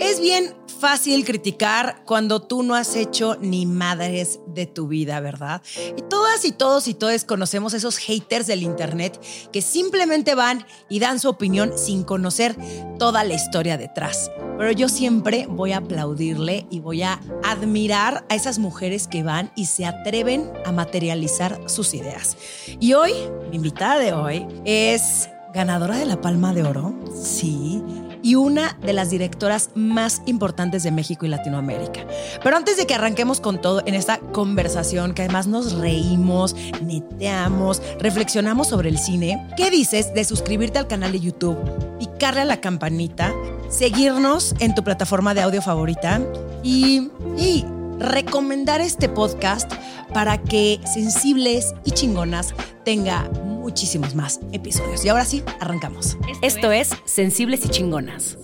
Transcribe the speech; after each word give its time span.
Es 0.00 0.18
bien 0.18 0.56
fácil 0.80 1.24
criticar 1.24 2.02
cuando 2.04 2.42
tú 2.42 2.64
no 2.64 2.74
has 2.74 2.96
hecho 2.96 3.36
ni 3.40 3.64
madres 3.64 4.40
de 4.48 4.66
tu 4.66 4.88
vida, 4.88 5.20
¿verdad? 5.20 5.62
Y 5.96 6.02
todas 6.02 6.44
y 6.44 6.50
todos 6.50 6.88
y 6.88 6.94
todas 6.94 7.24
conocemos 7.24 7.74
esos 7.74 7.98
haters 7.98 8.48
del 8.48 8.64
Internet 8.64 9.20
que 9.52 9.62
simplemente 9.62 10.34
van 10.34 10.66
y 10.88 10.98
dan 10.98 11.20
su 11.20 11.28
opinión 11.28 11.78
sin 11.78 12.02
conocer 12.02 12.56
toda 12.98 13.22
la 13.22 13.34
historia 13.34 13.78
detrás. 13.78 14.32
Pero 14.58 14.72
yo 14.72 14.88
siempre 14.88 15.46
voy 15.48 15.70
a 15.70 15.76
aplaudirle 15.76 16.66
y 16.70 16.80
voy 16.80 17.04
a 17.04 17.20
admirar 17.44 18.26
a 18.28 18.34
esas 18.34 18.58
mujeres 18.58 19.06
que 19.06 19.22
van 19.22 19.52
y 19.54 19.66
se 19.66 19.86
atreven 19.86 20.50
a 20.64 20.72
materializar 20.72 21.70
sus 21.70 21.94
ideas. 21.94 22.36
Y 22.80 22.94
hoy, 22.94 23.12
mi 23.50 23.58
invitada 23.58 24.00
de 24.00 24.12
hoy 24.12 24.44
es 24.64 25.28
ganadora 25.54 25.96
de 25.96 26.06
la 26.06 26.20
Palma 26.20 26.52
de 26.52 26.64
Oro, 26.64 26.92
sí 27.14 27.80
y 28.24 28.36
una 28.36 28.76
de 28.82 28.94
las 28.94 29.10
directoras 29.10 29.68
más 29.74 30.22
importantes 30.24 30.82
de 30.82 30.90
México 30.90 31.26
y 31.26 31.28
Latinoamérica. 31.28 32.00
Pero 32.42 32.56
antes 32.56 32.78
de 32.78 32.86
que 32.86 32.94
arranquemos 32.94 33.38
con 33.38 33.60
todo 33.60 33.82
en 33.84 33.94
esta 33.94 34.18
conversación, 34.18 35.12
que 35.12 35.22
además 35.22 35.46
nos 35.46 35.74
reímos, 35.74 36.56
neteamos, 36.82 37.82
reflexionamos 38.00 38.68
sobre 38.68 38.88
el 38.88 38.98
cine, 38.98 39.46
¿qué 39.58 39.70
dices 39.70 40.14
de 40.14 40.24
suscribirte 40.24 40.78
al 40.78 40.88
canal 40.88 41.12
de 41.12 41.20
YouTube, 41.20 41.58
picarle 41.98 42.40
a 42.40 42.46
la 42.46 42.62
campanita, 42.62 43.32
seguirnos 43.68 44.54
en 44.58 44.74
tu 44.74 44.82
plataforma 44.82 45.34
de 45.34 45.42
audio 45.42 45.60
favorita 45.60 46.22
y, 46.62 47.10
y 47.36 47.66
recomendar 47.98 48.80
este 48.80 49.08
podcast 49.08 49.72
para 50.12 50.42
que 50.42 50.80
sensibles 50.92 51.74
y 51.84 51.92
chingonas 51.92 52.54
tenga 52.84 53.22
muchísimos 53.44 54.14
más 54.14 54.40
episodios. 54.52 55.04
Y 55.04 55.08
ahora 55.08 55.24
sí, 55.24 55.42
arrancamos. 55.60 56.16
Esto, 56.42 56.72
es 56.72 56.90
Sensibles 57.04 57.64
y 57.64 57.68
Chingonas. 57.68 58.38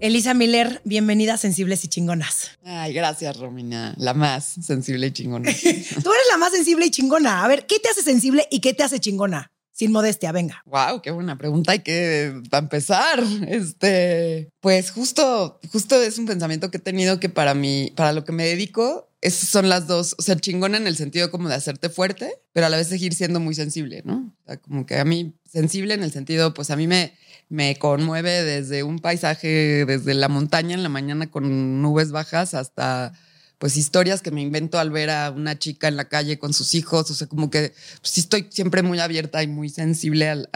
Elisa 0.00 0.32
Miller, 0.32 0.80
bienvenida 0.84 1.34
a 1.34 1.36
Sensibles 1.38 1.84
y 1.84 1.88
Chingonas. 1.88 2.52
Ay, 2.64 2.92
gracias, 2.92 3.36
Romina. 3.36 3.94
La 3.98 4.14
más 4.14 4.44
sensible 4.44 5.08
y 5.08 5.10
chingona. 5.10 5.50
Tú 5.62 5.66
eres 6.12 6.26
la 6.30 6.36
más 6.38 6.52
sensible 6.52 6.86
y 6.86 6.90
chingona. 6.90 7.42
A 7.42 7.48
ver, 7.48 7.66
¿qué 7.66 7.80
te 7.80 7.88
hace 7.88 8.02
sensible 8.02 8.46
y 8.50 8.60
qué 8.60 8.74
te 8.74 8.84
hace 8.84 9.00
chingona? 9.00 9.50
Sin 9.78 9.92
modestia, 9.92 10.32
venga. 10.32 10.60
Wow, 10.66 11.02
qué 11.02 11.12
buena 11.12 11.38
pregunta. 11.38 11.70
Hay 11.70 11.78
que, 11.78 12.34
empezar, 12.50 13.22
este, 13.46 14.50
pues 14.58 14.90
justo, 14.90 15.60
justo 15.70 16.02
es 16.02 16.18
un 16.18 16.26
pensamiento 16.26 16.72
que 16.72 16.78
he 16.78 16.80
tenido 16.80 17.20
que 17.20 17.28
para 17.28 17.54
mí, 17.54 17.92
para 17.94 18.12
lo 18.12 18.24
que 18.24 18.32
me 18.32 18.44
dedico, 18.44 19.08
son 19.30 19.68
las 19.68 19.86
dos, 19.86 20.16
o 20.18 20.22
sea, 20.22 20.34
chingona 20.34 20.78
en 20.78 20.88
el 20.88 20.96
sentido 20.96 21.30
como 21.30 21.48
de 21.48 21.54
hacerte 21.54 21.90
fuerte, 21.90 22.40
pero 22.52 22.66
a 22.66 22.70
la 22.70 22.76
vez 22.76 22.88
seguir 22.88 23.14
siendo 23.14 23.38
muy 23.38 23.54
sensible, 23.54 24.02
¿no? 24.04 24.34
O 24.42 24.46
sea, 24.46 24.56
como 24.56 24.84
que 24.84 24.98
a 24.98 25.04
mí, 25.04 25.34
sensible 25.48 25.94
en 25.94 26.02
el 26.02 26.10
sentido, 26.10 26.54
pues 26.54 26.70
a 26.70 26.76
mí 26.76 26.88
me, 26.88 27.14
me 27.48 27.76
conmueve 27.76 28.42
desde 28.42 28.82
un 28.82 28.98
paisaje, 28.98 29.84
desde 29.86 30.14
la 30.14 30.28
montaña 30.28 30.74
en 30.74 30.82
la 30.82 30.88
mañana 30.88 31.30
con 31.30 31.82
nubes 31.82 32.10
bajas 32.10 32.54
hasta 32.54 33.12
pues 33.58 33.76
historias 33.76 34.22
que 34.22 34.30
me 34.30 34.40
invento 34.40 34.78
al 34.78 34.90
ver 34.90 35.10
a 35.10 35.30
una 35.30 35.58
chica 35.58 35.88
en 35.88 35.96
la 35.96 36.08
calle 36.08 36.38
con 36.38 36.52
sus 36.52 36.74
hijos, 36.74 37.10
o 37.10 37.14
sea, 37.14 37.26
como 37.26 37.50
que 37.50 37.74
pues, 38.00 38.18
estoy 38.18 38.46
siempre 38.50 38.82
muy 38.82 39.00
abierta 39.00 39.42
y 39.42 39.48
muy 39.48 39.68
sensible 39.68 40.28
al, 40.28 40.48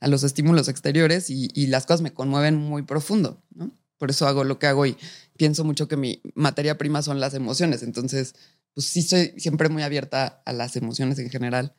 a 0.00 0.08
los 0.08 0.22
estímulos 0.24 0.68
exteriores 0.68 1.30
y, 1.30 1.50
y 1.54 1.66
las 1.66 1.86
cosas 1.86 2.00
me 2.00 2.14
conmueven 2.14 2.56
muy 2.56 2.82
profundo, 2.82 3.42
¿no? 3.54 3.70
Por 3.98 4.10
eso 4.10 4.26
hago 4.28 4.44
lo 4.44 4.58
que 4.58 4.68
hago 4.68 4.86
y 4.86 4.96
pienso 5.36 5.64
mucho 5.64 5.88
que 5.88 5.96
mi 5.96 6.22
materia 6.34 6.78
prima 6.78 7.02
son 7.02 7.20
las 7.20 7.34
emociones. 7.34 7.82
Entonces, 7.82 8.34
pues 8.72 8.86
sí 8.86 9.02
soy 9.02 9.34
siempre 9.38 9.68
muy 9.68 9.82
abierta 9.82 10.40
a 10.44 10.52
las 10.52 10.76
emociones 10.76 11.18
en 11.18 11.30
general. 11.30 11.74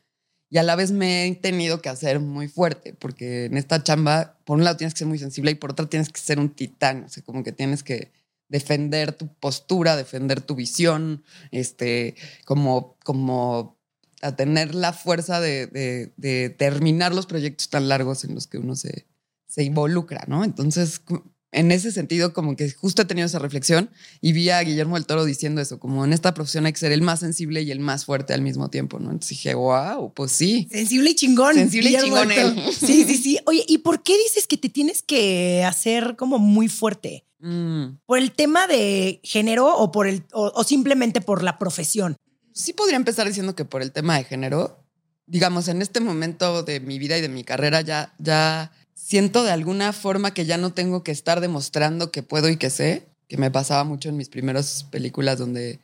Y 0.49 0.57
a 0.57 0.63
la 0.63 0.75
vez 0.75 0.91
me 0.91 1.27
he 1.27 1.35
tenido 1.35 1.81
que 1.81 1.89
hacer 1.89 2.19
muy 2.19 2.47
fuerte, 2.47 2.93
porque 2.93 3.45
en 3.45 3.55
esta 3.55 3.83
chamba, 3.83 4.37
por 4.45 4.57
un 4.57 4.63
lado 4.63 4.77
tienes 4.77 4.93
que 4.93 4.99
ser 4.99 5.07
muy 5.07 5.19
sensible 5.19 5.51
y 5.51 5.55
por 5.55 5.71
otro 5.71 5.87
tienes 5.87 6.09
que 6.09 6.19
ser 6.19 6.39
un 6.39 6.49
titán. 6.49 7.03
O 7.05 7.09
sea, 7.09 7.23
como 7.23 7.43
que 7.43 7.51
tienes 7.51 7.83
que 7.83 8.11
defender 8.49 9.13
tu 9.13 9.33
postura, 9.35 9.95
defender 9.95 10.41
tu 10.41 10.55
visión, 10.55 11.23
este, 11.51 12.15
como, 12.45 12.97
como 13.03 13.79
a 14.21 14.35
tener 14.35 14.75
la 14.75 14.91
fuerza 14.91 15.39
de, 15.39 15.67
de, 16.17 16.49
terminar 16.49 17.13
los 17.15 17.25
proyectos 17.25 17.69
tan 17.69 17.87
largos 17.87 18.25
en 18.25 18.35
los 18.35 18.47
que 18.47 18.57
uno 18.57 18.75
se, 18.75 19.07
se 19.47 19.63
involucra, 19.63 20.25
¿no? 20.27 20.43
Entonces, 20.43 21.01
en 21.51 21.71
ese 21.71 21.91
sentido, 21.91 22.33
como 22.33 22.55
que 22.55 22.69
justo 22.71 23.01
he 23.01 23.05
tenido 23.05 23.25
esa 23.25 23.39
reflexión 23.39 23.89
y 24.21 24.33
vi 24.33 24.49
a 24.49 24.61
Guillermo 24.61 24.95
del 24.95 25.05
Toro 25.05 25.25
diciendo 25.25 25.61
eso, 25.61 25.79
como 25.79 26.05
en 26.05 26.13
esta 26.13 26.33
profesión 26.33 26.65
hay 26.65 26.73
que 26.73 26.79
ser 26.79 26.91
el 26.91 27.01
más 27.01 27.21
sensible 27.21 27.61
y 27.63 27.71
el 27.71 27.79
más 27.79 28.05
fuerte 28.05 28.33
al 28.33 28.41
mismo 28.41 28.69
tiempo, 28.69 28.99
¿no? 28.99 29.05
Entonces 29.05 29.29
dije, 29.29 29.55
wow, 29.55 30.13
pues 30.13 30.31
sí. 30.31 30.67
Sensible 30.71 31.11
y 31.11 31.15
chingón. 31.15 31.55
Sensible 31.55 31.89
y 31.89 31.97
chingón. 31.97 32.29
Sí, 32.71 33.03
sí, 33.03 33.17
sí. 33.17 33.39
Oye, 33.45 33.63
¿y 33.67 33.79
por 33.79 34.03
qué 34.03 34.15
dices 34.17 34.45
que 34.45 34.57
te 34.57 34.69
tienes 34.69 35.01
que 35.01 35.63
hacer 35.63 36.15
como 36.15 36.37
muy 36.37 36.67
fuerte? 36.67 37.25
Mm. 37.39 37.97
¿Por 38.05 38.19
el 38.19 38.31
tema 38.31 38.67
de 38.67 39.19
género 39.23 39.75
o, 39.75 39.91
por 39.91 40.07
el, 40.07 40.23
o 40.33 40.63
simplemente 40.63 41.21
por 41.21 41.43
la 41.43 41.57
profesión? 41.57 42.15
Sí 42.53 42.73
podría 42.73 42.97
empezar 42.97 43.27
diciendo 43.27 43.55
que 43.55 43.65
por 43.65 43.81
el 43.81 43.91
tema 43.91 44.17
de 44.17 44.23
género. 44.23 44.85
Digamos, 45.25 45.67
en 45.67 45.81
este 45.81 45.99
momento 45.99 46.63
de 46.63 46.79
mi 46.79 46.99
vida 46.99 47.17
y 47.17 47.21
de 47.21 47.29
mi 47.29 47.43
carrera 47.43 47.81
ya, 47.81 48.15
ya 48.17 48.71
siento 49.09 49.43
de 49.43 49.49
alguna 49.49 49.91
forma 49.91 50.35
que 50.35 50.45
ya 50.45 50.57
no 50.59 50.71
tengo 50.71 51.01
que 51.01 51.11
estar 51.11 51.41
demostrando 51.41 52.11
que 52.11 52.21
puedo 52.21 52.47
y 52.47 52.57
que 52.57 52.69
sé, 52.69 53.07
que 53.27 53.37
me 53.37 53.49
pasaba 53.49 53.83
mucho 53.83 54.07
en 54.07 54.17
mis 54.17 54.29
primeras 54.29 54.83
películas 54.91 55.39
donde 55.39 55.79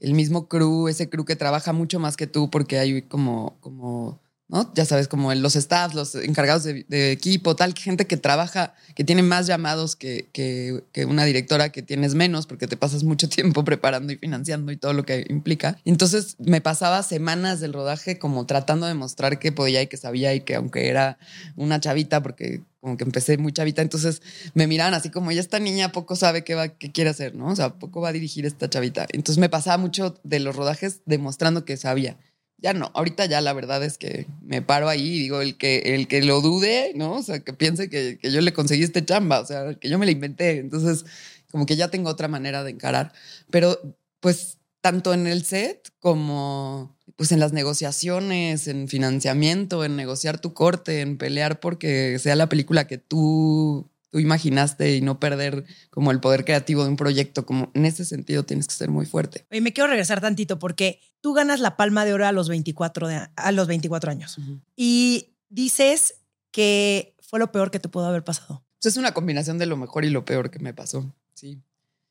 el 0.00 0.14
mismo 0.14 0.48
crew, 0.48 0.88
ese 0.88 1.08
crew 1.08 1.24
que 1.24 1.36
trabaja 1.36 1.72
mucho 1.72 2.00
más 2.00 2.16
que 2.16 2.26
tú 2.26 2.50
porque 2.50 2.80
hay 2.80 3.02
como, 3.02 3.56
como 3.60 4.18
¿no? 4.48 4.72
Ya 4.74 4.84
sabes, 4.84 5.08
como 5.08 5.34
los 5.34 5.54
staffs, 5.54 5.94
los 5.94 6.14
encargados 6.14 6.62
de, 6.64 7.10
equipo, 7.10 7.56
tal, 7.56 7.74
gente 7.74 8.06
que 8.06 8.16
trabaja, 8.16 8.74
que 8.94 9.02
tiene 9.02 9.22
más 9.22 9.46
llamados 9.46 9.96
que, 9.96 10.28
que, 10.32 10.84
que, 10.92 11.04
una 11.04 11.24
directora 11.24 11.70
que 11.70 11.82
tienes 11.82 12.14
menos 12.14 12.46
porque 12.46 12.68
te 12.68 12.76
pasas 12.76 13.02
mucho 13.02 13.28
tiempo 13.30 13.64
preparando 13.64 14.12
y 14.12 14.16
financiando 14.16 14.70
y 14.70 14.76
todo 14.76 14.92
lo 14.92 15.04
que 15.04 15.26
implica. 15.28 15.78
Entonces 15.84 16.36
me 16.38 16.60
pasaba 16.60 17.02
semanas 17.02 17.60
del 17.60 17.72
rodaje 17.72 18.18
como 18.18 18.46
tratando 18.46 18.86
de 18.86 18.94
mostrar 18.94 19.38
que 19.38 19.50
podía 19.50 19.82
y 19.82 19.88
que 19.88 19.96
sabía 19.96 20.32
y 20.34 20.40
que 20.42 20.54
aunque 20.54 20.88
era 20.88 21.18
una 21.56 21.80
chavita, 21.80 22.22
porque 22.22 22.62
como 22.80 22.96
que 22.96 23.04
empecé 23.04 23.36
muy 23.36 23.52
chavita, 23.52 23.82
entonces 23.82 24.22
me 24.54 24.68
miraban 24.68 24.94
así 24.94 25.10
como, 25.10 25.32
ya 25.32 25.40
esta 25.40 25.58
niña 25.58 25.90
poco 25.90 26.14
sabe 26.14 26.44
qué, 26.44 26.54
va, 26.54 26.68
qué 26.68 26.92
quiere 26.92 27.10
hacer, 27.10 27.34
¿no? 27.34 27.48
O 27.48 27.56
sea, 27.56 27.80
poco 27.80 28.00
va 28.00 28.10
a 28.10 28.12
dirigir 28.12 28.46
esta 28.46 28.70
chavita. 28.70 29.06
Entonces 29.10 29.40
me 29.40 29.48
pasaba 29.48 29.76
mucho 29.76 30.14
de 30.22 30.38
los 30.38 30.54
rodajes 30.54 31.00
demostrando 31.04 31.64
que 31.64 31.76
sabía 31.76 32.16
ya 32.58 32.72
no, 32.72 32.90
ahorita 32.94 33.26
ya 33.26 33.40
la 33.40 33.52
verdad 33.52 33.82
es 33.84 33.98
que 33.98 34.26
me 34.42 34.62
paro 34.62 34.88
ahí 34.88 35.16
y 35.16 35.18
digo, 35.20 35.40
el 35.40 35.56
que, 35.58 35.94
el 35.94 36.08
que 36.08 36.22
lo 36.22 36.40
dude, 36.40 36.92
¿no? 36.94 37.14
O 37.14 37.22
sea, 37.22 37.40
que 37.40 37.52
piense 37.52 37.90
que, 37.90 38.18
que 38.18 38.32
yo 38.32 38.40
le 38.40 38.52
conseguí 38.52 38.82
este 38.82 39.04
chamba, 39.04 39.40
o 39.40 39.46
sea, 39.46 39.74
que 39.74 39.88
yo 39.88 39.98
me 39.98 40.06
la 40.06 40.12
inventé. 40.12 40.58
Entonces, 40.58 41.04
como 41.50 41.66
que 41.66 41.76
ya 41.76 41.88
tengo 41.88 42.10
otra 42.10 42.28
manera 42.28 42.64
de 42.64 42.70
encarar. 42.70 43.12
Pero, 43.50 43.96
pues, 44.20 44.58
tanto 44.80 45.12
en 45.12 45.26
el 45.26 45.44
set 45.44 45.90
como 45.98 46.96
pues 47.16 47.32
en 47.32 47.40
las 47.40 47.52
negociaciones, 47.52 48.68
en 48.68 48.88
financiamiento, 48.88 49.84
en 49.84 49.96
negociar 49.96 50.38
tu 50.38 50.52
corte, 50.52 51.00
en 51.00 51.16
pelear 51.16 51.60
porque 51.60 52.18
sea 52.18 52.36
la 52.36 52.48
película 52.48 52.86
que 52.86 52.98
tú 52.98 53.90
tú 54.10 54.18
imaginaste 54.18 54.96
y 54.96 55.00
no 55.00 55.20
perder 55.20 55.64
como 55.90 56.10
el 56.10 56.20
poder 56.20 56.44
creativo 56.44 56.84
de 56.84 56.90
un 56.90 56.96
proyecto, 56.96 57.46
como 57.46 57.70
en 57.74 57.86
ese 57.86 58.04
sentido 58.04 58.44
tienes 58.44 58.66
que 58.66 58.74
ser 58.74 58.90
muy 58.90 59.06
fuerte. 59.06 59.46
Y 59.50 59.60
me 59.60 59.72
quiero 59.72 59.88
regresar 59.88 60.20
tantito 60.20 60.58
porque 60.58 61.00
tú 61.20 61.32
ganas 61.32 61.60
la 61.60 61.76
palma 61.76 62.04
de 62.04 62.14
oro 62.14 62.26
a 62.26 62.32
los 62.32 62.48
24, 62.48 63.08
a 63.34 63.52
los 63.52 63.66
24 63.66 64.10
años 64.10 64.38
y 64.74 65.34
dices 65.48 66.14
que 66.50 67.16
fue 67.20 67.38
lo 67.38 67.52
peor 67.52 67.70
que 67.70 67.80
te 67.80 67.88
pudo 67.88 68.06
haber 68.06 68.24
pasado. 68.24 68.64
es 68.82 68.96
una 68.96 69.12
combinación 69.12 69.58
de 69.58 69.66
lo 69.66 69.76
mejor 69.76 70.04
y 70.04 70.10
lo 70.10 70.24
peor 70.24 70.50
que 70.50 70.60
me 70.60 70.72
pasó, 70.72 71.14
sí. 71.34 71.60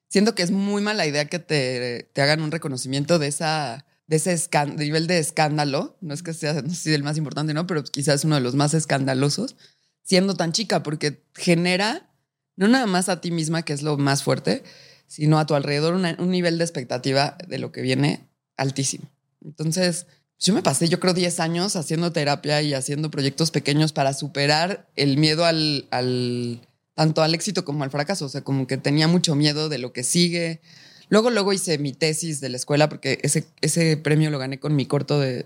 Siento 0.08 0.36
que 0.36 0.44
es 0.44 0.52
muy 0.52 0.82
mala 0.82 1.08
idea 1.08 1.26
que 1.26 1.40
te, 1.40 2.10
te 2.14 2.22
hagan 2.22 2.42
un 2.42 2.52
reconocimiento 2.52 3.18
de 3.18 3.28
esa 3.28 3.86
de 4.08 4.18
ese 4.18 4.38
nivel 4.78 5.08
de 5.08 5.18
escándalo, 5.18 5.98
no 6.00 6.14
es 6.14 6.22
que 6.22 6.34
sea 6.34 6.62
no 6.62 6.74
sé 6.74 6.94
el 6.94 7.04
más 7.04 7.18
importante, 7.18 7.54
¿no? 7.54 7.66
Pero 7.66 7.84
quizás 7.84 8.24
uno 8.24 8.36
de 8.36 8.42
los 8.42 8.56
más 8.56 8.74
escandalosos, 8.74 9.56
siendo 10.06 10.36
tan 10.36 10.54
chica, 10.54 10.84
porque 10.84 11.22
genera 11.34 12.10
no 12.56 12.68
nada 12.68 12.86
más 12.86 13.10
a 13.10 13.20
ti 13.20 13.32
misma, 13.32 13.64
que 13.64 13.74
es 13.74 13.82
lo 13.82 13.98
más 13.98 14.24
fuerte, 14.24 14.64
sino 15.08 15.40
a 15.40 15.46
tu 15.46 15.56
alrededor 15.56 15.94
un 15.94 16.32
nivel 16.32 16.58
de 16.58 16.64
expectativa 16.64 17.38
de 17.48 17.60
lo 17.60 17.72
que 17.72 17.82
viene 17.82 18.28
altísimo. 18.58 19.10
Entonces, 19.44 20.08
yo 20.40 20.54
me 20.54 20.64
pasé, 20.64 20.88
yo 20.88 21.00
creo, 21.00 21.14
10 21.14 21.40
años 21.40 21.76
haciendo 21.76 22.12
terapia 22.12 22.62
y 22.62 22.74
haciendo 22.74 23.12
proyectos 23.12 23.52
pequeños 23.52 23.94
para 23.94 24.14
superar 24.14 24.88
el 24.96 25.18
miedo 25.18 25.46
al, 25.46 25.88
al, 25.92 26.62
tanto 26.94 27.22
al 27.22 27.36
éxito 27.36 27.66
como 27.66 27.84
al 27.84 27.92
fracaso. 27.92 28.26
O 28.26 28.30
sea, 28.30 28.42
como 28.42 28.68
que 28.68 28.78
tenía 28.78 29.08
mucho 29.08 29.36
miedo 29.36 29.70
de 29.70 29.78
lo 29.78 29.94
que 29.94 30.04
sigue. 30.04 30.62
Luego, 31.10 31.30
luego 31.30 31.54
hice 31.54 31.78
mi 31.78 31.94
tesis 31.94 32.42
de 32.42 32.50
la 32.50 32.58
escuela 32.58 32.90
porque 32.90 33.20
ese, 33.22 33.46
ese 33.62 33.98
premio 33.98 34.32
lo 34.32 34.40
gané 34.40 34.60
con 34.60 34.76
mi 34.76 34.86
corto 34.86 35.20
de, 35.20 35.46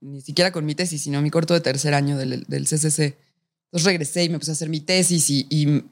ni 0.00 0.20
siquiera 0.20 0.50
con 0.50 0.66
mi 0.66 0.74
tesis, 0.74 1.02
sino 1.02 1.22
mi 1.22 1.30
corto 1.30 1.54
de 1.54 1.60
tercer 1.60 1.94
año 1.94 2.16
del, 2.16 2.44
del 2.48 2.66
CCC. 2.66 3.16
Entonces 3.68 3.86
regresé 3.86 4.24
y 4.24 4.28
me 4.30 4.38
puse 4.38 4.50
a 4.50 4.54
hacer 4.54 4.68
mi 4.68 4.80
tesis 4.80 5.28
y, 5.28 5.84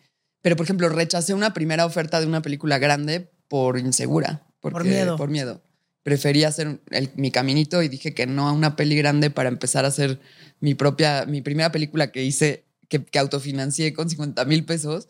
pero 0.43 0.57
por 0.57 0.65
ejemplo, 0.65 0.89
rechacé 0.89 1.35
una 1.35 1.53
primera 1.53 1.85
oferta 1.85 2.21
de 2.21 2.27
una 2.27 2.43
película 2.43 2.79
grande 2.79 3.31
por 3.49 3.79
insegura. 3.79 4.47
por 4.61 4.85
miedo. 4.85 5.17
Por 5.17 5.29
miedo. 5.29 5.63
Preferí 6.03 6.45
hacer 6.45 6.81
mi 7.17 7.31
caminito 7.31 7.83
y 7.83 7.89
dije 7.89 8.15
que 8.15 8.27
no 8.27 8.49
a 8.49 8.53
una 8.53 8.77
peli 8.77 8.97
grande 8.97 9.31
para 9.31 9.49
empezar 9.49 9.85
a 9.85 9.89
hacer 9.89 10.21
mi 10.61 10.75
propia, 10.75 11.27
mi 11.27 11.43
primera 11.43 11.73
película 11.73 12.13
que 12.13 12.25
hice, 12.25 12.65
que, 12.89 13.05
que 13.05 13.19
autofinancié 13.19 13.93
con 13.93 14.09
50 14.09 14.45
mil 14.45 14.65
pesos. 14.65 15.09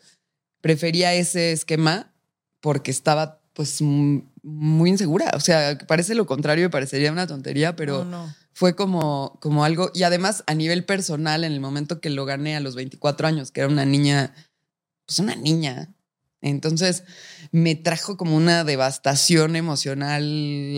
prefería 0.61 1.13
ese 1.13 1.51
esquema 1.51 2.13
porque 2.59 2.91
estaba 2.91 3.36
pues 3.57 3.81
muy 3.81 4.87
insegura. 4.87 5.31
O 5.33 5.39
sea, 5.39 5.79
parece 5.87 6.13
lo 6.13 6.27
contrario, 6.27 6.65
me 6.65 6.69
parecería 6.69 7.11
una 7.11 7.25
tontería, 7.25 7.75
pero 7.75 8.03
No, 8.03 8.27
no. 8.27 8.35
fue 8.53 8.75
como, 8.75 9.39
como 9.41 9.63
algo, 9.63 9.89
y 9.95 10.03
además 10.03 10.43
a 10.45 10.53
nivel 10.53 10.85
personal, 10.85 11.43
en 11.43 11.53
el 11.53 11.59
momento 11.59 11.99
que 11.99 12.11
lo 12.11 12.23
gané 12.25 12.55
a 12.55 12.59
los 12.59 12.75
24 12.75 13.27
años, 13.27 13.49
que 13.49 13.61
era 13.61 13.67
una 13.69 13.83
niña, 13.83 14.35
pues 15.07 15.17
una 15.17 15.35
niña. 15.35 15.91
Entonces 16.41 17.03
me 17.51 17.75
trajo 17.75 18.15
como 18.15 18.35
una 18.35 18.63
devastación 18.63 19.55
emocional, 19.55 20.77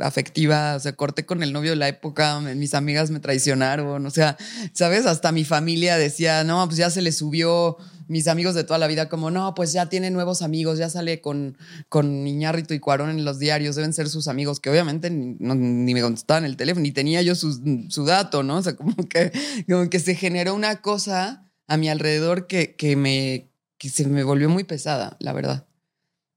afectiva, 0.00 0.74
o 0.76 0.80
sea, 0.80 0.92
corté 0.92 1.24
con 1.24 1.42
el 1.42 1.52
novio 1.52 1.70
de 1.70 1.76
la 1.76 1.88
época, 1.88 2.38
mis 2.40 2.74
amigas 2.74 3.10
me 3.10 3.20
traicionaron, 3.20 4.04
o 4.04 4.10
sea, 4.10 4.36
¿sabes? 4.74 5.06
Hasta 5.06 5.32
mi 5.32 5.44
familia 5.44 5.96
decía, 5.96 6.44
no, 6.44 6.66
pues 6.66 6.76
ya 6.76 6.90
se 6.90 7.00
le 7.00 7.12
subió, 7.12 7.78
mis 8.10 8.26
amigos 8.26 8.56
de 8.56 8.64
toda 8.64 8.80
la 8.80 8.88
vida 8.88 9.08
como, 9.08 9.30
no, 9.30 9.54
pues 9.54 9.72
ya 9.72 9.88
tiene 9.88 10.10
nuevos 10.10 10.42
amigos, 10.42 10.78
ya 10.78 10.90
sale 10.90 11.20
con, 11.20 11.56
con 11.88 12.26
y 12.26 12.78
Cuarón 12.80 13.10
en 13.10 13.24
los 13.24 13.38
diarios, 13.38 13.76
deben 13.76 13.92
ser 13.92 14.08
sus 14.08 14.26
amigos, 14.26 14.58
que 14.58 14.68
obviamente 14.68 15.10
ni 15.10 15.94
me 15.94 16.02
contestaban 16.02 16.44
el 16.44 16.56
teléfono, 16.56 16.82
ni 16.82 16.90
tenía 16.90 17.22
yo 17.22 17.36
su, 17.36 17.86
su 17.88 18.04
dato, 18.04 18.42
¿no? 18.42 18.56
O 18.56 18.62
sea, 18.62 18.74
como 18.74 18.96
que, 18.96 19.30
como 19.68 19.88
que 19.88 20.00
se 20.00 20.16
generó 20.16 20.56
una 20.56 20.82
cosa 20.82 21.48
a 21.68 21.76
mi 21.76 21.88
alrededor 21.88 22.48
que, 22.48 22.74
que 22.74 22.96
me, 22.96 23.49
que 23.80 23.88
se 23.88 24.06
me 24.06 24.22
volvió 24.24 24.50
muy 24.50 24.64
pesada, 24.64 25.16
la 25.20 25.32
verdad. 25.32 25.66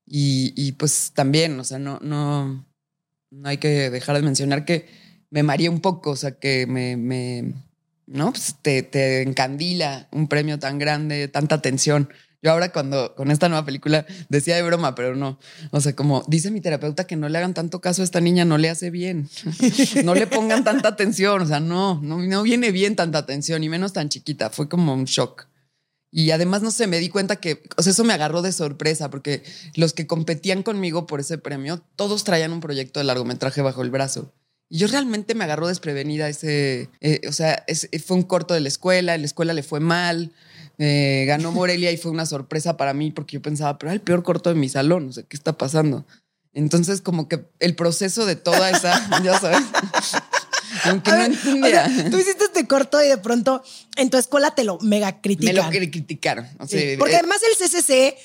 Y, 0.07 0.53
y 0.55 0.71
pues 0.71 1.11
también, 1.13 1.59
o 1.59 1.65
sea, 1.65 1.77
no, 1.77 1.99
no, 2.01 2.65
no 3.31 3.49
hay 3.49 3.57
que 3.57 3.89
dejar 3.89 4.15
de 4.15 4.21
mencionar 4.21 4.63
que 4.63 4.87
me 5.29 5.43
mareé 5.43 5.67
un 5.67 5.81
poco, 5.81 6.11
o 6.11 6.15
sea, 6.15 6.39
que 6.39 6.65
me, 6.65 7.53
¿no? 8.07 8.31
Pues 8.31 8.55
te, 8.61 8.81
te 8.81 9.23
encandila 9.23 10.07
un 10.11 10.29
premio 10.29 10.57
tan 10.57 10.79
grande, 10.79 11.27
tanta 11.27 11.61
tensión. 11.61 12.07
Yo 12.41 12.51
ahora 12.51 12.71
cuando 12.71 13.13
con 13.13 13.29
esta 13.29 13.49
nueva 13.49 13.65
película 13.65 14.05
decía 14.29 14.55
de 14.55 14.63
broma, 14.63 14.95
pero 14.95 15.13
no. 15.13 15.37
O 15.71 15.81
sea, 15.81 15.93
como 15.97 16.23
dice 16.29 16.49
mi 16.49 16.61
terapeuta 16.61 17.05
que 17.05 17.17
no 17.17 17.27
le 17.27 17.39
hagan 17.39 17.53
tanto 17.53 17.81
caso 17.81 18.03
a 18.03 18.05
esta 18.05 18.21
niña, 18.21 18.45
no 18.45 18.57
le 18.57 18.69
hace 18.69 18.89
bien. 18.89 19.29
No 20.05 20.15
le 20.15 20.27
pongan 20.27 20.63
tanta 20.63 20.89
atención. 20.89 21.41
O 21.41 21.45
sea, 21.45 21.59
no, 21.59 21.99
no, 22.01 22.19
no 22.19 22.43
viene 22.43 22.71
bien 22.71 22.95
tanta 22.95 23.17
atención 23.17 23.63
y 23.63 23.69
menos 23.69 23.91
tan 23.91 24.07
chiquita. 24.07 24.49
Fue 24.49 24.69
como 24.69 24.93
un 24.93 25.05
shock. 25.05 25.47
Y 26.15 26.29
además, 26.29 26.61
no 26.61 26.69
sé, 26.69 26.85
me 26.85 26.99
di 26.99 27.09
cuenta 27.09 27.37
que, 27.37 27.63
o 27.75 27.81
sea, 27.81 27.89
eso 27.91 28.03
me 28.03 28.13
agarró 28.13 28.43
de 28.43 28.51
sorpresa 28.51 29.09
porque 29.09 29.41
los 29.73 29.93
que 29.93 30.05
competían 30.05 30.61
conmigo 30.61 31.07
por 31.07 31.19
ese 31.19 31.39
premio, 31.39 31.81
todos 31.95 32.23
traían 32.23 32.53
un 32.53 32.59
proyecto 32.59 32.99
de 32.99 33.05
largometraje 33.05 33.63
bajo 33.63 33.81
el 33.81 33.89
brazo. 33.89 34.31
Y 34.69 34.77
yo 34.77 34.85
realmente 34.87 35.33
me 35.33 35.43
agarró 35.43 35.67
desprevenida 35.67 36.29
ese, 36.29 36.89
eh, 37.01 37.21
o 37.27 37.31
sea, 37.31 37.63
es- 37.65 37.89
fue 38.05 38.15
un 38.15 38.21
corto 38.23 38.53
de 38.53 38.59
la 38.61 38.67
escuela, 38.67 39.17
la 39.17 39.25
escuela 39.25 39.53
le 39.53 39.63
fue 39.63 39.79
mal, 39.79 40.31
eh, 40.77 41.25
ganó 41.27 41.51
Morelia 41.51 41.91
y 41.91 41.97
fue 41.97 42.11
una 42.11 42.27
sorpresa 42.27 42.77
para 42.77 42.93
mí 42.93 43.09
porque 43.11 43.33
yo 43.37 43.41
pensaba, 43.41 43.79
pero 43.79 43.89
era 43.89 43.95
el 43.95 44.01
peor 44.01 44.21
corto 44.21 44.49
de 44.49 44.55
mi 44.55 44.69
salón, 44.69 45.09
o 45.09 45.13
sea, 45.13 45.23
¿qué 45.23 45.35
está 45.35 45.57
pasando? 45.57 46.05
Entonces, 46.53 47.01
como 47.01 47.27
que 47.27 47.43
el 47.59 47.75
proceso 47.75 48.27
de 48.27 48.35
toda 48.35 48.69
esa, 48.69 48.91
ya 49.23 49.39
sabes, 49.39 49.61
aunque 50.85 51.11
A 51.11 51.13
no 51.15 51.19
ver, 51.21 51.31
entendía, 51.33 51.85
o 51.85 51.89
sea, 51.89 52.09
tú 52.11 52.17
hiciste 52.17 52.45
este 52.45 52.67
corto 52.67 53.03
y 53.03 53.07
de 53.07 53.17
pronto 53.17 53.63
en 53.95 54.09
tu 54.09 54.17
escuela 54.17 54.53
te 54.55 54.63
lo 54.63 54.79
mega 54.79 55.07
me 55.11 55.21
critican. 55.21 55.55
lo 55.55 55.63
cri- 55.63 55.91
criticaron. 55.91 56.45
O 56.59 56.67
sea, 56.67 56.79
Sí, 56.79 56.95
Porque 56.97 57.13
eh, 57.15 57.17
además 57.19 57.39
el 57.49 57.57
CCC, 57.67 58.15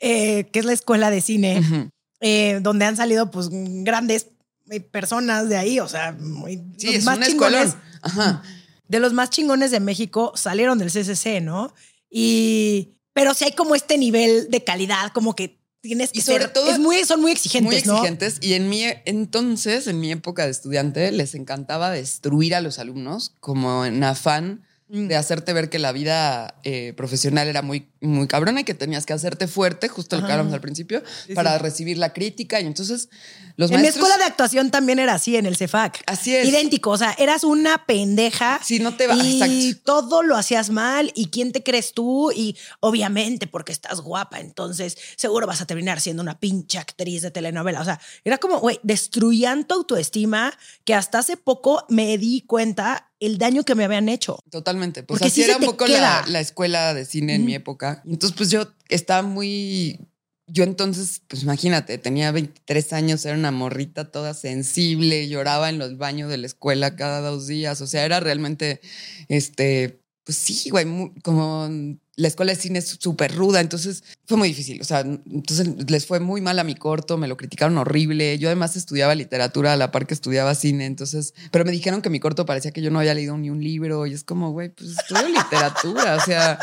eh, 0.00 0.44
que 0.52 0.58
es 0.58 0.64
la 0.64 0.72
escuela 0.72 1.10
de 1.10 1.20
cine, 1.20 1.90
eh, 2.20 2.58
donde 2.62 2.84
han 2.84 2.96
salido 2.96 3.30
pues 3.30 3.48
grandes 3.50 4.28
eh, 4.70 4.80
personas 4.80 5.48
de 5.48 5.56
ahí, 5.56 5.80
o 5.80 5.88
sea, 5.88 6.12
muy, 6.12 6.62
Sí, 6.76 6.86
los 6.86 6.94
es 6.96 7.04
más 7.04 7.20
chingones. 7.20 7.74
Ajá. 8.02 8.42
de 8.88 9.00
los 9.00 9.12
más 9.12 9.30
chingones 9.30 9.70
de 9.70 9.80
México 9.80 10.32
salieron 10.36 10.78
del 10.78 10.90
CCC, 10.90 11.40
¿no? 11.40 11.72
Y, 12.10 12.94
pero 13.12 13.34
sí 13.34 13.44
hay 13.44 13.52
como 13.52 13.74
este 13.74 13.98
nivel 13.98 14.48
de 14.50 14.62
calidad, 14.64 15.12
como 15.12 15.34
que 15.34 15.60
tienes 15.86 16.12
que 16.12 16.18
Y 16.18 16.22
sobre 16.22 16.44
ser, 16.44 16.52
todo- 16.52 16.70
es 16.70 16.78
muy, 16.78 17.04
son 17.04 17.20
muy 17.20 17.32
exigentes, 17.32 17.72
Muy 17.72 17.82
¿no? 17.86 17.94
exigentes. 17.98 18.38
Y 18.40 18.54
en 18.54 18.68
mi 18.68 18.84
entonces, 19.04 19.86
en 19.86 20.00
mi 20.00 20.12
época 20.12 20.44
de 20.44 20.50
estudiante, 20.50 21.10
les 21.12 21.34
encantaba 21.34 21.90
destruir 21.90 22.54
a 22.54 22.60
los 22.60 22.78
alumnos 22.78 23.32
como 23.40 23.84
en 23.84 24.02
afán 24.04 24.62
Mm. 24.88 25.08
de 25.08 25.16
hacerte 25.16 25.52
ver 25.52 25.68
que 25.68 25.80
la 25.80 25.90
vida 25.90 26.60
eh, 26.62 26.92
profesional 26.96 27.48
era 27.48 27.60
muy, 27.60 27.88
muy 28.00 28.26
cabrona 28.28 28.60
y 28.60 28.64
que 28.64 28.74
tenías 28.74 29.06
que 29.06 29.12
hacerte 29.12 29.46
fuerte, 29.48 29.88
justo 29.88 30.16
lo 30.20 30.26
que 30.26 30.32
hablamos 30.32 30.52
al 30.52 30.60
principio, 30.60 31.02
Sí, 31.26 31.34
para 31.34 31.56
sí. 31.56 31.62
recibir 31.62 31.98
la 31.98 32.12
crítica. 32.12 32.60
Y 32.60 32.66
entonces 32.66 33.08
los 33.56 33.70
En 33.70 33.76
mi 33.78 33.82
maestros... 33.82 34.04
escuela 34.06 34.18
de 34.18 34.24
actuación 34.30 34.70
también 34.70 34.98
era 34.98 35.14
así, 35.14 35.36
en 35.36 35.46
el 35.46 35.56
CEFAC. 35.56 36.02
Así 36.06 36.34
es. 36.34 36.46
Idéntico, 36.48 36.90
o 36.90 36.98
sea, 36.98 37.14
eras 37.18 37.42
una 37.44 37.86
pendeja. 37.86 38.60
Sí, 38.62 38.78
no 38.80 38.94
te 38.96 39.06
va- 39.06 39.16
Y 39.16 39.40
exacto. 39.40 39.82
todo 39.84 40.22
lo 40.22 40.36
hacías 40.36 40.70
mal. 40.70 41.10
¿Y 41.14 41.26
quién 41.28 41.52
te 41.52 41.62
crees 41.62 41.92
tú? 41.92 42.30
Y 42.32 42.56
obviamente 42.80 43.46
porque 43.46 43.72
estás 43.72 44.00
guapa, 44.00 44.40
entonces 44.40 44.96
seguro 45.16 45.46
vas 45.46 45.60
a 45.60 45.66
terminar 45.66 46.00
siendo 46.00 46.22
una 46.22 46.38
pinche 46.38 46.78
actriz 46.78 47.22
de 47.22 47.30
telenovela. 47.30 47.80
O 47.80 47.84
sea, 47.84 48.00
era 48.24 48.38
como, 48.38 48.58
güey, 48.60 48.78
destruían 48.82 49.66
tu 49.66 49.74
autoestima 49.74 50.52
que 50.84 50.94
hasta 50.94 51.18
hace 51.18 51.36
poco 51.36 51.84
me 51.88 52.18
di 52.18 52.42
cuenta 52.42 53.10
el 53.18 53.38
daño 53.38 53.62
que 53.64 53.74
me 53.74 53.84
habían 53.84 54.10
hecho. 54.10 54.38
Totalmente. 54.50 55.02
Pues 55.02 55.18
Porque 55.20 55.28
así 55.32 55.42
sí 55.42 55.48
era 55.48 55.56
un 55.56 55.64
poco 55.64 55.86
la 55.86 56.40
escuela 56.40 56.92
de 56.92 57.06
cine 57.06 57.34
en 57.36 57.46
mi 57.46 57.54
época. 57.54 57.95
Entonces, 58.04 58.36
pues 58.36 58.50
yo 58.50 58.68
estaba 58.88 59.22
muy. 59.26 59.98
Yo 60.48 60.62
entonces, 60.64 61.22
pues 61.26 61.42
imagínate, 61.42 61.98
tenía 61.98 62.30
23 62.30 62.92
años, 62.92 63.24
era 63.26 63.36
una 63.36 63.50
morrita 63.50 64.10
toda 64.12 64.32
sensible, 64.34 65.28
lloraba 65.28 65.68
en 65.70 65.78
los 65.78 65.98
baños 65.98 66.30
de 66.30 66.38
la 66.38 66.46
escuela 66.46 66.94
cada 66.96 67.20
dos 67.20 67.46
días. 67.48 67.80
O 67.80 67.86
sea, 67.88 68.04
era 68.04 68.20
realmente, 68.20 68.80
este, 69.28 70.00
pues 70.24 70.38
sí, 70.38 70.70
güey, 70.70 70.84
mu- 70.84 71.12
como 71.22 71.68
la 72.16 72.28
escuela 72.28 72.52
de 72.52 72.58
cine 72.58 72.78
es 72.78 72.96
súper 72.98 73.34
ruda, 73.34 73.60
entonces 73.60 74.02
fue 74.26 74.38
muy 74.38 74.48
difícil. 74.48 74.80
O 74.80 74.84
sea, 74.84 75.00
entonces 75.00 75.68
les 75.88 76.06
fue 76.06 76.18
muy 76.18 76.40
mal 76.40 76.58
a 76.58 76.64
mi 76.64 76.74
corto, 76.74 77.18
me 77.18 77.28
lo 77.28 77.36
criticaron 77.36 77.76
horrible. 77.76 78.38
Yo 78.38 78.48
además 78.48 78.74
estudiaba 78.74 79.14
literatura 79.14 79.74
a 79.74 79.76
la 79.76 79.90
par 79.90 80.06
que 80.06 80.14
estudiaba 80.14 80.54
cine, 80.54 80.86
entonces, 80.86 81.34
pero 81.50 81.66
me 81.66 81.72
dijeron 81.72 82.00
que 82.00 82.08
mi 82.08 82.18
corto 82.18 82.46
parecía 82.46 82.70
que 82.70 82.80
yo 82.80 82.90
no 82.90 83.00
había 83.00 83.12
leído 83.12 83.36
ni 83.36 83.50
un 83.50 83.62
libro 83.62 84.06
y 84.06 84.14
es 84.14 84.24
como, 84.24 84.52
güey, 84.52 84.70
pues 84.70 84.92
estudio 84.92 85.28
literatura, 85.28 86.16
o 86.16 86.20
sea, 86.24 86.58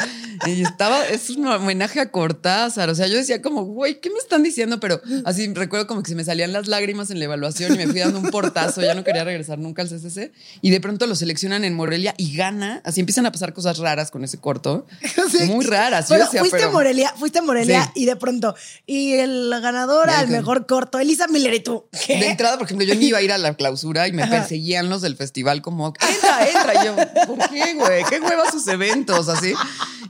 y 0.48 0.64
estaba, 0.64 1.06
es 1.08 1.30
un 1.30 1.46
homenaje 1.48 2.00
a 2.00 2.10
Cortázar, 2.10 2.90
o 2.90 2.96
sea, 2.96 3.06
yo 3.06 3.18
decía 3.18 3.42
como, 3.44 3.64
güey, 3.64 4.02
¿qué 4.02 4.10
me 4.10 4.18
están 4.18 4.42
diciendo? 4.42 4.80
Pero 4.80 5.02
así 5.24 5.54
recuerdo 5.54 5.86
como 5.86 6.02
que 6.02 6.10
se 6.10 6.16
me 6.16 6.24
salían 6.24 6.52
las 6.52 6.68
lágrimas 6.68 7.12
en 7.12 7.20
la 7.20 7.26
evaluación 7.26 7.76
y 7.76 7.78
me 7.78 7.88
fui 7.88 8.00
dando 8.00 8.20
un 8.20 8.32
portazo, 8.32 8.82
ya 8.82 8.96
no 8.96 9.04
quería 9.04 9.24
regresar 9.24 9.60
nunca 9.60 9.84
al 9.84 9.90
CCC 9.90 10.32
y 10.62 10.72
de 10.72 10.82
pronto 10.82 11.06
lo 11.06 11.16
seleccionan 11.16 11.64
en 11.64 11.76
Morelia 11.76 12.16
y 12.18 12.36
gana, 12.36 12.82
así 12.84 13.02
empiezan 13.02 13.28
a 13.28 13.32
pasar 13.32 13.54
cosas 13.54 13.78
raras 13.78 14.10
con 14.10 14.24
ese 14.24 14.40
corto. 14.40 14.88
muy 15.48 15.66
raras. 15.66 16.08
Yo 16.10 16.16
Pero 16.16 16.26
decía, 16.26 16.40
fuiste 16.42 16.58
pero- 16.58 16.70
a 16.70 16.74
Morelia, 16.74 17.14
fuiste 17.18 17.40
a 17.40 17.42
Morelia 17.42 17.84
Sí. 17.86 18.02
y 18.02 18.06
de 18.06 18.16
pronto, 18.16 18.56
y 18.86 19.14
el 19.14 19.50
ganador 19.62 20.10
al 20.10 20.28
mejor 20.28 20.66
corto, 20.66 21.00
Elisa 21.00 21.28
Miller 21.28 21.54
y 21.54 21.60
tú. 21.62 21.86
¿qué? 22.06 22.18
De 22.18 22.28
entrada, 22.30 22.58
por 22.58 22.66
ejemplo, 22.66 22.86
yo 22.86 22.96
ni 22.96 23.08
iba 23.08 23.18
a 23.18 23.22
ir 23.22 23.32
a 23.32 23.38
la 23.38 23.54
clausura 23.56 24.08
y 24.08 24.12
me 24.12 24.26
perseguían 24.28 24.90
los 24.90 25.02
del 25.02 25.16
festival 25.16 25.62
como, 25.62 25.88
entra, 25.88 26.48
entra. 26.48 26.74
Y 26.84 26.86
yo, 26.86 26.96
¿por 27.28 27.50
qué, 27.50 27.74
güey? 27.76 28.04
¿Qué 28.10 28.20
hueva 28.20 28.50
sus 28.52 28.68
eventos? 28.68 29.28
Así. 29.30 29.54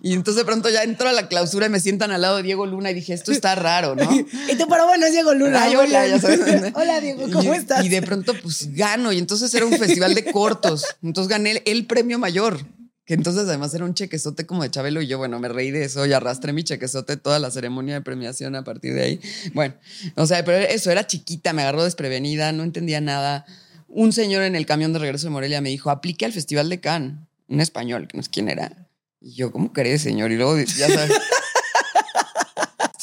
Y 0.01 0.13
entonces 0.13 0.41
de 0.41 0.45
pronto 0.45 0.69
ya 0.69 0.83
entro 0.83 1.07
a 1.07 1.13
la 1.13 1.27
clausura 1.29 1.65
y 1.67 1.69
me 1.69 1.79
sientan 1.79 2.11
al 2.11 2.21
lado 2.21 2.37
de 2.37 2.43
Diego 2.43 2.65
Luna 2.65 2.91
y 2.91 2.93
dije, 2.93 3.13
esto 3.13 3.31
está 3.31 3.55
raro, 3.55 3.95
¿no? 3.95 4.11
Y 4.13 4.55
tú, 4.57 4.67
pero 4.69 4.85
bueno, 4.85 5.05
es 5.05 5.11
Diego 5.13 5.33
Luna. 5.33 5.63
Ay, 5.63 5.75
hola, 5.75 6.05
ya 6.07 6.19
sabes. 6.19 6.41
hola, 6.75 6.99
Diego, 6.99 7.23
¿cómo 7.31 7.53
Y- 7.53 7.57
estás? 7.57 7.85
Y 7.85 7.89
de 7.89 8.01
pronto, 8.01 8.33
pues 8.41 8.73
gano. 8.73 9.11
Y 9.13 9.17
entonces 9.19 9.53
era 9.53 9.65
un 9.65 9.77
festival 9.77 10.13
de 10.13 10.25
cortos. 10.31 10.85
Entonces 11.01 11.29
gané 11.29 11.51
el, 11.51 11.61
el 11.65 11.85
premio 11.85 12.19
mayor. 12.19 12.59
Que 13.05 13.15
entonces 13.15 13.43
además 13.43 13.73
era 13.73 13.83
un 13.83 13.93
chequezote 13.93 14.45
como 14.45 14.63
de 14.63 14.71
Chabelo 14.71 15.01
y 15.01 15.07
yo, 15.07 15.17
bueno, 15.17 15.37
me 15.39 15.49
reí 15.49 15.71
de 15.71 15.83
eso 15.83 16.05
y 16.05 16.13
arrastré 16.13 16.53
mi 16.53 16.63
chequezote 16.63 17.17
toda 17.17 17.37
la 17.37 17.51
ceremonia 17.51 17.95
de 17.95 18.01
premiación 18.01 18.55
a 18.55 18.63
partir 18.63 18.93
de 18.93 19.03
ahí. 19.03 19.19
Bueno, 19.53 19.75
o 20.15 20.25
sea, 20.25 20.45
pero 20.45 20.57
eso, 20.57 20.89
era 20.89 21.05
chiquita, 21.05 21.51
me 21.51 21.63
agarró 21.63 21.83
desprevenida, 21.83 22.53
no 22.53 22.63
entendía 22.63 23.01
nada. 23.01 23.45
Un 23.89 24.13
señor 24.13 24.43
en 24.43 24.55
el 24.55 24.65
camión 24.65 24.93
de 24.93 24.99
regreso 24.99 25.27
de 25.27 25.31
Morelia 25.31 25.59
me 25.59 25.69
dijo, 25.69 25.89
aplique 25.89 26.25
al 26.25 26.31
Festival 26.31 26.69
de 26.69 26.79
Cannes, 26.79 27.15
un 27.49 27.59
español, 27.59 28.07
que 28.07 28.17
no 28.17 28.23
sé 28.23 28.29
quién 28.31 28.47
era. 28.47 28.87
Y 29.19 29.33
yo, 29.33 29.51
¿cómo 29.51 29.73
crees, 29.73 30.01
señor? 30.01 30.31
Y 30.31 30.37
luego, 30.37 30.57
ya 30.57 30.87
sabes... 30.87 31.11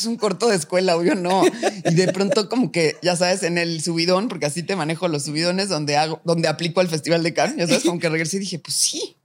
es 0.01 0.07
un 0.07 0.17
corto 0.17 0.49
de 0.49 0.57
escuela, 0.57 0.97
obvio 0.97 1.15
no. 1.15 1.43
Y 1.85 1.95
de 1.95 2.11
pronto 2.13 2.49
como 2.49 2.73
que, 2.73 2.97
ya 3.03 3.17
sabes, 3.17 3.43
en 3.43 3.59
el 3.59 3.83
subidón, 3.83 4.29
porque 4.29 4.47
así 4.47 4.63
te 4.63 4.77
manejo 4.77 5.09
los 5.09 5.25
subidones 5.25 5.69
donde 5.69 5.97
hago, 5.97 6.21
donde 6.25 6.49
aplico 6.49 6.81
al 6.81 6.89
Festival 6.89 7.23
de 7.23 7.35
Cannes, 7.35 7.57
ya 7.59 7.67
sabes, 7.67 7.85
como 7.85 8.01
que 8.01 8.09
regresé 8.09 8.39
y 8.39 8.41
dije, 8.41 8.59
pues 8.59 8.75
sí, 8.75 9.17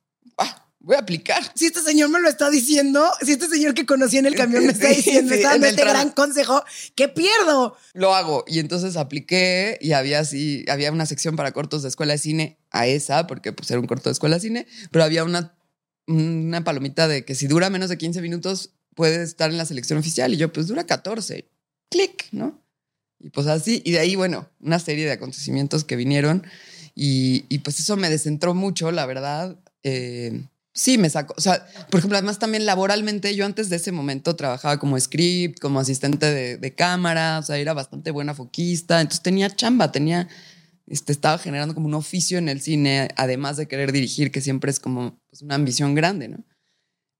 voy 0.85 0.95
a 0.95 0.99
aplicar. 0.99 1.41
Si 1.55 1.65
este 1.65 1.81
señor 1.81 2.09
me 2.09 2.19
lo 2.21 2.29
está 2.29 2.51
diciendo, 2.51 3.03
si 3.23 3.31
este 3.31 3.47
señor 3.47 3.73
que 3.73 3.87
conocí 3.87 4.17
en 4.17 4.27
el 4.27 4.35
camión 4.35 4.65
me 4.65 4.71
está 4.71 4.89
Sí, 4.89 4.97
diciendo, 4.97 5.33
sí, 5.33 5.39
está 5.39 5.49
dando 5.49 5.65
este 5.65 5.81
gran 5.81 6.11
consejo, 6.11 6.63
¿qué 6.93 7.07
pierdo? 7.09 7.75
Lo 7.93 8.13
hago. 8.13 8.45
Y 8.47 8.59
entonces 8.59 8.95
apliqué 8.95 9.79
y 9.81 9.93
había 9.93 10.19
así, 10.19 10.63
había 10.69 10.91
una 10.91 11.07
sección 11.07 11.35
para 11.35 11.51
cortos 11.53 11.81
de 11.81 11.89
escuela 11.89 12.13
de 12.13 12.19
cine 12.19 12.59
a 12.69 12.85
esa, 12.85 13.25
porque 13.25 13.51
pues 13.51 13.69
era 13.71 13.79
un 13.79 13.87
corto 13.87 14.09
de 14.09 14.13
escuela 14.13 14.35
de 14.35 14.41
cine, 14.41 14.67
pero 14.91 15.03
había 15.03 15.23
una, 15.23 15.57
una 16.05 16.63
palomita 16.63 17.07
de 17.07 17.25
que 17.25 17.33
si 17.33 17.47
dura 17.47 17.71
menos 17.71 17.89
de 17.89 17.97
15 17.97 18.21
minutos 18.21 18.69
puede 18.93 19.23
estar 19.23 19.49
en 19.49 19.57
la 19.57 19.65
selección 19.65 19.97
oficial. 19.97 20.33
Y 20.35 20.37
yo, 20.37 20.53
pues 20.53 20.67
dura 20.67 20.85
14. 20.85 21.49
Clic, 21.89 22.27
¿no? 22.31 22.61
Y 23.19 23.31
pues 23.31 23.47
así, 23.47 23.81
y 23.83 23.91
de 23.91 23.99
ahí, 23.99 24.15
bueno, 24.15 24.49
una 24.59 24.77
serie 24.77 25.05
de 25.05 25.13
acontecimientos 25.13 25.83
que 25.83 25.95
vinieron 25.95 26.45
y, 26.93 27.45
y 27.49 27.59
pues 27.59 27.79
eso 27.79 27.97
me 27.97 28.09
descentró 28.11 28.53
mucho, 28.53 28.91
la 28.91 29.07
verdad. 29.07 29.57
Eh, 29.83 30.45
sí 30.75 30.98
me 30.98 31.10
sacó. 31.10 31.34
O 31.38 31.41
sea, 31.41 31.65
por 31.89 32.00
ejemplo, 32.00 32.17
además 32.17 32.38
también 32.38 32.65
laboralmente, 32.65 33.36
yo 33.36 33.46
antes 33.46 33.70
de 33.70 33.77
ese 33.77 33.91
momento 33.91 34.36
trabajaba 34.36 34.77
como 34.77 35.00
script, 35.00 35.60
como 35.60 35.79
asistente 35.79 36.27
de, 36.27 36.58
de 36.58 36.75
cámara, 36.75 37.39
o 37.39 37.44
sea, 37.44 37.58
era 37.58 37.74
bastante 37.74 38.12
buena 38.12 38.36
foquista. 38.36 39.01
Entonces 39.01 39.24
tenía 39.24 39.50
chamba, 39.50 39.91
tenía, 39.91 40.27
este, 40.86 41.13
estaba 41.13 41.38
generando 41.38 41.74
como 41.74 41.88
un 41.88 41.96
oficio 41.96 42.38
en 42.38 42.50
el 42.50 42.62
cine, 42.62 43.08
además 43.15 43.58
de 43.58 43.67
querer 43.67 43.91
dirigir, 43.91 44.32
que 44.32 44.41
siempre 44.41 44.70
es 44.70 44.79
como 44.79 45.17
pues, 45.29 45.41
una 45.41 45.55
ambición 45.55 45.96
grande, 45.96 46.27
¿no? 46.27 46.46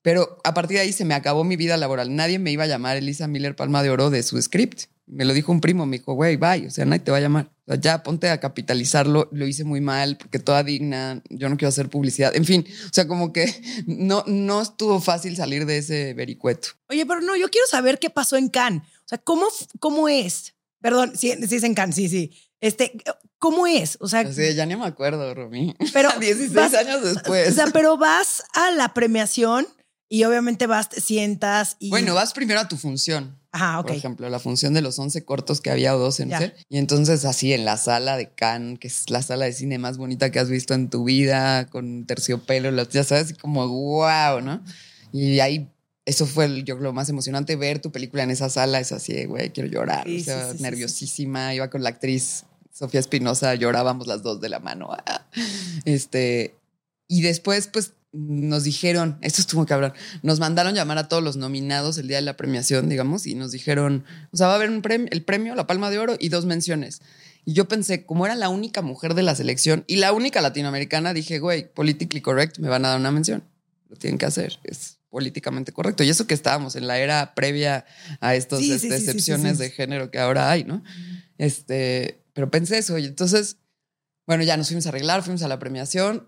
Pero 0.04 0.38
a 0.44 0.54
partir 0.54 0.78
de 0.78 0.84
ahí 0.84 0.94
se 0.94 1.04
me 1.04 1.16
acabó 1.16 1.44
mi 1.44 1.56
vida 1.56 1.78
laboral. 1.78 2.16
Nadie 2.16 2.38
me 2.38 2.52
iba 2.52 2.66
a 2.66 2.68
llamar 2.68 2.96
Elisa 2.96 3.28
Miller 3.28 3.56
Palma 3.56 3.82
de 3.82 3.90
Oro 3.90 4.12
de 4.12 4.22
su 4.22 4.40
script. 4.40 4.84
Me 5.08 5.24
lo 5.24 5.34
dijo 5.34 5.52
un 5.52 5.62
primo, 5.62 5.86
me 5.86 6.00
dijo, 6.00 6.14
güey, 6.14 6.36
bye, 6.36 6.66
o 6.68 6.72
sea, 6.72 6.84
nadie 6.86 7.02
te 7.04 7.12
va 7.12 7.18
a 7.18 7.22
llamar. 7.22 7.52
O 7.68 7.72
sea, 7.74 7.80
ya 7.80 8.02
ponte 8.04 8.30
a 8.30 8.40
capitalizarlo, 8.40 9.30
lo 9.32 9.46
hice 9.46 9.64
muy 9.64 9.80
mal 9.82 10.18
porque 10.18 10.40
toda 10.40 10.64
digna, 10.64 11.22
yo 11.30 11.48
no 11.50 11.58
quiero 11.58 11.70
hacer 11.70 11.90
publicidad. 11.90 12.36
En 12.36 12.44
fin, 12.46 12.66
o 12.90 12.94
sea, 12.94 13.08
como 13.08 13.32
que 13.32 13.46
no, 13.86 14.24
no 14.28 14.62
estuvo 14.62 15.00
fácil 15.02 15.36
salir 15.36 15.66
de 15.68 15.78
ese 15.78 16.14
vericueto. 16.16 16.70
Oye, 16.90 17.06
pero 17.06 17.22
no, 17.22 17.36
yo 17.36 17.50
quiero 17.50 17.68
saber 17.68 18.00
qué 18.00 18.10
pasó 18.10 18.36
en 18.38 18.50
Cannes. 18.50 18.82
O 18.82 19.08
sea, 19.08 19.18
¿cómo, 19.20 19.46
cómo 19.80 20.10
es? 20.10 20.56
Perdón, 20.82 21.14
sí, 21.16 21.34
sí 21.48 21.56
es 21.56 21.64
en 21.64 21.76
Cannes, 21.76 21.96
sí, 21.96 22.10
sí. 22.10 22.32
Este, 22.62 22.94
¿cómo 23.38 23.68
es? 23.68 23.98
O 24.00 24.08
sea, 24.08 24.24
ya 24.24 24.66
ni 24.66 24.76
me 24.76 24.86
acuerdo, 24.86 25.34
Romy. 25.36 25.76
pero 25.94 26.10
16 26.20 26.54
vas- 26.54 26.74
años 26.74 27.04
después. 27.04 27.50
O 27.50 27.52
sea, 27.52 27.68
pero 27.68 27.98
vas 27.98 28.44
a 28.54 28.72
la 28.72 28.94
premiación 28.94 29.68
y 30.10 30.24
obviamente 30.24 30.68
vas, 30.68 30.90
te 30.90 31.02
sientas 31.02 31.78
y. 31.80 31.90
bueno, 31.90 32.14
vas 32.14 32.34
primero 32.34 32.60
a 32.60 32.68
tu 32.68 32.78
función. 32.78 33.38
Ajá, 33.52 33.80
ok. 33.80 33.88
Por 33.88 33.96
ejemplo, 33.96 34.30
la 34.30 34.40
función 34.40 34.74
de 34.74 34.82
los 34.82 35.00
11 35.00 35.24
cortos 35.24 35.62
que 35.62 35.72
había 35.72 35.96
o 35.96 36.00
12, 36.00 36.26
no 36.26 36.32
Ya. 36.32 36.40
sé. 36.40 36.56
Y 36.70 36.78
entonces 36.78 37.24
así 37.24 37.54
en 37.54 37.64
la 37.64 37.78
sala 37.78 38.18
de 38.18 38.30
Cannes, 38.30 38.80
que 38.80 38.88
es 38.88 39.10
la 39.10 39.22
sala 39.22 39.46
de 39.46 39.54
cine 39.54 39.78
más 39.80 39.98
bonita 39.98 40.30
que 40.30 40.40
has 40.40 40.50
visto 40.50 40.74
en 40.74 40.90
tu 40.90 41.06
vida, 41.06 41.66
con 41.68 42.06
terciopelo, 42.06 42.84
ya 42.90 43.04
sabes, 43.06 43.34
como 43.38 43.68
wow, 43.68 44.42
¿no? 44.42 44.62
Y 45.14 45.40
ahí, 45.40 45.70
eso 46.06 46.26
fue 46.26 46.64
yo 46.64 46.76
lo 46.76 46.92
más 46.92 47.08
emocionante, 47.08 47.56
ver 47.56 47.80
tu 47.80 47.92
película 47.94 48.24
en 48.24 48.32
esa 48.32 48.50
sala, 48.50 48.80
es 48.82 48.92
así, 48.92 49.24
güey, 49.26 49.52
quiero 49.52 49.70
llorar. 49.70 50.04
Sí, 50.06 50.20
o 50.20 50.24
sea, 50.26 50.46
sí, 50.48 50.52
sí, 50.52 50.58
sí, 50.58 50.64
nerviosísima, 50.64 51.54
iba 51.56 51.70
con 51.70 51.82
la 51.82 51.90
actriz 51.90 52.44
Sofía 52.74 53.00
Espinosa, 53.00 53.56
llorábamos 53.56 54.06
las 54.06 54.22
dos 54.22 54.42
de 54.42 54.50
la 54.50 54.60
mano. 54.60 54.90
Este, 55.86 56.56
y 57.08 57.22
después, 57.22 57.68
pues, 57.68 57.94
nos 58.16 58.64
dijeron, 58.64 59.18
esto 59.22 59.42
estuvo 59.42 59.66
cabrón, 59.66 59.94
nos 60.22 60.40
mandaron 60.40 60.74
llamar 60.74 60.98
a 60.98 61.08
todos 61.08 61.22
los 61.22 61.36
nominados 61.36 61.98
el 61.98 62.08
día 62.08 62.18
de 62.18 62.24
la 62.24 62.38
premiación, 62.38 62.88
digamos, 62.90 63.28
y 63.28 63.36
nos 63.36 63.52
dijeron, 63.52 64.06
o 64.32 64.38
sea, 64.38 64.48
va 64.48 64.54
a 64.54 64.56
haber 64.56 64.70
un 64.70 64.82
premio, 64.82 65.08
el 65.12 65.24
premio, 65.24 65.54
la 65.56 65.68
Palma 65.68 65.90
de 65.90 66.00
Oro 66.00 66.16
y 66.20 66.30
dos 66.30 66.46
menciones. 66.46 67.02
Y 67.44 67.54
yo 67.54 67.68
pensé, 67.68 68.06
como 68.06 68.26
era 68.26 68.36
la 68.36 68.50
única 68.50 68.82
mujer 68.82 69.14
de 69.14 69.24
la 69.24 69.36
selección 69.36 69.84
y 69.88 69.98
la 69.98 70.14
única 70.14 70.42
latinoamericana, 70.42 71.14
dije, 71.14 71.40
güey, 71.40 71.72
politically 71.72 72.22
correct, 72.22 72.58
me 72.58 72.70
van 72.70 72.86
a 72.86 72.90
dar 72.90 73.00
una 73.00 73.12
mención. 73.12 73.44
Lo 73.90 73.98
tienen 73.98 74.18
que 74.18 74.26
hacer, 74.26 74.60
es 74.64 74.98
políticamente 75.10 75.72
correcto. 75.72 76.04
Y 76.04 76.10
eso 76.10 76.26
que 76.26 76.34
estábamos 76.34 76.76
en 76.76 76.88
la 76.88 76.98
era 76.98 77.36
previa 77.36 77.86
a 78.20 78.36
estas 78.36 78.60
Sí, 78.60 78.72
este, 78.72 78.90
sí, 78.90 78.96
excepciones 78.96 79.60
de 79.60 79.70
género 79.70 80.10
que 80.10 80.20
ahora 80.20 80.50
hay, 80.50 80.64
¿no? 80.64 80.84
Este, 81.38 82.20
pero 82.34 82.50
pensé 82.50 82.80
eso. 82.80 82.98
Y 82.98 83.06
entonces, 83.06 83.58
bueno, 84.26 84.44
ya 84.44 84.58
nos 84.58 84.68
fuimos 84.68 84.88
a 84.88 84.90
arreglar, 84.90 85.22
fuimos 85.22 85.44
a 85.44 85.48
la 85.48 85.60
premiación, 85.60 86.28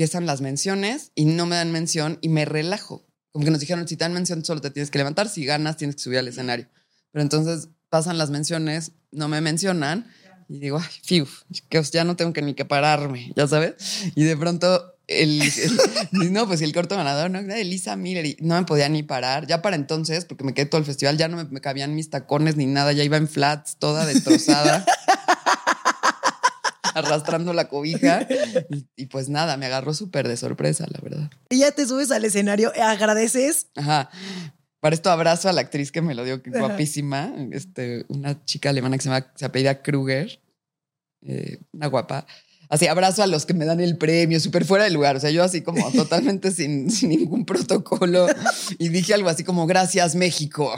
empiezan 0.00 0.24
las 0.24 0.40
menciones 0.40 1.12
y 1.14 1.26
no 1.26 1.44
me 1.44 1.56
dan 1.56 1.72
mención 1.72 2.16
y 2.22 2.30
me 2.30 2.46
relajo. 2.46 3.04
Como 3.32 3.44
que 3.44 3.50
nos 3.50 3.60
dijeron, 3.60 3.86
si 3.86 3.98
te 3.98 4.04
dan 4.04 4.14
mención, 4.14 4.42
solo 4.46 4.62
te 4.62 4.70
tienes 4.70 4.90
que 4.90 4.96
levantar, 4.96 5.28
si 5.28 5.44
ganas, 5.44 5.76
tienes 5.76 5.96
que 5.96 6.02
subir 6.02 6.18
al 6.20 6.26
escenario. 6.28 6.68
Pero 7.12 7.22
entonces 7.22 7.68
pasan 7.90 8.16
las 8.16 8.30
menciones, 8.30 8.92
no 9.12 9.28
me 9.28 9.42
mencionan 9.42 10.10
y 10.48 10.58
digo, 10.58 10.78
ay, 10.78 10.88
fiu, 11.04 11.26
que 11.68 11.82
ya 11.82 12.04
no 12.04 12.16
tengo 12.16 12.32
que 12.32 12.40
ni 12.40 12.54
que 12.54 12.64
pararme, 12.64 13.30
ya 13.36 13.46
sabes. 13.46 13.74
Y 14.14 14.24
de 14.24 14.38
pronto, 14.38 14.94
el, 15.06 15.42
el- 15.42 16.32
no, 16.32 16.46
pues 16.48 16.62
el 16.62 16.72
corto 16.72 16.96
ganador, 16.96 17.30
¿no? 17.30 17.38
Era 17.40 17.58
Elisa 17.58 17.94
Miller 17.96 18.24
y 18.24 18.36
no 18.40 18.54
me 18.58 18.64
podía 18.64 18.88
ni 18.88 19.02
parar. 19.02 19.46
Ya 19.46 19.60
para 19.60 19.76
entonces, 19.76 20.24
porque 20.24 20.44
me 20.44 20.54
quedé 20.54 20.64
todo 20.64 20.78
el 20.78 20.86
festival, 20.86 21.18
ya 21.18 21.28
no 21.28 21.44
me 21.44 21.60
cabían 21.60 21.94
mis 21.94 22.08
tacones 22.08 22.56
ni 22.56 22.64
nada, 22.64 22.92
ya 22.92 23.04
iba 23.04 23.18
en 23.18 23.28
flats, 23.28 23.76
toda 23.78 24.06
destrozada. 24.06 24.86
arrastrando 26.94 27.52
la 27.52 27.68
cobija 27.68 28.26
y, 28.70 28.86
y 28.96 29.06
pues 29.06 29.28
nada, 29.28 29.56
me 29.56 29.66
agarró 29.66 29.94
súper 29.94 30.28
de 30.28 30.36
sorpresa, 30.36 30.86
la 30.90 31.00
verdad. 31.00 31.30
Y 31.50 31.58
ya 31.58 31.72
te 31.72 31.86
subes 31.86 32.10
al 32.10 32.24
escenario, 32.24 32.72
agradeces. 32.80 33.68
Ajá. 33.76 34.10
Para 34.80 34.94
esto 34.94 35.10
abrazo 35.10 35.48
a 35.48 35.52
la 35.52 35.60
actriz 35.60 35.92
que 35.92 36.00
me 36.00 36.14
lo 36.14 36.24
dio, 36.24 36.42
que 36.42 36.50
guapísima, 36.50 37.34
este, 37.52 38.06
una 38.08 38.42
chica 38.46 38.70
alemana 38.70 38.96
que 38.96 39.02
se 39.02 39.10
llama, 39.10 39.30
se 39.34 39.44
apellida 39.44 39.82
Kruger, 39.82 40.40
eh, 41.22 41.58
una 41.72 41.86
guapa. 41.88 42.26
Así, 42.70 42.86
abrazo 42.86 43.22
a 43.22 43.26
los 43.26 43.44
que 43.44 43.52
me 43.52 43.66
dan 43.66 43.80
el 43.80 43.98
premio, 43.98 44.40
súper 44.40 44.64
fuera 44.64 44.84
de 44.84 44.90
lugar. 44.90 45.16
O 45.16 45.20
sea, 45.20 45.30
yo 45.30 45.42
así 45.42 45.60
como 45.60 45.90
totalmente 45.92 46.50
sin, 46.50 46.90
sin 46.90 47.10
ningún 47.10 47.44
protocolo. 47.44 48.26
Y 48.78 48.88
dije 48.88 49.12
algo 49.12 49.28
así 49.28 49.44
como, 49.44 49.66
gracias 49.66 50.14
México. 50.14 50.72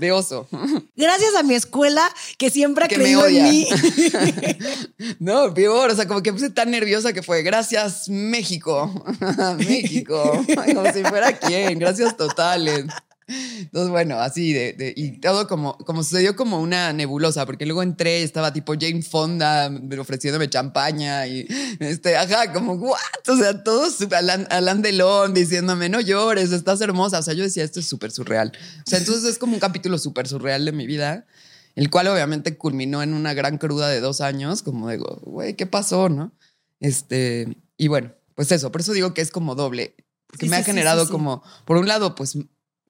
De 0.00 0.12
oso. 0.12 0.48
Gracias 0.96 1.34
a 1.34 1.42
mi 1.42 1.54
escuela 1.54 2.08
que 2.38 2.50
siempre 2.50 2.84
ha 2.84 2.88
Que 2.88 2.98
me 2.98 3.04
creído 3.04 3.26
en 3.26 3.44
mí. 3.44 3.66
No, 5.18 5.52
peor, 5.54 5.90
o 5.90 5.94
sea, 5.94 6.06
como 6.06 6.22
que 6.22 6.32
puse 6.32 6.50
tan 6.50 6.70
nerviosa 6.70 7.12
que 7.12 7.22
fue, 7.22 7.42
gracias 7.42 8.08
México, 8.08 8.92
México, 9.58 10.44
como 10.74 10.92
si 10.92 11.02
fuera 11.04 11.32
quién, 11.38 11.78
gracias 11.78 12.16
totales. 12.16 12.86
Entonces, 13.28 13.90
bueno, 13.90 14.20
así 14.20 14.52
de, 14.52 14.72
de- 14.74 14.94
y 14.96 15.18
todo 15.20 15.48
como, 15.48 15.76
como 15.78 16.02
sucedió 16.04 16.36
como 16.36 16.60
una 16.60 16.92
nebulosa, 16.92 17.44
porque 17.46 17.66
luego 17.66 17.82
entré 17.82 18.20
y 18.20 18.22
estaba 18.22 18.52
tipo 18.52 18.74
Jane 18.78 19.02
Fonda 19.02 19.70
ofreciéndome 19.98 20.48
champaña 20.48 21.26
y 21.26 21.46
este, 21.80 22.16
ajá, 22.16 22.52
como, 22.52 22.74
what? 22.74 22.98
O 23.28 23.36
sea, 23.36 23.62
todos 23.64 24.00
Alan, 24.12 24.46
Alan 24.50 24.82
Delon 24.82 25.34
diciéndome, 25.34 25.88
no 25.88 26.00
llores, 26.00 26.52
estás 26.52 26.80
hermosa. 26.80 27.18
O 27.18 27.22
sea, 27.22 27.34
yo 27.34 27.42
decía, 27.42 27.64
esto 27.64 27.80
es 27.80 27.86
súper 27.86 28.12
surreal. 28.12 28.52
O 28.86 28.88
sea, 28.90 28.98
entonces 28.98 29.24
es 29.24 29.38
como 29.38 29.54
un 29.54 29.60
capítulo 29.60 29.98
súper 29.98 30.28
surreal 30.28 30.64
de 30.64 30.72
mi 30.72 30.86
vida 30.86 31.26
el 31.74 31.90
cual 31.90 32.08
obviamente 32.08 32.56
culminó 32.56 33.02
en 33.02 33.12
una 33.12 33.34
gran 33.34 33.58
cruda 33.58 33.88
de 33.88 34.00
dos 34.00 34.22
años, 34.22 34.62
como 34.62 34.88
digo, 34.88 35.20
güey, 35.24 35.56
¿qué 35.56 35.66
pasó, 35.66 36.08
no? 36.08 36.32
Este, 36.80 37.54
y 37.76 37.88
bueno, 37.88 38.12
pues 38.34 38.50
eso, 38.52 38.72
por 38.72 38.80
eso 38.80 38.92
digo 38.94 39.12
que 39.12 39.20
es 39.20 39.30
como 39.30 39.54
doble, 39.54 39.94
porque 40.26 40.46
Sí, 40.46 40.50
me 40.50 40.56
sí, 40.56 40.62
ha 40.62 40.64
generado 40.64 41.04
sí. 41.04 41.10
como, 41.12 41.42
por 41.66 41.76
un 41.76 41.86
lado, 41.86 42.14
pues 42.14 42.38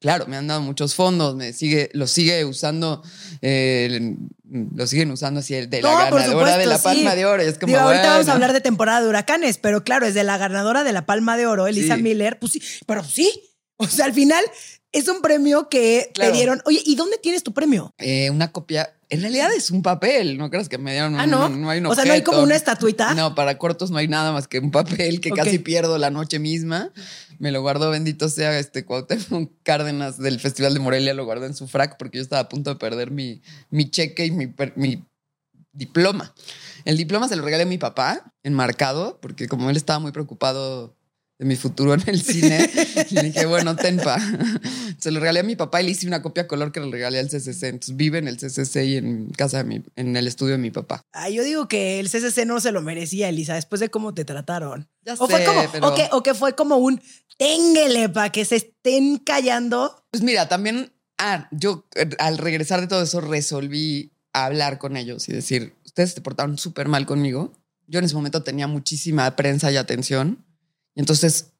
claro, 0.07 0.27
me 0.29 0.37
han 0.37 0.47
dado 0.47 0.61
muchos 0.61 0.95
fondos, 0.95 1.35
me 1.37 1.53
sigue, 1.53 1.91
lo 1.93 2.07
sigue 2.07 2.45
usando, 2.45 3.03
eh, 3.43 4.15
lo 4.75 4.87
siguen 4.87 5.11
usando 5.11 5.41
así 5.41 5.55
de 5.55 5.83
la 5.83 5.91
No, 5.91 5.97
ganadora 5.99 6.57
de 6.57 6.67
la 6.67 6.79
sí. 6.79 6.85
Palma 6.85 7.15
de 7.15 7.27
Oro, 7.27 7.43
es 7.43 7.59
como, 7.59 7.73
Digo, 7.73 7.81
ahorita 7.81 8.11
vamos 8.11 8.29
a 8.29 8.33
hablar 8.33 8.53
de 8.53 8.61
temporada 8.61 9.01
de 9.03 9.09
huracanes, 9.09 9.59
pero 9.59 9.83
claro, 9.85 10.07
es 10.07 10.15
de 10.15 10.23
la 10.25 10.39
ganadora 10.39 10.85
de 10.85 10.93
la 10.93 11.07
Palma 11.07 11.37
de 11.37 11.47
Oro, 11.47 11.67
Elisa 11.67 11.97
Sí. 11.97 12.03
Miller. 12.03 12.39
Pues 12.39 12.53
sí, 12.53 12.63
pero 12.87 13.03
sí. 13.05 13.31
O 13.79 13.87
sea, 13.87 14.07
al 14.07 14.15
final 14.15 14.43
es 14.93 15.09
un 15.09 15.21
premio 15.21 15.69
que 15.69 16.11
Claro. 16.15 16.31
te 16.33 16.37
dieron. 16.39 16.63
Oye, 16.65 16.81
¿y 16.87 16.95
dónde 16.97 17.19
tienes 17.19 17.43
tu 17.43 17.53
premio? 17.53 17.93
Eh, 17.99 18.31
una 18.31 18.53
copia, 18.53 18.96
en 19.09 19.21
realidad 19.21 19.51
es 19.57 19.71
un 19.71 19.83
papel, 19.83 20.37
no 20.39 20.51
creas 20.51 20.69
que 20.69 20.79
me 20.79 20.93
dieron 20.93 21.15
un, 21.15 21.21
Ah, 21.21 21.27
¿no? 21.27 21.49
no 21.49 21.71
hay 21.71 21.79
un 21.81 21.87
o 21.87 21.95
sea, 21.95 22.05
no 22.05 22.13
hay 22.13 22.23
como 22.23 22.43
una 22.43 22.57
estatuita. 22.57 23.15
No, 23.15 23.35
para 23.35 23.57
cortos 23.59 23.91
no 23.91 23.99
hay 23.99 24.09
nada 24.09 24.33
más 24.33 24.49
que 24.49 24.59
un 24.59 24.71
papel 24.71 25.21
que 25.21 25.31
casi 25.31 25.59
pierdo 25.59 25.97
la 25.99 26.11
noche 26.11 26.39
misma. 26.39 26.91
Me 27.39 27.53
lo 27.53 27.61
guardó, 27.61 27.91
bendito 27.91 28.29
sea, 28.29 28.59
este 28.59 28.85
Cuauhtémoc 28.85 29.53
Cárdenas 29.63 30.19
del 30.19 30.41
Festival 30.41 30.75
de 30.75 30.81
Morelia, 30.81 31.15
lo 31.15 31.25
guardó 31.25 31.47
en 31.47 31.55
su 31.55 31.69
frac 31.69 31.97
porque 31.99 32.19
yo 32.19 32.23
estaba 32.23 32.41
a 32.43 32.49
punto 32.49 32.71
de 32.71 32.77
perder 32.77 33.11
mi, 33.11 33.43
mi 33.71 33.91
cheque 33.91 34.25
y 34.27 34.31
mi, 34.31 34.47
per- 34.47 34.73
mi 34.77 35.05
diploma. 35.73 36.35
El 36.85 36.97
diploma 36.97 37.29
se 37.29 37.37
lo 37.37 37.43
regalé 37.43 37.65
a 37.65 37.67
mi 37.67 37.79
papá, 37.79 38.33
enmarcado, 38.43 39.19
porque 39.21 39.47
como 39.49 39.69
él 39.71 39.77
estaba 39.77 39.99
muy 39.99 40.13
preocupado 40.13 40.96
de 41.39 41.45
mi 41.45 41.57
futuro 41.57 41.93
en 41.93 42.03
el 42.07 42.23
cine, 42.23 42.71
le 43.11 43.23
dije, 43.25 43.45
bueno, 43.47 43.77
tenpa. 43.77 44.19
Se 44.99 45.11
lo 45.11 45.21
regalé 45.21 45.41
a 45.41 45.43
mi 45.43 45.55
papá 45.57 45.83
y 45.83 45.85
le 45.85 45.91
hice 45.91 46.07
una 46.07 46.23
copia 46.23 46.47
color 46.49 46.73
que 46.73 46.81
le 46.81 46.91
regalé 46.91 47.19
al 47.19 47.29
CCC. 47.29 47.65
Entonces 47.65 47.97
vive 47.97 48.19
en 48.19 48.27
el 48.29 48.37
CCC 48.39 48.77
y 48.85 48.97
en 48.97 49.29
casa 49.31 49.59
de 49.59 49.65
mi, 49.65 49.83
en 49.97 50.17
el 50.17 50.27
estudio 50.27 50.53
de 50.53 50.59
mi 50.59 50.71
papá. 50.71 51.03
Ay, 51.13 51.35
yo 51.35 51.45
digo 51.45 51.69
que 51.69 52.01
el 52.01 52.09
CCC 52.09 52.47
no 52.47 52.59
se 52.61 52.73
lo 52.73 52.81
merecía, 52.81 53.29
Elisa, 53.29 53.55
después 53.55 53.81
de 53.81 53.91
cómo 53.91 54.15
te 54.15 54.25
trataron. 54.25 54.89
Ya 55.05 55.15
o, 55.15 55.29
fue 55.29 55.41
sé, 55.41 55.45
como, 55.45 55.63
pero- 55.73 55.89
o, 55.89 55.95
que, 55.95 56.09
o 56.13 56.23
que 56.23 56.33
fue 56.35 56.55
como 56.55 56.77
un 56.79 57.01
ténguele 57.37 58.09
para 58.09 58.31
que 58.33 58.45
se 58.45 58.57
estén 58.57 59.19
callando. 59.19 60.05
Pues 60.11 60.23
mira, 60.23 60.49
también, 60.49 60.91
ah, 61.19 61.49
yo 61.53 61.87
eh, 61.97 62.09
al 62.19 62.39
regresar 62.39 62.81
de 62.81 62.87
todo 62.87 63.03
eso 63.03 63.21
resolví 63.21 64.13
hablar 64.33 64.79
con 64.79 64.97
ellos 64.97 65.29
y 65.29 65.33
decir, 65.33 65.75
ustedes 65.85 66.13
se 66.13 66.21
portaron 66.23 66.57
súper 66.57 66.89
mal 66.89 67.05
conmigo. 67.05 67.53
Yo 67.87 67.99
en 67.99 68.05
ese 68.07 68.15
momento 68.15 68.43
tenía 68.43 68.67
muchísima 68.67 69.37
prensa 69.37 69.71
y 69.71 69.77
atención. 69.77 70.45
Y 70.97 71.01
entonces 71.01 71.53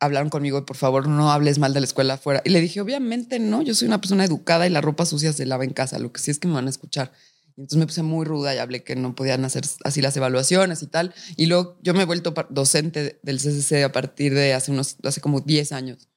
hablaron 0.00 0.28
conmigo 0.28 0.64
por 0.66 0.76
favor 0.76 1.08
no 1.08 1.30
hables 1.30 1.58
mal 1.58 1.74
de 1.74 1.80
la 1.80 1.86
escuela 1.86 2.14
afuera. 2.14 2.40
Y 2.44 2.50
le 2.50 2.60
dije, 2.60 2.80
obviamente 2.80 3.38
no, 3.38 3.60
yo 3.60 3.74
soy 3.74 3.88
una 3.88 4.00
persona 4.00 4.24
educada 4.24 4.66
y 4.66 4.70
la 4.70 4.80
ropa 4.80 5.04
sucia 5.04 5.32
se 5.32 5.44
lava 5.44 5.64
en 5.64 5.72
casa. 5.72 5.98
Lo 5.98 6.12
que 6.12 6.20
sí 6.20 6.30
es 6.30 6.38
que 6.38 6.48
me 6.48 6.54
van 6.54 6.66
a 6.66 6.70
escuchar. 6.70 7.12
Y 7.56 7.60
entonces 7.60 7.78
me 7.78 7.86
puse 7.86 8.02
muy 8.02 8.24
ruda 8.24 8.54
y 8.54 8.58
hablé 8.58 8.82
que 8.82 8.96
no 8.96 9.14
podían 9.14 9.44
hacer 9.44 9.64
así 9.84 10.00
las 10.00 10.16
evaluaciones 10.16 10.82
y 10.82 10.86
tal. 10.86 11.14
Y 11.36 11.46
luego 11.46 11.78
yo 11.82 11.94
me 11.94 12.02
he 12.02 12.06
vuelto 12.06 12.34
docente 12.50 13.20
del 13.22 13.38
CCC 13.38 13.84
a 13.84 13.92
partir 13.92 14.34
de 14.34 14.54
hace 14.54 14.72
unos, 14.72 14.96
hace 15.04 15.20
como 15.20 15.40
10 15.40 15.72
años. 15.72 16.08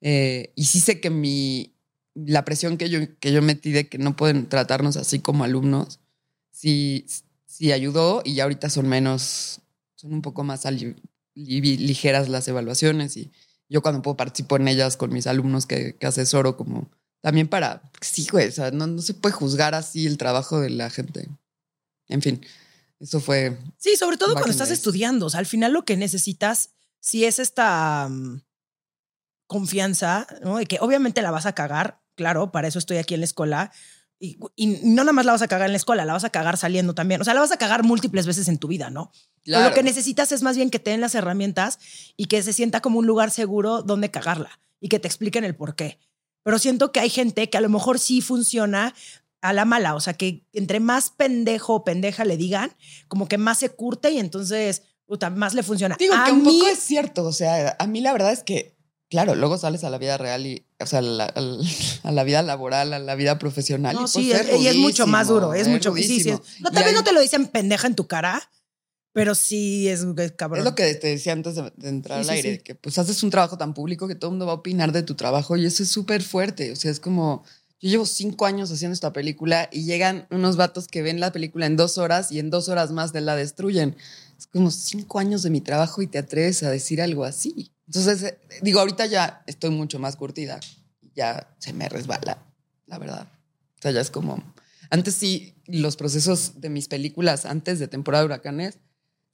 Eh, 0.00 0.52
y 0.54 0.64
sí 0.64 0.80
sé 0.80 1.00
que 1.00 1.10
mi, 1.10 1.74
la 2.14 2.44
presión 2.44 2.76
que 2.76 2.90
yo, 2.90 2.98
que 3.18 3.32
yo 3.32 3.42
metí 3.42 3.72
de 3.72 3.88
que 3.88 3.98
no 3.98 4.16
pueden 4.16 4.48
tratarnos 4.48 4.96
así 4.96 5.20
como 5.20 5.44
alumnos, 5.44 6.00
sí, 6.50 7.06
sí 7.46 7.72
ayudó 7.72 8.22
y 8.24 8.34
ya 8.34 8.44
ahorita 8.44 8.68
son 8.68 8.88
menos, 8.88 9.60
son 9.94 10.12
un 10.12 10.22
poco 10.22 10.44
más 10.44 10.66
ligeras 11.36 12.28
las 12.28 12.48
evaluaciones 12.48 13.16
y 13.16 13.30
yo 13.68 13.82
cuando 13.82 14.02
puedo 14.02 14.16
participo 14.16 14.56
en 14.56 14.68
ellas 14.68 14.96
con 14.96 15.12
mis 15.12 15.26
alumnos 15.26 15.66
que, 15.66 15.96
que 15.96 16.06
asesoro 16.06 16.56
como 16.56 16.90
también 17.20 17.48
para, 17.48 17.82
sí, 18.00 18.26
güey, 18.30 18.48
o 18.48 18.52
sea, 18.52 18.70
no, 18.70 18.86
no 18.86 19.02
se 19.02 19.14
puede 19.14 19.34
juzgar 19.34 19.74
así 19.74 20.06
el 20.06 20.16
trabajo 20.16 20.60
de 20.60 20.70
la 20.70 20.90
gente. 20.90 21.28
En 22.08 22.22
fin, 22.22 22.40
eso 23.00 23.20
fue, 23.20 23.58
Sí, 23.78 23.96
sobre 23.96 24.16
todo 24.16 24.34
cuando 24.34 24.50
estás 24.50 24.70
estudiando. 24.70 25.26
O 25.26 25.30
sea, 25.30 25.40
al 25.40 25.46
final 25.46 25.72
lo 25.72 25.84
que 25.84 25.96
necesitas, 25.96 26.70
si 27.00 27.24
es 27.24 27.38
esta 27.38 28.08
mm, 28.08 28.42
confianza, 29.46 30.26
¿no? 30.42 30.58
De 30.58 30.66
que 30.66 30.78
obviamente 30.80 31.20
la 31.20 31.30
vas 31.30 31.46
a 31.46 31.54
cagar, 31.54 32.00
claro, 32.14 32.52
para 32.52 32.68
eso 32.68 32.78
estoy 32.78 32.98
aquí 32.98 33.14
en 33.14 33.20
la 33.20 33.26
escuela. 33.26 33.72
Y, 34.18 34.38
y 34.54 34.66
no 34.84 35.04
nada 35.04 35.12
más 35.12 35.26
la 35.26 35.32
vas 35.32 35.42
a 35.42 35.48
cagar 35.48 35.66
en 35.66 35.72
la 35.72 35.76
escuela, 35.76 36.04
la 36.04 36.14
vas 36.14 36.24
a 36.24 36.30
cagar 36.30 36.56
saliendo 36.56 36.94
también. 36.94 37.20
O 37.20 37.24
sea, 37.24 37.34
la 37.34 37.40
vas 37.40 37.52
a 37.52 37.58
cagar 37.58 37.82
múltiples 37.82 38.26
veces 38.26 38.48
en 38.48 38.58
tu 38.58 38.68
vida, 38.68 38.90
¿no? 38.90 39.12
Claro, 39.44 39.68
Lo 39.68 39.74
que 39.74 39.82
necesitas 39.82 40.32
es 40.32 40.42
más 40.42 40.56
bien 40.56 40.70
que 40.70 40.78
te 40.78 40.90
den 40.90 41.00
las 41.00 41.14
herramientas 41.14 41.78
y 42.16 42.26
que 42.26 42.42
se 42.42 42.52
sienta 42.52 42.80
como 42.80 42.98
un 42.98 43.06
lugar 43.06 43.30
seguro 43.30 43.82
donde 43.82 44.10
cagarla 44.10 44.58
y 44.80 44.88
que 44.88 44.98
te 44.98 45.08
expliquen 45.08 45.44
el 45.44 45.54
por 45.54 45.76
qué. 45.76 45.98
Pero 46.42 46.58
siento 46.58 46.92
que 46.92 47.00
hay 47.00 47.10
gente 47.10 47.50
que 47.50 47.58
a 47.58 47.60
lo 47.60 47.68
mejor 47.68 47.98
sí 47.98 48.20
funciona 48.20 48.94
a 49.42 49.52
la 49.52 49.64
mala, 49.64 49.94
o 49.94 50.00
sea, 50.00 50.14
que 50.14 50.44
entre 50.52 50.80
más 50.80 51.10
pendejo 51.10 51.74
o 51.74 51.84
pendeja 51.84 52.24
le 52.24 52.36
digan, 52.36 52.74
como 53.06 53.28
que 53.28 53.38
más 53.38 53.58
se 53.58 53.68
curte 53.68 54.10
y 54.10 54.18
entonces 54.18 54.82
puta, 55.06 55.30
más 55.30 55.54
le 55.54 55.62
funciona. 55.62 55.96
Digo 55.98 56.14
a 56.14 56.24
que 56.24 56.32
un 56.32 56.42
mí, 56.42 56.58
poco 56.58 56.70
es 56.70 56.80
cierto, 56.80 57.24
o 57.24 57.32
sea, 57.32 57.76
a 57.78 57.86
mí 57.86 58.00
la 58.00 58.12
verdad 58.12 58.32
es 58.32 58.42
que, 58.42 58.75
claro, 59.08 59.34
luego 59.34 59.56
sales 59.58 59.84
a 59.84 59.90
la 59.90 59.98
vida 59.98 60.16
real 60.18 60.46
y, 60.46 60.66
o 60.80 60.86
sea, 60.86 60.98
a 61.00 61.02
la, 61.02 61.24
al- 61.24 61.60
a 62.02 62.12
la 62.12 62.24
vida 62.24 62.42
laboral, 62.42 62.92
a 62.92 62.98
la 62.98 63.14
vida 63.14 63.38
profesional. 63.38 63.94
no, 63.94 64.04
y, 64.04 64.08
sí, 64.08 64.32
es 64.32 64.48
y 64.60 64.66
es 64.68 64.76
mucho 64.76 65.06
más 65.06 65.28
duro, 65.28 65.54
es 65.54 65.68
mucho, 65.68 65.94
sí, 65.96 66.20
sí, 66.20 66.30
no, 66.60 66.70
tal 66.70 66.84
vez 66.84 66.94
no 66.94 67.04
te 67.04 67.12
lo 67.12 67.20
dicen 67.20 67.46
pendeja 67.46 67.86
en 67.86 67.94
tu 67.94 68.06
cara, 68.06 68.50
pero 69.12 69.34
sí 69.34 69.88
es, 69.88 70.04
es 70.18 70.32
cabrón. 70.32 70.58
Es 70.60 70.64
lo 70.64 70.74
que 70.74 70.94
te 70.94 71.06
decía 71.08 71.32
antes 71.32 71.54
de, 71.54 71.72
de 71.76 71.88
entrar 71.88 72.22
Sí, 72.22 72.28
al 72.28 72.36
aire, 72.36 72.56
sí. 72.56 72.62
que 72.62 72.74
pues 72.74 72.98
haces 72.98 73.22
un 73.22 73.30
trabajo 73.30 73.56
tan 73.56 73.72
público 73.72 74.06
que 74.08 74.14
todo 74.14 74.28
el 74.30 74.32
mundo 74.32 74.46
va 74.46 74.52
a 74.52 74.56
opinar 74.56 74.92
de 74.92 75.02
tu 75.02 75.14
trabajo 75.14 75.56
y 75.56 75.64
eso 75.64 75.82
es 75.82 75.88
súper 75.88 76.22
fuerte. 76.22 76.70
O 76.72 76.76
sea, 76.76 76.90
es 76.90 77.00
como, 77.00 77.42
yo 77.80 77.88
llevo 77.88 78.04
cinco 78.04 78.44
años 78.44 78.70
haciendo 78.70 78.92
esta 78.92 79.14
película 79.14 79.70
y 79.72 79.84
llegan 79.84 80.26
unos 80.30 80.56
vatos 80.58 80.86
que 80.88 81.00
ven 81.00 81.18
la 81.20 81.32
película 81.32 81.64
en 81.64 81.76
dos 81.78 81.96
horas 81.96 82.30
y 82.30 82.40
en 82.40 82.50
dos 82.50 82.68
horas 82.68 82.90
más 82.92 83.12
te 83.12 83.22
la 83.22 83.36
destruyen. 83.36 83.96
Es 84.38 84.46
como 84.48 84.70
cinco 84.70 85.18
años 85.18 85.42
de 85.42 85.48
mi 85.48 85.62
trabajo 85.62 86.02
y 86.02 86.08
te 86.08 86.18
atreves 86.18 86.62
a 86.62 86.70
decir 86.70 87.00
algo 87.00 87.24
así. 87.24 87.72
Entonces, 87.86 88.22
eh, 88.22 88.38
digo, 88.62 88.80
ahorita 88.80 89.06
ya 89.06 89.42
estoy 89.46 89.70
mucho 89.70 89.98
más 89.98 90.16
curtida. 90.16 90.60
Ya 91.14 91.54
se 91.58 91.72
me 91.72 91.88
resbala, 91.88 92.42
la 92.86 92.98
verdad. 92.98 93.28
O 93.78 93.82
sea, 93.82 93.90
ya 93.90 94.00
es 94.00 94.10
como... 94.10 94.54
Antes 94.90 95.14
sí, 95.14 95.54
los 95.66 95.96
procesos 95.96 96.60
de 96.60 96.68
mis 96.68 96.88
películas 96.88 97.44
antes 97.44 97.78
de 97.78 97.88
temporada 97.88 98.22
de 98.22 98.26
huracanes, 98.26 98.78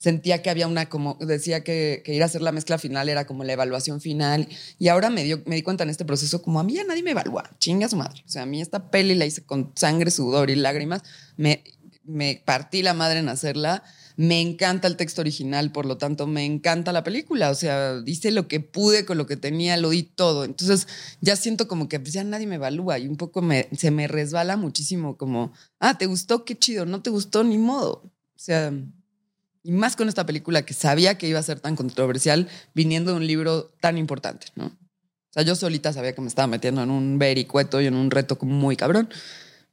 sentía 0.03 0.41
que 0.41 0.49
había 0.49 0.67
una 0.67 0.89
como, 0.89 1.17
decía 1.21 1.63
que, 1.63 2.01
que 2.03 2.13
ir 2.13 2.23
a 2.23 2.25
hacer 2.25 2.41
la 2.41 2.51
mezcla 2.51 2.77
final 2.77 3.07
era 3.07 3.25
como 3.25 3.45
la 3.45 3.53
evaluación 3.53 4.01
final. 4.01 4.49
Y 4.77 4.89
ahora 4.89 5.09
me, 5.09 5.23
dio, 5.23 5.41
me 5.45 5.55
di 5.55 5.61
cuenta 5.61 5.83
en 5.83 5.89
este 5.89 6.03
proceso 6.03 6.41
como 6.41 6.59
a 6.59 6.63
mí 6.63 6.73
ya 6.73 6.83
nadie 6.83 7.03
me 7.03 7.11
evalúa, 7.11 7.49
chinga 7.59 7.87
su 7.87 7.95
madre. 7.95 8.21
O 8.25 8.29
sea, 8.29 8.41
a 8.41 8.45
mí 8.45 8.61
esta 8.61 8.91
peli 8.91 9.15
la 9.15 9.25
hice 9.25 9.45
con 9.45 9.71
sangre, 9.75 10.11
sudor 10.11 10.49
y 10.49 10.55
lágrimas. 10.55 11.03
Me, 11.37 11.63
me 12.03 12.41
partí 12.43 12.81
la 12.81 12.93
madre 12.93 13.19
en 13.19 13.29
hacerla. 13.29 13.83
Me 14.15 14.41
encanta 14.41 14.87
el 14.87 14.95
texto 14.95 15.21
original, 15.21 15.71
por 15.71 15.85
lo 15.85 15.97
tanto, 15.97 16.27
me 16.27 16.45
encanta 16.45 16.91
la 16.91 17.03
película. 17.03 17.49
O 17.49 17.55
sea, 17.55 18.01
hice 18.05 18.31
lo 18.31 18.47
que 18.47 18.59
pude 18.59 19.05
con 19.05 19.17
lo 19.17 19.25
que 19.25 19.37
tenía, 19.37 19.77
lo 19.77 19.89
di 19.89 20.03
todo. 20.03 20.45
Entonces, 20.45 20.87
ya 21.21 21.35
siento 21.35 21.67
como 21.67 21.89
que 21.89 21.99
pues, 21.99 22.13
ya 22.13 22.23
nadie 22.23 22.47
me 22.47 22.55
evalúa 22.55 22.99
y 22.99 23.07
un 23.07 23.17
poco 23.17 23.43
se 23.77 23.91
me 23.91 24.07
resbala 24.07 24.57
muchísimo 24.57 25.17
como, 25.17 25.53
ah, 25.79 25.97
¿te 25.97 26.05
gustó? 26.05 26.45
Qué 26.45 26.57
chido. 26.57 26.85
No 26.85 27.01
te 27.01 27.09
gustó, 27.09 27.43
ni 27.43 27.57
modo. 27.57 28.03
O 28.05 28.39
sea, 28.39 28.71
y 29.63 29.71
más 29.71 29.95
con 29.95 30.09
esta 30.09 30.25
película 30.25 30.65
que 30.65 30.73
sabía 30.73 31.17
que 31.17 31.27
iba 31.27 31.39
a 31.39 31.43
ser 31.43 31.59
tan 31.59 31.75
controversial 31.75 32.47
viniendo 32.73 33.11
de 33.11 33.17
un 33.17 33.25
libro 33.25 33.71
tan 33.79 33.97
importante, 33.97 34.47
¿no? 34.55 34.65
O 34.65 35.33
sea, 35.33 35.43
yo 35.43 35.55
solita 35.55 35.91
sabía 35.91 36.13
que 36.13 36.21
me 36.21 36.27
estaba 36.27 36.47
metiendo 36.47 36.83
en 36.83 36.91
un 36.91 37.17
vericueto 37.17 37.81
y 37.81 37.87
en 37.87 37.95
un 37.95 38.11
reto 38.11 38.37
muy 38.41 38.75
cabrón. 38.75 39.09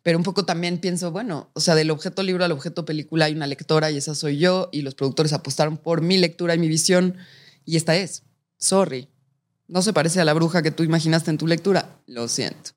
Pero 0.02 0.16
un 0.16 0.24
poco 0.24 0.44
también 0.44 0.78
pienso, 0.78 1.10
bueno, 1.10 1.50
o 1.52 1.60
sea, 1.60 1.74
del 1.74 1.90
objeto 1.90 2.22
libro 2.22 2.44
al 2.44 2.52
objeto 2.52 2.84
película 2.84 3.26
hay 3.26 3.34
una 3.34 3.46
lectora 3.46 3.90
y 3.90 3.98
esa 3.98 4.14
soy 4.14 4.38
yo 4.38 4.68
y 4.72 4.82
los 4.82 4.94
productores 4.94 5.32
apostaron 5.32 5.76
por 5.76 6.00
mi 6.00 6.16
lectura 6.16 6.54
y 6.54 6.58
mi 6.58 6.68
visión 6.68 7.16
y 7.64 7.76
esta 7.76 7.96
es. 7.96 8.22
Sorry. 8.56 9.08
No 9.68 9.82
se 9.82 9.92
parece 9.92 10.20
a 10.20 10.24
la 10.24 10.34
bruja 10.34 10.62
que 10.62 10.70
tú 10.70 10.82
imaginaste 10.82 11.30
en 11.30 11.38
tu 11.38 11.46
lectura. 11.46 12.00
Lo 12.06 12.28
siento. 12.28 12.70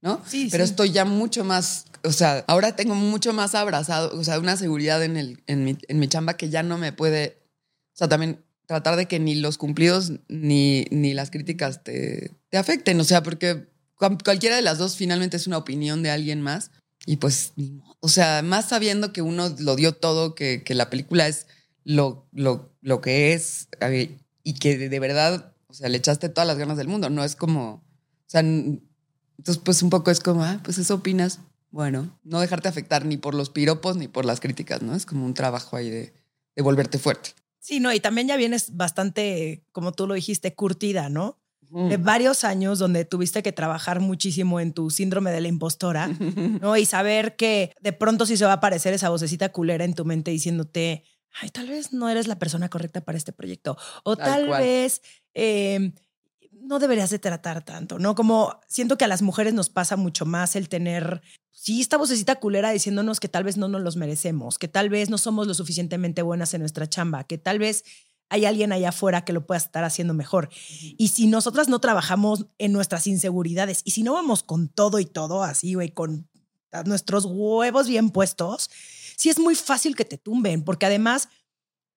¿No? 0.00 0.22
Sí, 0.26 0.48
Pero 0.50 0.64
sí. 0.64 0.70
estoy 0.70 0.90
ya 0.90 1.04
mucho 1.04 1.44
más, 1.44 1.86
o 2.04 2.12
sea, 2.12 2.44
ahora 2.46 2.76
tengo 2.76 2.94
mucho 2.94 3.32
más 3.32 3.54
abrazado, 3.56 4.16
o 4.16 4.22
sea, 4.22 4.38
una 4.38 4.56
seguridad 4.56 5.02
en, 5.02 5.16
el, 5.16 5.42
en, 5.46 5.64
mi, 5.64 5.76
en 5.88 5.98
mi 5.98 6.06
chamba 6.06 6.36
que 6.36 6.50
ya 6.50 6.62
no 6.62 6.78
me 6.78 6.92
puede, 6.92 7.38
o 7.94 7.96
sea, 7.96 8.08
también 8.08 8.44
tratar 8.66 8.94
de 8.94 9.06
que 9.06 9.18
ni 9.18 9.34
los 9.34 9.58
cumplidos 9.58 10.12
ni, 10.28 10.86
ni 10.92 11.14
las 11.14 11.30
críticas 11.30 11.82
te, 11.82 12.30
te 12.48 12.58
afecten, 12.58 13.00
o 13.00 13.04
sea, 13.04 13.24
porque 13.24 13.66
cualquiera 13.98 14.56
de 14.56 14.62
las 14.62 14.78
dos 14.78 14.96
finalmente 14.96 15.36
es 15.36 15.46
una 15.46 15.58
opinión 15.58 16.02
de 16.02 16.10
alguien 16.10 16.40
más 16.40 16.70
y 17.06 17.16
pues, 17.16 17.52
o 18.00 18.08
sea, 18.08 18.42
más 18.42 18.68
sabiendo 18.68 19.12
que 19.12 19.22
uno 19.22 19.54
lo 19.58 19.76
dio 19.76 19.94
todo, 19.94 20.34
que, 20.34 20.62
que 20.62 20.74
la 20.74 20.90
película 20.90 21.26
es 21.26 21.46
lo, 21.84 22.26
lo, 22.32 22.70
lo 22.82 23.00
que 23.00 23.32
es 23.32 23.68
eh, 23.80 24.18
y 24.42 24.54
que 24.54 24.76
de, 24.76 25.00
verdad, 25.00 25.54
o 25.68 25.74
sea, 25.74 25.88
le 25.88 25.98
echaste 25.98 26.28
todas 26.28 26.46
las 26.46 26.58
ganas 26.58 26.76
del 26.76 26.88
mundo, 26.88 27.08
no 27.10 27.24
es 27.24 27.34
como, 27.34 27.72
o 27.72 27.82
sea, 28.26 28.40
entonces 28.40 29.58
pues 29.64 29.82
un 29.82 29.90
poco 29.90 30.10
es 30.10 30.20
como, 30.20 30.44
ah, 30.44 30.60
pues 30.62 30.78
eso 30.78 30.96
opinas, 30.96 31.40
bueno, 31.70 32.18
no 32.24 32.40
dejarte 32.40 32.68
afectar 32.68 33.04
ni 33.04 33.16
por 33.16 33.34
los 33.34 33.50
piropos 33.50 33.96
ni 33.96 34.08
por 34.08 34.24
las 34.24 34.40
críticas, 34.40 34.82
¿no? 34.82 34.94
Es 34.94 35.06
como 35.06 35.24
un 35.24 35.34
trabajo 35.34 35.76
ahí 35.76 35.90
de, 35.90 36.12
de 36.56 36.62
volverte 36.62 36.98
fuerte. 36.98 37.30
Sí, 37.58 37.80
no, 37.80 37.92
y 37.92 38.00
también 38.00 38.28
ya 38.28 38.36
vienes 38.36 38.76
bastante, 38.76 39.62
como 39.72 39.92
tú 39.92 40.06
lo 40.06 40.14
dijiste, 40.14 40.54
curtida, 40.54 41.08
¿no? 41.08 41.38
Mm. 41.70 41.88
De 41.88 41.96
varios 41.98 42.44
años 42.44 42.78
donde 42.78 43.04
tuviste 43.04 43.42
que 43.42 43.52
trabajar 43.52 44.00
muchísimo 44.00 44.60
en 44.60 44.72
tu 44.72 44.90
síndrome 44.90 45.30
de 45.30 45.40
la 45.40 45.48
impostora, 45.48 46.08
¿no? 46.60 46.76
Y 46.76 46.86
saber 46.86 47.36
que 47.36 47.74
de 47.80 47.92
pronto 47.92 48.26
sí 48.26 48.36
se 48.36 48.44
va 48.44 48.52
a 48.52 48.54
aparecer 48.54 48.94
esa 48.94 49.10
vocecita 49.10 49.50
culera 49.50 49.84
en 49.84 49.94
tu 49.94 50.04
mente 50.04 50.30
diciéndote, 50.30 51.04
ay, 51.40 51.50
tal 51.50 51.68
vez 51.68 51.92
no 51.92 52.08
eres 52.08 52.26
la 52.26 52.38
persona 52.38 52.68
correcta 52.68 53.00
para 53.02 53.18
este 53.18 53.32
proyecto. 53.32 53.76
O 54.04 54.16
Tal 54.16 54.48
vez 54.48 55.02
eh, 55.34 55.92
no 56.68 56.78
deberías 56.78 57.10
de 57.10 57.18
tratar 57.18 57.64
tanto, 57.64 57.98
¿no? 57.98 58.14
Como 58.14 58.60
siento 58.66 58.98
que 58.98 59.04
a 59.04 59.08
las 59.08 59.22
mujeres 59.22 59.54
nos 59.54 59.70
pasa 59.70 59.96
mucho 59.96 60.26
más 60.26 60.56
el 60.56 60.68
tener, 60.68 61.22
sí, 61.50 61.80
esta 61.80 61.96
vocecita 61.96 62.36
culera 62.36 62.70
diciéndonos 62.70 63.20
que 63.20 63.28
tal 63.28 63.44
vez 63.44 63.56
no 63.56 63.68
nos 63.68 63.82
los 63.82 63.96
merecemos, 63.96 64.58
que 64.58 64.68
tal 64.68 64.88
vez 64.88 65.10
no 65.10 65.18
somos 65.18 65.46
lo 65.46 65.54
suficientemente 65.54 66.22
buenas 66.22 66.52
en 66.54 66.60
nuestra 66.60 66.88
chamba, 66.88 67.24
que 67.24 67.38
tal 67.38 67.58
vez 67.58 67.84
hay 68.30 68.44
alguien 68.44 68.72
allá 68.72 68.90
afuera 68.90 69.24
que 69.24 69.32
lo 69.32 69.46
pueda 69.46 69.58
estar 69.58 69.84
haciendo 69.84 70.14
mejor. 70.14 70.48
Y 70.96 71.08
si 71.08 71.26
nosotras 71.26 71.68
no 71.68 71.78
trabajamos 71.80 72.46
en 72.58 72.72
nuestras 72.72 73.06
inseguridades 73.06 73.80
y 73.84 73.92
si 73.92 74.02
no 74.02 74.12
vamos 74.12 74.42
con 74.42 74.68
todo 74.68 74.98
y 74.98 75.06
todo 75.06 75.42
así, 75.42 75.74
güey, 75.74 75.90
con 75.90 76.28
nuestros 76.84 77.24
huevos 77.24 77.88
bien 77.88 78.10
puestos, 78.10 78.70
sí 79.16 79.30
es 79.30 79.38
muy 79.38 79.54
fácil 79.54 79.96
que 79.96 80.04
te 80.04 80.18
tumben, 80.18 80.62
porque 80.64 80.84
además, 80.86 81.28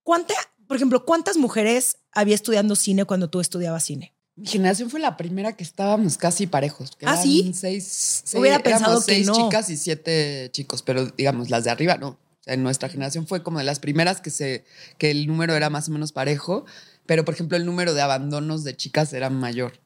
¿cuánta, 0.04 0.34
por 0.68 0.78
ejemplo, 0.78 1.06
cuántas 1.06 1.36
mujeres 1.38 1.98
había 2.14 2.36
estudiando 2.36 2.76
cine 2.76 3.04
cuando 3.06 3.30
tú 3.30 3.42
estudiabas 3.42 3.84
cine? 3.84 4.14
Mi 4.38 4.48
generación 4.48 4.90
fue 4.90 5.02
la 5.02 5.18
primera 5.18 5.58
que 5.58 5.64
estábamos 5.66 6.18
casi 6.18 6.48
parejos. 6.48 6.96
que 6.96 7.06
¿Ah, 7.06 7.18
sí? 7.18 7.52
Seis, 7.54 7.86
seis- 8.24 8.40
Hubiera 8.40 8.56
éramos 8.58 8.80
pensado 8.80 9.00
que 9.06 9.14
seis 9.14 9.28
no. 9.28 9.34
chicas 9.36 9.70
y 9.70 9.76
siete 9.76 10.50
chicos, 10.54 10.82
pero 10.82 11.06
digamos, 11.08 11.50
las 11.50 11.66
de 11.66 11.70
arriba 11.72 11.98
no. 11.98 12.18
En 12.46 12.64
nuestra 12.64 12.90
generación 12.90 13.28
fue 13.28 13.44
como 13.44 13.60
de 13.60 13.66
las 13.66 13.80
primeras 13.80 14.20
que, 14.22 14.30
se, 14.32 14.66
que 14.98 15.12
el 15.12 15.28
número 15.28 15.56
era 15.56 15.70
más 15.70 15.88
o 15.90 15.92
menos 15.92 16.12
parejo, 16.12 16.66
pero 17.06 17.24
por 17.26 17.34
ejemplo 17.36 17.56
el 17.58 17.66
número 17.66 17.94
de 17.94 18.02
abandonos 18.02 18.64
de 18.64 18.76
chicas 18.76 19.14
era 19.14 19.30
mayor. 19.30 19.80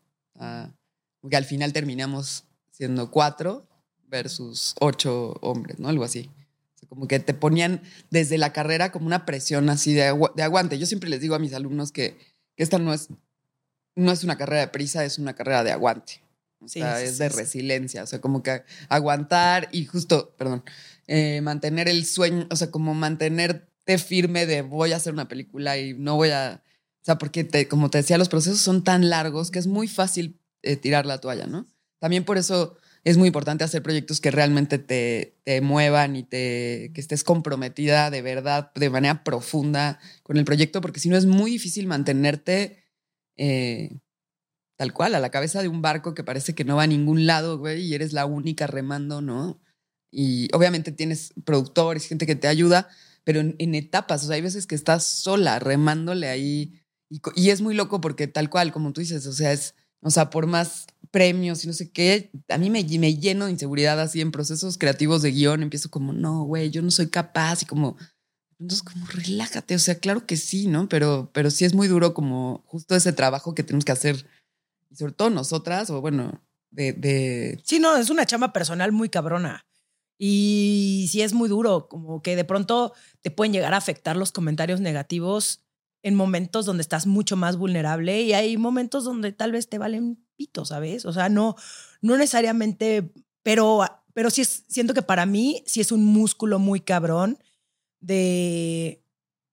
Porque 1.21 1.37
al 1.37 1.45
final 1.45 1.73
terminamos 1.73 2.45
siendo 2.71 3.09
cuatro 3.11 3.67
versus 4.07 4.75
ocho 4.79 5.31
hombres, 5.41 5.79
¿no? 5.79 5.89
Algo 5.89 6.03
así. 6.03 6.29
O 6.75 6.79
sea, 6.79 6.89
como 6.89 7.07
que 7.07 7.19
te 7.19 7.33
ponían 7.33 7.81
desde 8.11 8.37
la 8.37 8.53
carrera 8.53 8.91
como 8.91 9.07
una 9.07 9.25
presión 9.25 9.69
así 9.69 9.93
de, 9.93 10.11
agu- 10.11 10.33
de 10.35 10.43
aguante. 10.43 10.77
Yo 10.77 10.85
siempre 10.85 11.09
les 11.09 11.21
digo 11.21 11.35
a 11.35 11.39
mis 11.39 11.53
alumnos 11.53 11.91
que, 11.91 12.17
que 12.55 12.63
esta 12.63 12.77
no 12.77 12.93
es, 12.93 13.09
no 13.95 14.11
es 14.11 14.23
una 14.23 14.37
carrera 14.37 14.61
de 14.61 14.67
prisa, 14.67 15.03
es 15.03 15.17
una 15.17 15.33
carrera 15.33 15.63
de 15.63 15.71
aguante. 15.71 16.21
O 16.59 16.67
Sí, 16.67 16.79
sea, 16.79 16.97
sí, 16.99 17.05
es 17.05 17.17
de 17.17 17.29
sí. 17.29 17.35
resiliencia. 17.37 18.03
O 18.03 18.07
sea, 18.07 18.21
como 18.21 18.43
que 18.43 18.63
aguantar 18.89 19.67
y 19.71 19.85
justo, 19.85 20.35
perdón, 20.37 20.63
eh, 21.07 21.41
mantener 21.41 21.87
el 21.87 22.05
sueño, 22.05 22.47
o 22.49 22.55
sea, 22.55 22.71
como 22.71 22.93
mantenerte 22.93 23.97
firme 23.97 24.45
de 24.45 24.61
voy 24.61 24.91
a 24.91 24.97
hacer 24.97 25.13
una 25.13 25.27
película 25.27 25.77
y 25.77 25.93
no 25.93 26.15
voy 26.15 26.29
a. 26.29 26.63
O 27.01 27.05
sea, 27.05 27.17
porque 27.17 27.67
como 27.67 27.89
te 27.89 27.99
decía, 27.99 28.17
los 28.17 28.29
procesos 28.29 28.59
son 28.59 28.83
tan 28.83 29.09
largos 29.09 29.51
que 29.51 29.59
es 29.59 29.67
muy 29.67 29.87
fácil 29.87 30.39
eh, 30.63 30.75
tirar 30.75 31.05
la 31.05 31.19
toalla, 31.19 31.45
¿no? 31.45 31.67
También 31.99 32.25
por 32.25 32.37
eso 32.37 32.77
es 33.03 33.17
muy 33.17 33.27
importante 33.27 33.63
hacer 33.63 33.83
proyectos 33.83 34.19
que 34.19 34.31
realmente 34.31 34.79
te, 34.79 35.37
te 35.43 35.61
muevan 35.61 36.15
y 36.15 36.23
te, 36.23 36.91
que 36.93 37.01
estés 37.01 37.23
comprometida 37.23 38.09
de 38.09 38.23
verdad, 38.23 38.71
de 38.73 38.89
manera 38.89 39.23
profunda 39.23 39.99
con 40.23 40.37
el 40.37 40.45
proyecto, 40.45 40.81
porque 40.81 40.99
si 40.99 41.09
no 41.09 41.17
es 41.17 41.27
muy 41.27 41.51
difícil 41.51 41.85
mantenerte 41.85 42.83
eh, 43.37 43.99
tal 44.77 44.93
cual, 44.93 45.15
a 45.15 45.19
la 45.19 45.29
cabeza 45.29 45.61
de 45.61 45.67
un 45.67 45.81
barco 45.81 46.13
que 46.13 46.23
parece 46.23 46.53
que 46.55 46.65
no 46.65 46.75
va 46.77 46.83
a 46.83 46.87
ningún 46.87 47.25
lado, 47.25 47.57
güey, 47.57 47.81
y 47.81 47.93
eres 47.93 48.13
la 48.13 48.25
única 48.25 48.67
remando, 48.67 49.21
¿no? 49.21 49.61
Y 50.17 50.47
obviamente 50.53 50.93
tienes 50.93 51.33
productores, 51.43 52.07
gente 52.07 52.25
que 52.25 52.37
te 52.37 52.47
ayuda, 52.47 52.87
pero 53.25 53.41
en, 53.41 53.75
etapas. 53.75 54.23
O 54.23 54.27
sea, 54.27 54.35
hay 54.35 54.41
veces 54.41 54.65
que 54.65 54.73
estás 54.73 55.03
sola, 55.03 55.59
remándole 55.59 56.29
ahí. 56.29 56.81
Y 57.35 57.49
es 57.49 57.59
muy 57.59 57.75
loco 57.75 57.99
porque 57.99 58.27
tal 58.27 58.49
cual, 58.49 58.71
como 58.71 58.93
tú 58.93 59.01
dices, 59.01 59.27
o 59.27 59.33
sea, 59.33 59.51
es, 59.51 59.75
o 59.99 60.09
sea, 60.09 60.29
por 60.29 60.47
más 60.47 60.87
premios 61.11 61.65
y 61.65 61.67
no 61.67 61.73
sé 61.73 61.91
qué, 61.91 62.31
a 62.47 62.57
mí 62.57 62.69
me, 62.69 62.81
me 62.97 63.15
lleno 63.15 63.45
de 63.45 63.51
inseguridad 63.51 63.99
así 63.99 64.21
en 64.21 64.31
procesos 64.31 64.77
creativos 64.77 65.21
de 65.21 65.31
guion. 65.31 65.63
Empiezo 65.63 65.91
como, 65.91 66.13
no, 66.13 66.43
güey, 66.45 66.71
yo 66.71 66.81
no 66.81 66.91
soy 66.91 67.09
capaz 67.09 67.63
y 67.63 67.65
como, 67.65 67.97
entonces 68.57 68.83
como 68.83 69.05
relájate. 69.07 69.75
O 69.75 69.79
sea, 69.79 69.99
claro 69.99 70.25
que 70.25 70.37
sí, 70.37 70.67
¿no? 70.67 70.87
Pero, 70.87 71.29
pero 71.33 71.51
sí 71.51 71.65
es 71.65 71.73
muy 71.73 71.89
duro 71.89 72.13
como 72.13 72.63
justo 72.67 72.95
ese 72.95 73.11
trabajo 73.11 73.53
que 73.53 73.63
tenemos 73.63 73.83
que 73.83 73.91
hacer, 73.91 74.25
y 74.89 74.95
sobre 74.95 75.11
todo 75.11 75.29
nosotras, 75.29 75.89
o 75.89 75.99
bueno, 75.99 76.41
de, 76.71 76.93
de 76.93 77.59
Sí, 77.65 77.79
no, 77.79 77.97
es 77.97 78.09
una 78.09 78.25
chamba 78.25 78.53
personal 78.53 78.93
muy 78.93 79.09
cabrona. 79.09 79.65
Y 80.17 81.07
sí 81.09 81.21
es 81.21 81.33
muy 81.33 81.49
duro, 81.49 81.87
como 81.89 82.21
que 82.21 82.35
de 82.35 82.45
pronto 82.45 82.93
te 83.21 83.31
pueden 83.31 83.53
llegar 83.53 83.73
a 83.73 83.77
afectar 83.77 84.15
los 84.15 84.31
comentarios 84.31 84.79
negativos 84.79 85.61
en 86.03 86.15
momentos 86.15 86.65
donde 86.65 86.81
estás 86.81 87.07
mucho 87.07 87.35
más 87.35 87.57
vulnerable 87.57 88.21
y 88.21 88.33
hay 88.33 88.57
momentos 88.57 89.03
donde 89.03 89.31
tal 89.31 89.51
vez 89.51 89.67
te 89.69 89.77
valen 89.77 90.23
pito, 90.35 90.63
¿sabes? 90.63 91.05
O 91.05 91.11
sea, 91.11 91.29
no, 91.29 91.55
no 92.01 92.15
necesariamente, 92.15 93.11
pero, 93.43 93.81
pero 94.13 94.29
sí 94.29 94.41
es, 94.41 94.63
siento 94.67 94.93
que 94.93 95.01
para 95.01 95.25
mí 95.25 95.63
sí 95.65 95.81
es 95.81 95.91
un 95.91 96.05
músculo 96.05 96.59
muy 96.59 96.79
cabrón 96.79 97.39
de, 97.99 99.03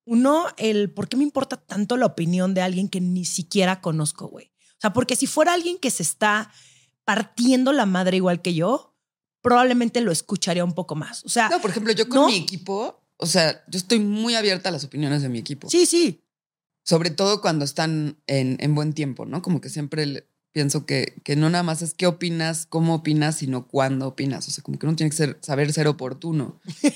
uno, 0.04 0.46
el 0.56 0.92
por 0.92 1.08
qué 1.08 1.16
me 1.16 1.22
importa 1.22 1.56
tanto 1.56 1.96
la 1.96 2.06
opinión 2.06 2.54
de 2.54 2.62
alguien 2.62 2.88
que 2.88 3.00
ni 3.00 3.24
siquiera 3.24 3.80
conozco, 3.80 4.26
güey. 4.26 4.46
O 4.72 4.80
sea, 4.80 4.92
porque 4.92 5.16
si 5.16 5.26
fuera 5.26 5.54
alguien 5.54 5.78
que 5.78 5.90
se 5.90 6.02
está 6.02 6.50
partiendo 7.04 7.72
la 7.72 7.86
madre 7.86 8.16
igual 8.16 8.42
que 8.42 8.54
yo, 8.54 8.91
probablemente 9.42 10.00
lo 10.00 10.10
escucharía 10.12 10.64
un 10.64 10.72
poco 10.72 10.94
más. 10.94 11.24
O 11.24 11.28
sea, 11.28 11.48
No, 11.50 11.60
por 11.60 11.70
ejemplo, 11.70 11.92
yo 11.92 12.08
con 12.08 12.20
No. 12.22 12.26
mi 12.28 12.36
equipo, 12.36 13.02
o 13.18 13.26
sea, 13.26 13.62
yo 13.68 13.78
estoy 13.78 13.98
muy 13.98 14.34
abierta 14.34 14.68
a 14.70 14.72
las 14.72 14.84
opiniones 14.84 15.20
de 15.22 15.28
mi 15.28 15.38
equipo. 15.38 15.68
sí, 15.68 15.84
sí. 15.86 16.20
Sobre 16.84 17.10
todo 17.10 17.40
cuando 17.40 17.64
están 17.64 18.16
en, 18.26 18.56
en 18.60 18.74
buen 18.74 18.92
tiempo, 18.92 19.24
¿no? 19.24 19.40
Como 19.40 19.60
que 19.60 19.68
siempre 19.68 20.26
pienso 20.52 20.84
que, 20.86 21.14
que 21.24 21.34
no 21.34 21.48
nada 21.50 21.62
más 21.64 21.80
es 21.82 21.94
qué 21.94 22.06
opinas, 22.06 22.66
cómo 22.68 22.94
opinas, 22.94 23.36
sino 23.36 23.66
cuándo 23.66 24.06
opinas. 24.08 24.46
O 24.48 24.50
sea, 24.50 24.62
como 24.62 24.78
que 24.78 24.86
uno 24.86 24.94
tiene 24.96 25.08
que 25.10 25.16
ser, 25.16 25.38
saber 25.40 25.72
ser 25.72 25.88
oportuno. 25.88 26.60
sí, 26.80 26.88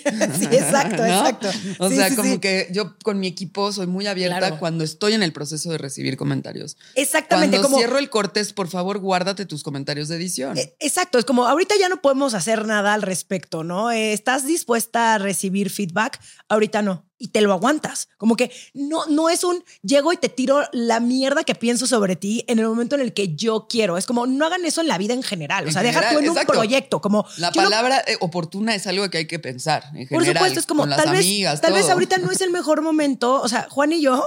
exacto, 0.51 0.97
¿No? 1.07 1.27
exacto. 1.27 1.49
O 1.79 1.88
Sí, 1.88 1.97
sea, 1.97 2.11
sí, 2.11 2.16
como 2.16 2.33
sí. 2.35 2.38
que 2.38 2.69
yo 2.73 2.97
con 3.03 3.19
mi 3.19 3.27
equipo 3.27 3.73
soy 3.73 3.87
muy 3.87 4.07
abierta 4.07 4.38
Claro. 4.38 4.59
cuando 4.59 4.85
estoy 4.85 5.14
en 5.14 5.23
el 5.23 5.33
proceso 5.33 5.71
de 5.71 5.79
recibir 5.79 6.16
comentarios. 6.19 6.77
Exactamente, 6.95 7.57
Cuando 7.57 7.69
como 7.69 7.79
cierro 7.79 7.99
el 7.99 8.11
cortes, 8.11 8.53
por 8.53 8.69
favor, 8.69 8.99
guárdate 8.99 9.47
tus 9.47 9.62
comentarios 9.62 10.09
de 10.09 10.16
edición. 10.16 10.59
Eh, 10.59 10.75
Exacto, 10.81 11.19
es 11.19 11.25
como 11.25 11.47
ahorita 11.47 11.75
ya 11.81 11.88
no 11.88 12.03
podemos 12.03 12.35
hacer 12.35 12.66
nada 12.66 12.92
al 12.92 13.01
respecto, 13.03 13.64
¿no? 13.64 13.90
Eh, 13.90 14.12
¿Estás 14.12 14.47
dispuesta 14.47 15.14
a 15.14 15.19
recibir 15.19 15.71
feedback? 15.71 16.21
Ahorita 16.49 16.83
no. 16.83 17.06
Y 17.18 17.29
te 17.29 17.40
lo 17.40 17.52
aguantas. 17.52 18.09
Como 18.18 18.37
que 18.37 18.50
no, 18.74 19.07
no 19.07 19.31
es 19.31 19.42
un 19.42 19.64
llego 19.83 20.12
y 20.12 20.18
te 20.18 20.29
tiro 20.29 20.62
la 20.72 21.00
mierda 21.00 21.44
que 21.44 21.55
pienso 21.55 21.87
sobre 21.87 22.14
ti 22.14 22.44
en 22.46 22.59
el 22.59 22.66
momento 22.68 22.94
en 22.94 23.00
el 23.00 23.14
que 23.14 23.35
yo 23.35 23.66
quiero. 23.68 23.96
Es 23.96 24.05
como 24.05 24.26
no 24.26 24.44
hagan 24.46 24.64
eso 24.66 24.83
en 24.83 24.88
la 24.88 24.98
vida 24.98 25.14
en 25.14 25.22
general. 25.22 25.66
O 25.66 25.72
sea, 25.72 25.83
deja 25.83 26.11
tú 26.11 26.18
en 26.18 26.29
un 26.29 26.37
proyecto. 26.46 27.00
Como 27.00 27.26
La 27.38 27.48
no- 27.48 27.55
palabra 27.55 28.05
eh, 28.07 28.16
oportuna 28.20 28.74
es 28.74 28.87
algo 28.87 29.09
que 29.09 29.18
hay 29.18 29.26
que 29.26 29.38
pensar. 29.38 29.85
En 29.94 30.09
por 30.09 30.20
general, 30.22 30.35
supuesto, 30.42 30.61
es 30.61 30.66
como 30.66 30.83
con 30.83 30.90
las 30.90 31.02
tal 31.02 31.12
vez, 31.12 31.24
amigas, 31.24 31.61
tal 31.61 31.72
vez 31.72 31.88
ahorita 31.88 32.18
no 32.18 32.31
es 32.31 32.40
el 32.42 32.50
mejor 32.50 32.83
momento. 32.83 33.40
O 33.40 33.48
sea, 33.48 33.66
Juan 33.70 33.92
y 33.92 34.02
yo, 34.02 34.22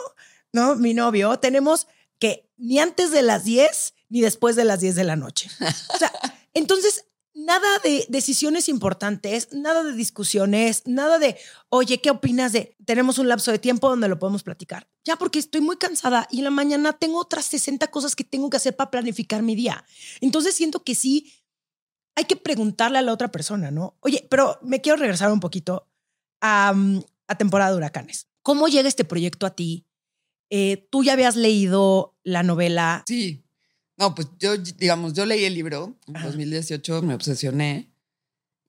¿no? 0.51 0.75
Mi 0.75 0.93
novio, 0.95 1.37
tenemos 1.37 1.85
que 2.17 2.49
ni 2.57 2.79
antes 2.79 3.11
de 3.11 3.21
las 3.21 3.43
10 3.43 3.93
ni 4.09 4.21
después 4.21 4.55
de 4.55 4.65
las 4.65 4.79
10 4.79 4.95
de 4.95 5.03
la 5.03 5.15
noche. 5.15 5.49
O 5.93 5.97
sea, 5.97 6.11
entonces, 6.55 7.05
nada 7.45 7.67
de 7.83 8.05
decisiones 8.09 8.69
importantes, 8.69 9.49
nada 9.53 9.83
de 9.83 9.93
discusiones, 9.93 10.83
nada 10.85 11.19
de, 11.19 11.37
oye, 11.69 12.01
¿qué 12.01 12.09
opinas 12.09 12.51
de? 12.51 12.75
Tenemos 12.85 13.17
un 13.17 13.27
lapso 13.27 13.51
de 13.51 13.59
tiempo 13.59 13.89
donde 13.89 14.07
lo 14.07 14.19
podemos 14.19 14.43
platicar. 14.43 14.89
Ya, 15.03 15.15
porque 15.15 15.39
estoy 15.39 15.61
muy 15.61 15.77
cansada 15.77 16.27
y 16.31 16.39
en 16.39 16.43
la 16.45 16.49
mañana 16.51 16.93
tengo 16.93 17.19
otras 17.19 17.45
60 17.45 17.87
cosas 17.87 18.15
que 18.15 18.23
tengo 18.23 18.49
que 18.49 18.57
hacer 18.57 18.75
para 18.75 18.91
planificar 18.91 19.41
mi 19.41 19.55
día. 19.55 19.85
Entonces, 20.21 20.55
siento 20.55 20.83
que 20.83 20.95
sí 20.95 21.33
hay 22.15 22.25
que 22.25 22.35
preguntarle 22.35 22.97
a 22.97 23.01
la 23.01 23.13
otra 23.13 23.31
persona, 23.31 23.71
¿no? 23.71 23.97
Oye, 24.01 24.27
pero 24.29 24.59
me 24.61 24.81
quiero 24.81 24.97
regresar 24.97 25.31
un 25.31 25.39
poquito 25.39 25.87
a, 26.41 26.73
mm, 26.73 27.01
a 27.27 27.37
temporada 27.37 27.71
de 27.71 27.77
huracanes. 27.77 28.27
¿Cómo 28.41 28.67
llega 28.67 28.89
este 28.89 29.05
proyecto 29.05 29.45
a 29.45 29.55
ti? 29.55 29.85
Eh, 30.49 30.87
Tú 30.91 31.03
ya 31.03 31.13
habías 31.13 31.35
leído 31.35 32.17
la 32.23 32.43
novela. 32.43 33.03
Sí. 33.07 33.45
No, 33.99 34.15
pues 34.15 34.29
yo, 34.39 34.55
digamos, 34.57 35.13
yo 35.13 35.25
leí 35.25 35.43
el 35.43 35.53
libro 35.53 35.97
en 36.07 36.15
Ajá. 36.15 36.27
2018, 36.27 37.01
me 37.01 37.13
obsesioné 37.13 37.91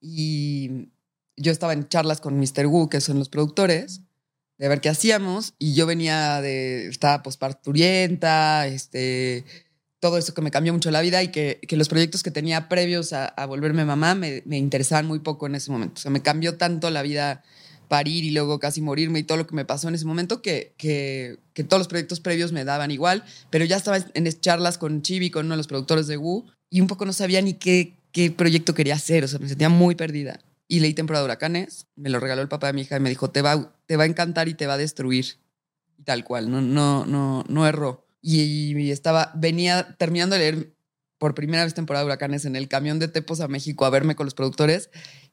y 0.01 0.89
yo 1.37 1.53
estaba 1.53 1.73
en 1.73 1.89
charlas 1.89 2.21
con 2.21 2.37
Mr. 2.37 2.67
Wu, 2.67 2.89
que 2.89 3.01
son 3.01 3.21
los 3.21 3.29
productores, 3.29 4.01
de 4.59 4.69
ver 4.69 4.81
qué 4.81 4.89
hacíamos 4.89 5.55
y 5.57 5.75
yo 5.75 5.87
venía 5.87 6.43
de, 6.43 6.89
estaba 6.89 7.23
posparturienta, 7.23 8.67
este, 8.67 9.45
todo 10.01 10.19
eso 10.19 10.35
que 10.35 10.43
me 10.43 10.51
cambió 10.51 10.73
mucho 10.73 10.91
la 10.91 11.01
vida 11.01 11.23
y 11.23 11.29
que, 11.29 11.61
que 11.67 11.77
los 11.77 11.89
proyectos 11.89 12.25
que 12.25 12.33
tenía 12.33 12.69
previos 12.69 13.13
a, 13.13 13.27
a 13.27 13.47
volverme 13.47 13.85
mamá 13.85 14.17
me, 14.17 14.43
me 14.47 14.59
interesaban 14.59 15.07
muy 15.07 15.21
poco 15.21 15.47
en 15.47 15.55
ese 15.55 15.71
momento. 15.71 15.95
O 15.97 16.03
sea, 16.03 16.11
me 16.11 16.23
cambió 16.23 16.57
tanto 16.57 16.91
la 16.91 17.03
vida 17.03 17.45
parir 17.91 18.23
y 18.23 18.31
luego 18.31 18.61
casi 18.61 18.81
morirme 18.81 19.19
y 19.19 19.25
todo 19.25 19.37
lo 19.37 19.49
que 19.49 19.57
me 19.57 19.65
pasó 19.65 19.89
en 19.89 19.97
ese 19.97 20.07
momento 20.07 20.43
que, 20.43 20.75
que, 20.79 21.41
que 21.55 21.65
todos 21.65 21.81
los 21.81 21.89
proyectos 21.89 22.21
previos 22.21 22.53
me 22.53 22.65
daban 22.65 22.93
igual, 22.93 23.25
pero 23.51 23.65
ya 23.65 23.77
estaba 23.77 23.99
en 24.15 24.41
charlas 24.41 24.79
con 24.79 25.03
Chibi, 25.03 25.29
con 25.31 25.47
uno 25.47 25.55
de 25.55 25.57
los 25.57 25.67
productores 25.67 26.07
de 26.07 26.17
Wu, 26.17 26.47
y 26.71 26.81
un 26.81 26.87
poco 26.87 27.05
no 27.05 27.13
sabía 27.13 27.43
ni 27.43 27.55
qué, 27.55 27.97
qué 28.13 28.31
proyecto 28.31 28.75
quería 28.75 28.95
hacer, 28.95 29.25
o 29.25 29.29
sea, 29.29 29.41
me 29.41 29.49
sentía 29.49 29.69
muy 29.69 29.97
perdida. 29.97 30.39
Y 30.69 30.79
leí 30.79 30.95
Temporada 30.95 31.25
de 31.25 31.33
Huracanes, 31.33 31.89
me 31.97 32.11
lo 32.11 32.21
regaló 32.21 32.43
el 32.43 32.49
papá 32.49 32.69
de 32.69 32.75
mi 32.75 32.83
hija 32.83 32.97
y 32.97 33.01
me 33.01 33.09
dijo, 33.09 33.29
te 33.31 33.43
va, 33.43 33.75
te 33.87 33.97
va 33.97 34.05
a 34.05 34.07
encantar 34.07 34.49
y 34.49 34.55
te 34.55 34.69
va 34.69 34.75
a 34.75 34.79
destruir. 34.79 35.41
Tal 36.05 36.23
cual, 36.23 36.49
no, 36.49 36.63
no, 36.63 37.05
no, 37.07 37.45
no 37.49 37.67
erró. 37.67 38.07
Y, 38.23 38.79
y 38.79 38.93
estaba, 38.93 39.33
venía 39.35 39.97
terminando 39.99 40.37
de 40.37 40.43
leer 40.43 40.75
por 41.19 41.35
primera 41.35 41.65
vez 41.65 41.75
Temporada 41.75 42.05
de 42.05 42.13
Huracanes 42.13 42.45
en 42.45 42.55
el 42.55 42.69
camión 42.69 43.01
de 43.01 43.09
Tepos 43.09 43.41
a 43.41 43.49
México 43.49 43.85
a 43.85 43.91
verme 43.91 44.15
con 44.15 44.27
los 44.27 44.35
productores 44.35 44.91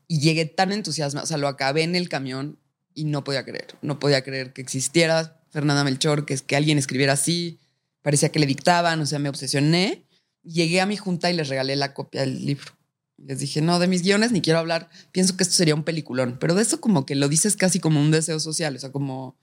y 0.07 0.19
llegué 0.19 0.45
tan 0.45 0.71
entusiasmada, 0.71 1.23
o 1.23 1.27
sea, 1.27 1.37
lo 1.37 1.47
acabé 1.47 1.83
en 1.83 1.95
el 1.95 2.09
camión 2.09 2.59
y 2.93 3.03
no 3.03 3.23
podía 3.23 3.43
creer, 3.43 3.75
no 3.81 3.99
podía 3.99 4.23
creer 4.23 4.53
que 4.53 4.61
existiera 4.61 5.41
Fernanda 5.51 5.83
Melchor, 5.83 6.25
que, 6.25 6.33
es 6.33 6.41
que 6.41 6.55
alguien 6.55 6.77
escribiera 6.77 7.13
así, 7.13 7.59
parecía 8.01 8.29
que 8.29 8.39
le 8.39 8.45
dictaban, 8.45 8.99
o 9.01 9.05
sea, 9.05 9.19
me 9.19 9.29
obsesioné. 9.29 10.05
Llegué 10.43 10.81
a 10.81 10.85
mi 10.85 10.95
junta 10.95 11.29
y 11.29 11.35
les 11.35 11.49
regalé 11.49 11.75
la 11.75 11.93
copia 11.93 12.21
del 12.21 12.45
libro. 12.45 12.71
Les 13.17 13.39
dije, 13.39 13.61
no, 13.61 13.79
de 13.79 13.87
mis 13.87 14.03
guiones 14.03 14.31
ni 14.31 14.41
quiero 14.41 14.59
hablar, 14.59 14.89
pienso 15.11 15.35
que 15.35 15.43
esto 15.43 15.55
sería 15.55 15.73
un 15.73 15.83
peliculón, 15.83 16.37
pero 16.39 16.53
de 16.53 16.61
eso 16.61 16.79
como 16.79 17.05
que 17.05 17.15
lo 17.15 17.27
dices 17.27 17.55
casi 17.55 17.79
como 17.79 17.99
un 17.99 18.11
deseo 18.11 18.39
social, 18.39 18.75
o 18.75 18.79
sea, 18.79 18.91
como, 18.91 19.35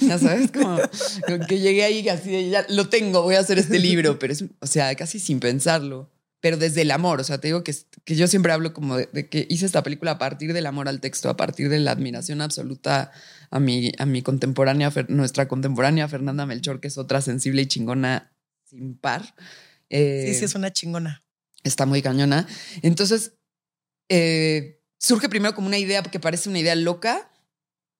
ya 0.00 0.18
sabes, 0.18 0.52
como, 0.52 0.78
que 1.48 1.58
llegué 1.58 1.82
ahí 1.82 2.08
así, 2.08 2.30
de, 2.30 2.48
ya 2.48 2.64
lo 2.68 2.88
tengo, 2.88 3.22
voy 3.22 3.34
a 3.34 3.40
hacer 3.40 3.58
este 3.58 3.80
libro, 3.80 4.20
pero 4.20 4.32
es, 4.32 4.44
o 4.60 4.66
sea, 4.68 4.94
casi 4.94 5.18
sin 5.18 5.40
pensarlo 5.40 6.08
pero 6.40 6.56
desde 6.56 6.82
el 6.82 6.90
amor. 6.90 7.20
O 7.20 7.24
sea, 7.24 7.38
te 7.38 7.48
digo 7.48 7.64
que, 7.64 7.74
que 8.04 8.14
yo 8.16 8.26
siempre 8.28 8.52
hablo 8.52 8.72
como 8.72 8.96
de, 8.96 9.08
de 9.12 9.28
que 9.28 9.46
hice 9.50 9.66
esta 9.66 9.82
película 9.82 10.12
a 10.12 10.18
partir 10.18 10.52
del 10.52 10.66
amor 10.66 10.88
al 10.88 11.00
texto, 11.00 11.28
a 11.30 11.36
partir 11.36 11.68
de 11.68 11.78
la 11.80 11.90
admiración 11.92 12.40
absoluta 12.40 13.10
a 13.50 13.60
mi, 13.60 13.92
a 13.98 14.06
mi 14.06 14.22
contemporánea, 14.22 14.92
nuestra 15.08 15.48
contemporánea 15.48 16.08
Fernanda 16.08 16.46
Melchor, 16.46 16.80
que 16.80 16.88
es 16.88 16.98
otra 16.98 17.20
sensible 17.22 17.62
y 17.62 17.66
chingona 17.66 18.32
sin 18.64 18.96
par. 18.96 19.34
Eh, 19.90 20.24
Sí, 20.28 20.34
sí, 20.38 20.44
es 20.44 20.54
una 20.54 20.72
chingona. 20.72 21.24
Está 21.64 21.86
muy 21.86 22.02
cañona. 22.02 22.46
Entonces, 22.82 23.32
eh, 24.08 24.80
surge 24.98 25.28
primero 25.28 25.54
como 25.54 25.66
una 25.66 25.78
idea 25.78 26.02
que 26.02 26.20
parece 26.20 26.48
una 26.48 26.58
idea 26.60 26.74
loca 26.74 27.30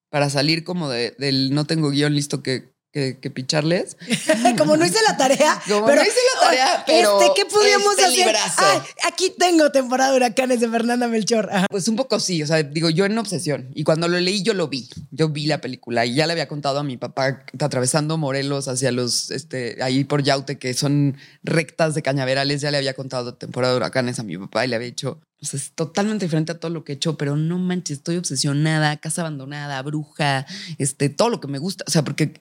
para 0.09 0.29
salir 0.29 0.63
como 0.63 0.89
de- 0.89 1.15
del 1.19 1.53
no 1.53 1.65
tengo 1.65 1.89
guion 1.91 2.13
listo 2.15 2.41
que, 2.41 2.73
que, 2.91 3.19
que 3.19 3.29
picharles. 3.29 3.97
Como 4.57 4.77
no 4.77 4.85
hice 4.85 4.99
la 5.07 5.17
tarea. 5.17 5.61
Como 5.67 5.85
pero, 5.85 6.01
no 6.01 6.07
hice 6.07 6.19
la 6.35 6.41
tarea, 6.41 6.83
pero 6.85 7.21
Este, 7.21 7.33
¿Qué 7.35 7.45
podríamos 7.45 7.97
este 7.97 8.23
hacer? 8.33 8.81
aquí 9.05 9.33
tengo 9.37 9.71
temporada 9.71 10.11
de 10.11 10.17
huracanes 10.17 10.59
de 10.59 10.69
Fernanda 10.69 11.07
Melchor. 11.07 11.49
Ajá. 11.51 11.67
Pues 11.69 11.87
un 11.87 11.95
poco 11.95 12.19
sí, 12.19 12.41
o 12.41 12.47
sea, 12.47 12.63
digo, 12.63 12.89
yo 12.89 13.05
en 13.05 13.17
obsesión. 13.17 13.69
Y 13.73 13.83
cuando 13.83 14.07
lo 14.07 14.19
leí, 14.19 14.43
yo 14.43 14.53
lo 14.53 14.67
vi. 14.67 14.89
Yo 15.11 15.29
vi 15.29 15.45
la 15.45 15.61
película 15.61 16.05
y 16.05 16.15
ya 16.15 16.25
le 16.25 16.33
había 16.33 16.47
contado 16.47 16.79
a 16.79 16.83
mi 16.83 16.97
papá 16.97 17.43
atravesando 17.59 18.17
Morelos 18.17 18.67
hacia 18.67 18.91
los, 18.91 19.31
este, 19.31 19.81
ahí 19.81 20.03
por 20.03 20.23
Yaute, 20.23 20.57
que 20.57 20.73
son 20.73 21.17
rectas 21.43 21.95
de 21.95 22.01
cañaverales. 22.01 22.61
Ya 22.61 22.71
le 22.71 22.77
había 22.77 22.93
contado 22.93 23.35
temporada 23.35 23.73
de 23.73 23.77
huracanes 23.77 24.19
a 24.19 24.23
mi 24.23 24.37
papá 24.37 24.65
y 24.65 24.69
le 24.69 24.75
había 24.75 24.87
dicho, 24.87 25.21
es 25.41 25.71
totalmente 25.71 26.25
diferente 26.25 26.51
a 26.51 26.59
todo 26.59 26.69
lo 26.69 26.83
que 26.83 26.91
he 26.91 26.95
hecho, 26.95 27.17
pero 27.17 27.37
no 27.37 27.57
manches, 27.57 27.99
estoy 27.99 28.17
obsesionada, 28.17 28.97
casa 28.97 29.21
abandonada, 29.21 29.81
bruja, 29.81 30.45
este, 30.77 31.07
todo 31.07 31.29
lo 31.29 31.39
que 31.39 31.47
me 31.47 31.59
gusta. 31.59 31.85
O 31.87 31.91
sea, 31.91 32.03
porque 32.03 32.33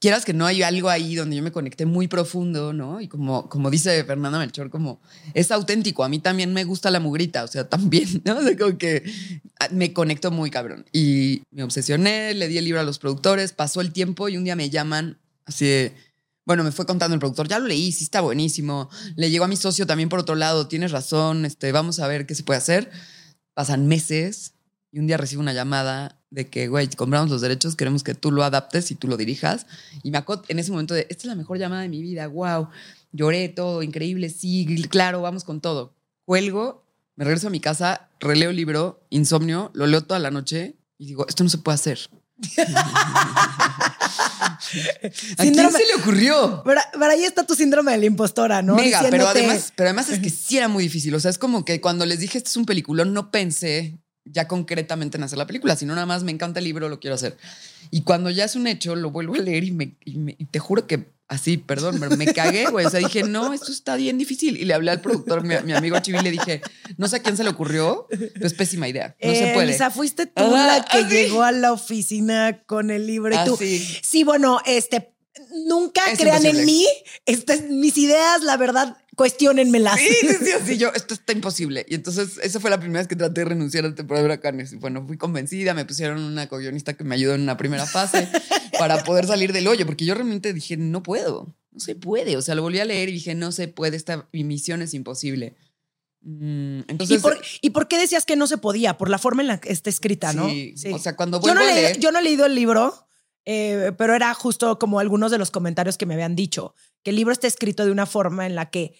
quieras 0.00 0.24
que 0.24 0.34
no 0.34 0.44
hay 0.44 0.62
algo 0.62 0.90
ahí 0.90 1.14
donde 1.14 1.36
yo 1.36 1.42
me 1.42 1.50
conecté 1.50 1.86
muy 1.86 2.08
profundo, 2.08 2.74
¿no? 2.74 3.00
Y 3.00 3.08
como, 3.08 3.48
como 3.48 3.70
dice 3.70 4.04
Fernanda 4.04 4.38
Melchor, 4.38 4.68
como 4.68 5.00
es 5.32 5.50
auténtico. 5.50 6.04
A 6.04 6.10
mí 6.10 6.18
también 6.18 6.52
me 6.52 6.64
gusta 6.64 6.90
la 6.90 7.00
mugrita, 7.00 7.42
o 7.44 7.48
sea, 7.48 7.68
también, 7.68 8.22
¿no? 8.24 8.38
O 8.38 8.56
como 8.58 8.76
que 8.76 9.02
me 9.70 9.92
conecto 9.94 10.30
muy 10.30 10.50
cabrón. 10.50 10.84
Y 10.92 11.42
me 11.50 11.62
obsesioné, 11.62 12.34
le 12.34 12.48
di 12.48 12.58
el 12.58 12.64
libro 12.66 12.80
a 12.80 12.84
los 12.84 12.98
productores, 12.98 13.52
pasó 13.52 13.80
el 13.80 13.92
tiempo 13.92 14.28
y 14.28 14.36
un 14.36 14.44
día 14.44 14.56
me 14.56 14.68
llaman 14.68 15.18
así 15.46 15.64
de. 15.64 16.11
Bueno, 16.44 16.64
me 16.64 16.72
fue 16.72 16.86
contando 16.86 17.14
el 17.14 17.20
productor, 17.20 17.46
ya 17.46 17.58
lo 17.58 17.68
leí, 17.68 17.92
sí 17.92 18.04
está 18.04 18.20
buenísimo. 18.20 18.90
Le 19.14 19.30
llegó 19.30 19.44
a 19.44 19.48
mi 19.48 19.56
socio 19.56 19.86
también 19.86 20.08
por 20.08 20.18
otro 20.18 20.34
lado, 20.34 20.66
tienes 20.66 20.90
razón, 20.90 21.44
este, 21.44 21.70
vamos 21.70 22.00
a 22.00 22.08
ver 22.08 22.26
qué 22.26 22.34
se 22.34 22.42
puede 22.42 22.58
hacer. 22.58 22.90
Pasan 23.54 23.86
meses 23.86 24.54
y 24.90 24.98
un 24.98 25.06
día 25.06 25.16
recibo 25.16 25.40
una 25.40 25.52
llamada 25.52 26.20
de 26.30 26.48
que, 26.48 26.66
güey, 26.66 26.88
compramos 26.88 27.30
los 27.30 27.40
derechos, 27.42 27.76
queremos 27.76 28.02
que 28.02 28.14
tú 28.14 28.32
lo 28.32 28.42
adaptes 28.42 28.90
y 28.90 28.94
tú 28.94 29.06
lo 29.06 29.16
dirijas. 29.16 29.66
Y 30.02 30.10
me 30.10 30.18
acuerdo 30.18 30.44
en 30.48 30.58
ese 30.58 30.72
momento 30.72 30.94
de, 30.94 31.06
esta 31.10 31.22
es 31.22 31.24
la 31.26 31.34
mejor 31.34 31.58
llamada 31.58 31.82
de 31.82 31.88
mi 31.88 32.02
vida, 32.02 32.26
wow, 32.26 32.68
lloré 33.12 33.48
todo, 33.48 33.82
increíble, 33.82 34.28
sí, 34.28 34.66
claro, 34.90 35.22
vamos 35.22 35.44
con 35.44 35.60
todo. 35.60 35.94
Cuelgo, 36.24 36.84
me 37.14 37.24
regreso 37.24 37.48
a 37.48 37.50
mi 37.50 37.60
casa, 37.60 38.08
releo 38.18 38.50
el 38.50 38.56
libro, 38.56 39.06
insomnio, 39.10 39.70
lo 39.74 39.86
leo 39.86 40.02
toda 40.02 40.18
la 40.18 40.30
noche 40.30 40.76
y 40.98 41.06
digo, 41.06 41.26
esto 41.28 41.44
no 41.44 41.50
se 41.50 41.58
puede 41.58 41.74
hacer. 41.74 41.98
¿A 45.38 45.42
quién 45.42 45.54
se 45.54 45.86
le 45.86 45.94
ocurrió? 46.00 46.62
Pero, 46.64 46.80
ahí 47.10 47.24
está 47.24 47.44
tu 47.44 47.54
síndrome 47.54 47.92
de 47.92 47.98
la 47.98 48.06
impostora, 48.06 48.62
¿no? 48.62 48.74
Mega, 48.74 49.04
pero 49.10 49.28
además, 49.28 49.72
pero 49.76 49.88
además 49.88 50.08
es 50.10 50.18
que 50.18 50.30
sí 50.30 50.58
era 50.58 50.68
muy 50.68 50.84
difícil. 50.84 51.14
O 51.14 51.20
sea, 51.20 51.30
es 51.30 51.38
como 51.38 51.64
que 51.64 51.80
cuando 51.80 52.06
les 52.06 52.20
dije 52.20 52.38
esto 52.38 52.50
es 52.50 52.56
un 52.56 52.66
peliculón, 52.66 53.12
no 53.12 53.30
pensé 53.30 53.98
ya 54.24 54.46
concretamente 54.46 55.16
en 55.16 55.24
hacer 55.24 55.38
la 55.38 55.46
película, 55.46 55.76
sino 55.76 55.94
nada 55.94 56.06
más 56.06 56.22
me 56.22 56.32
encanta 56.32 56.60
el 56.60 56.64
libro, 56.64 56.88
lo 56.88 57.00
quiero 57.00 57.14
hacer. 57.14 57.36
Y 57.90 58.02
cuando 58.02 58.30
ya 58.30 58.44
es 58.44 58.56
un 58.56 58.66
hecho, 58.66 58.94
lo 58.94 59.10
vuelvo 59.10 59.34
a 59.34 59.38
leer 59.38 59.64
y, 59.64 59.72
me, 59.72 59.96
y, 60.04 60.44
te 60.46 60.58
juro 60.58 60.86
que 60.86 61.12
así, 61.32 61.56
perdón, 61.56 61.98
me, 61.98 62.08
me 62.10 62.26
cagué, 62.26 62.66
güey. 62.66 62.84
O 62.84 62.90
sea, 62.90 63.00
dije, 63.00 63.22
no, 63.22 63.52
esto 63.54 63.72
está 63.72 63.96
bien 63.96 64.18
difícil. 64.18 64.58
Y 64.58 64.64
le 64.64 64.74
hablé 64.74 64.90
al 64.90 65.00
productor, 65.00 65.42
mi, 65.42 65.72
amigo 65.72 65.98
Chivi, 66.00 66.20
le 66.20 66.30
dije, 66.30 66.60
no 66.98 67.08
sé 67.08 67.16
a 67.16 67.22
quién 67.22 67.36
se 67.36 67.42
le 67.42 67.50
ocurrió, 67.50 68.06
pero 68.08 68.46
es 68.46 68.54
pésima 68.54 68.86
idea. 68.86 69.16
No 69.20 69.32
se 69.32 69.52
puede. 69.54 69.76
sea, 69.76 69.90
fuiste 69.90 70.26
tú 70.26 70.50
la 70.50 70.84
que 70.84 71.04
llegó 71.04 71.42
a 71.42 71.52
la 71.52 71.72
oficina 71.72 72.62
con 72.66 72.90
el 72.90 73.06
libro 73.06 73.34
y 73.34 73.44
tú. 73.46 73.56
Sí, 73.56 74.24
bueno, 74.24 74.60
este, 74.66 75.12
nunca 75.66 76.02
crean 76.16 76.44
en 76.44 76.64
mí. 76.64 76.86
Estas, 77.24 77.62
mis 77.62 77.96
ideas, 77.96 78.42
la 78.42 78.56
verdad, 78.58 78.96
cuestionenmelas. 79.16 79.98
Sí, 79.98 80.14
sí, 80.20 80.36
sí, 80.40 80.50
sí, 80.66 80.78
yo, 80.78 80.92
esto 80.94 81.14
está 81.14 81.32
imposible. 81.32 81.84
Y 81.88 81.94
entonces, 81.94 82.38
esa 82.42 82.60
fue 82.60 82.70
la 82.70 82.80
primera 82.80 83.00
vez 83.00 83.08
que 83.08 83.16
traté 83.16 83.42
de 83.42 83.46
renunciar 83.46 83.84
a 83.84 83.88
la 83.88 83.94
temporada 83.94 84.22
de 84.22 84.32
huracanes. 84.32 84.72
Y 84.72 84.76
bueno, 84.76 85.04
fui 85.06 85.16
convencida, 85.16 85.74
me 85.74 85.84
pusieron 85.84 86.22
una 86.22 86.48
co-guionista 86.48 86.94
que 86.94 87.04
me 87.04 87.14
ayudó 87.14 87.34
en 87.34 87.42
una 87.42 87.56
primera 87.56 87.86
fase 87.86 88.28
para 88.78 89.04
poder 89.04 89.26
salir 89.26 89.52
del 89.52 89.68
hoyo, 89.68 89.86
porque 89.86 90.04
yo 90.04 90.14
realmente 90.14 90.52
dije, 90.52 90.76
no 90.76 91.02
puedo, 91.02 91.54
no 91.70 91.80
se 91.80 91.94
puede. 91.94 92.36
O 92.36 92.42
sea, 92.42 92.54
lo 92.54 92.62
volví 92.62 92.80
a 92.80 92.84
leer 92.84 93.08
y 93.08 93.12
dije, 93.12 93.34
no 93.34 93.52
se 93.52 93.68
puede, 93.68 93.96
esta 93.96 94.28
mi 94.32 94.44
misión 94.44 94.82
es 94.82 94.94
imposible. 94.94 95.54
Mm, 96.22 96.82
entonces, 96.86 97.22
¿Y 97.60 97.70
por, 97.70 97.88
qué 97.88 97.98
decías 97.98 98.24
que 98.24 98.36
no 98.36 98.46
se 98.46 98.56
podía? 98.56 98.96
Por 98.96 99.10
la 99.10 99.18
forma 99.18 99.42
en 99.42 99.48
la 99.48 99.60
que 99.60 99.72
está 99.72 99.90
escrita, 99.90 100.32
¿no? 100.32 100.48
Sí, 100.48 100.74
o 100.92 100.98
sea, 100.98 101.16
cuando 101.16 101.40
yo 101.42 101.54
no 101.54 101.60
a 101.60 101.64
leer... 101.64 101.98
Yo 101.98 102.12
no 102.12 102.20
he 102.20 102.22
leído 102.22 102.46
el 102.46 102.54
libro, 102.54 103.08
eh, 103.44 103.92
pero 103.96 104.14
era 104.14 104.32
justo 104.34 104.78
como 104.78 105.00
algunos 105.00 105.30
de 105.30 105.38
los 105.38 105.50
comentarios 105.50 105.98
que 105.98 106.06
me 106.06 106.14
habían 106.14 106.36
dicho, 106.36 106.74
que 107.02 107.10
el 107.10 107.16
libro 107.16 107.32
está 107.32 107.46
escrito 107.46 107.84
de 107.84 107.90
una 107.90 108.06
forma 108.06 108.46
en 108.46 108.54
la 108.54 108.70
que 108.70 108.94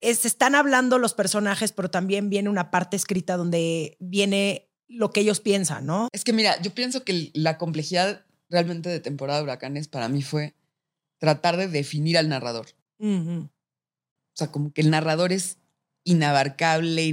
se 0.00 0.28
están 0.28 0.54
hablando 0.54 0.98
los 0.98 1.14
personajes, 1.14 1.72
pero 1.72 1.90
también 1.90 2.30
viene 2.30 2.48
una 2.48 2.70
parte 2.70 2.96
escrita 2.96 3.36
donde 3.36 3.96
viene 4.00 4.70
lo 4.86 5.10
que 5.10 5.20
ellos 5.20 5.40
piensan, 5.40 5.86
¿no? 5.86 6.08
Es 6.12 6.24
que 6.24 6.32
mira, 6.32 6.60
yo 6.62 6.72
pienso 6.72 7.04
que 7.04 7.30
la 7.34 7.58
complejidad 7.58 8.24
realmente 8.48 8.88
de 8.88 9.00
temporada 9.00 9.40
de 9.40 9.44
huracanes 9.44 9.88
para 9.88 10.08
mí 10.08 10.22
fue 10.22 10.54
tratar 11.18 11.56
de 11.56 11.68
definir 11.68 12.16
al 12.16 12.28
narrador. 12.28 12.66
O 13.00 13.48
sea, 14.34 14.50
como 14.50 14.72
que 14.72 14.80
el 14.80 14.90
narrador 14.90 15.32
es 15.32 15.58
inabarcable, 16.04 17.04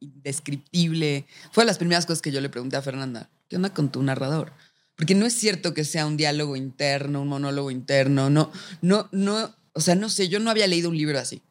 indescriptible. 0.00 1.26
Fue 1.50 1.64
de 1.64 1.66
las 1.66 1.78
primeras 1.78 2.06
cosas 2.06 2.22
que 2.22 2.32
yo 2.32 2.40
le 2.40 2.48
pregunté 2.48 2.76
a 2.76 2.82
Fernanda, 2.82 3.28
¿qué 3.48 3.56
onda 3.56 3.74
con 3.74 3.90
tu 3.90 4.02
narrador? 4.02 4.52
Porque 5.02 5.16
no 5.16 5.26
es 5.26 5.34
cierto 5.34 5.74
que 5.74 5.82
sea 5.82 6.06
un 6.06 6.16
diálogo 6.16 6.54
interno, 6.54 7.22
un 7.22 7.26
monólogo 7.26 7.72
interno, 7.72 8.30
no, 8.30 8.52
no, 8.82 9.08
no, 9.10 9.52
o 9.72 9.80
sea, 9.80 9.96
no 9.96 10.08
sé, 10.08 10.28
yo 10.28 10.38
no 10.38 10.48
había 10.48 10.68
leído 10.68 10.90
un 10.90 10.96
libro 10.96 11.18
así. 11.18 11.42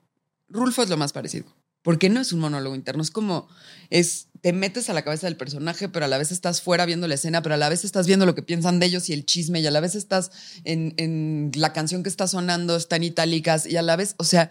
Rulfo 0.47 0.83
es 0.83 0.89
lo 0.89 0.95
más 0.95 1.11
parecido, 1.11 1.53
porque 1.81 2.09
no 2.09 2.21
es 2.21 2.31
un 2.31 2.39
monólogo 2.39 2.75
interno, 2.75 3.03
es 3.03 3.11
como, 3.11 3.49
es, 3.89 4.27
te 4.39 4.53
metes 4.53 4.89
a 4.89 4.93
la 4.93 5.01
cabeza 5.01 5.27
del 5.27 5.35
personaje, 5.35 5.89
pero 5.89 6.05
a 6.05 6.07
la 6.07 6.17
vez 6.17 6.31
estás 6.31 6.61
fuera 6.61 6.85
viendo 6.85 7.09
la 7.09 7.15
escena, 7.15 7.41
pero 7.41 7.55
a 7.55 7.57
la 7.57 7.67
vez 7.67 7.83
estás 7.83 8.07
viendo 8.07 8.25
lo 8.25 8.35
que 8.35 8.41
piensan 8.41 8.79
de 8.79 8.85
ellos 8.85 9.09
y 9.09 9.13
el 9.13 9.25
chisme, 9.25 9.59
y 9.59 9.67
a 9.67 9.71
la 9.71 9.81
vez 9.81 9.95
estás 9.95 10.31
en, 10.63 10.93
en 10.95 11.51
la 11.53 11.73
canción 11.73 12.03
que 12.03 12.09
está 12.09 12.29
sonando, 12.29 12.77
está 12.77 12.95
en 12.95 13.03
itálicas, 13.03 13.65
y 13.65 13.75
a 13.75 13.81
la 13.81 13.97
vez, 13.97 14.15
o 14.15 14.23
sea, 14.23 14.49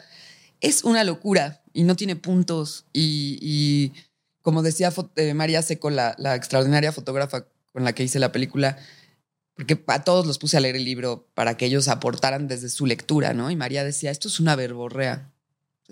es 0.61 0.85
una 0.85 1.05
locura 1.05 1.63
y 1.73 1.85
no 1.85 1.97
tiene 1.97 2.17
puntos, 2.17 2.85
y, 2.93 3.95
como 4.43 4.63
decía 4.63 4.93
eh, 5.17 5.33
María 5.33 5.63
Seco, 5.63 5.89
la, 5.89 6.15
la 6.19 6.35
extraordinaria 6.35 6.93
fotógrafa 6.93 7.47
con 7.73 7.85
la 7.85 7.95
que 7.95 8.05
hice 8.05 8.19
la 8.19 8.33
película, 8.33 8.79
porque 9.55 9.83
a 9.89 10.05
todos 10.05 10.27
los 10.27 10.39
puse 10.39 10.57
a 10.57 10.61
leer 10.61 10.77
el 10.77 10.85
libro 10.85 11.29
para 11.35 11.57
que 11.57 11.67
ellos 11.67 11.89
aportaran 11.89 12.49
desde 12.49 12.69
su 12.69 12.87
lectura, 12.87 13.35
¿no? 13.35 13.51
Y 13.51 13.57
María 13.57 13.85
decía, 13.85 14.11
esto 14.11 14.29
es 14.29 14.41
una 14.41 14.57
verborrea. 14.57 15.33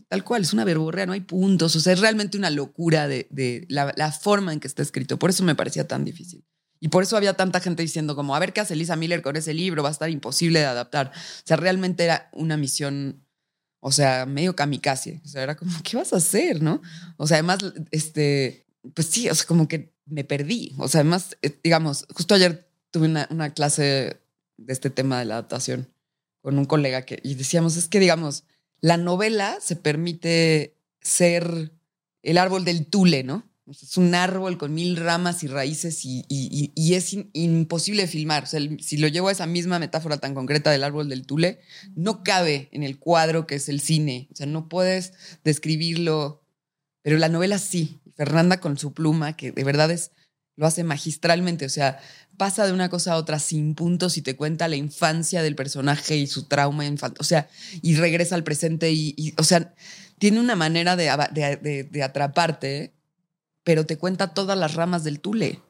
Tal 0.08 0.24
cual, 0.24 0.42
es 0.42 0.52
una 0.52 0.64
verborrea, 0.64 1.06
no 1.06 1.12
hay 1.12 1.20
puntos, 1.20 1.74
o 1.74 1.80
sea, 1.80 1.92
es 1.92 2.00
realmente 2.00 2.38
una 2.38 2.50
locura 2.50 3.08
de, 3.08 3.66
la, 3.68 4.12
forma 4.12 4.52
en 4.52 4.60
que 4.60 4.68
está 4.68 4.82
escrito. 4.82 5.18
Por 5.18 5.30
eso 5.30 5.42
me 5.44 5.54
parecía 5.54 5.86
tan 5.86 6.04
difícil. 6.04 6.44
Y 6.80 6.88
por 6.88 7.02
eso 7.02 7.16
había 7.16 7.34
tanta 7.34 7.60
gente 7.60 7.82
diciendo 7.82 8.14
como, 8.14 8.36
a 8.36 8.38
ver 8.38 8.52
qué 8.52 8.60
hace 8.60 8.76
Lisa 8.76 8.94
Miller 8.94 9.20
con 9.22 9.36
ese 9.36 9.52
libro, 9.52 9.82
va 9.82 9.88
a 9.88 9.92
estar 9.92 10.08
imposible 10.08 10.60
de 10.60 10.66
adaptar. 10.66 11.08
O 11.14 11.42
sea, 11.44 11.56
realmente 11.56 12.04
era 12.04 12.30
una 12.32 12.56
misión, 12.56 13.24
o 13.80 13.90
sea, 13.90 14.24
medio 14.24 14.54
kamikaze. 14.54 15.20
O 15.24 15.28
sea, 15.28 15.42
era 15.42 15.56
como, 15.56 15.72
¿qué 15.82 15.96
vas 15.96 16.12
a 16.12 16.16
hacer, 16.16 16.62
no? 16.62 16.80
O 17.16 17.26
sea, 17.26 17.38
además, 17.38 17.58
este, 17.90 18.66
pues 18.94 19.08
sí, 19.08 19.28
o 19.28 19.34
sea, 19.34 19.46
como 19.46 19.66
que 19.66 19.92
me 20.08 20.24
perdí. 20.24 20.74
O 20.78 20.88
sea, 20.88 21.00
además, 21.00 21.36
eh, 21.42 21.58
digamos, 21.62 22.06
justo 22.14 22.34
ayer 22.34 22.68
tuve 22.90 23.06
una, 23.06 23.26
una 23.30 23.52
clase 23.54 24.20
de 24.56 24.72
este 24.72 24.90
tema 24.90 25.18
de 25.18 25.24
la 25.24 25.34
adaptación 25.34 25.88
con 26.40 26.58
un 26.58 26.64
colega 26.64 27.02
que, 27.02 27.20
y 27.22 27.34
decíamos, 27.34 27.76
es 27.76 27.88
que, 27.88 28.00
digamos, 28.00 28.44
la 28.80 28.96
novela 28.96 29.58
se 29.60 29.76
permite 29.76 30.76
ser 31.00 31.72
el 32.22 32.38
árbol 32.38 32.64
del 32.64 32.86
tule, 32.86 33.24
¿no? 33.24 33.48
Es 33.70 33.98
un 33.98 34.14
árbol 34.14 34.56
con 34.56 34.72
mil 34.72 34.96
ramas 34.96 35.42
y 35.42 35.46
raíces 35.46 36.00
y, 36.02 36.24
es 36.94 37.16
imposible 37.34 38.06
filmar. 38.06 38.44
O 38.44 38.46
sea, 38.46 38.60
si 38.80 38.96
lo 38.96 39.08
llevo 39.08 39.28
a 39.28 39.32
esa 39.32 39.46
misma 39.46 39.78
metáfora 39.78 40.16
tan 40.16 40.34
concreta 40.34 40.70
del 40.70 40.84
árbol 40.84 41.10
del 41.10 41.26
tule, 41.26 41.60
no 41.94 42.22
cabe 42.22 42.70
en 42.72 42.82
el 42.82 42.98
cuadro 42.98 43.46
que 43.46 43.56
es 43.56 43.68
el 43.68 43.80
cine. 43.80 44.28
O 44.32 44.36
sea, 44.36 44.46
no 44.46 44.70
puedes 44.70 45.12
describirlo, 45.44 46.42
pero 47.02 47.18
la 47.18 47.28
novela 47.28 47.58
sí. 47.58 48.00
Fernanda 48.18 48.58
con 48.58 48.76
su 48.76 48.92
pluma, 48.92 49.36
que 49.36 49.52
de 49.52 49.62
verdad 49.62 49.92
es, 49.92 50.10
lo 50.56 50.66
hace 50.66 50.82
magistralmente. 50.82 51.64
O 51.64 51.68
sea, 51.68 52.00
pasa 52.36 52.66
de 52.66 52.72
una 52.72 52.90
cosa 52.90 53.12
a 53.12 53.16
otra 53.16 53.38
sin 53.38 53.76
puntos 53.76 54.18
y 54.18 54.22
te 54.22 54.36
cuenta 54.36 54.66
la 54.66 54.74
infancia 54.74 55.40
del 55.40 55.54
personaje 55.54 56.16
y 56.16 56.26
su 56.26 56.48
trauma 56.48 56.84
infantil. 56.84 57.18
O 57.20 57.24
sea, 57.24 57.48
y 57.80 57.94
regresa 57.94 58.34
al 58.34 58.42
presente 58.42 58.90
y, 58.90 59.34
o 59.38 59.44
sea, 59.44 59.72
tiene 60.18 60.40
una 60.40 60.56
manera 60.56 60.96
de, 60.96 62.02
atraparte, 62.02 62.92
pero 63.62 63.86
te 63.86 63.96
cuenta 63.96 64.34
todas 64.34 64.58
las 64.58 64.74
ramas 64.74 65.04
del 65.04 65.20
tule. 65.20 65.62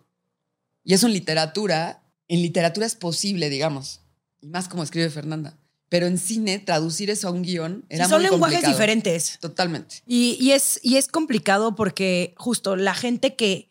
Y 0.85 0.95
eso 0.95 1.07
en 1.07 1.13
literatura, 1.13 2.03
en 2.27 2.41
literatura 2.41 2.87
es 2.87 2.95
posible, 2.95 3.51
digamos, 3.51 4.01
y 4.41 4.49
más 4.49 4.69
como 4.69 4.83
escribe 4.83 5.11
Fernanda. 5.11 5.59
Pero 5.89 6.07
en 6.07 6.19
cine, 6.19 6.59
traducir 6.59 7.09
eso 7.11 7.29
a 7.29 7.31
un 7.31 7.43
guion 7.43 7.85
era 7.89 8.05
sí, 8.05 8.11
son 8.11 8.23
lenguajes 8.23 8.67
diferentes. 8.67 9.39
Totalmente. 9.41 10.03
Y, 10.07 10.37
y, 10.41 10.53
es, 10.53 10.81
y 10.83 10.97
es 10.97 11.09
complicado 11.09 11.75
porque 11.75 12.35
justo 12.37 12.77
la 12.77 12.95
gente 12.95 13.37
que 13.37 13.69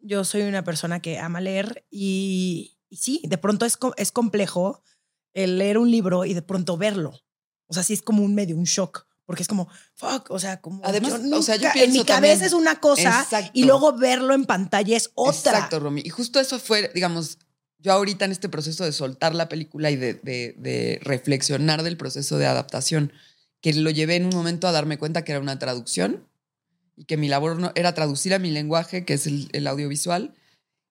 yo 0.00 0.24
soy 0.24 0.42
una 0.42 0.64
persona 0.64 1.00
que 1.00 1.18
ama 1.18 1.40
leer 1.40 1.84
y, 1.90 2.76
sí, 2.90 3.20
de 3.24 3.38
pronto 3.38 3.66
es, 3.66 3.78
es 3.96 4.12
complejo 4.12 4.82
el 5.34 5.58
leer 5.58 5.78
un 5.78 5.90
libro 5.90 6.24
y 6.24 6.34
de 6.34 6.42
pronto 6.42 6.76
verlo. 6.76 7.20
O 7.66 7.74
sea, 7.74 7.82
sí 7.82 7.92
es 7.92 8.02
como 8.02 8.24
un 8.24 8.34
medio, 8.34 8.56
un 8.56 8.64
shock. 8.64 9.06
Porque 9.26 9.42
es 9.42 9.48
como, 9.48 9.68
fuck, 9.94 10.30
o 10.30 10.38
sea, 10.38 10.58
como. 10.62 10.80
Además, 10.82 11.20
o 11.34 11.42
sea, 11.42 11.56
yo 11.56 11.70
pienso 11.74 11.84
en 11.84 11.92
mi 11.92 12.04
cabeza 12.06 12.46
es 12.46 12.54
una 12.54 12.80
cosa 12.80 13.28
y 13.52 13.64
luego 13.64 13.92
verlo 13.92 14.32
en 14.32 14.46
pantalla 14.46 14.96
es 14.96 15.10
otra. 15.14 15.52
Exacto, 15.52 15.80
Romy. 15.80 16.00
Y 16.02 16.08
justo 16.08 16.40
eso 16.40 16.58
fue, 16.58 16.90
digamos, 16.94 17.36
yo 17.78 17.92
ahorita 17.92 18.24
en 18.24 18.32
este 18.32 18.48
proceso 18.48 18.84
de 18.84 18.92
soltar 18.92 19.34
la 19.34 19.48
película 19.48 19.90
y 19.90 19.96
de, 19.96 20.14
de, 20.14 20.54
de, 20.58 20.98
reflexionar 21.02 21.82
del 21.82 21.96
proceso 21.96 22.38
de 22.38 22.46
adaptación, 22.46 23.12
que 23.60 23.72
lo 23.72 23.90
llevé 23.90 24.16
en 24.16 24.26
un 24.26 24.34
momento 24.34 24.66
a 24.68 24.72
darme 24.72 24.98
cuenta 24.98 25.24
que 25.24 25.32
era 25.32 25.40
una 25.40 25.58
traducción 25.58 26.26
y 26.98 27.04
que 27.04 27.16
mi 27.16 27.28
labor 27.28 27.58
no, 27.58 27.72
era 27.76 27.94
traducir 27.94 28.34
a 28.34 28.40
mi 28.40 28.50
lenguaje, 28.50 29.04
que 29.04 29.14
es 29.14 29.26
el, 29.26 29.66
audiovisual, 29.66 30.34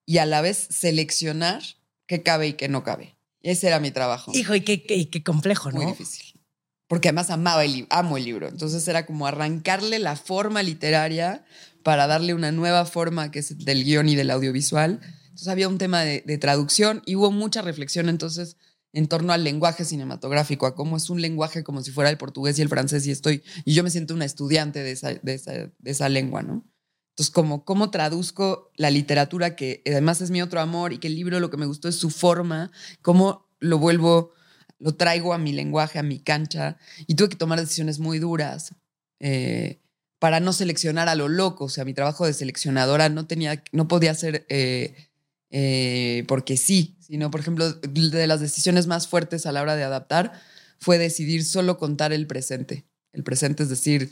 y 0.06 0.20
a 0.20 0.26
la 0.26 0.42
vez 0.42 0.68
seleccionar 0.70 1.62
qué 2.06 2.24
cabe 2.24 2.48
y 2.48 2.54
qué 2.54 2.70
no 2.70 2.84
cabe. 2.84 3.18
Ese 3.42 3.68
era 3.68 3.80
mi 3.80 3.92
trabajo. 3.92 4.32
Hijo, 4.34 4.56
y 4.56 4.62
qué, 4.62 4.84
qué, 4.84 5.24
complejo, 5.24 5.72
¿no? 5.72 5.82
Muy 5.82 5.92
difícil. 5.92 6.40
Porque 6.88 7.10
además 7.10 7.30
amaba 7.30 7.66
el 7.66 7.86
amo 7.90 8.18
el 8.18 8.24
libro. 8.24 8.48
Entonces 8.48 8.88
era 8.88 9.06
como 9.06 9.28
arrancarle 9.28 10.00
la 10.00 10.16
forma 10.16 10.64
literaria 10.64 11.44
para 11.84 12.08
darle 12.08 12.34
una 12.34 12.54
nueva 12.54 12.86
forma 12.86 13.30
que 13.30 13.40
es 13.40 13.66
del 13.66 13.84
guion 13.84 14.08
y 14.08 14.16
del 14.16 14.32
audiovisual. 14.32 15.02
Entonces 15.38 15.50
había 15.50 15.70
un 15.70 15.78
tema 15.78 16.02
de, 16.02 16.24
de 16.26 16.38
traducción 16.40 17.04
y 17.06 17.16
hubo 17.16 17.30
mucha 17.30 17.62
reflexión 17.62 18.10
entonces 18.10 18.58
en 18.98 19.06
torno 19.06 19.32
al 19.32 19.44
lenguaje 19.44 19.86
cinematográfico, 19.86 20.66
a 20.66 20.74
cómo 20.74 20.98
es 20.98 21.12
un 21.12 21.22
lenguaje 21.22 21.64
como 21.64 21.84
si 21.84 21.92
fuera 21.92 22.10
el 22.10 22.18
portugués 22.18 22.58
y 22.58 22.64
el 22.64 22.68
francés 22.70 23.06
y 23.06 23.12
estoy, 23.12 23.44
y 23.64 23.76
yo 23.76 23.84
me 23.84 23.92
siento 23.92 24.16
una 24.16 24.26
estudiante 24.26 24.82
de 24.82 24.92
esa, 24.92 25.14
de 25.14 25.72
esa, 25.84 26.10
lengua, 26.10 26.42
¿no? 26.42 26.66
Entonces, 27.12 27.32
como, 27.32 27.64
¿cómo 27.64 27.92
traduzco 27.92 28.72
la 28.76 28.90
literatura, 28.90 29.56
que 29.56 29.84
además 29.86 30.22
es 30.22 30.32
mi 30.32 30.42
otro 30.42 30.60
amor 30.62 30.94
y 30.94 30.98
que 30.98 31.08
el 31.08 31.16
libro 31.16 31.40
lo 31.40 31.52
que 31.52 31.58
me 31.58 31.68
gustó 31.68 31.88
es 31.90 31.96
su 31.96 32.10
forma, 32.10 32.72
cómo 33.04 33.48
lo 33.60 33.78
vuelvo, 33.78 34.34
lo 34.80 34.96
traigo 34.96 35.34
a 35.36 35.38
mi 35.38 35.52
lenguaje, 35.52 36.00
a 36.00 36.04
mi 36.04 36.20
cancha? 36.20 36.78
Y 37.06 37.14
tuve 37.14 37.30
que 37.30 37.36
tomar 37.36 37.60
decisiones 37.60 38.00
muy 38.00 38.18
duras 38.18 38.74
eh, 39.20 39.80
para 40.18 40.40
no 40.40 40.54
seleccionar 40.54 41.08
a 41.08 41.16
lo 41.16 41.28
loco. 41.28 41.66
O 41.66 41.70
sea, 41.70 41.86
mi 41.86 41.94
trabajo 41.94 42.26
de 42.26 42.34
seleccionadora 42.34 43.10
no 43.10 43.28
tenía, 43.28 43.64
no 43.72 43.88
podía 43.88 44.16
ser... 44.16 44.46
Eh, 44.50 45.07
eh, 45.50 46.26
porque 46.28 46.58
sí, 46.58 46.98
sino, 47.00 47.32
por 47.32 47.40
ejemplo, 47.40 47.72
de 47.72 48.28
las 48.28 48.40
decisiones 48.40 48.88
más 48.88 49.08
fuertes 49.08 49.46
a 49.46 49.52
la 49.52 49.62
hora 49.62 49.76
de 49.76 49.84
adaptar 49.84 50.34
fue 50.80 50.98
decidir 50.98 51.44
solo 51.44 51.78
contar 51.78 52.14
el 52.14 52.28
presente. 52.28 52.86
El 53.14 53.24
presente 53.24 53.64
es 53.64 53.70
decir, 53.70 54.12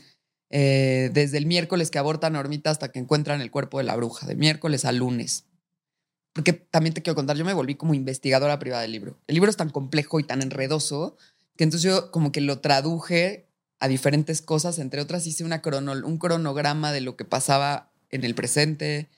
eh, 0.50 1.10
desde 1.12 1.38
el 1.38 1.46
miércoles 1.46 1.90
que 1.90 1.98
abortan 1.98 2.36
a 2.36 2.48
hasta 2.64 2.90
que 2.90 2.98
encuentran 2.98 3.40
el 3.40 3.50
cuerpo 3.50 3.78
de 3.78 3.84
la 3.84 3.96
bruja, 3.96 4.26
de 4.26 4.36
miércoles 4.36 4.84
a 4.84 4.92
lunes. 4.92 5.44
Porque 6.32 6.52
también 6.52 6.94
te 6.94 7.02
quiero 7.02 7.14
contar, 7.14 7.36
yo 7.36 7.44
me 7.44 7.54
volví 7.54 7.76
como 7.76 7.94
investigadora 7.94 8.58
privada 8.58 8.82
del 8.82 8.92
libro. 8.92 9.18
El 9.26 9.34
libro 9.34 9.50
es 9.50 9.56
tan 9.56 9.70
complejo 9.70 10.20
y 10.20 10.24
tan 10.24 10.42
enredoso 10.42 11.16
que 11.56 11.64
entonces 11.64 11.90
yo 11.90 12.10
como 12.10 12.32
que 12.32 12.40
lo 12.40 12.60
traduje 12.60 13.48
a 13.78 13.88
diferentes 13.88 14.42
cosas, 14.42 14.78
entre 14.78 15.00
otras 15.00 15.26
hice 15.26 15.44
una 15.44 15.62
un 15.64 16.18
cronograma 16.18 16.92
de 16.92 17.00
lo 17.00 17.16
que 17.16 17.24
pasaba 17.24 17.92
en 18.10 18.24
el 18.24 18.34
presente, 18.34 19.08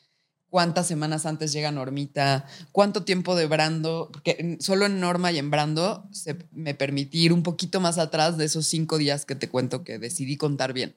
cuántas 0.50 0.86
semanas 0.86 1.26
antes 1.26 1.52
llega 1.52 1.70
Normita, 1.70 2.46
cuánto 2.72 3.04
tiempo 3.04 3.36
de 3.36 3.46
Brando, 3.46 4.08
porque 4.12 4.56
solo 4.60 4.86
en 4.86 5.00
Norma 5.00 5.32
y 5.32 5.38
en 5.38 5.50
Brando 5.50 6.08
se, 6.12 6.36
me 6.52 6.74
permití 6.74 7.22
ir 7.22 7.32
un 7.32 7.42
poquito 7.42 7.80
más 7.80 7.98
atrás 7.98 8.36
de 8.36 8.44
esos 8.44 8.66
cinco 8.66 8.98
días 8.98 9.24
que 9.24 9.34
te 9.34 9.48
cuento 9.48 9.84
que 9.84 9.98
decidí 9.98 10.36
contar 10.36 10.72
bien. 10.72 10.94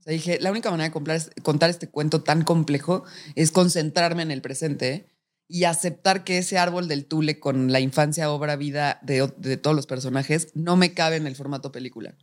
O 0.00 0.02
sea, 0.02 0.12
dije, 0.12 0.38
la 0.40 0.50
única 0.50 0.70
manera 0.70 0.92
de 0.92 1.42
contar 1.42 1.70
este 1.70 1.88
cuento 1.88 2.22
tan 2.22 2.42
complejo 2.42 3.04
es 3.34 3.50
concentrarme 3.50 4.22
en 4.22 4.30
el 4.30 4.42
presente 4.42 5.06
y 5.48 5.64
aceptar 5.64 6.24
que 6.24 6.38
ese 6.38 6.58
árbol 6.58 6.88
del 6.88 7.06
tule 7.06 7.40
con 7.40 7.72
la 7.72 7.80
infancia, 7.80 8.30
obra, 8.30 8.56
vida 8.56 8.98
de, 9.02 9.32
de 9.38 9.56
todos 9.56 9.74
los 9.74 9.86
personajes 9.86 10.48
no 10.54 10.76
me 10.76 10.92
cabe 10.92 11.16
en 11.16 11.26
el 11.26 11.36
formato 11.36 11.72
película. 11.72 12.14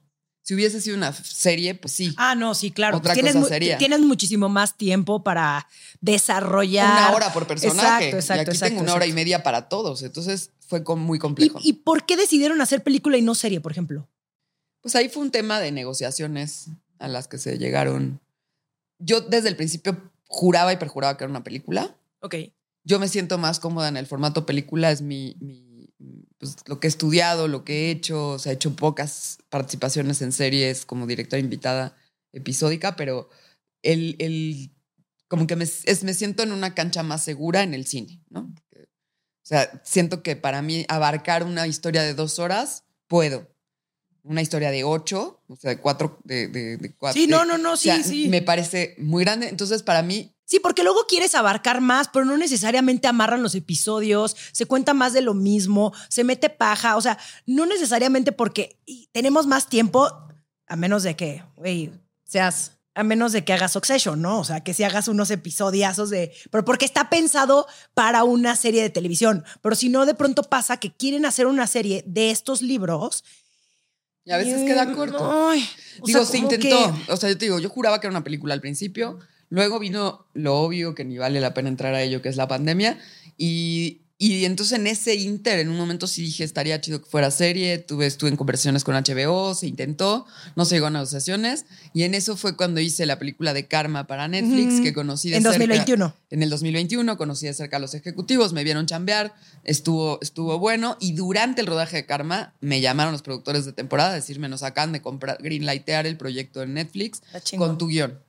Si 0.45 0.53
hubiese 0.53 0.79
sido 0.79 0.95
una 0.95 1.11
serie, 1.11 1.73
pues 1.73 1.91
sí. 1.95 2.13
Ah, 2.17 2.35
no, 2.35 2.53
sí, 2.53 2.69
claro. 2.69 2.97
Otra 2.97 3.15
tienes, 3.15 3.33
cosa 3.33 3.47
sería. 3.47 3.79
Tienes 3.79 4.01
muchísimo 4.01 4.47
más 4.47 4.77
tiempo 4.77 5.23
para 5.23 5.67
desarrollar. 6.01 7.09
Una 7.09 7.15
hora 7.15 7.33
por 7.33 7.47
personaje. 7.47 8.09
Exacto, 8.09 8.17
exacto. 8.17 8.51
Y 8.51 8.55
aquí 8.55 8.59
tengo 8.59 8.81
una 8.81 8.93
hora 8.93 9.07
y 9.07 9.13
media 9.13 9.41
para 9.41 9.69
todos. 9.69 10.03
Entonces 10.03 10.51
fue 10.59 10.83
muy 10.97 11.17
complejo. 11.17 11.57
¿Y, 11.63 11.73
por 11.73 12.05
qué 12.05 12.15
decidieron 12.15 12.61
hacer 12.61 12.83
película 12.83 13.17
y 13.17 13.23
no 13.23 13.33
serie, 13.33 13.59
por 13.59 13.71
ejemplo? 13.71 14.07
Pues 14.81 14.95
ahí 14.95 15.09
fue 15.09 15.23
un 15.23 15.31
tema 15.31 15.59
de 15.59 15.71
negociaciones 15.71 16.67
a 16.99 17.07
las 17.07 17.27
que 17.27 17.39
se 17.39 17.57
llegaron. 17.57 18.21
Yo 18.99 19.21
desde 19.21 19.49
el 19.49 19.55
principio 19.55 20.11
juraba 20.27 20.71
y 20.71 20.77
perjuraba 20.77 21.17
que 21.17 21.23
era 21.23 21.31
una 21.31 21.43
película. 21.43 21.97
Ok. 22.19 22.35
Yo 22.83 22.99
me 22.99 23.07
siento 23.07 23.39
más 23.39 23.59
cómoda 23.59 23.87
en 23.87 23.97
el 23.97 24.05
formato 24.05 24.45
película, 24.45 24.91
es 24.91 25.01
mi 25.01 25.64
pues, 26.37 26.57
lo 26.67 26.79
que 26.79 26.87
he 26.87 26.89
estudiado, 26.89 27.47
lo 27.47 27.63
que 27.63 27.87
he 27.87 27.91
hecho, 27.91 28.29
o 28.31 28.39
sea, 28.39 28.51
he 28.51 28.55
hecho 28.55 28.75
pocas 28.75 29.39
participaciones 29.49 30.21
en 30.21 30.31
series 30.31 30.85
como 30.85 31.07
directora 31.07 31.39
invitada 31.39 31.95
episódica, 32.33 32.95
pero 32.95 33.29
el, 33.81 34.15
el 34.19 34.71
como 35.27 35.47
que 35.47 35.55
me, 35.55 35.63
es, 35.63 36.03
me 36.03 36.13
siento 36.13 36.43
en 36.43 36.51
una 36.51 36.73
cancha 36.73 37.03
más 37.03 37.23
segura 37.23 37.63
en 37.63 37.73
el 37.73 37.85
cine, 37.85 38.21
¿no? 38.29 38.53
O 39.45 39.47
sea, 39.47 39.81
siento 39.83 40.23
que 40.23 40.35
para 40.35 40.61
mí 40.61 40.85
abarcar 40.89 41.43
una 41.43 41.67
historia 41.67 42.01
de 42.01 42.15
dos 42.15 42.39
horas, 42.39 42.83
puedo. 43.07 43.47
Una 44.23 44.41
historia 44.41 44.71
de 44.71 44.83
ocho, 44.83 45.43
o 45.47 45.55
sea, 45.55 45.69
de 45.69 45.77
cuatro, 45.77 46.19
de, 46.23 46.47
de, 46.47 46.95
cuatro. 46.97 47.21
Sí, 47.21 47.27
no, 47.27 47.45
no, 47.45 47.59
no, 47.59 47.77
sí, 47.77 47.91
sí. 48.03 48.27
Me 48.27 48.41
parece 48.41 48.95
muy 48.97 49.23
grande. 49.23 49.47
Entonces, 49.47 49.83
para 49.83 50.01
mí, 50.01 50.34
Sí, 50.45 50.59
porque 50.59 50.83
luego 50.83 51.05
quieres 51.07 51.33
abarcar 51.33 51.81
más, 51.81 52.07
pero 52.07 52.23
no 52.23 52.37
necesariamente 52.37 53.07
amarran 53.07 53.41
los 53.41 53.55
episodios, 53.55 54.35
se 54.51 54.67
cuenta 54.67 54.93
más 54.93 55.11
de 55.11 55.21
lo 55.21 55.33
mismo, 55.33 55.91
se 56.07 56.23
mete 56.23 56.51
paja, 56.51 56.97
o 56.97 57.01
sea, 57.01 57.17
no 57.47 57.65
necesariamente 57.65 58.31
porque 58.31 58.77
tenemos 59.11 59.47
más 59.47 59.67
tiempo, 59.67 60.07
a 60.67 60.75
menos 60.75 61.01
de 61.01 61.15
que, 61.15 61.43
güey, 61.55 61.91
seas, 62.25 62.73
a 62.93 63.03
menos 63.03 63.31
de 63.31 63.43
que 63.43 63.53
hagas 63.53 63.71
Succession, 63.71 64.21
¿no? 64.21 64.39
O 64.39 64.43
sea, 64.43 64.63
que 64.63 64.75
si 64.75 64.83
hagas 64.83 65.07
unos 65.07 65.31
episodiazos 65.31 66.11
de, 66.11 66.31
pero 66.51 66.63
porque 66.63 66.85
está 66.85 67.09
pensado 67.09 67.65
para 67.95 68.23
una 68.23 68.55
serie 68.55 68.83
de 68.83 68.91
televisión, 68.91 69.43
pero 69.63 69.73
si 69.75 69.89
no, 69.89 70.05
de 70.05 70.13
pronto 70.13 70.43
pasa 70.43 70.77
que 70.77 70.91
quieren 70.91 71.25
hacer 71.25 71.47
una 71.47 71.65
serie 71.65 72.03
de 72.05 72.29
estos 72.29 72.61
libros. 72.61 73.23
Y 74.25 74.31
a 74.31 74.37
veces 74.37 74.63
queda 74.63 74.93
corto. 74.93 75.51
digo, 76.03 76.25
se 76.25 76.37
intentó. 76.37 76.95
O 77.09 77.17
sea, 77.17 77.29
yo 77.29 77.37
te 77.37 77.45
digo, 77.45 77.59
yo 77.59 77.69
juraba 77.69 77.99
que 77.99 78.07
era 78.07 78.11
una 78.11 78.23
película 78.23 78.53
al 78.53 78.61
principio 78.61 79.19
Luego 79.49 79.79
vino 79.79 80.25
lo 80.33 80.57
obvio 80.57 80.95
que 80.95 81.05
ni 81.05 81.17
vale 81.17 81.39
la 81.39 81.53
pena 81.53 81.69
entrar 81.69 81.93
a 81.93 82.01
ello, 82.01 82.21
que 82.21 82.29
es 82.29 82.35
la 82.35 82.47
pandemia. 82.47 82.97
Y, 83.37 84.01
y 84.17 84.45
entonces 84.45 84.79
en 84.79 84.87
ese 84.87 85.15
inter, 85.15 85.59
en 85.59 85.69
un 85.69 85.77
momento 85.77 86.07
sí 86.07 86.21
dije, 86.21 86.45
estaría 86.45 86.79
chido 86.79 87.01
que 87.01 87.09
fuera 87.09 87.29
serie. 87.31 87.77
Tuve, 87.77 88.05
estuve 88.05 88.29
en 88.29 88.37
conversaciones 88.37 88.83
con 88.83 88.95
HBO, 88.95 89.53
se 89.53 89.67
intentó, 89.67 90.25
no 90.55 90.63
se 90.63 90.75
llegó 90.75 90.87
a 90.87 90.89
negociaciones. 90.89 91.65
Y 91.93 92.03
en 92.03 92.15
eso 92.15 92.37
fue 92.37 92.55
cuando 92.55 92.79
hice 92.79 93.05
la 93.05 93.19
película 93.19 93.53
de 93.53 93.67
Karma 93.67 94.07
para 94.07 94.27
Netflix, 94.27 94.81
que 94.81 94.93
conocí 94.93 95.29
de 95.29 95.37
en 95.37 95.43
cerca. 95.43 95.55
En 95.55 95.69
2021. 95.69 96.15
En 96.29 96.43
el 96.43 96.49
2021 96.49 97.17
conocí 97.17 97.45
de 97.45 97.53
cerca 97.53 97.77
a 97.77 97.79
los 97.79 97.93
ejecutivos, 97.93 98.51
me 98.51 98.63
vieron 98.63 98.85
chambear, 98.85 99.35
estuvo, 99.63 100.19
estuvo 100.21 100.59
bueno. 100.59 100.97
Y 100.99 101.13
durante 101.13 101.61
el 101.61 101.67
rodaje 101.67 101.97
de 101.97 102.05
Karma 102.05 102.53
me 102.61 102.81
llamaron 102.81 103.11
los 103.11 103.21
productores 103.21 103.65
de 103.65 103.73
temporada 103.73 104.11
a 104.11 104.15
decirme, 104.15 104.49
nos 104.49 104.63
acaban 104.63 104.91
de 104.91 105.01
comprar, 105.01 105.37
greenlightear 105.41 106.07
el 106.07 106.17
proyecto 106.17 106.63
en 106.63 106.73
Netflix 106.73 107.21
con 107.57 107.77
tu 107.77 107.87
guion. 107.87 108.24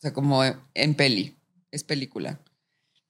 O 0.00 0.02
sea, 0.02 0.14
como 0.14 0.42
en 0.72 0.94
peli, 0.94 1.36
es 1.70 1.84
película. 1.84 2.40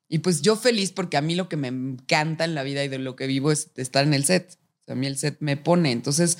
Y 0.08 0.18
pues 0.18 0.42
yo 0.42 0.56
feliz 0.56 0.90
porque 0.90 1.16
a 1.16 1.20
mí 1.20 1.36
lo 1.36 1.48
que 1.48 1.56
me 1.56 1.68
encanta 1.68 2.44
en 2.44 2.56
la 2.56 2.64
vida 2.64 2.82
y 2.82 2.88
de 2.88 2.98
lo 2.98 3.14
que 3.14 3.28
vivo 3.28 3.52
es 3.52 3.70
estar 3.76 4.04
en 4.04 4.12
el 4.12 4.24
set. 4.24 4.58
O 4.88 4.92
a 4.92 4.96
mí 4.96 5.06
el 5.06 5.16
set 5.16 5.36
me 5.38 5.56
pone. 5.56 5.92
Entonces, 5.92 6.38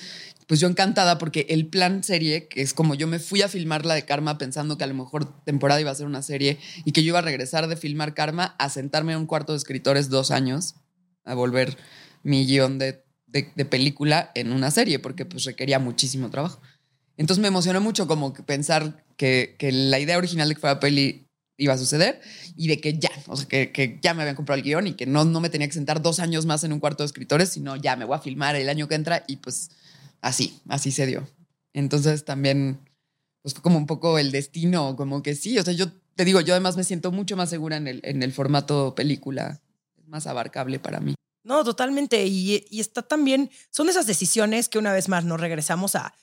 pues 0.49 0.59
yo 0.59 0.67
encantada 0.67 1.19
porque 1.19 1.47
el 1.51 1.69
plan 1.69 2.03
serie, 2.03 2.49
que 2.49 2.63
es 2.63 2.75
como 2.75 2.97
yo 2.97 3.07
me 3.07 3.21
fui 3.21 3.43
a 3.43 3.49
filmar 3.49 3.87
la 3.87 3.95
de 3.95 4.05
Karma 4.05 4.39
pensando 4.39 4.77
que 4.77 4.83
a 4.83 4.89
lo 4.89 4.95
mejor 4.95 5.41
temporada 5.45 5.81
iba 5.81 5.93
a 5.93 5.95
ser 5.95 6.07
una 6.07 6.23
serie 6.23 6.59
y 6.85 6.91
que 6.91 7.05
yo 7.05 7.11
iba 7.11 7.21
a 7.21 7.23
regresar 7.23 7.69
de 7.69 7.77
filmar 7.77 8.13
Karma 8.13 8.57
a 8.59 8.71
sentarme 8.71 9.13
en 9.13 9.21
un 9.21 9.27
cuarto 9.27 9.53
de 9.53 9.59
escritores 9.59 10.09
dos 10.09 10.33
años 10.33 10.75
a 11.25 11.35
volver 11.35 11.79
mi 12.25 12.45
guion 12.45 12.81
de, 12.81 13.05
de, 13.29 13.53
de 13.55 13.65
película 13.65 14.33
en 14.35 14.51
una 14.51 14.73
serie 14.73 14.99
porque 14.99 15.25
pues 15.25 15.45
requería 15.45 15.79
muchísimo 15.79 16.29
trabajo. 16.29 16.61
Entonces 17.17 17.41
me 17.41 17.49
emocionó 17.49 17.81
mucho 17.81 18.09
como 18.09 18.33
pensar 18.33 19.05
que, 19.21 19.55
que, 19.59 19.71
la 19.71 19.99
idea 19.99 20.17
original 20.17 20.49
de 20.49 20.55
que 20.55 20.63
fuera 20.63 20.81
peli 20.81 21.27
iba 21.59 21.75
a 21.75 21.79
suceder 21.79 22.23
y 22.57 22.69
de 22.69 22.81
que 22.81 22.99
ya, 22.99 23.11
o 23.27 23.37
sea, 23.37 23.47
que, 23.47 23.71
que, 23.71 23.99
ya 24.01 24.15
me 24.15 24.23
habían 24.23 24.35
comprado 24.35 24.57
el 24.57 24.65
guion 24.65 24.87
y 24.87 24.95
que 24.95 25.05
no, 25.05 25.27
no 25.27 25.43
me 25.43 25.51
tenía 25.51 25.69
que 25.69 25.75
sentar 25.75 26.01
dos 26.01 26.21
años 26.21 26.47
más 26.47 26.65
en 26.65 26.73
un 26.73 26.81
cuarto 26.81 27.03
de 27.03 27.09
escritores, 27.09 27.51
sino 27.51 27.77
ya 27.77 27.97
me 27.97 28.07
voy 28.07 28.17
a 28.17 28.21
filmar 28.21 28.57
el 28.57 28.71
año 28.71 28.89
que 28.89 28.95
entra 28.95 29.25
y 29.27 29.37
pues 29.37 29.73
así, 30.23 30.59
así 30.71 30.91
se 30.91 31.05
dio. 31.05 31.29
Entonces 31.75 32.25
también, 32.25 32.81
pues 33.43 33.53
fue 33.53 33.63
como 33.63 33.77
un 33.77 33.87
poco 33.87 34.19
el 34.19 34.33
destino, 34.33 34.97
como 34.97 35.23
que 35.23 35.35
sí, 35.35 35.59
o 35.59 35.63
sea, 35.63 35.75
yo 35.75 35.93
te 36.15 36.25
digo, 36.25 36.41
yo 36.41 36.55
además 36.55 36.79
me 36.79 36.85
siento 36.85 37.13
mucho 37.13 37.37
más 37.37 37.51
segura 37.51 37.77
en 37.77 37.89
el, 37.89 38.01
en 38.05 38.23
el 38.23 38.33
formato 38.33 38.95
película, 38.95 39.61
es 39.99 40.09
más 40.09 40.27
abarcable 40.27 40.79
para 40.79 41.01
mí. 41.01 41.15
No, 41.45 41.63
totalmente. 41.63 42.25
Y, 42.25 42.65
y 42.71 42.81
está 42.81 43.03
también, 43.03 43.51
son 43.69 43.91
esas 43.91 44.07
decisiones 44.07 44.71
que 44.71 44.79
una 44.79 44.95
vez 44.95 45.11
más 45.11 45.27
nos 45.27 45.39
regresamos 45.39 45.95
a 45.95 46.15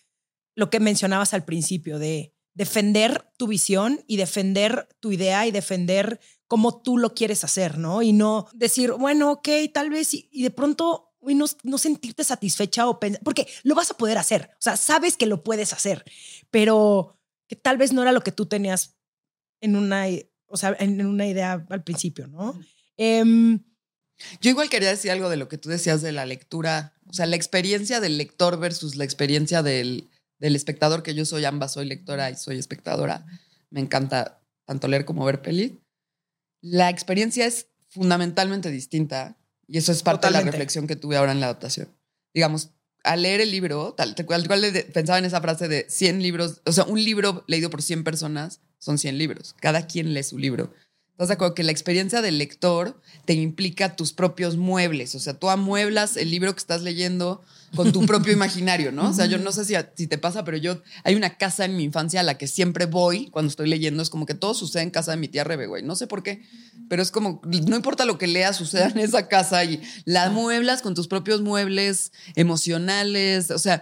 lo 0.55 0.71
que 0.71 0.79
mencionabas 0.79 1.35
al 1.35 1.45
principio 1.45 1.99
de 1.99 2.33
defender 2.57 3.23
tu 3.37 3.45
visión 3.45 4.03
y 4.07 4.17
defender 4.17 4.89
tu 4.99 5.11
idea 5.11 5.45
y 5.45 5.51
defender 5.51 6.19
cómo 6.47 6.81
tú 6.81 6.97
lo 6.97 7.13
quieres 7.13 7.43
hacer, 7.43 7.77
¿no? 7.77 8.01
Y 8.01 8.13
no 8.13 8.47
decir, 8.53 8.93
bueno, 8.93 9.31
ok, 9.31 9.47
tal 9.71 9.91
vez, 9.91 10.15
y, 10.15 10.41
de 10.41 10.49
pronto 10.49 11.13
no, 11.21 11.45
no, 11.63 11.77
sentirte 11.77 12.23
satisfecha 12.23 12.87
o 12.87 12.99
pensar, 12.99 13.21
porque 13.23 13.47
lo 13.63 13.75
vas 13.75 13.91
a 13.91 13.97
poder 13.97 14.17
hacer, 14.17 14.49
o 14.53 14.61
sea, 14.61 14.75
sabes 14.75 15.17
que 15.17 15.27
lo 15.27 15.43
puedes 15.43 15.71
hacer, 15.71 16.03
pero 16.49 17.19
que 17.47 17.55
tal 17.55 17.77
vez 17.77 17.93
no 17.93 18.01
era 18.01 18.11
lo 18.11 18.21
que 18.21 18.31
tú 18.31 18.47
tenías 18.47 18.97
en 19.61 19.75
una, 19.75 20.05
o 20.47 20.57
sea, 20.57 20.75
en 20.79 21.05
una 21.05 21.27
idea 21.27 21.63
al 21.69 21.83
principio, 21.83 22.25
¿no? 22.25 22.59
Em, 22.97 23.63
Yo 24.41 24.49
igual 24.49 24.69
quería 24.69 24.89
decir 24.89 25.11
algo 25.11 25.29
de 25.29 25.37
lo 25.37 25.47
que 25.47 25.59
tú 25.59 25.69
decías 25.69 26.01
de 26.01 26.11
la 26.11 26.25
lectura, 26.25 26.95
o 27.05 27.13
sea, 27.13 27.27
la 27.27 27.35
experiencia 27.35 27.99
del 27.99 28.17
lector 28.17 28.57
versus 28.59 28.95
la 28.95 29.03
experiencia 29.03 29.61
del, 29.61 30.09
del 30.39 30.55
espectador, 30.55 31.03
que 31.03 31.15
yo 31.15 31.25
soy 31.25 31.45
ambas, 31.45 31.73
soy 31.73 31.85
lectora 31.85 32.29
y 32.29 32.35
soy 32.35 32.57
espectadora. 32.57 33.25
Me 33.69 33.79
encanta 33.79 34.41
tanto 34.65 34.87
leer 34.87 35.05
como 35.05 35.25
ver 35.25 35.41
pelis. 35.41 35.73
La 36.61 36.89
experiencia 36.89 37.45
es 37.45 37.67
fundamentalmente 37.89 38.69
distinta 38.69 39.37
y 39.67 39.77
eso 39.77 39.91
es 39.91 40.03
parte 40.03 40.27
de 40.27 40.33
la 40.33 40.41
reflexión 40.41 40.87
que 40.87 40.95
tuve 40.95 41.17
ahora 41.17 41.31
en 41.31 41.39
la 41.39 41.47
adaptación. 41.47 41.89
Digamos, 42.33 42.71
al 43.03 43.21
leer 43.21 43.41
el 43.41 43.51
libro, 43.51 43.93
tal, 43.93 44.15
cual, 44.25 44.45
pensaba 44.93 45.19
en 45.19 45.25
esa 45.25 45.41
frase 45.41 45.67
de 45.67 45.85
100 45.89 46.21
libros, 46.21 46.61
o 46.65 46.71
sea, 46.71 46.83
un 46.85 47.03
libro 47.03 47.43
leído 47.47 47.69
por 47.69 47.81
100 47.81 48.03
personas 48.03 48.61
son 48.79 48.97
100 48.97 49.17
libros. 49.17 49.55
Cada 49.59 49.87
quien 49.87 50.13
lee 50.13 50.23
su 50.23 50.37
libro. 50.37 50.73
¿Estás 51.17 51.29
de 51.29 51.33
acuerdo? 51.33 51.55
Que 51.55 51.63
la 51.63 51.71
experiencia 51.71 52.21
del 52.21 52.37
lector 52.37 53.01
te 53.25 53.33
implica 53.33 53.95
tus 53.95 54.13
propios 54.13 54.55
muebles. 54.55 55.15
O 55.15 55.19
sea, 55.19 55.33
tú 55.33 55.49
amueblas 55.49 56.15
el 56.15 56.29
libro 56.29 56.53
que 56.53 56.59
estás 56.59 56.83
leyendo 56.83 57.41
con 57.75 57.91
tu 57.91 58.05
propio 58.05 58.33
imaginario, 58.33 58.91
¿no? 58.91 59.09
O 59.09 59.13
sea, 59.13 59.25
yo 59.25 59.39
no 59.39 59.51
sé 59.51 59.65
si, 59.65 59.73
si 59.95 60.05
te 60.05 60.19
pasa, 60.19 60.45
pero 60.45 60.57
yo 60.57 60.83
hay 61.03 61.15
una 61.15 61.35
casa 61.35 61.65
en 61.65 61.75
mi 61.75 61.83
infancia 61.83 62.19
a 62.19 62.23
la 62.23 62.37
que 62.37 62.45
siempre 62.45 62.85
voy 62.85 63.31
cuando 63.31 63.49
estoy 63.49 63.67
leyendo. 63.67 64.03
Es 64.03 64.11
como 64.11 64.27
que 64.27 64.35
todo 64.35 64.53
sucede 64.53 64.83
en 64.83 64.91
casa 64.91 65.09
de 65.09 65.17
mi 65.17 65.27
tía 65.27 65.43
Rebe, 65.43 65.65
güey. 65.65 65.81
No 65.81 65.95
sé 65.95 66.05
por 66.05 66.21
qué, 66.21 66.43
pero 66.87 67.01
es 67.01 67.09
como, 67.09 67.41
no 67.43 67.75
importa 67.75 68.05
lo 68.05 68.19
que 68.19 68.27
leas, 68.27 68.55
suceda 68.55 68.89
en 68.89 68.99
esa 68.99 69.27
casa 69.27 69.63
y 69.63 69.81
la 70.05 70.29
mueblas 70.29 70.83
con 70.83 70.93
tus 70.93 71.07
propios 71.07 71.41
muebles 71.41 72.11
emocionales. 72.35 73.49
O 73.49 73.57
sea, 73.57 73.81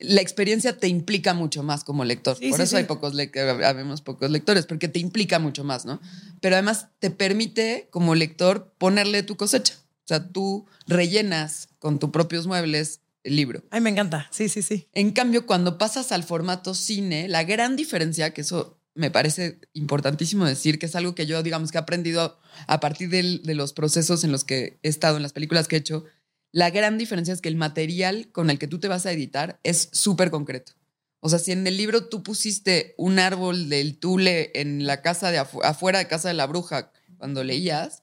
la 0.00 0.20
experiencia 0.20 0.78
te 0.78 0.88
implica 0.88 1.34
mucho 1.34 1.62
más 1.62 1.84
como 1.84 2.04
lector. 2.04 2.36
Sí, 2.38 2.48
Por 2.50 2.56
sí, 2.58 2.62
eso 2.64 2.70
sí. 2.70 2.76
hay 2.78 2.84
pocos 2.84 3.14
le- 3.14 3.30
habemos 3.64 4.00
pocos 4.02 4.30
lectores, 4.30 4.66
porque 4.66 4.88
te 4.88 4.98
implica 4.98 5.38
mucho 5.38 5.62
más, 5.64 5.84
¿no? 5.84 6.00
Pero 6.40 6.56
además 6.56 6.86
te 6.98 7.10
permite 7.10 7.88
como 7.90 8.14
lector 8.14 8.72
ponerle 8.78 9.22
tu 9.22 9.36
cosecha. 9.36 9.74
O 10.04 10.08
sea, 10.10 10.28
tú 10.28 10.66
rellenas 10.86 11.68
con 11.78 11.98
tus 11.98 12.10
propios 12.10 12.46
muebles 12.46 13.00
el 13.22 13.36
libro. 13.36 13.62
Ay, 13.70 13.80
me 13.80 13.90
encanta. 13.90 14.26
Sí, 14.30 14.48
sí, 14.48 14.62
sí. 14.62 14.88
En 14.92 15.12
cambio, 15.12 15.46
cuando 15.46 15.78
pasas 15.78 16.10
al 16.12 16.24
formato 16.24 16.74
cine, 16.74 17.28
la 17.28 17.44
gran 17.44 17.76
diferencia, 17.76 18.32
que 18.32 18.40
eso 18.40 18.78
me 18.94 19.10
parece 19.10 19.60
importantísimo 19.72 20.44
decir, 20.46 20.78
que 20.78 20.86
es 20.86 20.96
algo 20.96 21.14
que 21.14 21.26
yo, 21.26 21.42
digamos, 21.42 21.70
que 21.70 21.78
he 21.78 21.80
aprendido 21.80 22.38
a 22.66 22.80
partir 22.80 23.08
del- 23.08 23.42
de 23.44 23.54
los 23.54 23.72
procesos 23.72 24.24
en 24.24 24.32
los 24.32 24.44
que 24.44 24.78
he 24.82 24.88
estado, 24.88 25.16
en 25.16 25.22
las 25.22 25.32
películas 25.32 25.68
que 25.68 25.76
he 25.76 25.78
hecho, 25.78 26.04
la 26.52 26.70
gran 26.70 26.98
diferencia 26.98 27.34
es 27.34 27.40
que 27.40 27.48
el 27.48 27.56
material 27.56 28.28
con 28.32 28.50
el 28.50 28.58
que 28.58 28.66
tú 28.66 28.80
te 28.80 28.88
vas 28.88 29.06
a 29.06 29.12
editar 29.12 29.60
es 29.62 29.88
súper 29.92 30.30
concreto. 30.30 30.72
O 31.20 31.28
sea, 31.28 31.38
si 31.38 31.52
en 31.52 31.66
el 31.66 31.76
libro 31.76 32.08
tú 32.08 32.22
pusiste 32.22 32.94
un 32.96 33.18
árbol 33.18 33.68
del 33.68 33.98
tule 33.98 34.50
en 34.54 34.86
la 34.86 35.02
casa 35.02 35.30
de 35.30 35.40
afu- 35.40 35.60
afuera 35.62 35.98
de 35.98 36.08
casa 36.08 36.28
de 36.28 36.34
la 36.34 36.46
bruja 36.46 36.92
cuando 37.18 37.44
leías, 37.44 38.02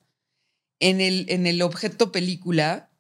en 0.80 1.02
el, 1.02 1.26
en 1.30 1.48
el 1.48 1.64
objeto 1.64 2.12
película, 2.12 2.92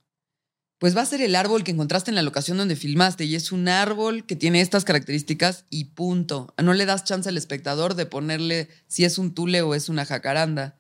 pues 0.79 0.97
va 0.97 1.01
a 1.01 1.05
ser 1.05 1.21
el 1.21 1.35
árbol 1.35 1.63
que 1.63 1.71
encontraste 1.71 2.11
en 2.11 2.15
la 2.15 2.23
locación 2.23 2.57
donde 2.57 2.75
filmaste 2.75 3.25
y 3.25 3.35
es 3.35 3.51
un 3.51 3.67
árbol 3.67 4.25
que 4.25 4.35
tiene 4.35 4.61
estas 4.61 4.85
características 4.85 5.65
y 5.69 5.85
punto. 5.85 6.53
No 6.61 6.73
le 6.73 6.85
das 6.85 7.03
chance 7.03 7.29
al 7.29 7.37
espectador 7.37 7.93
de 7.93 8.05
ponerle 8.05 8.69
si 8.87 9.05
es 9.05 9.17
un 9.17 9.33
tule 9.33 9.61
o 9.61 9.75
es 9.75 9.89
una 9.89 10.05
jacaranda. 10.05 10.77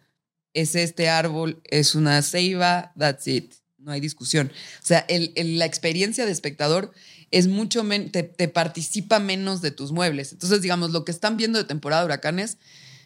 Es 0.53 0.75
este 0.75 1.09
árbol, 1.09 1.61
es 1.63 1.93
una 1.93 2.21
ceiba, 2.23 2.93
that's 2.97 3.27
it. 3.27 3.53
No 3.87 3.93
hay 3.93 4.01
discusión. 4.01 4.51
O 4.83 4.85
sea, 4.85 5.05
el- 5.07 5.31
la 5.57 5.65
experiencia 5.65 6.25
de 6.25 6.31
espectador 6.33 6.91
es 7.31 7.47
mucho 7.47 7.85
menos, 7.85 8.11
te, 8.11 8.47
participa 8.49 9.19
menos 9.19 9.61
de 9.61 9.71
tus 9.71 9.93
muebles. 9.93 10.33
Entonces, 10.33 10.61
digamos, 10.61 10.91
lo 10.91 11.05
que 11.05 11.11
están 11.13 11.37
viendo 11.37 11.57
de 11.57 11.63
temporada 11.63 12.01
de 12.01 12.07
huracanes, 12.07 12.57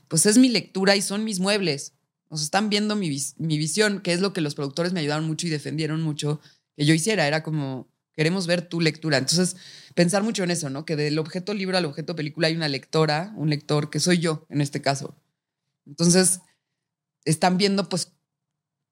pues 0.07 0.25
es 0.25 0.39
mi 0.39 0.49
lectura 0.49 0.95
y 0.95 1.03
son 1.03 1.23
mis 1.23 1.39
muebles. 1.39 1.93
O 2.29 2.37
sea, 2.37 2.45
están 2.45 2.69
viendo 2.69 2.95
mi, 2.95 3.15
mi 3.37 3.57
visión, 3.59 4.01
que 4.01 4.11
es 4.11 4.21
lo 4.21 4.33
que 4.33 4.41
los 4.41 4.55
productores 4.55 4.91
me 4.91 5.01
ayudaron 5.01 5.25
mucho 5.27 5.45
y 5.45 5.51
defendieron 5.51 6.01
mucho 6.01 6.41
que 6.75 6.85
yo 6.85 6.95
hiciera. 6.95 7.27
Era 7.27 7.43
como, 7.43 7.87
queremos 8.15 8.47
ver 8.47 8.67
tu 8.67 8.81
lectura. 8.81 9.19
Entonces, 9.19 9.57
pensar 9.93 10.23
mucho 10.23 10.43
en 10.43 10.49
eso, 10.49 10.71
¿no? 10.71 10.83
Que 10.83 10.95
del 10.95 11.19
objeto 11.19 11.53
libro 11.53 11.77
al 11.77 11.85
objeto 11.85 12.15
película 12.15 12.47
hay 12.47 12.55
una 12.55 12.69
lectora, 12.69 13.33
un 13.37 13.51
lector, 13.51 13.91
que 13.91 13.99
soy 13.99 14.17
yo 14.17 14.47
en 14.49 14.61
este 14.61 14.81
caso. 14.81 15.15
Entonces, 15.85 16.39
están 17.25 17.57
viendo 17.59 17.87
pues 17.87 18.13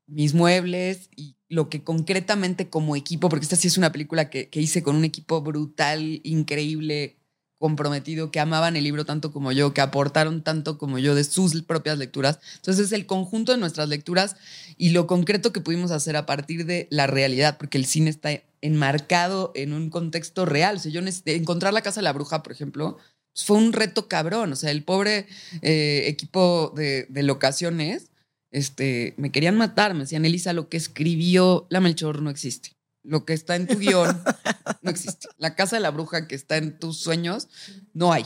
mis 0.10 0.34
muebles 0.34 1.10
y 1.16 1.36
lo 1.48 1.70
que 1.70 1.84
concretamente 1.84 2.70
como 2.70 2.96
equipo, 2.96 3.30
porque 3.30 3.44
esta 3.44 3.56
sí 3.56 3.68
es 3.68 3.78
una 3.78 3.92
película 3.92 4.30
que, 4.30 4.50
que 4.50 4.62
hice 4.62 4.84
con 4.84 4.96
un 4.96 5.04
equipo 5.04 5.42
brutal, 5.42 6.22
increíble, 6.24 7.20
comprometido, 7.60 8.32
que 8.32 8.40
amaban 8.40 8.78
el 8.78 8.86
libro 8.86 9.06
tanto 9.06 9.32
como 9.32 9.52
yo, 9.52 9.74
que 9.74 9.82
aportaron 9.82 10.42
tanto 10.44 10.78
como 10.78 10.98
yo 10.98 11.14
de 11.14 11.26
sus 11.26 11.62
propias 11.62 11.98
lecturas. 11.98 12.40
Entonces 12.56 12.88
es 12.88 12.92
el 12.94 13.06
conjunto 13.06 13.52
de 13.52 13.58
nuestras 13.58 13.90
lecturas 13.90 14.38
y 14.78 14.90
lo 14.90 15.08
concreto 15.08 15.52
que 15.52 15.60
pudimos 15.60 15.92
hacer 15.92 16.16
a 16.16 16.26
partir 16.26 16.66
de 16.66 16.88
la 16.90 17.06
realidad, 17.06 17.58
porque 17.58 17.78
el 17.78 17.86
cine 17.86 18.10
está 18.10 18.30
enmarcado 18.62 19.52
en 19.56 19.74
un 19.74 19.90
contexto 19.90 20.46
real. 20.46 20.78
O 20.78 20.80
sea, 20.80 20.92
yo 20.92 21.02
encontrar 21.26 21.74
la 21.74 21.82
casa 21.82 22.00
de 22.00 22.06
la 22.06 22.14
bruja, 22.14 22.44
por 22.44 22.54
ejemplo, 22.54 22.98
fue 23.36 23.58
un 23.58 23.74
reto 23.74 24.08
cabrón. 24.08 24.54
O 24.54 24.56
sea, 24.56 24.72
el 24.72 24.84
pobre 24.84 25.28
eh, 25.62 26.06
equipo 26.08 26.74
de, 26.76 27.08
de 27.10 27.24
locaciones 27.24 28.09
este, 28.52 29.14
me 29.18 29.32
querían 29.32 29.58
matar. 29.58 29.94
Me 29.94 30.02
decían, 30.02 30.26
Elisa, 30.26 30.54
lo 30.54 30.70
que 30.70 30.78
escribió 30.78 31.68
la 31.70 31.80
Melchor 31.80 32.22
no 32.22 32.30
existe. 32.30 32.78
Lo 33.04 33.26
que 33.26 33.34
está 33.34 33.56
en 33.56 33.68
tu 33.68 33.78
guion 33.78 34.22
no 34.82 34.92
existe. 34.92 35.28
La 35.38 35.56
casa 35.56 35.78
de 35.78 35.82
la 35.82 35.92
bruja 35.92 36.28
que 36.28 36.36
está 36.36 36.58
en 36.58 36.78
tus 36.78 37.00
sueños 37.00 37.48
no 37.94 38.12
hay. 38.12 38.26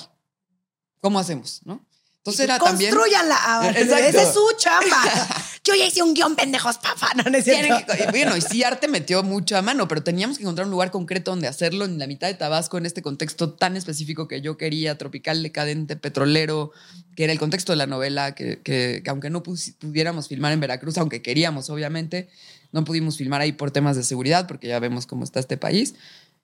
¿Cómo 1.00 1.20
hacemos? 1.20 1.62
¿No? 1.66 1.86
Entonces 2.26 2.46
era 2.46 2.58
también. 2.58 2.92
Construyanla. 2.94 3.38
Ah. 3.38 3.70
Esa 3.76 4.00
es 4.00 4.34
su 4.34 4.42
chamba. 4.58 5.04
Yo 5.66 5.76
ya 5.76 5.86
hice 5.86 6.02
un 6.02 6.14
guion, 6.14 6.36
pendejos, 6.38 6.78
papá. 6.78 7.10
No, 7.18 7.24
que- 7.26 8.04
y 8.04 8.12
bueno, 8.12 8.38
y 8.38 8.42
sí, 8.42 8.64
arte 8.64 8.88
metió 8.88 9.24
mucho 9.24 9.58
a 9.58 9.62
mano, 9.62 9.90
pero 9.90 10.04
teníamos 10.04 10.38
que 10.38 10.44
encontrar 10.44 10.66
un 10.68 10.72
lugar 10.72 10.90
concreto 10.92 11.32
donde 11.32 11.48
hacerlo 11.50 11.84
en 11.84 12.00
la 12.00 12.08
mitad 12.08 12.28
de 12.28 12.34
Tabasco, 12.36 12.78
en 12.78 12.86
este 12.86 13.02
contexto 13.02 13.52
tan 13.54 13.76
específico 13.76 14.30
que 14.30 14.40
yo 14.42 14.56
quería, 14.58 14.98
tropical, 14.98 15.44
decadente, 15.44 15.98
petrolero, 15.98 16.72
que 17.16 17.26
era 17.26 17.34
el 17.34 17.40
contexto 17.40 17.74
de 17.74 17.78
la 17.78 17.88
novela, 17.88 18.36
que, 18.36 18.60
que- 18.62 19.02
que 19.04 19.10
aunque 19.10 19.30
no 19.30 19.44
pudiéramos 19.44 20.30
filmar 20.30 20.54
en 20.54 20.62
Veracruz, 20.62 20.98
aunque 20.98 21.22
queríamos, 21.22 21.70
obviamente, 21.70 22.30
no 22.72 22.86
pudimos 22.86 23.18
filmar 23.18 23.42
ahí 23.42 23.52
por 23.52 23.72
temas 23.72 23.96
de 23.98 24.04
seguridad, 24.04 24.48
porque 24.48 24.68
ya 24.70 24.80
vemos 24.80 25.06
cómo 25.08 25.24
está 25.26 25.40
este 25.42 25.58
país. 25.58 25.94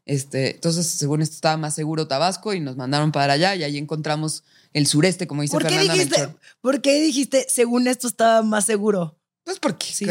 Este, 0.10 0.56
entonces, 0.56 0.88
según 0.88 1.22
esto, 1.22 1.36
estaba 1.36 1.56
más 1.56 1.76
seguro 1.76 2.08
Tabasco 2.08 2.56
y 2.56 2.60
nos 2.60 2.76
mandaron 2.76 3.12
para 3.12 3.34
allá 3.34 3.56
y 3.56 3.64
ahí 3.64 3.78
encontramos 3.78 4.44
el 4.74 4.88
sureste, 4.88 5.28
como 5.28 5.44
dice 5.44 5.52
¿Por 5.54 5.62
qué, 5.62 5.70
Fernanda 5.70 5.94
dijiste, 5.94 6.18
Melchor. 6.22 6.40
¿Por 6.62 6.82
qué 6.82 7.00
dijiste, 7.00 7.46
según 7.48 7.88
esto 7.88 8.08
estaba 8.08 8.42
más 8.42 8.66
seguro? 8.66 9.20
Pues 9.44 9.60
porque 9.60 9.86
Sí. 9.86 10.08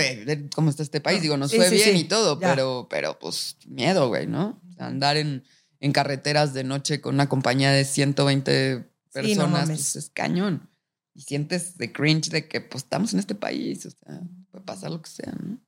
cómo 0.54 0.70
está 0.70 0.84
este 0.84 1.00
país. 1.00 1.20
Digo, 1.20 1.36
nos 1.36 1.50
Sí, 1.50 1.56
fue 1.56 1.68
sí, 1.68 1.74
bien 1.74 1.96
y 1.96 2.04
todo, 2.04 2.38
Ya. 2.40 2.50
pero, 2.50 2.86
pero 2.88 3.18
pues 3.18 3.56
miedo, 3.66 4.06
güey, 4.06 4.28
¿no? 4.28 4.60
Andar 4.78 5.16
en, 5.16 5.42
en 5.80 5.90
carreteras 5.92 6.54
de 6.54 6.62
noche 6.62 7.00
con 7.00 7.14
una 7.16 7.28
compañía 7.28 7.72
de 7.72 7.84
120 7.84 8.76
Sí, 8.78 8.84
no 8.84 9.12
personas, 9.12 9.50
mames. 9.50 9.78
pues 9.78 9.96
es 9.96 10.10
cañón. 10.10 10.70
Y 11.14 11.22
sientes 11.22 11.76
de 11.76 11.92
cringe 11.92 12.28
de 12.30 12.46
que 12.46 12.60
pues 12.60 12.84
estamos 12.84 13.12
en 13.14 13.18
este 13.18 13.34
país, 13.34 13.84
o 13.86 13.90
sea, 13.90 14.20
puede 14.52 14.64
pasar 14.64 14.92
lo 14.92 15.02
que 15.02 15.10
sea, 15.10 15.32
¿no? 15.32 15.58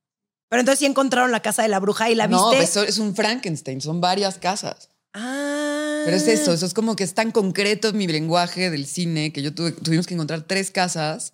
Pero 0.51 0.61
entonces 0.61 0.81
sí 0.81 0.85
encontraron 0.87 1.33
la 1.33 1.41
casa 1.41 1.63
de 1.63 1.69
la 1.69 1.79
bruja 1.81 2.11
y 2.11 2.15
la 2.15 2.29
No, 2.29 2.51
viste. 2.51 2.63
eso 2.65 2.83
es 2.83 2.99
un 2.99 3.15
Frankenstein, 3.15 3.81
son 3.81 4.03
varias 4.03 4.37
casas. 4.37 4.91
Ah. 5.15 6.03
Pero 6.05 6.17
es 6.17 6.27
eso, 6.29 6.53
eso 6.53 6.67
es 6.67 6.75
como 6.75 6.97
que 6.97 7.05
es 7.05 7.15
tan 7.15 7.31
concreto 7.31 7.93
mi 7.93 8.07
lenguaje 8.07 8.69
del 8.71 8.87
cine 8.87 9.33
que 9.33 9.43
yo 9.43 9.53
tuve- 9.55 9.73
tuvimos 9.73 10.07
que 10.07 10.15
encontrar 10.15 10.43
tres 10.43 10.71
casas. 10.71 11.33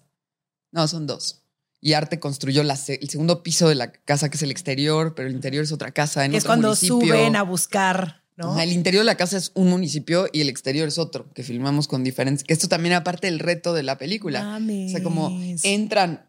No, 0.72 0.86
son 0.88 1.06
dos. 1.06 1.42
Y 1.80 1.92
Arte 1.92 2.18
construyó 2.20 2.62
la 2.64 2.74
el 2.88 3.08
segundo 3.10 3.42
piso 3.42 3.68
de 3.68 3.74
la 3.76 3.92
casa, 3.92 4.28
que 4.28 4.36
es 4.36 4.42
el 4.42 4.50
exterior, 4.50 5.14
pero 5.14 5.28
el 5.28 5.34
interior 5.34 5.62
es 5.64 5.72
otra 5.72 5.92
casa 5.92 6.24
en 6.24 6.32
Que 6.32 6.38
es 6.38 6.44
cuando 6.44 6.68
municipio. 6.68 6.96
suben 6.98 7.36
a 7.36 7.42
buscar, 7.42 8.22
¿no? 8.36 8.52
Ajá, 8.52 8.64
el 8.64 8.72
interior 8.72 9.02
de 9.02 9.06
la 9.06 9.14
casa 9.16 9.36
es 9.36 9.52
un 9.54 9.68
municipio 9.68 10.26
y 10.32 10.40
el 10.40 10.48
exterior 10.48 10.88
es 10.88 10.98
otro, 10.98 11.32
que 11.32 11.42
filmamos 11.42 11.86
con 11.86 12.02
diferentes. 12.02 12.44
Esto 12.48 12.66
también 12.68 12.92
era 12.92 13.04
parte 13.04 13.28
del 13.28 13.38
reto 13.38 13.72
de 13.72 13.82
la 13.84 13.98
película. 13.98 14.42
Mames. 14.42 14.88
O 14.90 14.96
sea, 14.96 15.02
como 15.02 15.38
entran 15.62 16.28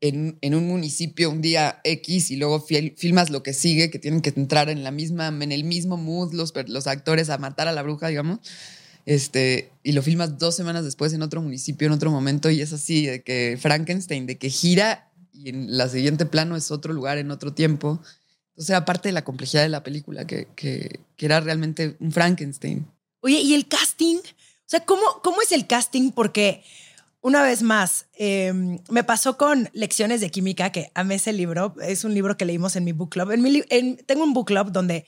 en, 0.00 0.38
en 0.40 0.54
un 0.54 0.66
municipio 0.66 1.30
un 1.30 1.42
día 1.42 1.80
X 1.84 2.30
y 2.30 2.36
luego 2.36 2.66
fil- 2.66 2.94
filmas 2.96 3.30
lo 3.30 3.42
que 3.42 3.52
sigue, 3.52 3.90
que 3.90 3.98
tienen 3.98 4.20
que 4.20 4.32
entrar 4.36 4.70
en 4.70 4.82
la 4.82 4.90
misma, 4.90 5.28
en 5.28 5.52
el 5.52 5.64
mismo 5.64 5.96
mood 5.96 6.32
los, 6.32 6.52
los 6.66 6.86
actores 6.86 7.30
a 7.30 7.38
matar 7.38 7.68
a 7.68 7.72
la 7.72 7.82
bruja, 7.82 8.08
digamos. 8.08 8.38
Este, 9.06 9.70
y 9.82 9.92
lo 9.92 10.02
filmas 10.02 10.38
dos 10.38 10.56
semanas 10.56 10.84
después 10.84 11.12
en 11.12 11.20
otro 11.20 11.42
municipio, 11.42 11.86
en 11.86 11.92
otro 11.92 12.10
momento, 12.10 12.50
y 12.50 12.62
es 12.62 12.72
así, 12.72 13.04
de 13.04 13.22
que 13.22 13.58
Frankenstein, 13.60 14.26
de 14.26 14.38
que 14.38 14.48
gira 14.48 15.10
y 15.32 15.50
en 15.50 15.76
la 15.76 15.88
siguiente 15.88 16.24
plano 16.24 16.56
es 16.56 16.70
otro 16.70 16.94
lugar 16.94 17.18
en 17.18 17.30
otro 17.30 17.52
tiempo. 17.52 18.00
Entonces 18.50 18.70
era 18.70 18.84
parte 18.84 19.08
de 19.10 19.12
la 19.12 19.24
complejidad 19.24 19.62
de 19.62 19.68
la 19.68 19.82
película, 19.82 20.26
que, 20.26 20.48
que, 20.56 21.00
que 21.16 21.26
era 21.26 21.40
realmente 21.40 21.96
un 22.00 22.12
Frankenstein. 22.12 22.86
Oye, 23.20 23.40
¿y 23.40 23.52
el 23.54 23.66
casting? 23.68 24.16
O 24.16 24.66
sea, 24.66 24.80
¿cómo, 24.86 25.02
cómo 25.22 25.42
es 25.42 25.52
el 25.52 25.66
casting? 25.66 26.12
Porque, 26.12 26.62
una 27.24 27.42
vez 27.42 27.62
más, 27.62 28.06
eh, 28.18 28.52
me 28.90 29.02
pasó 29.02 29.38
con 29.38 29.70
Lecciones 29.72 30.20
de 30.20 30.30
Química, 30.30 30.70
que 30.72 30.92
amé 30.94 31.14
ese 31.14 31.32
libro. 31.32 31.74
Es 31.80 32.04
un 32.04 32.12
libro 32.12 32.36
que 32.36 32.44
leímos 32.44 32.76
en 32.76 32.84
mi 32.84 32.92
book 32.92 33.12
club. 33.12 33.30
En 33.30 33.40
mi 33.40 33.62
tengo 34.06 34.24
un 34.24 34.34
book 34.34 34.48
club 34.48 34.72
donde 34.72 35.06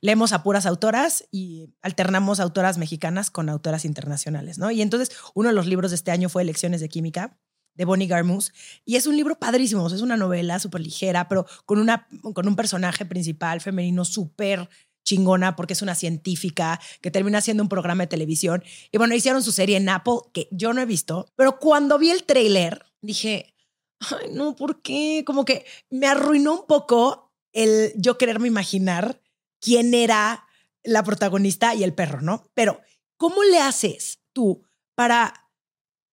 leemos 0.00 0.32
a 0.32 0.42
puras 0.42 0.64
autoras 0.64 1.28
y 1.30 1.68
alternamos 1.82 2.40
autoras 2.40 2.78
mexicanas 2.78 3.30
con 3.30 3.50
autoras 3.50 3.84
internacionales, 3.84 4.56
¿no? 4.56 4.70
Y 4.70 4.80
entonces, 4.80 5.14
uno 5.34 5.50
de 5.50 5.54
los 5.54 5.66
libros 5.66 5.90
de 5.90 5.96
este 5.96 6.10
año 6.10 6.30
fue 6.30 6.42
Lecciones 6.42 6.80
de 6.80 6.88
Química 6.88 7.36
de 7.74 7.84
Bonnie 7.84 8.08
Garmus. 8.08 8.54
Y 8.86 8.96
es 8.96 9.06
un 9.06 9.18
libro 9.18 9.38
padrísimo, 9.38 9.86
es 9.88 10.00
una 10.00 10.16
novela 10.16 10.58
súper 10.60 10.80
ligera, 10.80 11.28
pero 11.28 11.44
con, 11.66 11.78
una, 11.78 12.08
con 12.32 12.48
un 12.48 12.56
personaje 12.56 13.04
principal 13.04 13.60
femenino 13.60 14.06
súper 14.06 14.70
chingona 15.08 15.56
porque 15.56 15.72
es 15.72 15.82
una 15.82 15.94
científica 15.94 16.80
que 17.00 17.10
termina 17.10 17.38
haciendo 17.38 17.62
un 17.62 17.68
programa 17.68 18.04
de 18.04 18.08
televisión. 18.08 18.62
Y 18.92 18.98
bueno, 18.98 19.14
hicieron 19.14 19.42
su 19.42 19.52
serie 19.52 19.76
en 19.76 19.88
Apple 19.88 20.18
que 20.32 20.48
yo 20.50 20.72
no 20.72 20.80
he 20.80 20.86
visto, 20.86 21.32
pero 21.36 21.58
cuando 21.58 21.98
vi 21.98 22.10
el 22.10 22.24
tráiler 22.24 22.84
dije, 23.00 23.54
ay, 24.00 24.30
no, 24.32 24.54
¿por 24.54 24.82
qué? 24.82 25.22
Como 25.26 25.44
que 25.44 25.64
me 25.90 26.06
arruinó 26.06 26.60
un 26.60 26.66
poco 26.66 27.32
el 27.52 27.92
yo 27.96 28.18
quererme 28.18 28.48
imaginar 28.48 29.20
quién 29.60 29.94
era 29.94 30.44
la 30.84 31.02
protagonista 31.02 31.74
y 31.74 31.84
el 31.84 31.94
perro, 31.94 32.20
¿no? 32.20 32.50
Pero, 32.54 32.80
¿cómo 33.16 33.42
le 33.44 33.58
haces 33.58 34.20
tú 34.32 34.62
para 34.94 35.50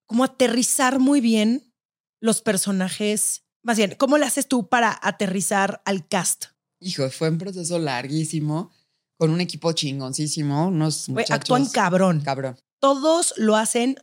como 0.05 0.23
aterrizar 0.23 0.99
muy 0.99 1.21
bien 1.21 1.73
los 2.19 2.41
personajes? 2.41 3.43
Más 3.63 3.77
bien, 3.77 3.95
¿cómo 3.97 4.17
le 4.17 4.25
haces 4.25 4.47
tú 4.47 4.69
para 4.69 4.97
aterrizar 5.01 5.81
al 5.85 6.07
cast? 6.07 6.45
Hijo, 6.79 7.09
fue 7.09 7.29
un 7.29 7.37
proceso 7.37 7.79
larguísimo, 7.79 8.71
con 9.17 9.29
un 9.31 9.41
equipo 9.41 9.71
chingoncísimo, 9.71 10.67
unos 10.67 11.09
muchachos. 11.09 11.35
actúan 11.35 11.65
cabrón. 11.67 12.21
Cabrón. 12.21 12.57
Todos 12.79 13.33
lo 13.37 13.55
hacen, 13.55 13.95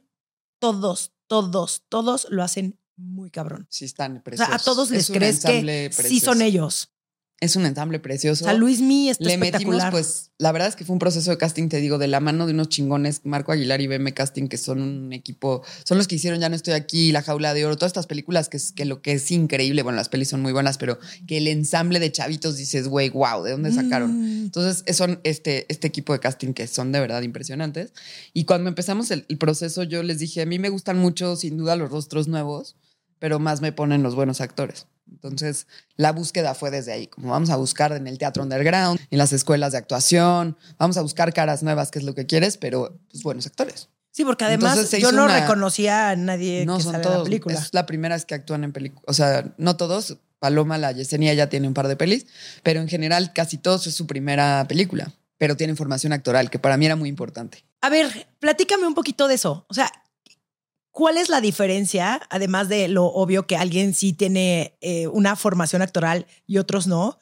todos, 0.58 1.12
todos, 1.26 1.82
todos 1.88 2.26
lo 2.30 2.42
hacen 2.42 2.78
muy 2.96 3.30
cabrón. 3.30 3.66
Sí, 3.70 3.84
están 3.84 4.12
O 4.12 4.14
sea, 4.16 4.22
preciosos. 4.22 4.54
a 4.54 4.58
todos 4.58 4.90
les 4.90 5.10
Es 5.10 5.16
crees 5.16 5.40
que 5.44 5.90
sí 5.92 6.20
son 6.20 6.42
ellos. 6.42 6.91
Es 7.42 7.56
un 7.56 7.66
ensamble 7.66 7.98
precioso. 7.98 8.44
Sea, 8.44 8.54
Luis 8.54 8.80
Mi 8.80 9.08
está 9.10 9.24
Le 9.24 9.36
metimos, 9.36 9.54
espectacular. 9.54 9.90
pues, 9.90 10.30
la 10.38 10.52
verdad 10.52 10.68
es 10.68 10.76
que 10.76 10.84
fue 10.84 10.92
un 10.92 11.00
proceso 11.00 11.28
de 11.28 11.38
casting, 11.38 11.68
te 11.68 11.78
digo, 11.78 11.98
de 11.98 12.06
la 12.06 12.20
mano 12.20 12.46
de 12.46 12.52
unos 12.52 12.68
chingones, 12.68 13.22
Marco 13.24 13.50
Aguilar 13.50 13.80
y 13.80 13.88
BM 13.88 14.14
Casting, 14.14 14.46
que 14.46 14.56
son 14.56 14.80
un 14.80 15.12
equipo, 15.12 15.64
son 15.84 15.98
los 15.98 16.06
que 16.06 16.14
hicieron 16.14 16.38
Ya 16.38 16.48
no 16.48 16.54
estoy 16.54 16.74
aquí, 16.74 17.10
La 17.10 17.20
Jaula 17.20 17.52
de 17.52 17.66
Oro, 17.66 17.74
todas 17.74 17.90
estas 17.90 18.06
películas 18.06 18.48
que, 18.48 18.58
es, 18.58 18.70
que 18.70 18.84
lo 18.84 19.02
que 19.02 19.14
es 19.14 19.28
increíble, 19.32 19.82
bueno, 19.82 19.96
las 19.96 20.08
pelis 20.08 20.28
son 20.28 20.40
muy 20.40 20.52
buenas, 20.52 20.78
pero 20.78 21.00
que 21.26 21.38
el 21.38 21.48
ensamble 21.48 21.98
de 21.98 22.12
chavitos 22.12 22.56
dices, 22.56 22.86
güey, 22.86 23.10
wow, 23.10 23.42
¿de 23.42 23.50
dónde 23.50 23.72
sacaron? 23.72 24.12
Mm. 24.20 24.44
Entonces, 24.44 24.96
son 24.96 25.18
este, 25.24 25.66
este 25.68 25.88
equipo 25.88 26.12
de 26.12 26.20
casting 26.20 26.52
que 26.52 26.68
son 26.68 26.92
de 26.92 27.00
verdad 27.00 27.22
impresionantes. 27.22 27.92
Y 28.32 28.44
cuando 28.44 28.68
empezamos 28.68 29.10
el, 29.10 29.26
el 29.28 29.38
proceso, 29.38 29.82
yo 29.82 30.04
les 30.04 30.20
dije, 30.20 30.42
a 30.42 30.46
mí 30.46 30.60
me 30.60 30.68
gustan 30.68 30.96
mucho, 30.96 31.34
sin 31.34 31.56
duda, 31.56 31.74
los 31.74 31.90
rostros 31.90 32.28
nuevos, 32.28 32.76
pero 33.18 33.40
más 33.40 33.60
me 33.62 33.72
ponen 33.72 34.04
los 34.04 34.14
buenos 34.14 34.40
actores. 34.40 34.86
Entonces, 35.22 35.66
la 35.96 36.10
búsqueda 36.12 36.54
fue 36.54 36.70
desde 36.70 36.92
ahí, 36.92 37.06
como 37.06 37.30
vamos 37.30 37.50
a 37.50 37.56
buscar 37.56 37.92
en 37.92 38.06
el 38.08 38.18
teatro 38.18 38.42
underground, 38.42 38.98
en 39.10 39.18
las 39.18 39.32
escuelas 39.32 39.72
de 39.72 39.78
actuación, 39.78 40.56
vamos 40.78 40.96
a 40.96 41.02
buscar 41.02 41.32
caras 41.32 41.62
nuevas, 41.62 41.90
que 41.90 42.00
es 42.00 42.04
lo 42.04 42.14
que 42.14 42.26
quieres, 42.26 42.56
pero 42.56 42.98
pues, 43.10 43.22
buenos 43.22 43.46
actores. 43.46 43.88
Sí, 44.10 44.24
porque 44.24 44.44
además 44.44 44.90
yo 44.90 45.12
no 45.12 45.24
una- 45.24 45.40
reconocía 45.40 46.10
a 46.10 46.16
nadie 46.16 46.66
No 46.66 46.76
que 46.76 46.82
son 46.82 46.92
sale 46.92 47.04
en 47.04 47.08
la 47.08 47.14
todos, 47.14 47.28
película. 47.28 47.54
es 47.58 47.72
la 47.72 47.86
primera 47.86 48.14
vez 48.14 48.24
que 48.26 48.34
actúan 48.34 48.64
en 48.64 48.72
películas, 48.72 49.04
o 49.06 49.12
sea, 49.14 49.54
no 49.58 49.76
todos, 49.76 50.18
Paloma, 50.38 50.76
la 50.76 50.90
Yesenia 50.92 51.32
ya 51.34 51.48
tiene 51.48 51.68
un 51.68 51.72
par 51.74 51.86
de 51.88 51.94
pelis, 51.96 52.26
pero 52.64 52.80
en 52.80 52.88
general 52.88 53.32
casi 53.32 53.58
todos 53.58 53.86
es 53.86 53.94
su 53.94 54.06
primera 54.08 54.66
película, 54.68 55.12
pero 55.38 55.56
tienen 55.56 55.76
formación 55.76 56.12
actoral, 56.12 56.50
que 56.50 56.58
para 56.58 56.76
mí 56.76 56.84
era 56.84 56.96
muy 56.96 57.08
importante. 57.08 57.64
A 57.80 57.88
ver, 57.88 58.26
platícame 58.40 58.86
un 58.86 58.94
poquito 58.94 59.28
de 59.28 59.34
eso. 59.36 59.64
O 59.68 59.74
sea, 59.74 59.90
¿cuál 60.92 61.16
es 61.16 61.28
la 61.28 61.40
diferencia, 61.40 62.20
además 62.30 62.68
de 62.68 62.86
lo 62.86 63.06
obvio 63.06 63.46
que 63.46 63.56
alguien 63.56 63.94
sí 63.94 64.12
tiene 64.12 64.76
eh, 64.80 65.08
una 65.08 65.34
formación 65.34 65.82
actoral 65.82 66.26
y 66.46 66.58
otros 66.58 66.86
no, 66.86 67.18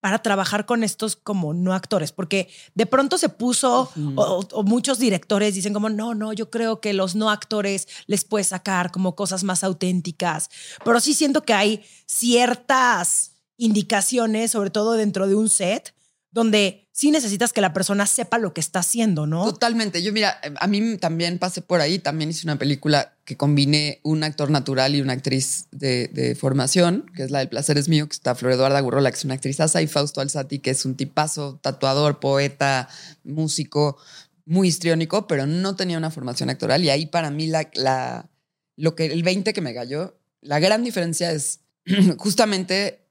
para 0.00 0.20
trabajar 0.20 0.66
con 0.66 0.82
estos 0.82 1.14
como 1.14 1.54
no 1.54 1.74
actores? 1.74 2.10
Porque 2.10 2.48
de 2.74 2.86
pronto 2.86 3.18
se 3.18 3.28
puso, 3.28 3.92
o, 4.16 4.46
o 4.50 4.62
muchos 4.64 4.98
directores 4.98 5.54
dicen 5.54 5.74
como, 5.74 5.90
no, 5.90 6.14
no, 6.14 6.32
yo 6.32 6.50
creo 6.50 6.80
que 6.80 6.92
los 6.94 7.14
no 7.14 7.30
actores 7.30 7.86
les 8.06 8.24
puede 8.24 8.44
sacar 8.44 8.90
como 8.90 9.14
cosas 9.14 9.44
más 9.44 9.62
auténticas, 9.62 10.50
pero 10.84 10.98
sí 10.98 11.14
siento 11.14 11.42
que 11.42 11.54
hay 11.54 11.84
ciertas 12.06 13.32
indicaciones, 13.58 14.50
sobre 14.50 14.70
todo 14.70 14.92
dentro 14.94 15.28
de 15.28 15.36
un 15.36 15.48
set, 15.48 15.94
donde 16.32 16.81
sí 16.92 17.10
necesitas 17.10 17.52
que 17.52 17.62
la 17.62 17.72
persona 17.72 18.06
sepa 18.06 18.38
lo 18.38 18.52
que 18.52 18.60
está 18.60 18.80
haciendo, 18.80 19.26
¿no? 19.26 19.44
Totalmente. 19.44 20.02
Yo, 20.02 20.12
mira, 20.12 20.38
a 20.60 20.66
mí 20.66 20.98
también 20.98 21.38
pasé 21.38 21.62
por 21.62 21.80
ahí. 21.80 21.98
También 21.98 22.30
hice 22.30 22.46
una 22.46 22.58
película 22.58 23.14
que 23.24 23.36
combiné 23.36 24.00
un 24.02 24.22
actor 24.22 24.50
natural 24.50 24.94
y 24.94 25.00
una 25.00 25.14
actriz 25.14 25.66
de, 25.70 26.36
formación, 26.38 27.06
que 27.16 27.24
es 27.24 27.30
la 27.30 27.38
del 27.38 27.48
Placer 27.48 27.78
es 27.78 27.88
Mío, 27.88 28.06
que 28.06 28.12
está 28.12 28.34
Flor 28.34 28.52
Eduarda 28.52 28.80
Gurrola, 28.80 29.10
que 29.10 29.16
es 29.16 29.24
una 29.24 29.34
actriz 29.34 29.58
y 29.58 29.86
Fausto 29.86 30.20
Alzati, 30.20 30.58
que 30.58 30.70
es 30.70 30.84
un 30.84 30.94
tipazo, 30.94 31.58
tatuador, 31.62 32.20
poeta, 32.20 32.88
músico, 33.24 33.96
muy 34.44 34.68
histriónico, 34.68 35.26
pero 35.26 35.46
no 35.46 35.74
tenía 35.76 35.96
una 35.96 36.10
formación 36.10 36.50
actoral. 36.50 36.84
Y 36.84 36.90
ahí 36.90 37.06
para 37.06 37.30
mí 37.30 37.46
la, 37.46 37.70
la, 37.74 38.28
lo 38.76 38.94
que, 38.94 39.06
el 39.06 39.22
20 39.22 39.54
que 39.54 39.60
me 39.62 39.72
cayó, 39.72 40.18
la 40.42 40.58
gran 40.58 40.84
diferencia 40.84 41.32
es 41.32 41.60
justamente 42.18 43.01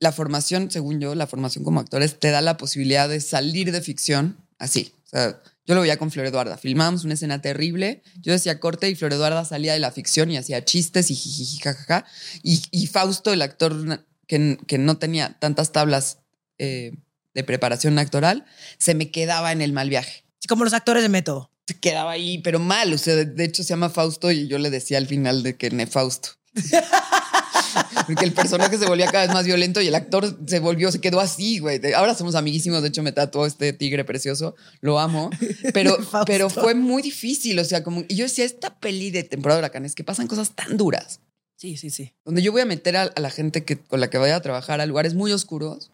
la 0.00 0.12
formación, 0.12 0.70
según 0.70 0.98
yo, 0.98 1.14
la 1.14 1.26
formación 1.26 1.62
como 1.62 1.78
actores 1.78 2.18
te 2.18 2.30
da 2.30 2.40
la 2.40 2.56
posibilidad 2.56 3.08
de 3.08 3.20
salir 3.20 3.70
de 3.70 3.82
ficción 3.82 4.38
así. 4.58 4.94
O 5.06 5.08
sea, 5.10 5.42
yo 5.66 5.74
lo 5.74 5.82
veía 5.82 5.98
con 5.98 6.10
Flor 6.10 6.26
Eduarda. 6.26 6.56
Filmábamos 6.56 7.04
una 7.04 7.14
escena 7.14 7.42
terrible. 7.42 8.02
Yo 8.22 8.32
decía 8.32 8.58
corte 8.58 8.88
y 8.88 8.94
Flor 8.94 9.12
Eduarda 9.12 9.44
salía 9.44 9.74
de 9.74 9.78
la 9.78 9.92
ficción 9.92 10.30
y 10.30 10.38
hacía 10.38 10.64
chistes 10.64 11.10
y 11.10 11.14
jijiji, 11.14 11.58
jajaja. 11.58 12.06
Y, 12.42 12.62
y 12.70 12.86
Fausto, 12.86 13.32
el 13.32 13.42
actor 13.42 14.06
que, 14.26 14.58
que 14.66 14.78
no 14.78 14.96
tenía 14.96 15.36
tantas 15.38 15.70
tablas 15.70 16.18
eh, 16.58 16.92
de 17.34 17.44
preparación 17.44 17.98
actoral, 17.98 18.46
se 18.78 18.94
me 18.94 19.10
quedaba 19.10 19.52
en 19.52 19.60
el 19.60 19.72
mal 19.72 19.90
viaje. 19.90 20.24
Como 20.48 20.64
los 20.64 20.72
actores 20.72 21.02
de 21.02 21.08
método. 21.10 21.52
Se 21.66 21.78
quedaba 21.78 22.12
ahí, 22.12 22.38
pero 22.38 22.58
mal. 22.58 22.92
O 22.92 22.98
sea, 22.98 23.14
de, 23.14 23.26
de 23.26 23.44
hecho 23.44 23.62
se 23.62 23.68
llama 23.68 23.90
Fausto 23.90 24.32
y 24.32 24.48
yo 24.48 24.58
le 24.58 24.70
decía 24.70 24.98
al 24.98 25.06
final 25.06 25.42
de 25.42 25.56
que 25.56 25.70
nefausto. 25.70 26.30
Porque 28.06 28.24
el 28.24 28.32
personaje 28.32 28.76
se 28.78 28.86
volvía 28.86 29.06
cada 29.06 29.24
vez 29.26 29.34
más 29.34 29.44
violento 29.46 29.80
y 29.80 29.88
el 29.88 29.94
actor 29.94 30.38
se 30.46 30.58
volvió, 30.60 30.90
se 30.92 31.00
quedó 31.00 31.20
así, 31.20 31.58
güey. 31.58 31.80
Ahora 31.94 32.14
somos 32.14 32.34
amiguísimos, 32.34 32.82
de 32.82 32.88
hecho 32.88 33.02
me 33.02 33.12
tatuó 33.12 33.46
este 33.46 33.72
tigre 33.72 34.04
precioso, 34.04 34.54
lo 34.80 34.98
amo, 34.98 35.30
pero, 35.74 35.96
pero 36.26 36.50
fue 36.50 36.74
muy 36.74 37.02
difícil, 37.02 37.58
o 37.58 37.64
sea, 37.64 37.82
como, 37.82 38.04
y 38.08 38.14
yo 38.16 38.24
decía, 38.24 38.44
esta 38.44 38.78
peli 38.78 39.10
de 39.10 39.22
temporada 39.24 39.58
de 39.60 39.66
huracanes, 39.66 39.94
que 39.94 40.04
pasan 40.04 40.26
cosas 40.26 40.50
tan 40.54 40.76
duras, 40.76 41.20
Sí, 41.56 41.76
sí, 41.76 41.90
sí. 41.90 42.14
donde 42.24 42.40
yo 42.42 42.52
voy 42.52 42.62
a 42.62 42.66
meter 42.66 42.96
a, 42.96 43.02
a 43.02 43.20
la 43.20 43.30
gente 43.30 43.64
que, 43.64 43.78
con 43.78 44.00
la 44.00 44.08
que 44.08 44.16
vaya 44.18 44.36
a 44.36 44.40
trabajar 44.40 44.80
a 44.80 44.86
lugares 44.86 45.14
muy 45.14 45.30
oscuros. 45.32 45.90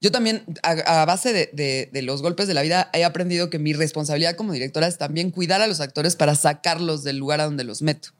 Yo 0.00 0.12
también, 0.12 0.44
a, 0.62 1.02
a 1.02 1.04
base 1.06 1.32
de, 1.32 1.50
de- 1.52 1.90
de 1.92 2.02
los 2.02 2.22
golpes 2.22 2.46
de 2.46 2.54
la 2.54 2.62
vida, 2.62 2.88
he 2.94 3.04
aprendido 3.04 3.50
que 3.50 3.58
mi 3.58 3.72
responsabilidad 3.72 4.36
como 4.36 4.52
directora 4.52 4.86
es 4.86 4.96
también 4.96 5.30
cuidar 5.32 5.60
a 5.60 5.66
los 5.66 5.80
actores 5.80 6.14
para 6.16 6.36
sacarlos 6.36 7.02
del 7.02 7.18
lugar 7.18 7.40
a 7.40 7.44
donde 7.46 7.64
los 7.64 7.82
meto. 7.82 8.10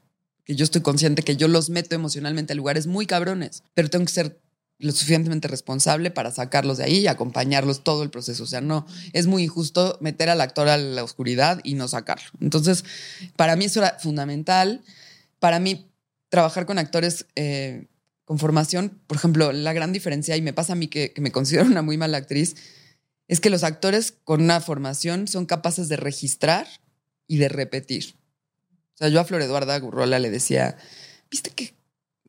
Que 0.49 0.55
yo 0.55 0.63
estoy 0.63 0.81
consciente 0.81 1.21
que 1.21 1.35
yo 1.35 1.47
los 1.47 1.69
meto 1.69 1.93
emocionalmente 1.93 2.53
a 2.53 2.55
lugares 2.55 2.87
muy 2.87 3.05
cabrones, 3.05 3.61
pero 3.75 3.87
tengo 3.87 4.05
que 4.05 4.11
ser 4.11 4.41
lo 4.79 4.91
suficientemente 4.93 5.47
responsable 5.47 6.09
para 6.09 6.31
sacarlos 6.31 6.79
de 6.79 6.85
ahí 6.85 6.97
y 7.01 7.07
acompañarlos 7.07 7.83
todo 7.83 8.01
el 8.01 8.09
proceso. 8.09 8.43
O 8.43 8.47
sea, 8.47 8.59
no, 8.59 8.87
es 9.13 9.27
muy 9.27 9.43
injusto 9.43 9.99
meter 10.01 10.27
al 10.27 10.41
actor 10.41 10.67
a 10.67 10.77
la 10.77 11.03
oscuridad 11.03 11.61
y 11.63 11.75
no 11.75 11.87
sacarlo. 11.87 12.31
Entonces, 12.41 12.83
para 13.35 13.55
mí 13.55 13.65
eso 13.65 13.81
era 13.81 13.99
fundamental. 13.99 14.81
Para 15.37 15.59
mí, 15.59 15.85
trabajar 16.29 16.65
con 16.65 16.79
actores 16.79 17.27
eh, 17.35 17.85
con 18.25 18.39
formación, 18.39 18.99
por 19.05 19.17
ejemplo, 19.17 19.51
la 19.51 19.73
gran 19.73 19.93
diferencia, 19.93 20.35
y 20.35 20.41
me 20.41 20.53
pasa 20.53 20.73
a 20.73 20.75
mí 20.75 20.87
que, 20.87 21.11
que 21.13 21.21
me 21.21 21.31
considero 21.31 21.67
una 21.67 21.83
muy 21.83 21.97
mala 21.97 22.17
actriz, 22.17 22.55
es 23.27 23.39
que 23.39 23.51
los 23.51 23.63
actores 23.63 24.15
con 24.23 24.41
una 24.41 24.61
formación 24.61 25.27
son 25.27 25.45
capaces 25.45 25.89
de 25.89 25.97
registrar 25.97 26.67
y 27.27 27.37
de 27.37 27.49
repetir. 27.49 28.18
Sea, 28.99 29.07
yo 29.07 29.21
a 29.21 29.23
Flor 29.23 29.41
Eduarda 29.41 29.79
Gurrola 29.79 30.19
le 30.19 30.29
decía, 30.29 30.75
¿viste 31.31 31.51
que 31.51 31.73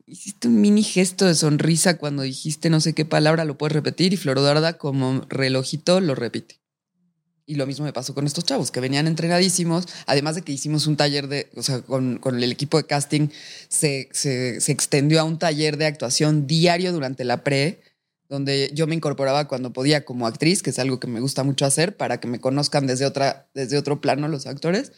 hiciste 0.05 0.47
un 0.47 0.61
mini 0.61 0.83
gesto 0.83 1.25
de 1.25 1.35
sonrisa 1.35 1.97
cuando 1.97 2.23
dijiste 2.23 2.69
no 2.69 2.79
sé 2.79 2.93
qué 2.93 3.03
palabra, 3.03 3.43
lo 3.43 3.57
puedes 3.57 3.73
repetir? 3.73 4.13
Y 4.13 4.17
Flor 4.17 4.37
Eduarda 4.37 4.77
como 4.77 5.25
relojito 5.27 5.99
lo 5.99 6.15
repite. 6.15 6.61
Y 7.45 7.55
lo 7.55 7.67
mismo 7.67 7.83
me 7.83 7.91
pasó 7.91 8.13
con 8.13 8.25
estos 8.25 8.45
chavos 8.45 8.71
que 8.71 8.79
venían 8.79 9.07
entrenadísimos, 9.07 9.85
además 10.05 10.35
de 10.35 10.43
que 10.43 10.53
hicimos 10.53 10.87
un 10.87 10.95
taller 10.95 11.27
de, 11.27 11.49
o 11.57 11.61
sea, 11.61 11.81
con, 11.81 12.19
con 12.19 12.41
el 12.41 12.49
equipo 12.49 12.77
de 12.77 12.85
casting 12.85 13.27
se, 13.67 14.07
se, 14.13 14.61
se 14.61 14.71
extendió 14.71 15.19
a 15.19 15.25
un 15.25 15.39
taller 15.39 15.75
de 15.75 15.87
actuación 15.87 16.47
diario 16.47 16.93
durante 16.93 17.25
la 17.25 17.43
pre, 17.43 17.81
donde 18.29 18.71
yo 18.73 18.87
me 18.87 18.95
incorporaba 18.95 19.49
cuando 19.49 19.73
podía 19.73 20.05
como 20.05 20.25
actriz, 20.25 20.63
que 20.63 20.69
es 20.69 20.79
algo 20.79 21.01
que 21.01 21.07
me 21.07 21.19
gusta 21.19 21.43
mucho 21.43 21.65
hacer, 21.65 21.97
para 21.97 22.21
que 22.21 22.29
me 22.29 22.39
conozcan 22.39 22.87
desde, 22.87 23.05
otra, 23.05 23.49
desde 23.53 23.77
otro 23.77 23.99
plano 23.99 24.29
los 24.29 24.47
actores. 24.47 24.93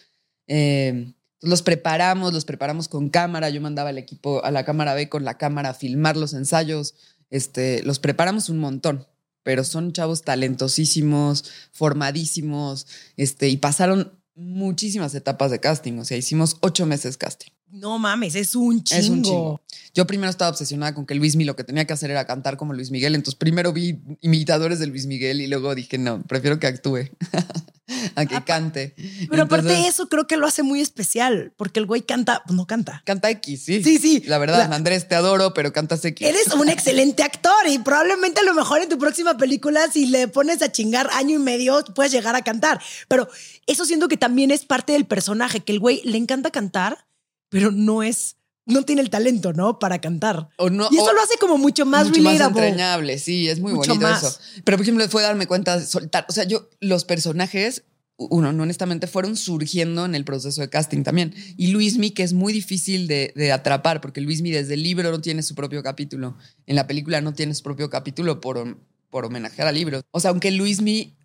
Eh, 0.46 1.16
los 1.44 1.62
preparamos, 1.62 2.34
los 2.34 2.46
preparamos 2.46 2.88
con 2.88 3.10
cámara, 3.10 3.50
yo 3.50 3.62
mandaba 3.62 3.90
al 3.90 3.98
equipo 3.98 4.44
a 4.44 4.52
la 4.52 4.64
cámara 4.64 4.94
B 4.94 5.10
con 5.10 5.26
la 5.26 5.38
cámara 5.38 5.70
a 5.70 5.74
filmar 5.74 6.18
los 6.18 6.34
ensayos, 6.34 6.96
este, 7.30 7.84
los 7.84 8.00
preparamos 8.00 8.50
un 8.50 8.60
montón, 8.60 9.08
pero 9.44 9.64
son 9.64 9.92
chavos 9.92 10.24
talentosísimos, 10.24 11.46
formadísimos, 11.72 12.88
este, 13.18 13.50
y 13.50 13.58
pasaron 13.58 14.20
muchísimas 14.36 15.14
etapas 15.16 15.52
de 15.52 15.60
casting, 15.60 16.00
o 16.00 16.06
sea, 16.06 16.18
hicimos 16.18 16.58
ocho 16.62 16.86
meses 16.86 17.18
casting. 17.18 17.52
No 17.74 17.98
mames, 17.98 18.36
es 18.36 18.56
un 18.56 18.84
chingo. 18.84 19.02
Es 19.02 19.10
un 19.10 19.24
chingo. 19.24 19.62
Yo 19.96 20.06
primero 20.06 20.30
estaba 20.30 20.52
obsesionada 20.52 20.94
con 20.94 21.08
que 21.08 21.16
Luis 21.16 21.36
Miguel 21.36 21.48
lo 21.48 21.56
que 21.56 21.64
tenía 21.64 21.86
que 21.86 21.94
hacer 21.94 22.12
era 22.12 22.26
cantar 22.26 22.56
como 22.56 22.74
Luis 22.74 22.92
Miguel. 22.92 23.16
Entonces 23.16 23.36
primero 23.36 23.74
vi 23.74 24.00
imitadores 24.22 24.78
de 24.78 24.86
Luis 24.86 25.08
Miguel 25.08 25.42
y 25.42 25.48
luego 25.48 25.74
dije, 25.74 25.98
no, 25.98 26.22
prefiero 26.22 26.60
que 26.60 26.68
actúe 26.68 27.10
a 28.16 28.26
que 28.26 28.44
cante. 28.44 28.96
Pero 29.30 29.44
aparte 29.44 29.68
Entonces, 29.70 29.94
eso 29.94 30.10
creo 30.10 30.28
que 30.28 30.38
lo 30.38 30.48
hace 30.48 30.64
muy 30.64 30.82
especial, 30.82 31.54
porque 31.58 31.80
el 31.80 31.86
güey 31.86 32.02
canta, 32.02 32.44
pues 32.46 32.56
no 32.56 32.66
canta. 32.68 33.02
Canta 33.06 33.30
X, 33.30 33.64
sí. 33.66 33.84
Sí, 33.84 33.98
sí. 33.98 34.24
La 34.26 34.38
verdad, 34.38 34.70
La- 34.70 34.76
Andrés, 34.76 35.08
te 35.08 35.16
adoro, 35.16 35.54
pero 35.54 35.74
cantas 35.74 36.04
X. 36.06 36.28
Eres 36.28 36.48
un 36.54 36.70
excelente 36.70 37.24
actor 37.24 37.68
y 37.68 37.80
probablemente 37.80 38.42
a 38.42 38.44
lo 38.44 38.54
mejor 38.54 38.82
en 38.82 38.90
tu 38.90 38.98
próxima 38.98 39.38
película, 39.38 39.90
si 39.92 40.06
le 40.06 40.28
pones 40.28 40.62
a 40.62 40.72
chingar 40.72 41.10
año 41.14 41.36
y 41.36 41.40
medio, 41.40 41.84
puedes 41.96 42.12
llegar 42.12 42.36
a 42.36 42.42
cantar. 42.42 42.82
Pero 43.08 43.28
eso 43.68 43.86
siento 43.86 44.08
que 44.08 44.18
también 44.18 44.52
es 44.52 44.66
parte 44.66 44.94
del 44.94 45.06
personaje, 45.06 45.60
que 45.62 45.72
el 45.72 45.80
güey 45.80 46.02
le 46.04 46.18
encanta 46.18 46.52
cantar, 46.52 47.06
pero 47.50 47.72
no 47.72 48.04
es, 48.04 48.38
no 48.66 48.84
tiene 48.84 49.02
el 49.02 49.10
talento, 49.10 49.54
¿no? 49.54 49.78
Para 49.78 50.00
cantar. 50.02 50.48
O 50.58 50.70
no, 50.70 50.88
y 50.92 50.96
eso 50.96 51.06
o- 51.06 51.14
lo 51.14 51.22
hace 51.22 51.38
como 51.38 51.58
mucho 51.58 51.86
más 51.86 52.08
mucho 52.08 52.22
más 52.22 52.34
relatable. 52.34 52.68
entrañable, 52.68 53.20
sí, 53.20 53.48
es 53.50 53.60
muy 53.60 53.74
Mucho 53.74 53.92
bonito 53.92 54.08
más. 54.10 54.24
eso. 54.24 54.40
Pero 54.64 54.78
por 54.78 54.84
ejemplo, 54.84 55.08
fue 55.10 55.22
darme 55.22 55.48
cuenta 55.48 55.78
de 55.78 55.86
soltar, 55.86 56.26
o 56.30 56.32
sea, 56.32 56.46
yo 56.46 56.70
los 56.80 57.06
personajes 57.06 57.84
uno, 58.18 58.54
no 58.54 58.64
honestamente, 58.64 59.08
fueron 59.08 59.36
surgiendo 59.36 60.06
en 60.06 60.16
el 60.16 60.24
proceso 60.24 60.62
de 60.62 60.70
casting 60.70 61.04
también. 61.04 61.34
Y 61.58 61.68
Luismi, 61.68 62.12
que 62.12 62.24
es 62.24 62.34
muy 62.34 62.54
difícil 62.54 63.08
de, 63.08 63.52
atrapar, 63.52 64.02
porque 64.02 64.22
Luismi 64.22 64.52
desde 64.52 64.76
el 64.76 64.84
libro 64.84 65.12
no 65.12 65.22
tiene 65.22 65.44
su 65.44 65.56
propio 65.56 65.82
capítulo. 65.84 66.38
En 66.68 66.76
la 66.76 66.88
película 66.88 67.22
no 67.22 67.34
tiene 67.34 67.54
su 67.54 67.64
propio 67.64 67.90
capítulo 67.90 68.40
por, 68.40 68.78
por 69.10 69.26
homenajear 69.26 69.68
al 69.68 69.76
libro. 69.76 70.02
O 70.12 70.20
sea, 70.20 70.32
aunque 70.32 70.52
Luismi 70.52 71.16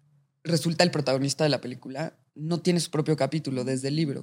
resulta 0.45 0.84
el 0.84 0.91
protagonista 0.91 1.45
de 1.45 1.51
la 1.51 1.61
película, 1.61 2.16
no 2.34 2.61
tiene 2.61 2.80
su 2.80 2.91
propio 2.91 3.16
capítulo 3.16 3.64
desde 3.64 3.89
el 3.89 3.97
libro. 3.97 4.22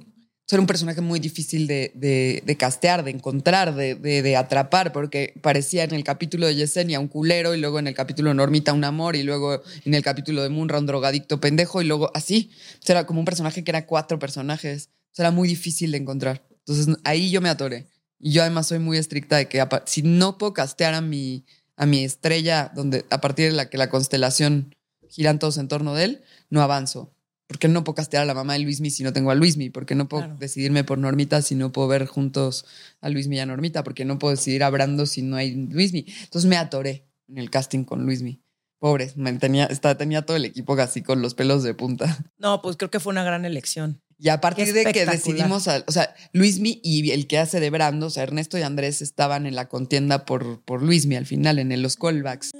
Era 0.54 0.60
un 0.60 0.66
personaje 0.68 1.00
muy 1.00 1.18
difícil 1.18 1.66
de, 1.66 1.90
de, 1.94 2.56
castear, 2.56 3.02
de 3.02 3.10
encontrar, 3.10 3.74
de, 3.74 3.96
de, 3.96 4.36
atrapar, 4.36 4.92
porque 4.92 5.34
parecía 5.42 5.82
en 5.82 5.92
el 5.92 6.04
capítulo 6.04 6.46
de 6.46 6.54
Yesenia 6.54 7.00
un 7.00 7.08
culero, 7.08 7.54
y 7.54 7.60
luego 7.60 7.80
en 7.80 7.88
el 7.88 7.94
capítulo 7.94 8.30
de 8.30 8.36
Normita 8.36 8.72
un 8.72 8.84
amor, 8.84 9.16
y 9.16 9.24
luego 9.24 9.60
en 9.84 9.94
el 9.94 10.04
capítulo 10.04 10.44
de 10.44 10.48
Munra 10.48 10.78
un 10.78 10.86
drogadicto 10.86 11.40
pendejo, 11.40 11.82
y 11.82 11.86
luego 11.86 12.12
así. 12.14 12.50
O 12.88 12.92
era 12.92 13.06
como 13.06 13.18
un 13.18 13.24
personaje 13.24 13.64
que 13.64 13.72
era 13.72 13.86
cuatro 13.86 14.20
personajes. 14.20 14.90
O 15.18 15.22
era 15.22 15.32
muy 15.32 15.48
difícil 15.48 15.90
de 15.90 15.98
encontrar. 15.98 16.46
Entonces 16.60 16.96
ahí 17.02 17.30
yo 17.30 17.40
me 17.40 17.48
atoré. 17.48 17.86
Y 18.20 18.32
yo 18.32 18.42
además 18.42 18.68
soy 18.68 18.78
muy 18.78 18.98
estricta 18.98 19.36
de 19.36 19.48
que 19.48 19.66
si 19.86 20.02
no 20.02 20.38
puedo 20.38 20.52
castear 20.52 20.94
a 20.94 21.00
mi, 21.00 21.44
a 21.76 21.86
mi 21.86 22.04
estrella, 22.04 22.70
donde 22.74 23.04
a 23.10 23.20
partir 23.20 23.50
de 23.50 23.56
la 23.56 23.68
que 23.68 23.78
la 23.78 23.90
constelación 23.90 24.74
giran 25.08 25.38
todos 25.38 25.58
en 25.58 25.66
torno 25.68 25.94
de 25.94 26.04
él, 26.04 26.22
no 26.50 26.62
avanzo. 26.62 27.15
Porque 27.48 27.68
no 27.68 27.84
puedo 27.84 27.94
castear 27.94 28.22
a 28.22 28.26
la 28.26 28.34
mamá 28.34 28.54
de 28.54 28.60
Luismi 28.60 28.90
si 28.90 29.02
no 29.04 29.12
tengo 29.12 29.30
a 29.30 29.34
Luismi, 29.34 29.70
porque 29.70 29.94
no 29.94 30.08
puedo 30.08 30.24
Claro. 30.24 30.38
decidirme 30.40 30.82
por 30.84 30.98
Normita 30.98 31.42
si 31.42 31.54
no 31.54 31.70
puedo 31.72 31.86
ver 31.88 32.06
juntos 32.06 32.64
a 33.00 33.08
Luismi 33.08 33.36
y 33.36 33.38
a 33.40 33.46
Normita, 33.46 33.84
porque 33.84 34.04
no 34.04 34.18
puedo 34.18 34.34
decidir 34.34 34.64
a 34.64 34.70
Brando 34.70 35.06
si 35.06 35.22
no 35.22 35.36
hay 35.36 35.54
Luismi. 35.54 36.04
Entonces 36.24 36.48
me 36.48 36.56
atoré 36.56 37.06
en 37.28 37.38
el 37.38 37.50
casting 37.50 37.84
con 37.84 38.04
Luismi. 38.04 38.40
Pobre, 38.78 39.12
me 39.16 39.32
tenía, 39.34 39.64
estaba, 39.66 39.96
tenía 39.96 40.22
todo 40.26 40.36
el 40.36 40.44
equipo 40.44 40.74
así 40.74 41.02
con 41.02 41.22
los 41.22 41.34
pelos 41.34 41.62
de 41.62 41.72
punta. 41.74 42.24
No, 42.38 42.60
pues 42.62 42.76
creo 42.76 42.90
que 42.90 43.00
fue 43.00 43.10
una 43.12 43.24
gran 43.24 43.44
elección. 43.44 44.02
Y 44.18 44.30
a 44.30 44.40
partir 44.40 44.72
de 44.72 44.84
que 44.92 45.04
decidimos, 45.34 45.68
a- 45.68 45.84
o 45.86 45.92
sea, 45.92 46.14
Luismi 46.32 46.80
y 46.82 47.10
el 47.10 47.26
que 47.26 47.38
hace 47.38 47.60
de 47.60 47.68
Brando, 47.68 48.06
o 48.06 48.10
sea, 48.10 48.22
Ernesto 48.22 48.56
y 48.56 48.62
Andrés 48.62 49.02
estaban 49.02 49.44
en 49.46 49.54
la 49.54 49.68
contienda 49.68 50.24
por, 50.24 50.62
por 50.64 50.82
Luismi 50.82 51.16
al 51.16 51.26
final, 51.26 51.58
en 51.58 51.70
el- 51.70 51.82
los 51.82 51.96
callbacks. 51.96 52.52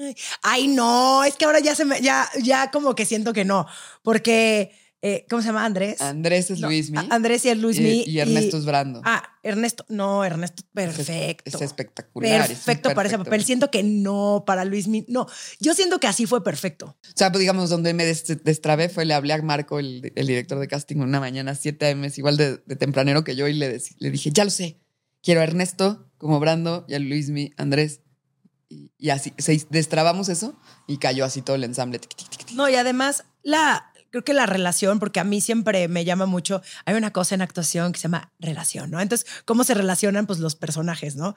Ay, 0.42 0.68
no, 0.68 1.24
es 1.24 1.34
que 1.36 1.46
ahora 1.46 1.60
ya 1.60 1.74
se 1.74 1.86
me, 1.86 2.00
ya, 2.02 2.28
ya 2.42 2.70
como 2.70 2.94
que 2.94 3.06
siento 3.06 3.32
que 3.32 3.44
no, 3.46 3.66
porque, 4.02 4.72
eh, 5.08 5.24
¿cómo 5.30 5.40
se 5.40 5.46
llama? 5.48 5.64
Andrés. 5.64 6.00
Andrés 6.00 6.50
es 6.50 6.58
No, 6.60 6.66
Luismi. 6.68 6.98
Andrés 7.10 7.44
y 7.44 7.50
es 7.50 7.58
Luismi. 7.58 8.02
y, 8.06 8.10
y 8.10 8.18
Ernesto 8.18 8.56
es 8.58 8.64
Brando. 8.64 9.00
Ah, 9.04 9.22
Ernesto, 9.44 9.84
no, 9.88 10.24
Ernesto, 10.24 10.62
Es- 10.62 10.68
perfecto. 10.72 11.56
Es, 11.56 11.62
espectacular. 11.62 12.40
es 12.42 12.48
Perfecto 12.48 12.92
para 12.94 13.08
ese 13.08 13.16
papel. 13.18 13.44
Siento 13.44 13.70
que 13.70 13.82
no 13.84 14.42
para 14.46 14.64
Luismi. 14.64 15.04
No, 15.08 15.26
yo 15.60 15.74
siento 15.74 16.00
que 16.00 16.08
así 16.08 16.26
fue 16.26 16.42
perfecto. 16.42 16.96
O 17.04 17.12
sea, 17.14 17.30
pues 17.30 17.40
digamos, 17.40 17.70
donde 17.70 17.94
me 17.94 18.04
des- 18.04 18.42
destrabé 18.42 18.88
fue 18.88 19.04
le 19.04 19.14
hablé 19.14 19.34
a 19.34 19.42
Marco, 19.42 19.78
el, 19.78 20.12
el 20.16 20.26
director 20.26 20.58
de 20.58 20.66
casting, 20.66 20.96
una 20.96 21.20
mañana, 21.20 21.54
7 21.54 21.90
AM, 21.90 22.04
es 22.04 22.18
igual 22.18 22.36
de, 22.36 22.56
de 22.66 22.76
tempranero 22.76 23.22
que 23.22 23.36
yo, 23.36 23.46
y 23.46 23.52
le, 23.54 23.80
le 23.98 24.10
dije, 24.10 24.30
ya 24.32 24.44
lo 24.44 24.50
sé, 24.50 24.80
quiero 25.22 25.40
a 25.40 25.44
Ernesto 25.44 26.10
como 26.18 26.40
Brando 26.40 26.84
y 26.88 26.94
a 26.94 26.98
Luismi, 26.98 27.52
Andrés. 27.56 28.00
Y, 28.68 28.90
y 28.98 29.10
así, 29.10 29.32
se, 29.38 29.64
destrabamos 29.70 30.28
eso 30.28 30.58
y 30.88 30.96
cayó 30.96 31.24
así 31.24 31.40
todo 31.42 31.54
el 31.54 31.62
ensamble. 31.62 32.00
No, 32.54 32.68
y 32.68 32.74
además, 32.74 33.22
la, 33.44 33.92
creo 34.10 34.24
que 34.24 34.32
la 34.34 34.46
relación, 34.46 34.98
porque 34.98 35.20
a 35.20 35.24
mí 35.24 35.40
siempre 35.40 35.88
me 35.88 36.04
llama 36.04 36.26
mucho, 36.26 36.62
hay 36.84 36.94
una 36.94 37.12
cosa 37.12 37.34
en 37.34 37.42
actuación 37.42 37.92
que 37.92 37.98
se 37.98 38.04
llama 38.04 38.32
relación, 38.38 38.90
¿no? 38.90 39.00
Entonces, 39.00 39.26
¿cómo 39.44 39.64
se 39.64 39.74
relacionan 39.74 40.26
pues 40.26 40.38
los 40.38 40.54
personajes, 40.56 41.16
¿no? 41.16 41.36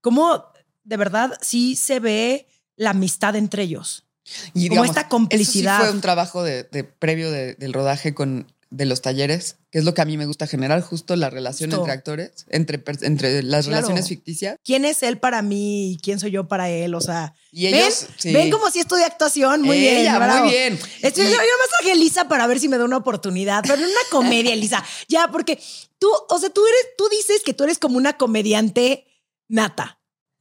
¿Cómo 0.00 0.44
de 0.84 0.96
verdad 0.96 1.32
sí 1.40 1.76
se 1.76 2.00
ve 2.00 2.48
la 2.76 2.90
amistad 2.90 3.36
entre 3.36 3.62
ellos? 3.64 4.06
Y 4.54 4.68
Como 4.68 4.84
esta 4.84 5.08
complicidad. 5.08 5.76
Eso 5.76 5.82
sí 5.84 5.88
fue 5.88 5.94
un 5.96 6.00
trabajo 6.02 6.42
de, 6.42 6.64
de 6.64 6.84
previo 6.84 7.30
de- 7.30 7.54
del 7.54 7.72
rodaje 7.72 8.14
con 8.14 8.52
de 8.70 8.84
los 8.84 9.00
talleres, 9.00 9.56
que 9.70 9.78
es 9.78 9.84
lo 9.84 9.94
que 9.94 10.02
a 10.02 10.04
mí 10.04 10.18
me 10.18 10.26
gusta 10.26 10.46
generar, 10.46 10.82
justo 10.82 11.16
la 11.16 11.30
relación 11.30 11.70
Justo. 11.70 11.82
entre 11.84 11.92
actores, 11.94 12.30
entre, 12.50 12.82
entre 13.02 13.42
las 13.42 13.64
Claro. 13.66 13.76
relaciones 13.80 14.08
ficticias. 14.08 14.56
¿Quién 14.62 14.84
es 14.84 15.02
él 15.02 15.18
para 15.18 15.40
mí 15.40 15.92
y 15.92 15.98
quién 15.98 16.20
soy 16.20 16.32
yo 16.32 16.48
para 16.48 16.68
él? 16.68 16.94
O 16.94 17.00
sea, 17.00 17.34
Y 17.50 17.64
¿ven? 17.64 17.74
ellos, 17.76 18.06
sí. 18.18 18.32
¿Ven 18.32 18.50
como 18.50 18.70
si 18.70 18.80
estudié 18.80 19.04
actuación? 19.04 19.62
Muy 19.62 19.78
bien. 19.80 20.04
Bravo. 20.14 20.44
muy 20.44 20.52
bien. 20.52 20.78
Estoy, 21.02 21.24
yo, 21.24 21.30
yo 21.30 21.36
más 21.36 21.68
traje 21.78 21.90
a 21.90 21.94
Elisa 21.94 22.28
para 22.28 22.46
ver 22.46 22.60
si 22.60 22.68
me 22.68 22.76
da 22.76 22.84
una 22.84 22.98
oportunidad, 22.98 23.62
pero 23.62 23.76
en 23.76 23.84
una 23.84 23.94
comedia, 24.10 24.52
Elisa. 24.52 24.84
Ya, 25.08 25.28
porque 25.32 25.58
tú, 25.98 26.08
o 26.28 26.38
sea, 26.38 26.50
tú 26.50 26.60
eres, 26.66 26.80
tú 26.98 27.08
dices 27.10 27.42
que 27.42 27.54
tú 27.54 27.64
eres 27.64 27.78
como 27.78 27.96
una 27.96 28.18
comediante 28.18 29.06
nata. 29.48 29.97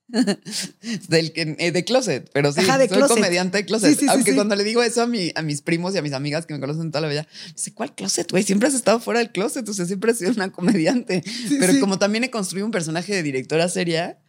del 1.09 1.33
que 1.33 1.55
eh, 1.59 1.71
de 1.71 1.83
closet, 1.83 2.29
pero 2.33 2.53
sí, 2.53 2.61
Ajá, 2.61 2.77
de 2.77 2.87
soy 2.87 2.97
closet. 2.97 3.15
comediante 3.17 3.57
de 3.57 3.65
closet. 3.65 3.89
Sí, 3.89 3.95
sí, 3.95 4.05
sí, 4.05 4.07
Aunque 4.09 4.31
sí. 4.31 4.35
cuando 4.35 4.55
le 4.55 4.63
digo 4.63 4.81
eso 4.81 5.01
a, 5.01 5.07
mi, 5.07 5.31
a 5.35 5.41
mis 5.41 5.61
primos 5.61 5.93
y 5.95 5.97
a 5.97 6.01
mis 6.01 6.13
amigas 6.13 6.45
que 6.45 6.53
me 6.53 6.61
conocen 6.61 6.91
toda 6.91 7.01
la 7.01 7.09
vida, 7.09 7.27
me 7.47 7.53
dice, 7.53 7.73
¿cuál 7.73 7.93
closet, 7.93 8.31
güey? 8.31 8.43
Siempre 8.43 8.69
has 8.69 8.73
estado 8.73 8.99
fuera 8.99 9.19
del 9.19 9.31
closet, 9.31 9.67
o 9.67 9.73
sea, 9.73 9.85
siempre 9.85 10.11
has 10.11 10.17
sido 10.17 10.31
una 10.31 10.51
comediante. 10.51 11.23
pero 11.59 11.77
como 11.79 11.99
también 11.99 12.23
he 12.23 12.31
construido 12.31 12.65
un 12.65 12.71
personaje 12.71 13.13
de 13.13 13.21
directora 13.23 13.67
seria, 13.67 14.19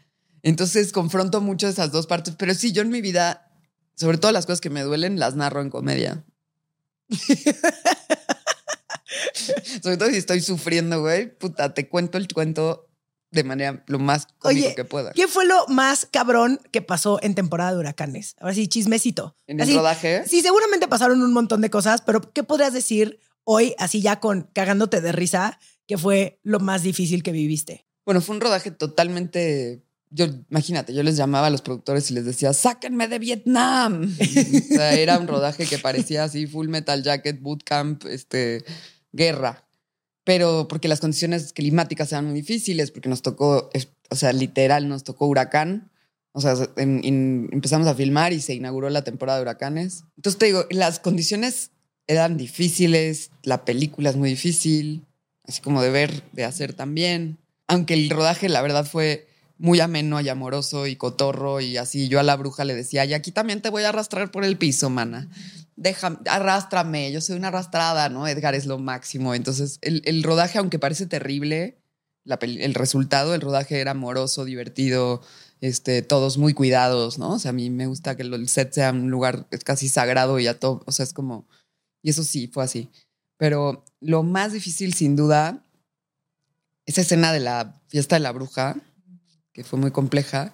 entonces 0.43 0.93
confronto 0.93 1.41
mucho 1.41 1.69
esas 1.69 1.93
dos 1.93 2.09
partes. 2.09 2.35
Pero 2.37 2.55
sí, 2.55 2.73
yo 2.73 2.83
en 2.83 2.91
mi 2.91 3.01
vida, 3.01 3.49
sobre 3.95 4.19
todo 4.19 4.33
las 4.33 4.47
cosas 4.47 4.61
que 4.61 4.71
me 4.71 4.83
duelen, 4.83 5.21
las 5.21 5.37
narro 5.37 5.63
en 5.63 5.71
comedia. 5.71 6.25
sobre 9.83 9.97
todo 9.97 10.11
si 10.11 10.17
estoy 10.17 10.41
sufriendo, 10.41 11.01
güey, 11.01 11.37
puta, 11.39 11.73
te 11.73 11.89
cuento 11.89 12.19
el 12.19 12.29
cuento 12.29 12.88
de 13.31 13.45
manera 13.45 13.85
lo 13.87 13.99
más 13.99 14.27
cómico 14.39 14.67
Oye, 14.67 14.75
que 14.75 14.85
pueda. 14.85 15.13
¿Qué 15.13 15.29
fue 15.29 15.45
lo 15.45 15.67
más 15.69 16.07
cabrón 16.11 16.61
que 16.71 16.83
pasó 16.83 17.19
en 17.23 17.35
temporada 17.35 17.73
de 17.73 17.79
huracanes? 17.79 18.37
Ahora 18.41 18.55
sí, 18.55 18.69
chismecito. 18.69 19.37
En 19.47 19.61
el 19.61 19.75
rodaje. 19.75 20.25
Sí, 20.27 20.41
seguramente 20.41 20.89
pasaron 20.89 21.23
un 21.23 21.33
montón 21.33 21.61
de 21.61 21.71
cosas, 21.71 22.03
pero 22.03 22.33
¿qué 22.33 22.43
podrías 22.43 22.73
decir 22.73 23.21
hoy, 23.45 23.75
así 23.79 24.01
ya 24.01 24.21
con 24.21 24.49
cagándote 24.53 25.01
de 25.01 25.13
risa, 25.13 25.59
que 25.87 25.99
fue 25.99 26.41
lo 26.43 26.61
más 26.61 26.83
difícil 26.83 27.23
que 27.23 27.33
viviste? 27.33 27.87
Bueno, 28.05 28.21
fue 28.21 28.35
un 28.37 28.41
rodaje 28.41 28.71
totalmente. 28.71 29.85
Yo, 30.11 30.27
imagínate, 30.51 30.95
yo 30.95 31.03
les 31.03 31.17
llamaba 31.17 31.49
a 31.49 31.51
los 31.51 31.61
productores 31.61 32.11
y 32.11 32.15
les 32.15 32.25
decía, 32.25 32.55
sáquenme 32.55 33.09
de 33.09 33.19
Vietnam. 33.19 34.17
o 34.19 34.75
sea, 34.75 34.95
era 34.95 35.19
un 35.19 35.29
rodaje 35.29 35.67
que 35.67 35.79
parecía 35.79 36.25
así, 36.25 36.47
full 36.47 36.69
metal 36.69 37.03
jacket, 37.03 37.41
bootcamp, 37.43 38.07
este, 38.07 38.65
guerra. 39.13 39.68
Pero 40.29 40.69
porque 40.69 40.89
las 40.89 41.01
condiciones 41.01 41.55
climáticas 41.55 42.13
eran 42.13 42.27
muy 42.27 42.35
difíciles, 42.35 42.91
porque 42.91 43.09
nos 43.09 43.23
tocó, 43.23 43.71
o 44.11 44.15
sea, 44.15 44.31
literal, 44.35 44.87
nos 44.87 45.03
tocó 45.03 45.27
huracán. 45.27 45.91
O 46.33 46.43
sea, 46.43 46.55
empezamos 46.77 47.89
a 47.89 47.95
filmar 47.95 48.35
y 48.35 48.43
se 48.43 48.53
inauguró 48.53 48.91
la 48.91 49.05
temporada 49.05 49.39
de 49.39 49.43
huracanes. 49.45 50.05
Entonces 50.17 50.39
te 50.39 50.45
digo, 50.45 50.67
las 50.69 50.99
condiciones 50.99 51.71
eran 52.07 52.37
difíciles, 52.37 53.31
la 53.43 53.65
película 53.65 54.11
es 54.11 54.17
muy 54.17 54.29
difícil, 54.29 55.07
así 55.45 55.63
como 55.63 55.81
de 55.81 55.89
ver, 55.89 56.23
de 56.33 56.45
hacer 56.45 56.75
también. 56.75 57.39
Aunque 57.67 57.95
el 57.95 58.11
rodaje, 58.11 58.51
la 58.51 58.61
verdad, 58.61 58.85
fue 58.85 59.29
muy 59.57 59.81
ameno 59.81 60.21
y 60.21 60.29
amoroso 60.29 60.87
y 60.87 60.97
cotorro 60.97 61.63
y 61.63 61.79
así. 61.79 62.09
Yo 62.09 62.21
a 62.21 62.23
la 62.23 62.37
bruja 62.37 62.67
le 62.67 62.75
decía, 62.75 63.07
y 63.07 63.15
aquí 63.15 63.33
también 63.33 63.63
te 63.63 63.71
voy 63.71 63.85
a 63.85 63.89
arrastrar 63.89 64.31
por 64.31 64.45
el 64.45 64.59
piso, 64.59 64.91
mana. 64.91 65.31
Déjame, 65.81 66.19
arrástrame, 66.27 67.13
yo 67.13 67.21
soy 67.21 67.37
una 67.37 67.49
arrastrada, 67.49 68.09
¿no? 68.09 68.27
Edgar 68.27 68.57
es 68.57 68.67
lo 68.67 68.79
máximo. 68.79 69.35
Entonces, 69.35 69.79
el, 69.81 70.03
el 70.05 70.25
rodaje, 70.25 70.59
aunque 70.59 70.81
parece 70.81 71.07
terrible, 71.07 71.79
la 72.25 72.39
el 72.43 72.75
resultado 72.75 73.33
del 73.33 73.41
rodaje 73.41 73.81
era 73.81 73.93
amoroso, 73.93 74.45
divertido, 74.45 75.23
este, 75.61 76.03
todos 76.03 76.37
muy 76.37 76.53
cuidados, 76.53 77.19
¿no? 77.19 77.35
O 77.35 77.39
sea, 77.39 77.51
a 77.51 77.55
mí 77.55 77.71
me 77.71 77.87
gusta 77.87 78.17
que 78.17 78.23
el 78.23 78.49
set 78.49 78.73
sea 78.73 78.91
un 78.91 79.11
lugar 79.11 79.47
casi 79.65 79.89
sagrado 79.89 80.39
y 80.39 80.47
a 80.47 80.59
todo, 80.59 80.83
o 80.87 80.93
sea, 80.93 81.05
es 81.05 81.13
como, 81.13 81.49
y 82.03 82.11
eso 82.11 82.25
sí, 82.25 82.49
fue 82.49 82.65
así. 82.65 82.91
Pero 83.37 83.85
lo 84.01 84.23
más 84.23 84.53
difícil, 84.53 84.95
sin 84.95 85.17
duda, 85.17 85.65
esa 86.87 87.03
escena 87.03 87.33
de 87.33 87.41
la 87.41 87.81
fiesta 87.89 88.17
de 88.17 88.21
la 88.21 88.33
bruja, 88.33 88.77
que 89.53 89.65
fue 89.65 89.79
muy 89.79 89.91
compleja, 89.91 90.53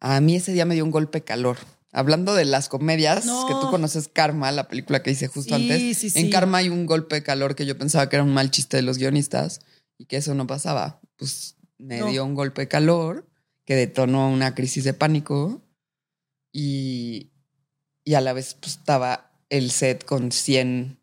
a 0.00 0.20
mí 0.20 0.36
ese 0.36 0.52
día 0.52 0.64
me 0.64 0.74
dio 0.74 0.84
un 0.84 0.90
golpe 0.90 1.22
calor. 1.22 1.58
Hablando 1.92 2.34
de 2.34 2.46
las 2.46 2.68
comedias, 2.70 3.26
No. 3.26 3.46
que 3.46 3.52
tú 3.54 3.70
conoces 3.70 4.08
Karma, 4.08 4.50
la 4.50 4.66
película 4.66 5.02
que 5.02 5.10
hice 5.10 5.28
justo 5.28 5.56
Sí, 5.56 5.70
antes. 5.70 5.98
sí, 5.98 6.06
En 6.18 6.24
sí. 6.26 6.30
Karma 6.30 6.58
hay 6.58 6.68
un 6.70 6.86
golpe 6.86 7.16
de 7.16 7.22
calor 7.22 7.54
que 7.54 7.66
yo 7.66 7.76
pensaba 7.76 8.08
que 8.08 8.16
era 8.16 8.24
un 8.24 8.32
mal 8.32 8.50
chiste 8.50 8.78
de 8.78 8.82
los 8.82 8.96
guionistas 8.98 9.60
y 9.98 10.06
que 10.06 10.16
eso 10.16 10.34
no 10.34 10.46
pasaba. 10.46 11.00
Pues 11.16 11.56
me 11.78 11.98
No. 11.98 12.06
dio 12.06 12.24
un 12.24 12.34
golpe 12.34 12.62
de 12.62 12.68
calor 12.68 13.28
que 13.66 13.76
detonó 13.76 14.30
una 14.30 14.54
crisis 14.54 14.84
de 14.84 14.94
pánico 14.94 15.62
y, 16.52 17.32
y 18.04 18.14
a 18.14 18.20
la 18.20 18.32
vez 18.32 18.54
pues, 18.54 18.72
estaba 18.78 19.30
el 19.50 19.70
set 19.70 20.04
con 20.04 20.32
100, 20.32 20.98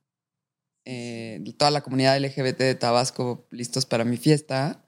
eh, 0.86 1.44
toda 1.58 1.70
la 1.72 1.82
comunidad 1.82 2.18
LGBT 2.20 2.58
de 2.64 2.76
Tabasco 2.76 3.48
listos 3.52 3.86
para 3.86 4.06
mi 4.06 4.18
fiesta. 4.18 4.84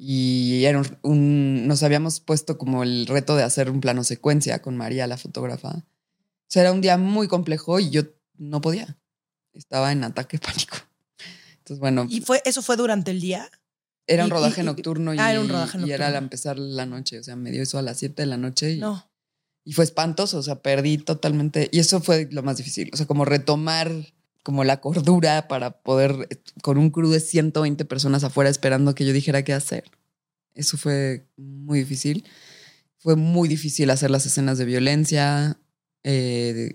Y 0.00 0.64
era 0.64 0.78
un, 0.78 0.98
un- 1.02 1.66
nos 1.66 1.82
habíamos 1.82 2.20
puesto 2.20 2.56
como 2.56 2.82
el 2.84 3.06
reto 3.06 3.34
de 3.36 3.42
hacer 3.42 3.68
un 3.70 3.80
plano 3.80 4.04
secuencia 4.04 4.62
con 4.62 4.76
María, 4.76 5.06
la 5.08 5.16
fotógrafa. 5.18 5.70
O 5.70 6.50
sea, 6.50 6.62
era 6.62 6.72
un 6.72 6.80
día 6.80 6.96
muy 6.96 7.26
complejo 7.28 7.80
y 7.80 7.90
yo 7.90 8.02
no 8.36 8.60
podía. 8.60 8.96
Estaba 9.52 9.90
en 9.92 10.04
ataque 10.04 10.38
pánico. 10.38 10.76
Entonces, 11.58 11.80
bueno, 11.80 12.06
¿Y 12.08 12.20
fue, 12.20 12.40
eso 12.44 12.62
fue 12.62 12.76
durante 12.76 13.10
el 13.10 13.20
día? 13.20 13.50
era 14.10 14.24
un 14.24 14.30
rodaje 14.30 14.62
y- 14.62 14.64
nocturno 14.64 15.12
y, 15.12 15.18
Ah, 15.18 15.32
era 15.32 15.40
un 15.42 15.48
rodaje 15.50 15.78
y 15.80 15.90
era 15.90 16.06
al 16.06 16.12
nocturno. 16.12 16.18
empezar 16.18 16.58
la 16.58 16.86
noche. 16.86 17.18
O 17.18 17.22
sea, 17.22 17.36
me 17.36 17.50
dio 17.50 17.62
eso 17.62 17.76
a 17.78 17.82
las 17.82 17.98
7 17.98 18.22
de 18.22 18.26
la 18.26 18.38
noche 18.38 18.72
y, 18.72 18.78
No. 18.78 19.10
y 19.64 19.72
fue 19.72 19.84
espantoso. 19.84 20.38
O 20.38 20.42
sea, 20.42 20.62
perdí 20.62 20.96
totalmente. 20.96 21.68
Y 21.72 21.80
eso 21.80 22.00
fue 22.00 22.26
lo 22.30 22.42
más 22.42 22.56
difícil. 22.56 22.88
O 22.94 22.96
sea, 22.96 23.04
como 23.06 23.26
retomar 23.26 23.90
como 24.48 24.64
la 24.64 24.80
cordura 24.80 25.46
para 25.46 25.82
poder, 25.82 26.26
eh, 26.30 26.36
con 26.62 26.78
un 26.78 26.88
crew 26.88 27.10
de 27.10 27.20
120 27.20 27.84
personas 27.84 28.24
afuera 28.24 28.48
esperando 28.48 28.94
que 28.94 29.04
yo 29.04 29.12
dijera 29.12 29.42
qué 29.42 29.52
hacer. 29.52 29.84
Eso 30.54 30.78
fue 30.78 31.26
muy 31.36 31.80
difícil. 31.80 32.24
Fue 32.96 33.14
muy 33.14 33.46
difícil 33.46 33.90
hacer 33.90 34.10
las 34.10 34.24
escenas 34.24 34.56
de 34.56 34.64
violencia. 34.64 35.58
Eh, 36.02 36.74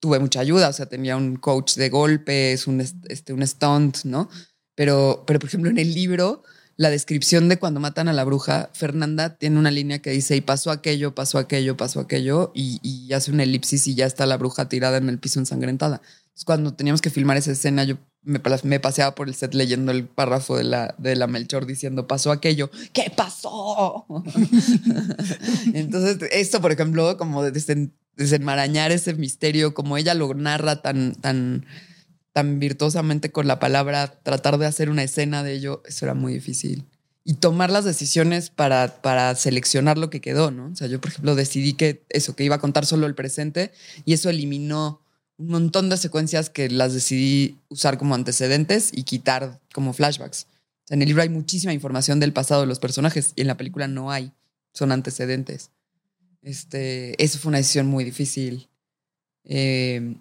tuve 0.00 0.18
mucha 0.18 0.40
ayuda, 0.40 0.70
o 0.70 0.72
sea, 0.72 0.86
tenía 0.86 1.14
un 1.18 1.36
coach 1.36 1.74
de 1.74 1.90
golpes, 1.90 2.66
un, 2.66 2.80
est- 2.80 3.04
este, 3.10 3.34
un 3.34 3.46
stunt, 3.46 3.98
¿no? 4.04 4.30
Pero, 4.74 5.24
pero, 5.26 5.38
por 5.38 5.48
ejemplo, 5.50 5.68
en 5.70 5.76
el 5.76 5.92
libro, 5.92 6.42
la 6.76 6.88
descripción 6.88 7.50
de 7.50 7.58
cuando 7.58 7.80
matan 7.80 8.08
a 8.08 8.14
la 8.14 8.24
bruja, 8.24 8.70
Fernanda 8.72 9.36
tiene 9.36 9.58
una 9.58 9.70
línea 9.70 9.98
que 10.00 10.08
dice, 10.12 10.36
y 10.36 10.40
pasó 10.40 10.70
aquello, 10.70 11.14
pasó 11.14 11.36
aquello, 11.36 11.76
pasó 11.76 12.00
aquello, 12.00 12.50
y, 12.54 12.80
y 12.82 13.12
hace 13.12 13.30
una 13.30 13.42
elipsis 13.42 13.86
y 13.88 13.94
ya 13.94 14.06
está 14.06 14.24
la 14.24 14.38
bruja 14.38 14.70
tirada 14.70 14.96
en 14.96 15.10
el 15.10 15.18
piso 15.18 15.38
ensangrentada. 15.38 16.00
Cuando 16.44 16.72
teníamos 16.74 17.00
que 17.00 17.10
filmar 17.10 17.36
esa 17.36 17.52
escena, 17.52 17.84
yo 17.84 17.96
me, 18.22 18.42
pas- 18.42 18.64
me 18.64 18.80
paseaba 18.80 19.14
por 19.14 19.28
el 19.28 19.34
set 19.34 19.54
leyendo 19.54 19.92
el 19.92 20.04
párrafo 20.06 20.56
de 20.56 20.64
la, 20.64 20.94
de 20.98 21.16
la 21.16 21.26
Melchor 21.26 21.66
diciendo, 21.66 22.06
pasó 22.06 22.32
aquello, 22.32 22.70
¿qué 22.92 23.12
pasó? 23.14 24.06
Entonces, 25.74 26.18
esto, 26.32 26.60
por 26.60 26.72
ejemplo, 26.72 27.16
como 27.16 27.42
de 27.42 27.52
desen- 27.52 27.92
desenmarañar 28.16 28.92
ese 28.92 29.14
misterio, 29.14 29.74
como 29.74 29.96
ella 29.96 30.14
lo 30.14 30.32
narra 30.34 30.82
tan, 30.82 31.14
tan, 31.14 31.66
tan 32.32 32.58
virtuosamente 32.58 33.30
con 33.32 33.46
la 33.46 33.58
palabra, 33.58 34.08
tratar 34.22 34.58
de 34.58 34.66
hacer 34.66 34.90
una 34.90 35.02
escena 35.02 35.42
de 35.42 35.54
ello, 35.54 35.82
eso 35.86 36.04
era 36.06 36.14
muy 36.14 36.32
difícil. 36.34 36.84
Y 37.24 37.34
tomar 37.34 37.70
las 37.70 37.84
decisiones 37.84 38.50
para, 38.50 39.02
para 39.02 39.34
seleccionar 39.34 39.98
lo 39.98 40.10
que 40.10 40.20
quedó, 40.20 40.50
¿no? 40.50 40.70
O 40.72 40.76
sea, 40.76 40.86
yo, 40.86 41.00
por 41.00 41.10
ejemplo, 41.10 41.34
decidí 41.34 41.74
que 41.74 42.04
eso, 42.08 42.34
que 42.34 42.44
iba 42.44 42.56
a 42.56 42.60
contar 42.60 42.86
solo 42.86 43.06
el 43.06 43.14
presente 43.14 43.72
y 44.04 44.14
eso 44.14 44.30
eliminó 44.30 45.02
un 45.40 45.48
montón 45.48 45.88
de 45.88 45.96
secuencias 45.96 46.50
que 46.50 46.68
las 46.68 46.92
decidí 46.92 47.56
usar 47.70 47.96
como 47.96 48.14
antecedentes 48.14 48.90
y 48.92 49.04
quitar 49.04 49.58
como 49.72 49.94
flashbacks. 49.94 50.46
En 50.90 51.00
el 51.00 51.08
libro 51.08 51.22
hay 51.22 51.30
muchísima 51.30 51.72
información 51.72 52.20
del 52.20 52.34
pasado 52.34 52.60
de 52.60 52.66
los 52.66 52.78
personajes 52.78 53.32
y 53.36 53.40
en 53.40 53.46
la 53.46 53.56
película 53.56 53.88
no 53.88 54.10
hay, 54.10 54.32
son 54.74 54.92
antecedentes. 54.92 55.70
Este, 56.42 57.22
eso 57.22 57.38
fue 57.38 57.48
una 57.48 57.58
decisión 57.58 57.86
muy 57.86 58.04
difícil. 58.04 58.68
Eh, 59.44 60.14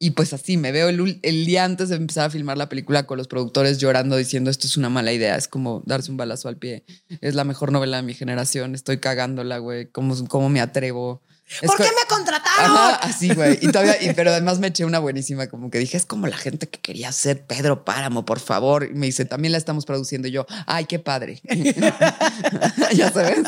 y 0.00 0.10
pues 0.10 0.32
así, 0.32 0.56
me 0.56 0.72
veo 0.72 0.88
el, 0.88 1.20
el 1.22 1.46
día 1.46 1.64
antes 1.64 1.88
de 1.88 1.96
empezar 1.96 2.26
a 2.26 2.30
filmar 2.30 2.58
la 2.58 2.68
película 2.68 3.06
con 3.06 3.18
los 3.18 3.28
productores 3.28 3.78
llorando 3.78 4.16
diciendo 4.16 4.50
esto 4.50 4.66
es 4.66 4.76
una 4.76 4.90
mala 4.90 5.12
idea, 5.12 5.36
es 5.36 5.46
como 5.46 5.82
darse 5.86 6.10
un 6.10 6.16
balazo 6.16 6.48
al 6.48 6.56
pie, 6.56 6.84
es 7.20 7.34
la 7.34 7.44
mejor 7.44 7.70
novela 7.70 7.98
de 7.98 8.02
mi 8.02 8.12
generación, 8.12 8.74
estoy 8.74 8.98
cagándola, 8.98 9.58
güey, 9.58 9.86
¿cómo, 9.86 10.14
cómo 10.26 10.48
me 10.50 10.60
atrevo? 10.60 11.22
¿Por 11.64 11.76
qué 11.76 11.84
me 11.84 12.08
contrataron? 12.08 12.76
Ajá, 12.76 12.94
así, 12.96 13.32
güey. 13.32 13.58
Y 13.62 13.68
todavía, 13.68 14.02
y- 14.02 14.12
pero 14.14 14.30
además 14.30 14.58
me 14.58 14.66
eché 14.66 14.84
una 14.84 14.98
buenísima, 14.98 15.46
como 15.48 15.70
que 15.70 15.78
dije, 15.78 15.96
es 15.96 16.04
como 16.04 16.26
la 16.26 16.36
gente 16.36 16.68
que 16.68 16.80
quería 16.80 17.12
ser 17.12 17.46
Pedro 17.46 17.84
Páramo, 17.84 18.24
por 18.24 18.40
favor. 18.40 18.84
Y 18.90 18.94
me 18.94 19.06
dice, 19.06 19.24
también 19.26 19.52
la 19.52 19.58
estamos 19.58 19.86
produciendo. 19.86 20.26
Y 20.28 20.32
yo, 20.32 20.46
ay, 20.66 20.86
qué 20.86 20.98
padre. 20.98 21.40
ya 22.94 23.12
sabes. 23.12 23.44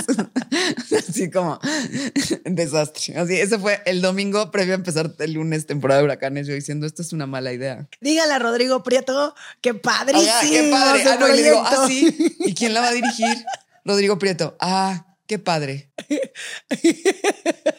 así 1.09 1.30
como 1.30 1.59
desastre. 2.44 3.18
Así, 3.18 3.34
ese 3.34 3.59
fue 3.59 3.82
el 3.84 4.01
domingo 4.01 4.51
previo 4.51 4.74
a 4.74 4.76
empezar 4.76 5.12
el 5.18 5.32
lunes, 5.32 5.66
temporada 5.66 6.01
de 6.01 6.05
huracanes, 6.05 6.46
yo 6.46 6.55
diciendo, 6.55 6.86
esto 6.86 7.03
es 7.03 7.12
una 7.12 7.26
mala 7.26 7.53
idea. 7.53 7.88
Dígale 8.01 8.32
a 8.32 8.38
Rodrigo 8.38 8.82
Prieto 8.82 9.34
que 9.61 9.74
padrísimo. 9.74 10.28
Qué 10.51 10.68
padre. 10.70 11.05
Ah, 11.09 11.16
no, 11.18 11.28
y 11.28 11.32
le 11.36 11.42
digo, 11.42 11.62
proyecto. 11.64 11.82
ah, 11.82 11.86
sí. 11.88 12.36
¿Y 12.40 12.55
quién 12.55 12.74
la 12.74 12.80
va 12.80 12.88
a 12.88 12.92
dirigir? 12.92 13.44
Rodrigo 13.84 14.18
Prieto. 14.18 14.57
Ah, 14.61 15.05
qué 15.28 15.38
padre. 15.38 15.92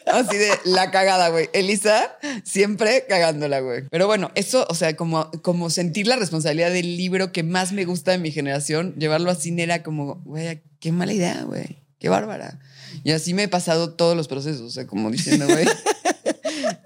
Así 0.06 0.36
de 0.36 0.50
la 0.64 0.90
cagada, 0.90 1.28
güey. 1.28 1.50
Elisa 1.52 2.16
siempre 2.44 3.04
cagándola, 3.08 3.60
güey. 3.60 3.82
Pero 3.90 4.06
bueno, 4.06 4.30
eso, 4.36 4.66
o 4.70 4.74
sea, 4.74 4.96
como, 4.96 5.30
como 5.42 5.68
sentir 5.68 6.06
la 6.06 6.16
responsabilidad 6.16 6.70
del 6.70 6.96
libro 6.96 7.32
que 7.32 7.42
más 7.42 7.72
me 7.72 7.84
gusta 7.84 8.12
de 8.12 8.18
mi 8.18 8.30
generación, 8.30 8.94
llevarlo 8.94 9.30
a 9.30 9.34
cine 9.34 9.64
era 9.64 9.82
como, 9.82 10.22
güey, 10.24 10.62
qué 10.78 10.92
mala 10.92 11.12
idea, 11.12 11.42
güey. 11.42 11.84
Qué 11.98 12.08
bárbara. 12.08 12.60
Y 13.04 13.10
así 13.10 13.34
me 13.34 13.42
he 13.42 13.48
pasado 13.48 13.92
todos 13.92 14.16
los 14.16 14.26
procesos, 14.26 14.62
o 14.62 14.70
sea, 14.70 14.86
como 14.86 15.10
diciendo, 15.10 15.46
güey, 15.46 15.66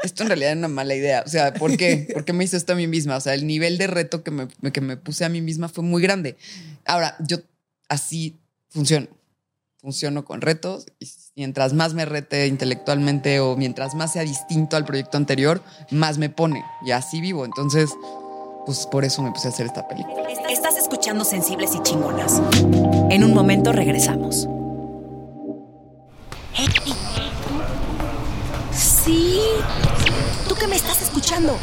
esto 0.02 0.22
en 0.22 0.28
realidad 0.28 0.52
es 0.52 0.56
una 0.56 0.68
mala 0.68 0.94
idea. 0.94 1.22
O 1.24 1.28
sea, 1.28 1.54
¿por 1.54 1.76
qué? 1.76 2.08
¿Por 2.12 2.24
qué 2.24 2.32
me 2.32 2.42
hice 2.42 2.56
esto 2.56 2.72
a 2.72 2.76
mí 2.76 2.86
misma? 2.86 3.16
O 3.16 3.20
sea, 3.20 3.34
el 3.34 3.46
nivel 3.46 3.78
de 3.78 3.86
reto 3.86 4.24
que 4.24 4.30
me, 4.30 4.48
que 4.72 4.80
me 4.80 4.96
puse 4.96 5.24
a 5.24 5.28
mí 5.28 5.40
misma 5.40 5.68
fue 5.68 5.84
muy 5.84 6.02
grande. 6.02 6.36
Ahora, 6.84 7.16
yo 7.20 7.38
así 7.88 8.40
funciono. 8.70 9.08
Funciono 9.84 10.24
con 10.24 10.40
retos 10.40 10.86
y 10.98 11.06
mientras 11.36 11.74
más 11.74 11.92
me 11.92 12.06
rete 12.06 12.46
intelectualmente 12.46 13.40
o 13.40 13.54
mientras 13.54 13.94
más 13.94 14.14
sea 14.14 14.22
distinto 14.22 14.78
al 14.78 14.86
proyecto 14.86 15.18
anterior, 15.18 15.62
más 15.90 16.16
me 16.16 16.30
pone. 16.30 16.64
Y 16.86 16.92
así 16.92 17.20
vivo. 17.20 17.44
Entonces, 17.44 17.90
pues 18.64 18.86
por 18.86 19.04
eso 19.04 19.20
me 19.22 19.30
puse 19.30 19.48
a 19.48 19.50
hacer 19.50 19.66
esta 19.66 19.86
película. 19.86 20.26
Estás 20.48 20.78
escuchando 20.78 21.22
Sensibles 21.22 21.74
y 21.74 21.82
Chingonas. 21.82 22.40
En 23.10 23.24
un 23.24 23.34
momento 23.34 23.72
regresamos. 23.72 24.48
Hey, 26.54 26.66
Sí. 28.72 29.38
¿Tú 30.48 30.54
que 30.54 30.66
me 30.66 30.76
estás 30.76 31.02
escuchando? 31.02 31.58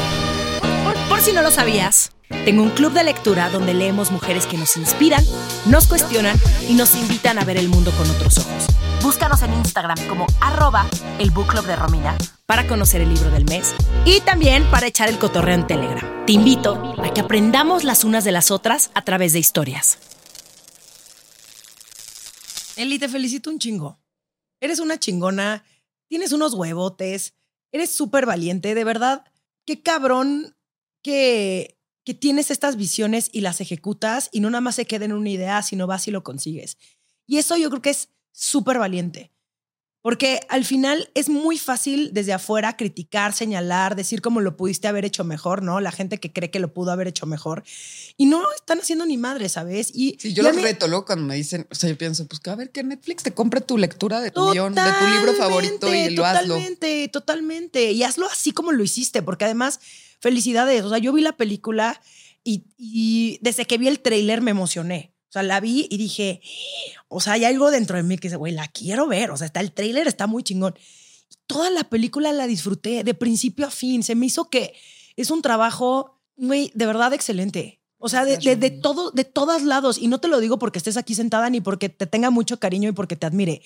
Por, 0.83 1.09
por 1.09 1.21
si 1.21 1.33
no 1.33 1.41
lo 1.41 1.49
sabías, 1.49 2.11
tengo 2.45 2.63
un 2.63 2.69
club 2.71 2.93
de 2.93 3.03
lectura 3.03 3.49
donde 3.49 3.73
leemos 3.73 4.11
mujeres 4.11 4.45
que 4.45 4.57
nos 4.57 4.77
inspiran, 4.77 5.23
nos 5.65 5.87
cuestionan 5.87 6.39
y 6.67 6.73
nos 6.73 6.95
invitan 6.95 7.39
a 7.39 7.45
ver 7.45 7.57
el 7.57 7.69
mundo 7.69 7.91
con 7.97 8.09
otros 8.09 8.37
ojos. 8.39 8.67
Búscanos 9.01 9.41
en 9.41 9.53
Instagram 9.53 9.97
como 10.07 10.27
arroba 10.41 10.87
el 11.19 11.31
book 11.31 11.47
club 11.47 11.65
de 11.65 11.75
Romina 11.75 12.17
para 12.45 12.67
conocer 12.67 13.01
el 13.01 13.13
libro 13.13 13.31
del 13.31 13.45
mes 13.45 13.73
y 14.05 14.19
también 14.21 14.63
para 14.71 14.87
echar 14.87 15.09
el 15.09 15.17
cotorreo 15.17 15.55
en 15.55 15.67
Telegram. 15.67 16.25
Te 16.25 16.33
invito 16.33 16.95
a 17.01 17.13
que 17.13 17.21
aprendamos 17.21 17.83
las 17.83 18.03
unas 18.03 18.23
de 18.23 18.31
las 18.31 18.51
otras 18.51 18.91
a 18.93 19.03
través 19.03 19.33
de 19.33 19.39
historias. 19.39 19.97
Eli, 22.75 22.99
te 22.99 23.09
felicito 23.09 23.49
un 23.49 23.59
chingo. 23.59 23.99
Eres 24.59 24.79
una 24.79 24.99
chingona, 24.99 25.63
tienes 26.07 26.31
unos 26.31 26.53
huevotes, 26.53 27.33
eres 27.71 27.89
súper 27.89 28.25
valiente, 28.25 28.75
de 28.75 28.83
verdad. 28.83 29.25
Qué 29.65 29.81
cabrón 29.81 30.55
que, 31.01 31.77
que 32.03 32.13
tienes 32.13 32.51
estas 32.51 32.75
visiones 32.75 33.29
y 33.31 33.41
las 33.41 33.61
ejecutas 33.61 34.29
y 34.31 34.39
no 34.39 34.49
nada 34.49 34.61
más 34.61 34.75
se 34.75 34.85
queda 34.85 35.05
en 35.05 35.13
una 35.13 35.29
idea, 35.29 35.61
sino 35.61 35.87
vas 35.87 36.07
y 36.07 36.11
lo 36.11 36.23
consigues. 36.23 36.77
Y 37.27 37.37
eso 37.37 37.57
yo 37.57 37.69
creo 37.69 37.81
que 37.81 37.91
es 37.91 38.09
súper 38.31 38.79
valiente. 38.79 39.31
Porque 40.01 40.39
al 40.49 40.65
final 40.65 41.11
es 41.13 41.29
muy 41.29 41.59
fácil 41.59 42.09
desde 42.11 42.33
afuera 42.33 42.75
criticar, 42.75 43.33
señalar, 43.33 43.95
decir 43.95 44.19
cómo 44.19 44.41
lo 44.41 44.57
pudiste 44.57 44.87
haber 44.87 45.05
hecho 45.05 45.23
mejor, 45.23 45.61
¿no? 45.61 45.79
La 45.79 45.91
gente 45.91 46.19
que 46.19 46.33
cree 46.33 46.49
que 46.49 46.59
lo 46.59 46.73
pudo 46.73 46.91
haber 46.91 47.07
hecho 47.07 47.27
mejor. 47.27 47.63
Y 48.17 48.25
no 48.25 48.43
están 48.55 48.79
haciendo 48.79 49.05
ni 49.05 49.17
madre, 49.17 49.47
¿sabes? 49.47 49.91
Y, 49.93 50.17
Sí, 50.19 50.33
yo 50.33 50.41
los 50.41 50.59
reto 50.59 50.87
luego 50.87 51.05
cuando 51.05 51.25
me 51.25 51.35
dicen, 51.35 51.67
o 51.69 51.75
sea, 51.75 51.87
yo 51.87 51.97
pienso, 51.99 52.27
pues 52.27 52.39
que 52.39 52.49
a 52.49 52.55
ver 52.55 52.71
que 52.71 52.83
Netflix 52.83 53.21
te 53.21 53.33
compre 53.33 53.61
tu 53.61 53.77
lectura 53.77 54.21
de 54.21 54.31
tu 54.31 54.51
guion, 54.51 54.73
de 54.73 54.81
tu 54.81 55.07
libro 55.17 55.33
favorito 55.35 55.93
y 55.93 56.15
lo 56.15 56.25
hazlo. 56.25 56.55
Totalmente, 56.55 57.07
totalmente. 57.09 57.91
Y 57.91 58.01
hazlo 58.01 58.25
así 58.25 58.53
como 58.53 58.71
lo 58.71 58.83
hiciste, 58.83 59.21
porque 59.21 59.45
además, 59.45 59.79
felicidades. 60.21 60.83
O 60.83 60.89
sea, 60.89 60.99
yo 60.99 61.11
vi 61.11 61.21
la 61.21 61.35
película 61.35 61.99
y, 62.43 62.63
y 62.77 63.39
desde 63.41 63.65
que 63.65 63.77
vi 63.77 63.87
el 63.87 63.99
tráiler 63.99 64.41
me 64.41 64.51
emocioné. 64.51 65.13
O 65.29 65.31
sea, 65.31 65.43
la 65.43 65.59
vi 65.59 65.87
y 65.89 65.97
dije, 65.97 66.41
o 67.07 67.19
sea, 67.21 67.33
hay 67.33 67.45
algo 67.45 67.71
dentro 67.71 67.97
de 67.97 68.03
mí 68.03 68.17
que 68.17 68.27
dice, 68.27 68.37
güey, 68.37 68.53
la 68.53 68.67
quiero 68.67 69.07
ver. 69.07 69.31
O 69.31 69.37
sea, 69.37 69.47
está 69.47 69.59
el 69.59 69.71
tráiler, 69.71 70.07
está 70.07 70.27
muy 70.27 70.43
chingón. 70.43 70.75
Toda 71.47 71.69
la 71.69 71.85
película 71.85 72.31
la 72.33 72.47
disfruté 72.47 73.03
de 73.03 73.13
principio 73.13 73.65
a 73.65 73.71
fin. 73.71 74.03
Se 74.03 74.15
me 74.15 74.25
hizo 74.25 74.49
que 74.49 74.73
es 75.15 75.31
un 75.31 75.41
trabajo, 75.41 76.19
güey, 76.35 76.71
de 76.75 76.85
verdad 76.85 77.13
excelente. 77.13 77.81
O 77.97 78.09
sea, 78.09 78.25
de, 78.25 78.37
de, 78.37 78.55
de 78.55 78.71
todo, 78.71 79.11
de 79.11 79.23
todos 79.23 79.61
lados. 79.61 79.97
Y 79.97 80.07
no 80.07 80.19
te 80.19 80.27
lo 80.27 80.39
digo 80.39 80.59
porque 80.59 80.79
estés 80.79 80.97
aquí 80.97 81.15
sentada 81.15 81.49
ni 81.49 81.61
porque 81.61 81.87
te 81.87 82.07
tenga 82.07 82.29
mucho 82.29 82.59
cariño 82.59 82.89
y 82.89 82.93
porque 82.93 83.15
te 83.15 83.25
admire. 83.25 83.61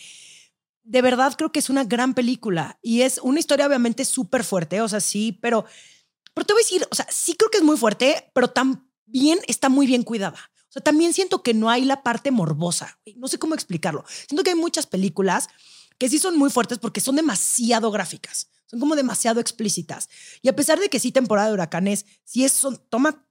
De 0.84 1.02
verdad 1.02 1.34
creo 1.36 1.52
que 1.52 1.60
es 1.60 1.72
una 1.72 1.84
gran 1.84 2.14
película 2.14 2.78
y 2.84 3.02
es 3.02 3.20
una 3.24 3.40
historia 3.40 3.66
obviamente 3.66 4.06
súper 4.06 4.44
fuerte, 4.44 4.82
o 4.82 4.88
sea, 4.88 5.00
sí, 5.00 5.40
pero, 5.42 5.66
pero 6.36 6.46
te 6.46 6.54
voy 6.54 6.62
a 6.62 6.66
decir, 6.66 6.88
o 6.92 6.96
sea, 6.96 7.08
sí 7.10 7.34
creo 7.34 7.50
que 7.50 7.58
es 7.58 7.64
muy 7.64 7.78
fuerte, 7.78 8.30
pero 8.34 8.50
también 8.50 9.40
está 9.48 9.70
muy 9.70 9.88
bien 9.88 10.04
cuidada. 10.04 10.38
O 10.70 10.72
sea, 10.72 10.84
también 10.84 11.14
siento 11.14 11.42
que 11.42 11.54
no 11.54 11.70
hay 11.70 11.86
la 11.86 12.04
parte 12.04 12.30
morbosa. 12.30 13.00
No 13.16 13.28
sé 13.30 13.40
cómo 13.40 13.56
explicarlo. 13.56 14.04
Siento 14.28 14.44
que 14.44 14.50
hay 14.52 14.56
muchas 14.56 14.86
películas 14.86 15.48
que 15.98 16.10
sí 16.10 16.20
son 16.20 16.38
muy 16.38 16.50
fuertes 16.50 16.78
porque 16.78 17.00
son 17.00 17.16
demasiado 17.16 17.90
gráficas. 17.90 18.50
Son 18.66 18.82
como 18.82 18.98
demasiado 18.98 19.40
explícitas. 19.40 20.10
Y 20.42 20.50
a 20.50 20.56
pesar 20.56 20.80
de 20.80 20.90
que 20.90 21.00
sí, 21.00 21.14
temporada 21.14 21.48
de 21.48 21.54
huracanes, 21.54 22.06
sí 22.26 22.44
es, 22.44 22.62
toma, 22.90 23.26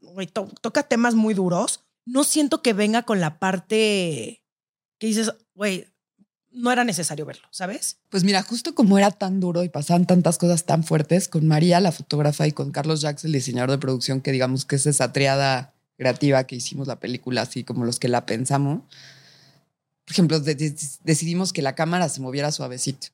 toca 0.62 0.84
temas 0.84 1.14
muy 1.14 1.34
duros, 1.34 1.84
no 2.07 2.24
siento 2.24 2.62
que 2.62 2.72
venga 2.72 3.02
con 3.02 3.20
la 3.20 3.38
parte 3.38 4.42
que 4.98 5.07
dices, 5.07 5.32
güey, 5.55 5.86
no 6.55 6.70
era 6.72 6.84
necesario 6.84 7.26
verlo, 7.26 7.46
¿sabes? 7.50 7.98
Pues 8.11 8.24
mira, 8.24 8.42
justo 8.42 8.74
como 8.74 8.96
era 8.96 9.11
tan 9.11 9.40
duro 9.40 9.64
y 9.64 9.68
pasaban 9.68 10.07
tantas 10.07 10.38
cosas 10.38 10.64
tan 10.64 10.84
fuertes, 10.84 11.28
con 11.28 11.46
María, 11.46 11.80
la 11.80 11.92
fotógrafa, 11.92 12.46
y 12.46 12.52
con 12.52 12.70
Carlos 12.70 13.00
Jacques, 13.00 13.24
el 13.24 13.32
diseñador 13.32 13.70
de 13.72 13.78
producción, 13.78 14.20
que 14.20 14.30
digamos 14.32 14.64
que 14.64 14.76
es 14.76 14.86
esa 14.86 15.12
triada 15.12 15.74
creativa 15.98 16.44
que 16.44 16.57
hicimos 16.57 16.86
la 16.88 17.00
película, 17.00 17.42
así 17.42 17.64
como 17.64 17.84
los 17.84 17.98
que 17.98 18.09
la 18.09 18.24
pensamos. 18.24 18.82
Por 20.05 20.12
ejemplo, 20.12 20.40
de- 20.40 20.55
de- 20.55 20.76
decidimos 21.05 21.52
que 21.52 21.62
la 21.62 21.74
cámara 21.74 22.09
se 22.09 22.20
moviera 22.20 22.52
suavecito. 22.52 23.09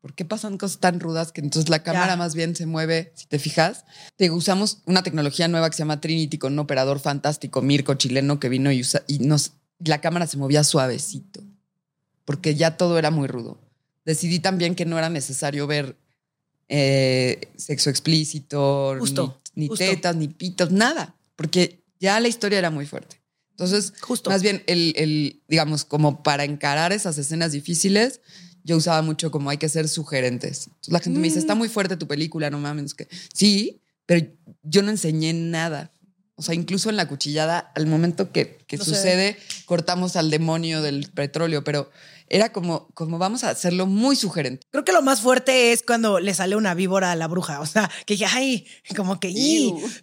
¿Por 0.00 0.14
qué 0.14 0.24
pasan 0.24 0.58
cosas 0.58 0.78
tan 0.78 1.00
rudas 1.00 1.32
que 1.32 1.40
entonces 1.40 1.68
la 1.70 1.82
cámara 1.82 2.12
Ya. 2.12 2.16
más 2.16 2.34
bien 2.34 2.54
se 2.54 2.66
mueve, 2.66 3.12
si 3.16 3.26
te 3.26 3.38
fijas? 3.38 3.84
Te 4.16 4.30
usamos 4.30 4.78
una 4.86 5.02
tecnología 5.02 5.48
nueva 5.48 5.68
que 5.70 5.76
se 5.76 5.80
llama 5.80 6.00
Trinity 6.00 6.38
con 6.38 6.52
un 6.52 6.58
operador 6.60 7.00
fantástico, 7.00 7.62
Mirko, 7.62 7.94
chileno, 7.94 8.38
que 8.38 8.48
vino 8.48 8.70
y, 8.70 8.80
usa, 8.80 9.02
y 9.08 9.18
nos, 9.20 9.52
la 9.80 10.00
cámara 10.00 10.26
se 10.28 10.36
movía 10.36 10.62
suavecito, 10.64 11.42
porque 12.28 12.54
ya 12.54 12.76
todo 12.76 12.98
era 12.98 13.10
muy 13.10 13.26
rudo. 13.26 13.58
Decidí 14.04 14.38
también 14.38 14.74
que 14.74 14.84
no 14.84 14.98
era 14.98 15.08
necesario 15.08 15.66
ver 15.66 15.96
eh, 16.68 17.40
sexo 17.56 17.88
explícito, 17.88 18.94
Justo, 18.98 19.40
ni, 19.54 19.62
ni 19.62 19.68
justo. 19.68 19.82
tetas, 19.82 20.14
ni 20.14 20.28
pitos, 20.28 20.70
nada, 20.70 21.16
porque 21.36 21.82
Ya 21.98 22.20
la 22.20 22.28
historia 22.28 22.58
era 22.58 22.68
muy 22.70 22.84
fuerte. 22.84 23.22
Entonces, 23.52 23.94
Justo. 24.02 24.28
más 24.28 24.42
bien, 24.42 24.62
el, 24.66 24.92
el, 24.96 25.42
digamos, 25.48 25.86
como 25.86 26.22
para 26.22 26.44
encarar 26.44 26.92
esas 26.92 27.16
escenas 27.16 27.52
difíciles, 27.52 28.20
yo 28.62 28.76
usaba 28.76 29.00
mucho 29.00 29.30
como 29.30 29.48
hay 29.48 29.56
que 29.56 29.70
ser 29.70 29.88
sugerentes. 29.88 30.66
Entonces, 30.66 30.92
la 30.92 31.00
gente 31.00 31.18
me 31.20 31.28
dice, 31.28 31.38
está 31.38 31.54
muy 31.54 31.70
fuerte 31.70 31.96
tu 31.96 32.06
película, 32.08 32.50
no 32.50 32.58
mames. 32.58 32.92
Que, 32.92 33.08
sí, 33.32 33.80
pero 34.04 34.30
yo 34.62 34.82
no 34.82 34.90
enseñé 34.90 35.32
nada. 35.32 35.92
O 36.38 36.42
sea, 36.42 36.54
incluso 36.54 36.88
en 36.88 36.96
la 36.96 37.08
cuchillada, 37.08 37.72
al 37.74 37.86
momento 37.86 38.30
que, 38.30 38.58
que 38.68 38.76
No 38.76 38.84
sé. 38.84 38.90
sucede, 38.94 39.36
cortamos 39.66 40.14
al 40.14 40.30
demonio 40.30 40.82
del 40.82 41.10
petróleo, 41.12 41.64
pero 41.64 41.90
era 42.28 42.52
como, 42.52 42.86
como 42.94 43.18
vamos 43.18 43.42
a 43.42 43.50
hacerlo 43.50 43.86
muy 43.86 44.14
sugerente. 44.14 44.64
Creo 44.70 44.84
que 44.84 44.92
lo 44.92 45.02
más 45.02 45.20
fuerte 45.20 45.72
es 45.72 45.82
cuando 45.82 46.20
le 46.20 46.32
sale 46.34 46.54
una 46.54 46.74
víbora 46.74 47.10
a 47.10 47.16
la 47.16 47.26
bruja. 47.26 47.60
O 47.60 47.66
sea, 47.66 47.90
que 48.06 48.14
dije, 48.14 48.26
ay, 48.30 48.66
como 48.96 49.18
que, 49.18 49.34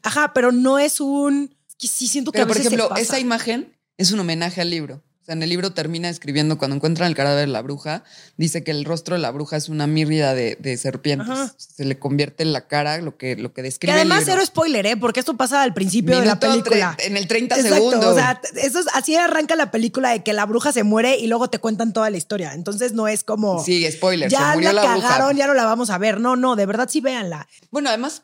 ajá, 0.04 0.34
pero 0.34 0.52
no 0.52 0.78
es 0.78 1.00
un. 1.00 1.56
sí 1.80 2.08
siento 2.08 2.34
que 2.34 2.40
Pero, 2.40 2.44
a 2.44 2.48
por 2.48 2.58
se 2.58 2.64
ejemplo, 2.64 2.90
pasa. 2.90 3.02
esa 3.02 3.20
imagen 3.20 3.74
es 3.98 4.12
un 4.12 4.20
homenaje 4.20 4.60
al 4.60 4.70
libro. 4.70 5.04
O 5.26 5.28
sea, 5.28 5.34
en 5.34 5.42
el 5.42 5.50
libro 5.50 5.72
termina 5.72 6.08
escribiendo, 6.08 6.60
cuando 6.60 6.76
encuentran 6.76 7.10
el 7.10 7.16
cadáver 7.16 7.48
de 7.48 7.52
la 7.52 7.64
bruja, 7.64 8.04
dice 8.38 8.64
que 8.64 8.70
el 8.70 8.86
rostro 8.86 9.16
de 9.16 9.22
la 9.24 9.32
bruja 9.32 9.58
es 9.58 9.70
una 9.70 9.88
mírrida 9.88 10.36
de, 10.36 10.56
de 10.60 10.78
serpientes. 10.78 11.28
Ajá. 11.28 11.52
Se 11.58 11.84
le 11.84 11.98
convierte 11.98 12.44
en 12.44 12.54
la 12.54 12.68
cara 12.68 13.00
lo 13.00 13.18
que, 13.18 13.36
lo 13.36 13.50
que 13.50 13.56
Que 13.56 13.62
describe 13.64 13.94
además, 13.94 14.20
el 14.20 14.26
libro. 14.26 14.34
cero 14.36 14.46
spoiler, 14.46 14.86
¿eh? 14.86 14.98
Porque 14.98 15.20
esto 15.20 15.36
pasa 15.36 15.64
al 15.64 15.74
principio 15.74 16.20
de 16.20 16.28
la 16.28 16.40
película. 16.40 16.96
en 17.00 17.18
el 17.18 17.28
30 17.28 17.56
Exacto, 17.56 17.76
segundos. 17.76 18.06
O 18.06 18.14
sea, 18.14 18.40
eso 18.62 18.80
es, 18.82 18.86
así 18.94 19.16
arranca 19.16 19.56
la 19.56 19.72
película 19.72 20.12
de 20.12 20.22
que 20.22 20.32
la 20.32 20.46
bruja 20.46 20.72
se 20.72 20.84
muere 20.84 21.18
y 21.18 21.26
luego 21.26 21.50
te 21.50 21.58
cuentan 21.58 21.92
toda 21.92 22.12
la 22.12 22.18
historia. 22.18 22.54
Entonces 22.54 22.94
no 22.94 23.08
es 23.08 23.24
como. 23.24 23.64
sí, 23.64 23.84
spoiler. 23.92 24.30
ya 24.30 24.52
se 24.52 24.58
murió 24.58 24.74
la, 24.74 24.84
la, 24.84 24.92
bruja. 24.92 25.08
cagaron, 25.08 25.36
ya 25.36 25.48
no 25.48 25.56
la 25.56 25.66
vamos 25.66 25.90
a 25.90 25.98
ver. 25.98 26.20
No, 26.20 26.36
no, 26.36 26.56
de 26.56 26.68
verdad 26.68 26.88
sí 26.88 27.02
véanla. 27.02 27.48
Bueno, 27.72 27.90
además, 27.90 28.22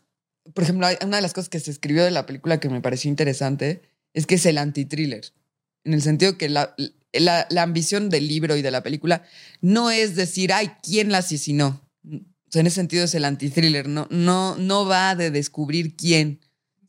por 0.53 0.65
ejemplo, 0.65 0.85
una 1.01 1.15
de 1.15 1.21
las 1.23 1.33
cosas 1.33 1.49
que 1.49 1.59
se 1.59 1.71
escribió 1.71 2.03
de 2.03 2.11
la 2.11 2.27
película 2.27 2.59
que 2.59 2.69
me 2.69 2.79
pareció 2.79 3.09
interesante 3.09 3.81
es 4.13 4.27
que 4.27 4.35
es 4.35 4.45
el 4.45 4.59
anti-thriller. 4.59 5.33
En 5.83 5.93
el 5.93 6.01
sentido 6.01 6.37
que 6.37 6.49
la, 6.49 6.75
la, 7.13 7.47
la 7.49 7.63
ambición 7.63 8.09
del 8.09 8.27
libro 8.27 8.55
y 8.55 8.61
de 8.61 8.71
la 8.71 8.83
película 8.83 9.23
no 9.61 9.91
es 9.91 10.15
decir, 10.15 10.53
ay, 10.53 10.71
¿quién 10.83 11.11
la 11.11 11.19
asesinó? 11.19 11.81
En 12.03 12.67
ese 12.67 12.75
sentido 12.75 13.05
es 13.05 13.15
el 13.15 13.25
anti-thriller. 13.25 13.87
No, 13.87 14.07
no, 14.09 14.55
no 14.57 14.85
va 14.85 15.15
de 15.15 15.31
descubrir 15.31 15.95
quién, 15.95 16.39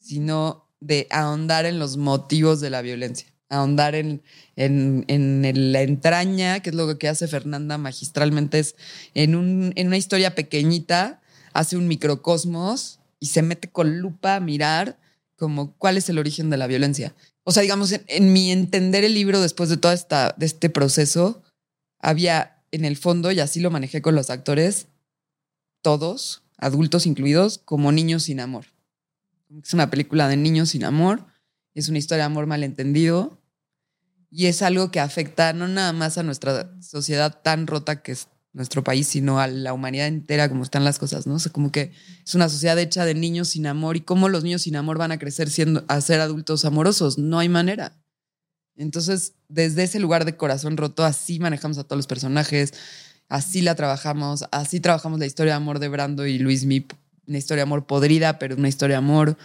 sino 0.00 0.68
de 0.80 1.06
ahondar 1.10 1.66
en 1.66 1.78
los 1.78 1.96
motivos 1.96 2.60
de 2.60 2.70
la 2.70 2.82
violencia. 2.82 3.28
Ahondar 3.48 3.94
en, 3.94 4.22
en, 4.56 5.04
en 5.08 5.72
la 5.72 5.82
entraña, 5.82 6.60
que 6.60 6.70
es 6.70 6.76
lo 6.76 6.98
que 6.98 7.08
hace 7.08 7.28
Fernanda 7.28 7.78
magistralmente, 7.78 8.58
es 8.58 8.76
en, 9.14 9.36
un, 9.36 9.72
en 9.76 9.86
una 9.86 9.98
historia 9.98 10.34
pequeñita, 10.34 11.20
hace 11.52 11.76
un 11.76 11.86
microcosmos 11.86 12.98
y 13.20 13.26
se 13.26 13.42
mete 13.42 13.70
con 13.70 13.98
lupa 13.98 14.36
a 14.36 14.40
mirar 14.40 14.98
como 15.36 15.74
cuál 15.76 15.96
es 15.96 16.08
el 16.08 16.18
origen 16.18 16.50
de 16.50 16.56
la 16.56 16.66
violencia. 16.66 17.14
O 17.44 17.52
sea, 17.52 17.62
digamos, 17.62 17.92
en, 17.92 18.32
mi 18.32 18.50
entender 18.52 19.04
el 19.04 19.14
libro 19.14 19.40
después 19.40 19.68
de 19.68 19.76
todo 19.76 19.92
esta, 19.92 20.34
de 20.38 20.46
este 20.46 20.70
proceso, 20.70 21.42
había 21.98 22.62
en 22.70 22.84
el 22.84 22.96
fondo, 22.96 23.32
y 23.32 23.40
así 23.40 23.60
lo 23.60 23.70
manejé 23.70 24.00
con 24.00 24.14
los 24.14 24.30
actores, 24.30 24.86
todos, 25.82 26.42
adultos 26.56 27.06
incluidos, 27.06 27.58
como 27.58 27.92
niños 27.92 28.24
sin 28.24 28.40
amor. 28.40 28.66
Es 29.62 29.74
una 29.74 29.90
película 29.90 30.28
de 30.28 30.36
niños 30.36 30.70
sin 30.70 30.84
amor, 30.84 31.26
es 31.74 31.88
una 31.88 31.98
historia 31.98 32.24
de 32.24 32.26
amor 32.26 32.46
malentendido 32.46 33.38
y 34.30 34.46
es 34.46 34.62
algo 34.62 34.90
que 34.90 35.00
afecta 35.00 35.52
no 35.52 35.68
nada 35.68 35.92
más 35.92 36.16
a 36.16 36.22
nuestra 36.22 36.74
sociedad 36.80 37.42
tan 37.42 37.66
rota 37.66 38.02
que 38.02 38.12
es 38.12 38.28
nuestro 38.52 38.84
país, 38.84 39.08
sino 39.08 39.40
a 39.40 39.46
la 39.46 39.72
humanidad 39.72 40.06
entera 40.06 40.48
como 40.48 40.62
están 40.62 40.84
las 40.84 40.98
cosas, 40.98 41.26
¿no? 41.26 41.34
O 41.34 41.38
sea, 41.38 41.52
como 41.52 41.72
que 41.72 41.92
es 42.24 42.34
una 42.34 42.48
sociedad 42.48 42.78
hecha 42.78 43.04
de 43.04 43.14
niños 43.14 43.48
sin 43.48 43.66
amor 43.66 43.96
y 43.96 44.02
cómo 44.02 44.28
los 44.28 44.44
niños 44.44 44.62
sin 44.62 44.76
amor 44.76 44.98
van 44.98 45.12
a 45.12 45.18
crecer 45.18 45.48
siendo 45.48 45.84
a 45.88 46.00
ser 46.00 46.20
adultos 46.20 46.64
amorosos, 46.64 47.18
no 47.18 47.38
hay 47.38 47.48
manera. 47.48 47.98
Entonces, 48.76 49.34
desde 49.48 49.84
ese 49.84 50.00
lugar 50.00 50.24
de 50.24 50.36
corazón 50.36 50.76
roto, 50.76 51.04
así 51.04 51.38
manejamos 51.38 51.78
a 51.78 51.84
todos 51.84 51.98
los 51.98 52.06
personajes, 52.06 52.74
así 53.28 53.62
la 53.62 53.74
trabajamos, 53.74 54.44
así 54.50 54.80
trabajamos 54.80 55.18
la 55.18 55.26
historia 55.26 55.52
de 55.54 55.56
amor 55.56 55.78
de 55.78 55.88
Brando 55.88 56.26
y 56.26 56.38
Luis 56.38 56.64
Mip, 56.64 56.92
una 57.26 57.38
historia 57.38 57.62
de 57.62 57.68
amor 57.68 57.86
podrida, 57.86 58.38
pero 58.38 58.56
una 58.56 58.68
historia 58.68 58.96
de 58.96 58.98
amor. 58.98 59.38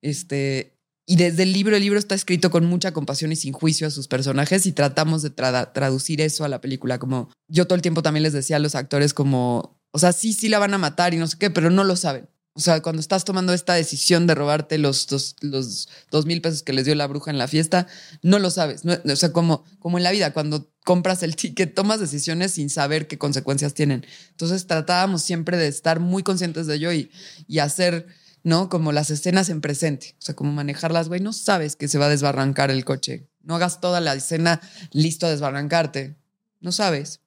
Este, 0.00 0.71
y 1.06 1.16
desde 1.16 1.42
el 1.42 1.52
libro, 1.52 1.76
el 1.76 1.82
libro 1.82 1.98
está 1.98 2.14
escrito 2.14 2.50
con 2.50 2.64
mucha 2.64 2.92
compasión 2.92 3.32
y 3.32 3.36
sin 3.36 3.52
juicio 3.52 3.86
a 3.86 3.90
sus 3.90 4.08
personajes 4.08 4.66
y 4.66 4.72
tratamos 4.72 5.22
de 5.22 5.34
tra- 5.34 5.72
traducir 5.72 6.20
eso 6.20 6.44
a 6.44 6.48
la 6.48 6.60
película. 6.60 6.98
Como 6.98 7.30
yo 7.48 7.66
todo 7.66 7.74
el 7.74 7.82
tiempo 7.82 8.02
también 8.02 8.22
les 8.22 8.32
decía 8.32 8.56
a 8.56 8.60
los 8.60 8.74
actores 8.74 9.12
como, 9.14 9.80
o 9.90 9.98
sea, 9.98 10.12
sí, 10.12 10.32
sí 10.32 10.48
la 10.48 10.58
van 10.58 10.74
a 10.74 10.78
matar 10.78 11.12
y 11.14 11.16
no 11.18 11.26
sé 11.26 11.36
qué, 11.38 11.50
pero 11.50 11.70
no 11.70 11.84
lo 11.84 11.96
saben. 11.96 12.28
O 12.54 12.60
sea, 12.60 12.82
cuando 12.82 13.00
estás 13.00 13.24
tomando 13.24 13.54
esta 13.54 13.72
decisión 13.72 14.26
de 14.26 14.34
robarte 14.34 14.76
los 14.76 15.06
dos, 15.06 15.36
los 15.40 15.88
dos 16.10 16.26
mil 16.26 16.42
pesos 16.42 16.62
que 16.62 16.74
les 16.74 16.84
dio 16.84 16.94
la 16.94 17.06
bruja 17.06 17.30
en 17.30 17.38
la 17.38 17.48
fiesta, 17.48 17.86
no 18.22 18.38
lo 18.38 18.50
sabes. 18.50 18.84
No- 18.84 18.98
o 19.10 19.16
sea, 19.16 19.32
como, 19.32 19.64
como 19.78 19.96
en 19.96 20.04
la 20.04 20.10
vida, 20.10 20.34
cuando 20.34 20.70
compras 20.84 21.22
el 21.22 21.34
ticket, 21.34 21.74
tomas 21.74 21.98
decisiones 21.98 22.52
sin 22.52 22.68
saber 22.68 23.06
qué 23.08 23.16
consecuencias 23.16 23.72
tienen. 23.72 24.04
Entonces 24.32 24.66
tratábamos 24.66 25.22
siempre 25.22 25.56
de 25.56 25.66
estar 25.66 25.98
muy 25.98 26.22
conscientes 26.22 26.66
de 26.66 26.74
ello 26.74 26.92
y, 26.92 27.10
y 27.48 27.60
hacer, 27.60 28.06
¿no? 28.44 28.68
Como 28.68 28.92
las 28.92 29.10
escenas 29.10 29.48
en 29.48 29.60
presente. 29.60 30.14
O 30.18 30.22
sea, 30.22 30.34
como 30.36 30.52
manejarlas, 30.52 31.08
güey, 31.08 31.20
no 31.20 31.32
sabes 31.32 31.76
que 31.76 31.88
se 31.88 31.98
va 31.98 32.06
a 32.06 32.10
desbarrancar 32.10 32.70
el 32.70 32.84
coche. 32.84 33.28
No 33.42 33.56
hagas 33.56 33.80
toda 33.80 34.00
la 34.00 34.14
escena 34.14 34.60
listo 34.92 35.26
a 35.26 35.30
desbarrancarte. 35.30 36.16
No 36.60 36.72
sabes. 36.72 37.20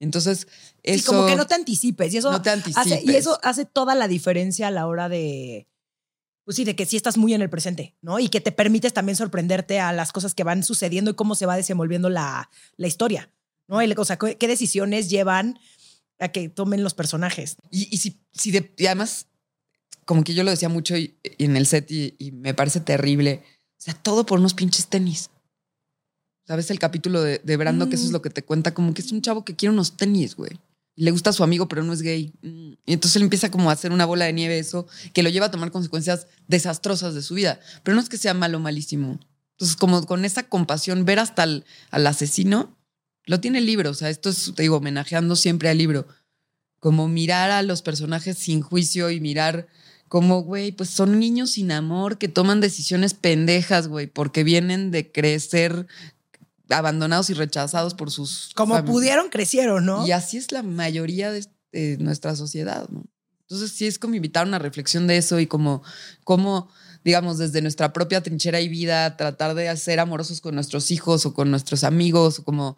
Entonces, 0.00 0.48
Sí, 0.84 0.94
eso... 0.94 1.12
como 1.12 1.26
que 1.26 1.36
no 1.36 1.46
te 1.46 1.54
anticipes. 1.54 2.12
Y 2.12 2.16
eso, 2.18 2.32
No 2.32 2.42
te 2.42 2.50
hace, 2.50 2.70
y 2.70 2.72
anticipes. 2.76 3.14
eso 3.14 3.38
hace 3.42 3.64
toda 3.64 3.94
la 3.94 4.08
diferencia 4.08 4.66
a 4.68 4.70
la 4.72 4.86
hora 4.86 5.08
de. 5.08 5.68
Pues 6.44 6.56
sí, 6.56 6.64
de 6.64 6.74
que 6.74 6.86
sí 6.86 6.96
estás 6.96 7.16
muy 7.18 7.34
en 7.34 7.40
el 7.42 7.48
presente, 7.50 7.94
¿no? 8.00 8.18
Y 8.18 8.28
que 8.28 8.40
te 8.40 8.50
permites 8.50 8.92
también 8.92 9.14
sorprenderte 9.14 9.78
a 9.78 9.92
las 9.92 10.10
cosas 10.10 10.34
que 10.34 10.42
van 10.42 10.64
sucediendo 10.64 11.12
y 11.12 11.14
cómo 11.14 11.36
se 11.36 11.46
va 11.46 11.54
desenvolviendo 11.56 12.10
la, 12.10 12.50
la 12.76 12.86
historia, 12.88 13.30
¿no? 13.68 13.80
El- 13.80 13.96
o 13.96 14.04
sea, 14.04 14.18
qué 14.18 14.36
qué 14.36 14.48
decisiones 14.48 15.08
llevan 15.08 15.60
a 16.18 16.28
que 16.32 16.48
tomen 16.48 16.82
los 16.82 16.94
personajes. 16.94 17.54
Y, 17.70 17.86
y 17.94 17.98
si, 17.98 18.20
si 18.32 18.50
de- 18.50 18.74
y 18.76 18.86
además, 18.86 19.28
como 20.04 20.24
que 20.24 20.34
yo 20.34 20.44
lo 20.44 20.50
decía 20.50 20.68
mucho 20.68 20.96
y- 20.96 21.14
y 21.38 21.44
en 21.44 21.56
el 21.56 21.66
set 21.66 21.90
y, 21.90 22.14
y 22.18 22.32
me 22.32 22.54
parece 22.54 22.80
terrible. 22.80 23.42
O 23.78 23.82
sea, 23.84 23.94
todo 23.94 24.26
por 24.26 24.38
unos 24.38 24.54
pinches 24.54 24.86
tenis. 24.88 25.30
¿Sabes 26.46 26.70
el 26.70 26.78
capítulo 26.78 27.22
de, 27.22 27.40
de 27.44 27.56
Brando? 27.56 27.88
Que 27.88 27.94
eso 27.94 28.04
es 28.04 28.10
Mm. 28.10 28.14
lo 28.14 28.22
que 28.22 28.30
te 28.30 28.42
cuenta, 28.44 28.74
como 28.74 28.94
que 28.94 29.02
es 29.02 29.12
un 29.12 29.22
chavo 29.22 29.44
que 29.44 29.54
quiere 29.54 29.72
unos 29.72 29.96
tenis, 29.96 30.34
güey. 30.34 30.58
Y 30.96 31.04
le 31.04 31.10
gusta 31.10 31.30
a 31.30 31.32
su 31.32 31.42
amigo, 31.44 31.68
pero 31.68 31.82
no 31.84 31.92
es 31.92 32.02
gay. 32.02 32.32
Mm. 32.42 32.72
Y 32.84 32.92
entonces 32.92 33.16
él 33.16 33.22
empieza 33.22 33.50
como 33.50 33.70
a 33.70 33.72
hacer 33.72 33.92
una 33.92 34.04
bola 34.04 34.24
de 34.26 34.32
nieve, 34.32 34.58
eso, 34.58 34.86
que 35.14 35.22
lo 35.22 35.30
lleva 35.30 35.46
a 35.46 35.50
tomar 35.50 35.70
consecuencias 35.70 36.26
desastrosas 36.48 37.14
de 37.14 37.22
su 37.22 37.34
vida. 37.34 37.60
Pero 37.82 37.94
no 37.94 38.00
es 38.02 38.08
que 38.08 38.18
sea 38.18 38.34
malo 38.34 38.58
o 38.58 38.60
malísimo. 38.60 39.20
Entonces, 39.52 39.76
como 39.76 40.04
con 40.04 40.24
esa 40.24 40.42
compasión, 40.48 41.04
ver 41.04 41.20
hasta 41.20 41.44
al, 41.44 41.64
al 41.90 42.06
asesino, 42.06 42.76
lo 43.24 43.40
tiene 43.40 43.58
el 43.58 43.66
libro. 43.66 43.90
O 43.90 43.94
sea, 43.94 44.10
esto 44.10 44.28
es, 44.30 44.52
te 44.56 44.62
digo, 44.62 44.78
homenajeando 44.78 45.36
siempre 45.36 45.68
al 45.68 45.78
libro 45.78 46.06
como 46.80 47.06
mirar 47.06 47.52
a 47.52 47.62
los 47.62 47.80
personajes 47.80 48.36
sin 48.36 48.60
juicio 48.60 49.08
y 49.10 49.20
mirar 49.20 49.68
como, 50.12 50.42
güey, 50.42 50.72
pues 50.72 50.90
son 50.90 51.18
niños 51.18 51.52
sin 51.52 51.72
amor 51.72 52.18
que 52.18 52.28
toman 52.28 52.60
decisiones 52.60 53.14
pendejas, 53.14 53.88
güey, 53.88 54.08
porque 54.08 54.44
vienen 54.44 54.90
de 54.90 55.10
crecer 55.10 55.86
abandonados 56.68 57.30
y 57.30 57.32
rechazados 57.32 57.94
por 57.94 58.10
sus... 58.10 58.50
Como 58.54 58.84
pudieron, 58.84 59.30
crecieron, 59.30 59.86
¿no? 59.86 60.06
Y 60.06 60.12
así 60.12 60.36
es 60.36 60.52
la 60.52 60.62
mayoría 60.62 61.32
de, 61.32 61.46
de 61.72 61.96
nuestra 61.96 62.36
sociedad, 62.36 62.90
¿no? 62.90 63.06
Entonces 63.40 63.72
sí 63.72 63.86
es 63.86 63.98
como 63.98 64.14
invitar 64.14 64.44
a 64.44 64.48
una 64.48 64.58
reflexión 64.58 65.06
de 65.06 65.16
eso 65.16 65.40
y 65.40 65.46
como, 65.46 65.82
como, 66.24 66.68
digamos, 67.04 67.38
desde 67.38 67.62
nuestra 67.62 67.94
propia 67.94 68.22
trinchera 68.22 68.60
y 68.60 68.68
vida, 68.68 69.16
tratar 69.16 69.54
de 69.54 69.74
ser 69.78 69.98
amorosos 69.98 70.42
con 70.42 70.54
nuestros 70.54 70.90
hijos 70.90 71.24
o 71.24 71.32
con 71.32 71.50
nuestros 71.50 71.84
amigos, 71.84 72.40
o 72.40 72.44
como, 72.44 72.76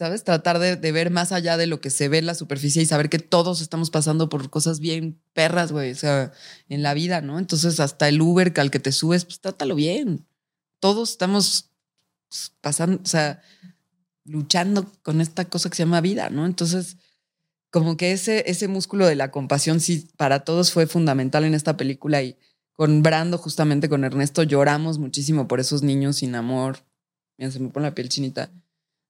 ¿sabes? 0.00 0.24
Tratar 0.24 0.58
de, 0.58 0.76
de 0.76 0.92
ver 0.92 1.10
más 1.10 1.30
allá 1.30 1.58
de 1.58 1.66
lo 1.66 1.82
que 1.82 1.90
se 1.90 2.08
ve 2.08 2.16
en 2.16 2.24
la 2.24 2.34
superficie 2.34 2.80
y 2.80 2.86
saber 2.86 3.10
que 3.10 3.18
todos 3.18 3.60
estamos 3.60 3.90
pasando 3.90 4.30
por 4.30 4.48
cosas 4.48 4.80
bien 4.80 5.20
perras, 5.34 5.72
güey, 5.72 5.90
o 5.90 5.94
sea, 5.94 6.32
en 6.70 6.82
la 6.82 6.94
vida, 6.94 7.20
¿no? 7.20 7.38
Entonces 7.38 7.80
hasta 7.80 8.08
el 8.08 8.18
Uber 8.22 8.50
al 8.56 8.70
que 8.70 8.80
te 8.80 8.92
subes, 8.92 9.26
pues 9.26 9.40
trátalo 9.42 9.74
bien. 9.74 10.26
Todos 10.78 11.10
estamos 11.10 11.68
pues, 12.30 12.50
pasando, 12.62 13.02
o 13.02 13.06
sea, 13.06 13.42
luchando 14.24 14.90
con 15.02 15.20
esta 15.20 15.44
cosa 15.44 15.68
que 15.68 15.76
se 15.76 15.82
llama 15.82 16.00
vida, 16.00 16.30
¿no? 16.30 16.46
Entonces, 16.46 16.96
como 17.70 17.98
que 17.98 18.12
ese, 18.12 18.50
ese 18.50 18.68
músculo 18.68 19.06
de 19.06 19.16
la 19.16 19.30
compasión 19.30 19.80
sí 19.80 20.08
para 20.16 20.44
todos 20.44 20.72
fue 20.72 20.86
fundamental 20.86 21.44
en 21.44 21.52
esta 21.52 21.76
película 21.76 22.22
y 22.22 22.38
con 22.72 23.02
Brando, 23.02 23.36
justamente 23.36 23.90
con 23.90 24.04
Ernesto, 24.04 24.44
lloramos 24.44 24.98
muchísimo 24.98 25.46
por 25.46 25.60
esos 25.60 25.82
niños 25.82 26.16
sin 26.16 26.36
amor. 26.36 26.78
Mira, 27.36 27.50
se 27.50 27.60
me 27.60 27.68
pone 27.68 27.88
la 27.88 27.94
piel 27.94 28.08
chinita. 28.08 28.50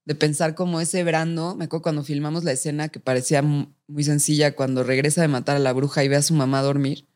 De 0.05 0.15
pensar 0.15 0.55
como 0.55 0.81
ese 0.81 1.03
Brando, 1.03 1.55
me 1.55 1.65
acuerdo 1.65 1.83
cuando 1.83 2.03
filmamos 2.03 2.43
la 2.43 2.51
escena 2.51 2.89
que 2.89 2.99
parecía 2.99 3.41
mu- 3.41 3.67
muy 3.87 4.03
sencilla, 4.03 4.55
cuando 4.55 4.83
regresa 4.83 5.21
de 5.21 5.27
matar 5.27 5.57
a 5.57 5.59
la 5.59 5.73
bruja 5.73 6.03
y 6.03 6.07
ve 6.07 6.15
a 6.15 6.21
su 6.23 6.33
mamá 6.33 6.61
dormir 6.61 7.07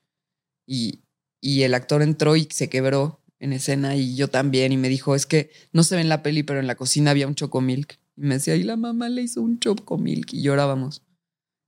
y, 0.67 1.01
y 1.41 1.63
el 1.63 1.73
actor 1.73 2.01
entró 2.01 2.35
y 2.35 2.47
se 2.51 2.69
quebró 2.69 3.21
en 3.39 3.53
escena 3.53 3.95
y 3.95 4.15
yo 4.15 4.27
también 4.29 4.71
y 4.71 4.77
me 4.77 4.89
dijo, 4.89 5.15
es 5.15 5.25
que 5.25 5.51
no 5.73 5.83
se 5.83 5.95
ve 5.95 6.01
en 6.01 6.09
la 6.09 6.21
peli, 6.23 6.43
pero 6.43 6.59
en 6.59 6.67
la 6.67 6.75
cocina 6.75 7.11
había 7.11 7.27
un 7.27 7.35
chocomilk. 7.35 7.99
Y 8.17 8.21
me 8.21 8.35
decía, 8.35 8.55
y 8.55 8.63
la 8.63 8.77
mamá 8.77 9.09
le 9.09 9.23
hizo 9.23 9.41
un 9.41 9.59
chocomilk 9.59 10.33
y 10.33 10.41
llorábamos. 10.41 11.01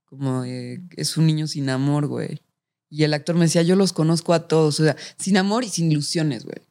Como 0.05 0.43
de, 0.43 0.81
es 0.95 1.17
un 1.17 1.27
niño 1.27 1.47
sin 1.47 1.69
amor, 1.69 2.07
güey. 2.07 2.41
Y 2.89 3.03
el 3.03 3.13
actor 3.13 3.35
me 3.35 3.45
decía, 3.45 3.63
yo 3.63 3.75
los 3.75 3.91
conozco 3.91 4.33
a 4.33 4.47
todos, 4.47 4.79
o 4.79 4.83
sea, 4.83 4.95
sin 5.17 5.35
amor 5.35 5.65
y 5.65 5.69
sin 5.69 5.91
ilusiones, 5.91 6.45
güey. 6.45 6.65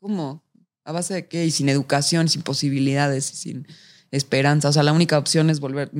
¿cómo? 0.00 0.42
¿A 0.84 0.92
base 0.92 1.14
de 1.14 1.26
qué? 1.26 1.44
Y 1.46 1.50
sin 1.50 1.68
educación, 1.68 2.28
sin 2.28 2.42
posibilidades, 2.42 3.32
y 3.32 3.36
sin 3.36 3.66
esperanza. 4.10 4.68
O 4.68 4.72
sea, 4.72 4.82
la 4.82 4.92
única 4.92 5.18
opción 5.18 5.50
es 5.50 5.60
volver, 5.60 5.90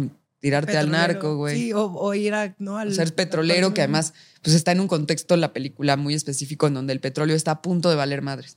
tirarte 0.41 0.77
al 0.77 0.91
narco, 0.91 1.37
güey. 1.37 1.57
Sí, 1.57 1.73
o, 1.73 1.85
o 1.85 2.15
ir 2.15 2.35
a, 2.35 2.55
¿no? 2.59 2.79
al. 2.79 2.93
ser 2.95 3.15
petrolero, 3.15 3.75
que 3.75 3.83
además 3.83 4.15
pues 4.43 4.57
está 4.57 4.73
en 4.73 4.81
un 4.81 4.89
contexto 4.89 5.37
la 5.37 5.53
película 5.53 5.97
muy 5.97 6.15
específico 6.15 6.67
en 6.67 6.75
donde 6.75 6.93
el 6.93 7.01
petróleo 7.01 7.37
está 7.37 7.53
a 7.53 7.63
punto 7.63 7.91
de 7.91 7.97
valer 7.97 8.23
madres. 8.23 8.57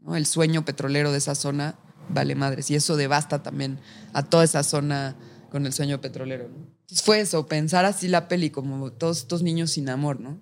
¿no? 0.00 0.16
El 0.16 0.26
sueño 0.26 0.64
petrolero 0.64 1.12
de 1.12 1.18
esa 1.18 1.34
zona 1.34 1.76
vale 2.08 2.34
madres. 2.34 2.70
Y 2.70 2.74
eso 2.74 2.96
devasta 2.96 3.42
también 3.42 3.78
a 4.12 4.24
toda 4.24 4.44
esa 4.44 4.62
zona 4.62 5.16
con 5.50 5.66
el 5.66 5.72
sueño 5.72 6.00
petrolero. 6.00 6.48
¿no? 6.48 6.56
Entonces 6.56 7.02
fue 7.02 7.20
eso, 7.20 7.46
pensar 7.46 7.84
así 7.84 8.08
la 8.08 8.28
peli, 8.28 8.50
como 8.50 8.90
todos 8.92 9.18
estos 9.18 9.42
niños 9.42 9.72
sin 9.72 9.88
amor, 9.88 10.20
¿no? 10.20 10.40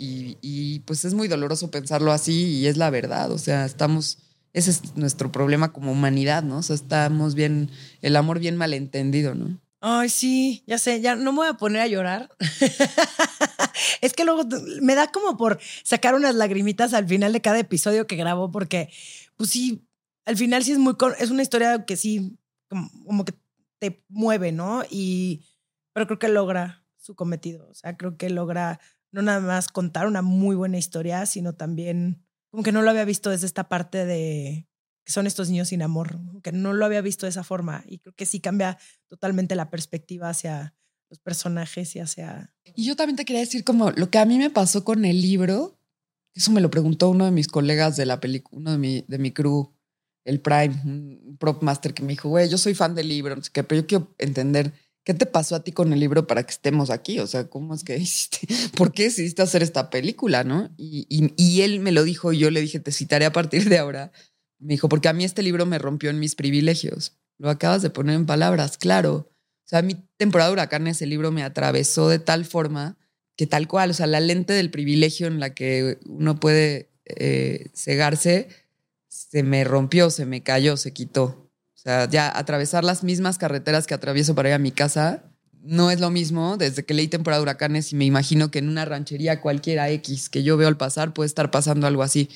Y, 0.00 0.80
pues 0.86 1.04
es 1.04 1.14
muy 1.14 1.26
doloroso 1.26 1.70
pensarlo 1.70 2.12
así 2.12 2.44
y 2.58 2.66
es 2.68 2.76
la 2.76 2.90
verdad. 2.90 3.32
O 3.32 3.38
sea, 3.38 3.64
estamos. 3.64 4.18
Ese 4.52 4.70
es 4.70 4.96
nuestro 4.96 5.30
problema 5.30 5.72
como 5.72 5.92
humanidad, 5.92 6.42
¿no? 6.42 6.58
O 6.58 6.62
sea, 6.62 6.76
estamos 6.76 7.34
bien. 7.34 7.70
El 8.00 8.16
amor 8.16 8.38
bien 8.38 8.56
malentendido, 8.56 9.34
¿no? 9.34 9.58
Ay, 9.80 10.08
sí, 10.08 10.64
ya 10.66 10.78
sé, 10.78 11.00
ya 11.00 11.14
no 11.14 11.32
me 11.32 11.38
voy 11.38 11.48
a 11.48 11.54
poner 11.54 11.82
a 11.82 11.86
llorar. 11.86 12.30
es 14.00 14.12
que 14.12 14.24
luego 14.24 14.42
me 14.80 14.94
da 14.96 15.12
como 15.12 15.36
por 15.36 15.60
sacar 15.84 16.14
unas 16.14 16.34
lagrimitas 16.34 16.94
al 16.94 17.06
final 17.06 17.32
de 17.32 17.40
cada 17.40 17.60
episodio 17.60 18.06
que 18.06 18.16
grabo, 18.16 18.50
porque, 18.50 18.90
pues 19.36 19.50
sí, 19.50 19.84
al 20.26 20.36
final 20.36 20.64
sí 20.64 20.72
es 20.72 20.78
muy. 20.78 20.94
Es 21.18 21.30
una 21.30 21.42
historia 21.42 21.84
que 21.84 21.96
sí, 21.96 22.38
como, 22.68 22.90
como 23.04 23.24
que 23.24 23.34
te 23.80 24.04
mueve, 24.08 24.52
¿no? 24.52 24.82
Y. 24.90 25.44
Pero 25.92 26.06
creo 26.06 26.18
que 26.18 26.28
logra 26.28 26.84
su 26.96 27.14
cometido. 27.14 27.68
O 27.68 27.74
sea, 27.74 27.96
creo 27.96 28.16
que 28.16 28.30
logra 28.30 28.80
no 29.18 29.22
nada 29.22 29.40
más 29.40 29.66
contar 29.66 30.06
una 30.06 30.22
muy 30.22 30.54
buena 30.54 30.78
historia, 30.78 31.26
sino 31.26 31.52
también. 31.52 32.24
Como 32.50 32.62
que 32.62 32.72
no 32.72 32.82
lo 32.82 32.90
había 32.90 33.04
visto 33.04 33.30
desde 33.30 33.46
esta 33.46 33.68
parte 33.68 34.06
de 34.06 34.68
que 35.04 35.12
son 35.12 35.26
estos 35.26 35.50
niños 35.50 35.68
sin 35.68 35.82
amor, 35.82 36.20
que 36.42 36.52
no 36.52 36.72
lo 36.72 36.84
había 36.84 37.00
visto 37.00 37.26
de 37.26 37.30
esa 37.30 37.42
forma. 37.42 37.82
Y 37.88 37.98
creo 37.98 38.14
que 38.14 38.26
sí 38.26 38.40
cambia 38.40 38.78
totalmente 39.08 39.56
la 39.56 39.70
perspectiva 39.70 40.28
hacia 40.28 40.74
los 41.10 41.18
personajes 41.18 41.96
y 41.96 42.00
hacia... 42.00 42.54
Y 42.74 42.84
yo 42.84 42.94
también 42.94 43.16
te 43.16 43.24
quería 43.24 43.40
decir 43.40 43.64
como 43.64 43.90
lo 43.90 44.08
que 44.10 44.18
a 44.18 44.24
mí 44.24 44.38
me 44.38 44.50
pasó 44.50 44.84
con 44.84 45.04
el 45.04 45.20
libro, 45.20 45.80
eso 46.34 46.52
me 46.52 46.60
lo 46.60 46.70
preguntó 46.70 47.08
uno 47.08 47.24
de 47.24 47.30
mis 47.30 47.48
colegas 47.48 47.96
de 47.96 48.06
la 48.06 48.20
película, 48.20 48.60
uno 48.60 48.72
de 48.72 48.78
mi, 48.78 49.04
de 49.08 49.18
mi 49.18 49.32
crew, 49.32 49.74
el 50.24 50.40
Prime, 50.40 50.80
un 50.84 51.36
prop 51.38 51.62
master 51.62 51.92
que 51.92 52.02
me 52.02 52.10
dijo, 52.10 52.28
güey, 52.28 52.48
yo 52.48 52.58
soy 52.58 52.74
fan 52.74 52.94
del 52.94 53.08
libro, 53.08 53.34
no 53.34 53.42
sé 53.42 53.50
qué, 53.52 53.64
pero 53.64 53.80
yo 53.80 53.86
quiero 53.86 54.14
entender 54.18 54.72
qué 55.08 55.14
te 55.14 55.24
pasó 55.24 55.56
a 55.56 55.64
ti 55.64 55.72
con 55.72 55.90
el 55.94 56.00
libro 56.00 56.26
para 56.26 56.42
que 56.42 56.50
estemos 56.50 56.90
aquí, 56.90 57.18
o 57.18 57.26
sea, 57.26 57.48
cómo 57.48 57.74
es 57.74 57.82
que 57.82 57.96
hiciste, 57.96 58.46
por 58.76 58.92
qué 58.92 59.04
decidiste 59.04 59.40
hacer 59.40 59.62
esta 59.62 59.88
película, 59.88 60.44
¿no? 60.44 60.70
Y, 60.76 61.62
él 61.62 61.80
me 61.80 61.92
lo 61.92 62.04
dijo 62.04 62.34
y 62.34 62.38
yo 62.38 62.50
le 62.50 62.60
dije, 62.60 62.78
te 62.78 62.92
citaré 62.92 63.24
a 63.24 63.32
partir 63.32 63.70
de 63.70 63.78
ahora. 63.78 64.12
Me 64.58 64.74
dijo, 64.74 64.90
porque 64.90 65.08
a 65.08 65.14
mí 65.14 65.24
este 65.24 65.42
libro 65.42 65.64
me 65.64 65.78
rompió 65.78 66.10
en 66.10 66.20
mis 66.20 66.34
privilegios. 66.34 67.16
Lo 67.38 67.48
acabas 67.48 67.80
de 67.80 67.88
poner 67.88 68.16
en 68.16 68.26
palabras, 68.26 68.76
claro. 68.76 69.32
O 69.64 69.68
sea, 69.68 69.80
mi 69.80 69.94
temporada 70.18 70.50
de 70.50 70.52
huracanes, 70.52 71.00
el 71.00 71.08
libro 71.08 71.32
me 71.32 71.42
atravesó 71.42 72.10
de 72.10 72.18
tal 72.18 72.44
forma 72.44 72.98
que 73.34 73.46
tal 73.46 73.66
cual, 73.66 73.92
o 73.92 73.94
sea, 73.94 74.06
la 74.06 74.20
lente 74.20 74.52
del 74.52 74.70
privilegio 74.70 75.26
en 75.26 75.40
la 75.40 75.54
que 75.54 75.96
uno 76.04 76.38
puede 76.38 76.90
eh, 77.06 77.70
cegarse, 77.74 78.48
se 79.08 79.42
me 79.42 79.64
rompió, 79.64 80.10
se 80.10 80.26
me 80.26 80.42
cayó, 80.42 80.76
se 80.76 80.92
quitó. 80.92 81.47
Sea, 81.88 82.06
ya 82.06 82.38
atravesar 82.38 82.84
las 82.84 83.02
mismas 83.02 83.38
carreteras 83.38 83.86
que 83.86 83.94
atravieso 83.94 84.34
para 84.34 84.50
ir 84.50 84.54
a 84.54 84.58
mi 84.58 84.72
casa 84.72 85.22
no 85.62 85.90
es 85.90 86.00
lo 86.00 86.10
mismo 86.10 86.58
desde 86.58 86.84
que 86.84 86.92
leí 86.92 87.08
temporada 87.08 87.40
de 87.40 87.44
huracanes 87.44 87.94
y 87.94 87.96
me 87.96 88.04
imagino 88.04 88.50
que 88.50 88.58
en 88.58 88.68
una 88.68 88.84
ranchería 88.84 89.40
cualquiera 89.40 89.88
X 89.88 90.28
que 90.28 90.42
yo 90.42 90.58
veo 90.58 90.68
al 90.68 90.76
pasar 90.76 91.14
puede 91.14 91.28
estar 91.28 91.50
pasando 91.50 91.86
algo 91.86 92.02
así. 92.02 92.28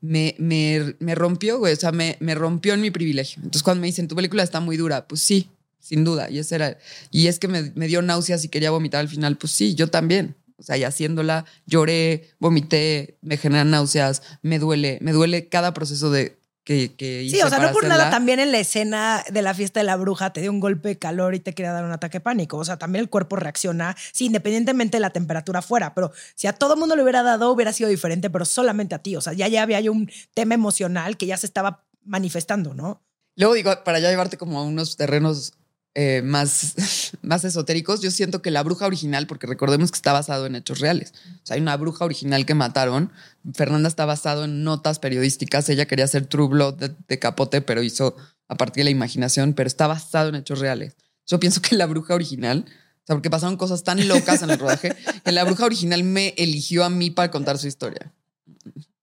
Me, 0.00 0.34
me, 0.38 0.96
me 0.98 1.14
rompió, 1.14 1.60
güey, 1.60 1.72
o 1.72 1.76
sea, 1.76 1.92
me, 1.92 2.16
me 2.18 2.34
rompió 2.34 2.74
en 2.74 2.80
mi 2.80 2.90
privilegio. 2.90 3.36
Entonces 3.36 3.62
cuando 3.62 3.80
me 3.80 3.86
dicen, 3.86 4.08
tu 4.08 4.16
película 4.16 4.42
está 4.42 4.58
muy 4.58 4.76
dura, 4.76 5.06
pues 5.06 5.22
sí, 5.22 5.50
sin 5.78 6.02
duda. 6.02 6.28
Y, 6.28 6.40
ese 6.40 6.56
era, 6.56 6.76
y 7.12 7.28
es 7.28 7.38
que 7.38 7.46
me, 7.46 7.70
me 7.76 7.86
dio 7.86 8.02
náuseas 8.02 8.44
y 8.44 8.48
quería 8.48 8.72
vomitar 8.72 8.98
al 8.98 9.08
final, 9.08 9.36
pues 9.36 9.52
sí, 9.52 9.76
yo 9.76 9.86
también. 9.86 10.34
O 10.58 10.64
sea, 10.64 10.76
y 10.76 10.82
haciéndola, 10.82 11.44
lloré, 11.64 12.28
vomité, 12.40 13.18
me 13.22 13.36
generan 13.36 13.70
náuseas, 13.70 14.22
me 14.42 14.58
duele, 14.58 14.98
me 15.00 15.12
duele 15.12 15.48
cada 15.48 15.72
proceso 15.74 16.10
de 16.10 16.39
que, 16.70 16.94
que 16.94 17.24
hice 17.24 17.36
Sí, 17.36 17.42
o 17.42 17.48
sea, 17.48 17.58
no 17.58 17.72
por 17.72 17.84
nada 17.88 18.10
también 18.10 18.38
en 18.38 18.52
la 18.52 18.60
escena 18.60 19.24
de 19.28 19.42
la 19.42 19.54
fiesta 19.54 19.80
de 19.80 19.84
la 19.84 19.96
bruja 19.96 20.32
te 20.32 20.40
dio 20.40 20.52
un 20.52 20.60
golpe 20.60 20.90
de 20.90 20.98
calor 20.98 21.34
y 21.34 21.40
te 21.40 21.52
quería 21.52 21.72
dar 21.72 21.84
un 21.84 21.90
ataque 21.90 22.18
de 22.18 22.20
pánico. 22.20 22.58
O 22.58 22.64
sea, 22.64 22.76
también 22.76 23.02
el 23.02 23.10
cuerpo 23.10 23.34
reacciona, 23.34 23.96
sí, 24.12 24.26
independientemente 24.26 24.98
de 24.98 25.00
la 25.00 25.10
temperatura 25.10 25.62
fuera, 25.62 25.94
pero 25.94 26.12
si 26.36 26.46
a 26.46 26.52
todo 26.52 26.76
mundo 26.76 26.94
le 26.94 27.02
hubiera 27.02 27.24
dado, 27.24 27.50
hubiera 27.50 27.72
sido 27.72 27.90
diferente, 27.90 28.30
pero 28.30 28.44
solamente 28.44 28.94
a 28.94 29.00
ti. 29.00 29.16
O 29.16 29.20
sea, 29.20 29.32
ya, 29.32 29.48
ya 29.48 29.62
había 29.62 29.90
un 29.90 30.08
tema 30.32 30.54
emocional 30.54 31.16
que 31.16 31.26
ya 31.26 31.36
se 31.36 31.46
estaba 31.46 31.82
manifestando, 32.04 32.72
¿no? 32.72 33.02
Luego 33.34 33.54
digo, 33.54 33.72
para 33.84 33.98
ya 33.98 34.10
llevarte 34.10 34.36
como 34.36 34.60
a 34.60 34.62
unos 34.62 34.96
terrenos 34.96 35.54
eh, 35.94 36.22
más, 36.22 36.74
más 37.22 37.44
esotéricos, 37.44 38.00
yo 38.00 38.10
siento 38.10 38.42
que 38.42 38.50
la 38.50 38.62
bruja 38.62 38.86
original, 38.86 39.26
porque 39.26 39.46
recordemos 39.46 39.90
que 39.90 39.96
está 39.96 40.12
basado 40.12 40.46
en 40.46 40.54
hechos 40.54 40.80
reales. 40.80 41.12
O 41.42 41.46
sea, 41.46 41.56
hay 41.56 41.60
una 41.60 41.76
bruja 41.76 42.04
original 42.04 42.46
que 42.46 42.54
mataron. 42.54 43.12
Fernanda 43.54 43.88
está 43.88 44.04
basado 44.04 44.44
en 44.44 44.62
notas 44.62 44.98
periodísticas. 44.98 45.68
Ella 45.68 45.86
quería 45.86 46.04
hacer 46.04 46.26
True 46.26 46.72
de, 46.76 46.94
de 47.08 47.18
capote, 47.18 47.60
pero 47.60 47.82
hizo 47.82 48.16
a 48.48 48.56
partir 48.56 48.82
de 48.82 48.84
la 48.84 48.90
imaginación, 48.90 49.54
pero 49.54 49.66
está 49.66 49.86
basado 49.86 50.28
en 50.28 50.36
hechos 50.36 50.58
reales. 50.58 50.96
Yo 51.26 51.38
pienso 51.38 51.62
que 51.62 51.76
la 51.76 51.86
bruja 51.86 52.14
original, 52.14 52.64
o 52.68 53.06
sea, 53.06 53.16
porque 53.16 53.30
pasaron 53.30 53.56
cosas 53.56 53.84
tan 53.84 54.06
locas 54.08 54.42
en 54.42 54.50
el 54.50 54.58
rodaje, 54.58 54.94
que 55.24 55.32
la 55.32 55.44
bruja 55.44 55.64
original 55.64 56.02
me 56.02 56.34
eligió 56.36 56.84
a 56.84 56.90
mí 56.90 57.10
para 57.10 57.30
contar 57.30 57.58
su 57.58 57.68
historia. 57.68 58.12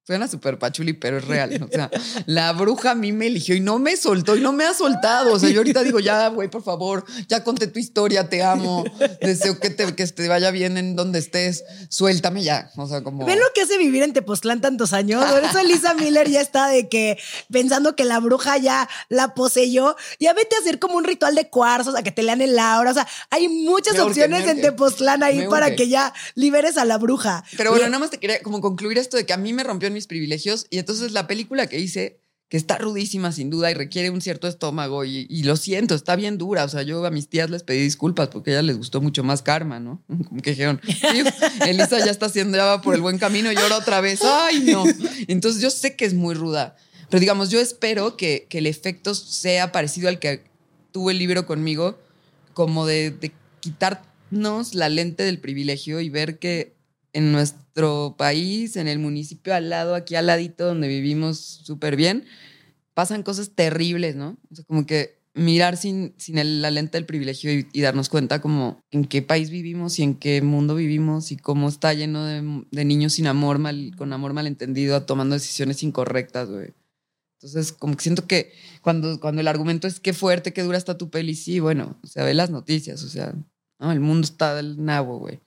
Suena 0.08 0.30
súper 0.30 0.58
pachuli, 0.58 0.93
pero 0.93 1.18
es 1.18 1.28
real. 1.28 1.62
O 1.62 1.68
sea, 1.68 1.91
la 2.28 2.53
bruja 2.53 2.91
a 2.91 2.95
mí 2.95 3.12
me 3.12 3.28
eligió 3.28 3.55
y 3.55 3.60
no 3.60 3.78
me 3.78 3.97
soltó 3.97 4.38
y 4.38 4.39
no 4.39 4.53
me 4.53 4.64
ha 4.64 4.74
soltado. 4.74 5.34
O 5.34 5.39
sea, 5.39 5.49
yo 5.49 5.60
ahorita 5.60 5.84
digo, 5.84 5.99
ya, 5.99 6.30
güey, 6.30 6.49
por 6.49 6.64
favor, 6.64 7.03
ya 7.28 7.43
conté 7.43 7.68
tu 7.68 7.78
historia, 7.78 8.30
te 8.30 8.41
amo. 8.41 8.86
Deseo 9.20 9.60
que 9.60 9.70
te, 9.70 9.93
que 9.95 10.08
te 10.08 10.28
vaya 10.30 10.49
bien 10.51 10.78
en 10.78 10.95
donde 10.95 11.20
estés. 11.20 11.66
Suéltame 11.89 12.41
ya. 12.41 12.72
O 12.78 12.88
sea, 12.88 13.03
como. 13.03 13.26
¿Ven 13.26 13.38
lo 13.38 13.47
que 13.53 13.64
hace 13.64 13.78
vivir 13.78 14.01
en 14.01 14.14
Tepoztlán 14.14 14.62
tantos 14.62 14.93
años? 14.93 15.26
Por 15.26 15.43
eso 15.43 15.62
Lisa 15.64 15.93
Miller 15.95 16.30
ya 16.30 16.39
está 16.39 16.70
de 16.70 16.88
que 16.88 17.18
pensando 17.51 17.97
que 17.97 18.05
la 18.05 18.22
bruja 18.22 18.58
ya 18.58 18.88
la 19.10 19.34
poseyó. 19.34 19.97
Ya 20.22 20.32
vete 20.32 20.55
a 20.55 20.60
hacer 20.60 20.80
como 20.80 20.95
un 20.95 21.03
ritual 21.03 21.36
de 21.36 21.49
cuarzos, 21.49 21.95
a 21.95 22.03
que 22.03 22.14
te 22.14 22.24
lean 22.24 22.39
el 22.39 22.58
aura. 22.58 22.91
O 22.91 22.93
sea, 22.93 23.05
hay 23.30 23.49
muchas 23.49 23.95
Me 23.95 24.03
opciones 24.03 24.47
en. 24.47 24.62
Tepoztlán 24.62 25.22
ahí 25.22 25.45
para 25.49 25.76
que 25.76 25.89
ya 25.89 26.14
liberes 26.36 26.78
a 26.78 26.86
la 26.86 26.97
bruja. 26.97 27.43
Pero 27.58 27.72
bueno, 27.72 27.88
nada 27.88 27.99
más 27.99 28.10
te 28.10 28.20
quería 28.20 28.41
como 28.41 28.62
concluir 28.62 28.97
esto 28.97 29.18
de 29.18 29.26
que 29.26 29.34
a 29.34 29.38
mí 29.38 29.51
me 29.51 29.66
rompió 29.66 29.89
mis 29.98 30.08
privilegios 30.08 30.68
y 30.70 30.78
entonces 30.78 31.12
la 31.12 31.28
película 31.28 31.68
que 31.68 31.80
hice, 31.80 32.20
que 32.50 32.56
está 32.56 32.78
rudísima 32.78 33.32
sin 33.32 33.50
duda 33.50 33.70
y 33.72 33.74
requiere 33.74 34.10
un 34.10 34.22
cierto 34.22 34.48
estómago 34.48 35.04
y, 35.04 35.43
lo 35.43 35.58
siento, 35.58 35.95
está 35.95 36.16
bien 36.16 36.38
dura. 36.38 36.64
O 36.64 36.70
sea, 36.70 36.82
yo 36.82 37.06
a 37.06 37.12
mis 37.12 37.28
tías 37.28 37.50
les 37.50 37.64
pedí 37.64 37.80
disculpas 37.82 38.30
porque 38.30 38.52
a 38.52 38.54
ellas 38.54 38.66
les 38.66 38.78
gustó 38.78 39.02
mucho 39.02 39.24
más 39.24 39.41
Karma, 39.41 39.80
¿no? 39.80 40.02
Como 40.08 40.41
que 40.41 40.52
dijeron, 40.52 40.80
"Sí, 40.86 41.24
Elisa 41.68 42.00
ya 42.00 42.12
está 42.12 42.28
haciendo, 42.28 42.58
ya 42.58 42.82
por 42.82 42.95
el 42.95 43.02
buen 43.02 43.18
camino 43.18 43.52
y 43.52 43.56
ahora 43.58 43.78
otra 43.78 44.00
vez, 44.00 44.22
ay 44.24 44.62
no. 44.62 44.86
Entonces 45.28 45.62
yo 45.62 45.70
sé 45.70 45.95
que 45.95 46.06
es 46.06 46.14
muy 46.14 46.36
ruda, 46.36 46.78
pero 47.10 47.20
digamos, 47.20 47.50
yo 47.50 47.60
espero 47.60 48.16
que, 48.16 48.48
que 48.50 48.60
el 48.60 48.68
efecto 48.68 49.14
sea 49.16 49.72
parecido 49.72 50.08
al 50.08 50.20
que 50.20 50.43
tuvo 50.91 51.12
el 51.12 51.18
libro 51.18 51.45
conmigo, 51.45 52.00
como 52.54 52.86
de 52.86 53.32
quitarnos 53.60 54.74
la 54.74 54.88
lente 54.88 55.24
del 55.24 55.39
privilegio 55.39 56.00
y 56.00 56.10
ver 56.10 56.39
que 56.39 56.76
en 57.18 57.32
nuestro 57.32 58.13
país, 58.15 58.76
en 58.78 58.88
el 58.88 58.99
municipio 58.99 59.55
al 59.55 59.72
lado, 59.72 59.95
aquí 59.95 60.13
al 60.13 60.28
ladito 60.28 60.68
donde 60.68 60.88
vivimos 60.88 61.39
súper 61.39 61.95
bien, 61.95 62.26
pasan 62.93 63.24
cosas 63.24 63.51
terribles, 63.55 64.15
¿no? 64.15 64.38
O 64.51 64.55
sea, 64.55 64.63
como 64.65 64.86
que 64.86 65.18
mirar 65.34 65.78
sin, 65.78 66.13
sin 66.18 66.38
el- 66.38 66.61
la 66.61 66.70
lente 66.70 66.97
del 66.99 67.07
privilegio 67.07 67.51
y, 67.51 67.82
darnos 67.82 68.09
cuenta 68.09 68.39
como 68.39 68.84
en 68.91 69.05
qué 69.05 69.24
país 69.24 69.49
vivimos 69.49 69.97
y 69.97 70.03
en 70.03 70.13
qué 70.13 70.43
mundo 70.43 70.76
vivimos 70.76 71.32
y 71.32 71.38
cómo 71.38 71.70
está 71.70 71.91
lleno 71.95 72.24
de, 72.24 72.65
de 72.70 72.86
niños 72.86 73.13
sin 73.13 73.26
amor, 73.26 73.57
mal, 73.57 73.93
con 73.97 74.13
amor 74.13 74.34
malentendido, 74.34 75.01
tomando 75.03 75.34
decisiones 75.34 75.82
incorrectas, 75.82 76.49
güey. 76.49 76.74
Entonces, 77.39 77.74
como 77.74 77.95
que 77.95 78.03
siento 78.03 78.28
que 78.28 78.51
cuando, 78.84 79.20
cuando 79.20 79.41
el 79.41 79.47
argumento 79.47 79.88
es 79.88 79.99
qué 79.99 80.13
fuerte, 80.13 80.53
qué 80.53 80.61
dura 80.61 80.78
está 80.78 80.99
tu 80.99 81.09
peli, 81.09 81.34
sí, 81.34 81.59
bueno, 81.59 81.97
o 82.03 82.07
sea, 82.07 82.24
ve 82.26 82.36
las 82.36 82.51
noticias, 82.51 83.03
o 83.03 83.09
sea, 83.09 83.34
no, 83.80 83.91
el 83.91 84.01
mundo 84.01 84.26
está 84.26 84.55
del 84.55 84.84
nabo, 84.86 85.18
güey. 85.20 85.39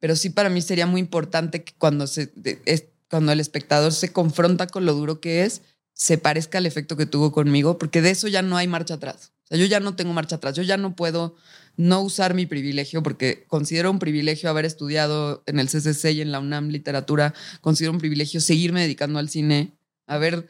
Pero 0.00 0.16
sí 0.16 0.30
para 0.30 0.48
mí 0.50 0.60
sería 0.62 0.86
muy 0.86 1.00
importante 1.00 1.64
que 1.64 1.72
cuando, 1.78 2.06
se, 2.06 2.32
es, 2.64 2.84
cuando 3.10 3.32
el 3.32 3.40
espectador 3.40 3.92
se 3.92 4.12
confronta 4.12 4.66
con 4.66 4.86
lo 4.86 4.94
duro 4.94 5.20
que 5.20 5.44
es, 5.44 5.62
se 5.94 6.18
parezca 6.18 6.58
al 6.58 6.66
efecto 6.66 6.96
que 6.96 7.06
tuvo 7.06 7.32
conmigo, 7.32 7.78
porque 7.78 8.00
de 8.02 8.10
eso 8.10 8.28
ya 8.28 8.42
no 8.42 8.56
hay 8.56 8.68
marcha 8.68 8.94
atrás. 8.94 9.32
O 9.44 9.48
sea, 9.48 9.58
yo 9.58 9.66
ya 9.66 9.80
no 9.80 9.96
tengo 9.96 10.12
marcha 10.12 10.36
atrás, 10.36 10.54
yo 10.54 10.62
ya 10.62 10.76
no 10.76 10.94
puedo 10.94 11.34
no 11.76 12.00
usar 12.02 12.34
mi 12.34 12.46
privilegio, 12.46 13.02
porque 13.02 13.44
considero 13.48 13.90
un 13.90 13.98
privilegio 13.98 14.50
haber 14.50 14.64
estudiado 14.64 15.42
en 15.46 15.58
el 15.58 15.68
CCC 15.68 16.12
y 16.12 16.20
en 16.20 16.30
la 16.32 16.38
UNAM 16.40 16.68
literatura, 16.68 17.34
considero 17.60 17.92
un 17.92 17.98
privilegio 17.98 18.40
seguirme 18.40 18.82
dedicando 18.82 19.18
al 19.18 19.28
cine, 19.28 19.72
haber 20.06 20.46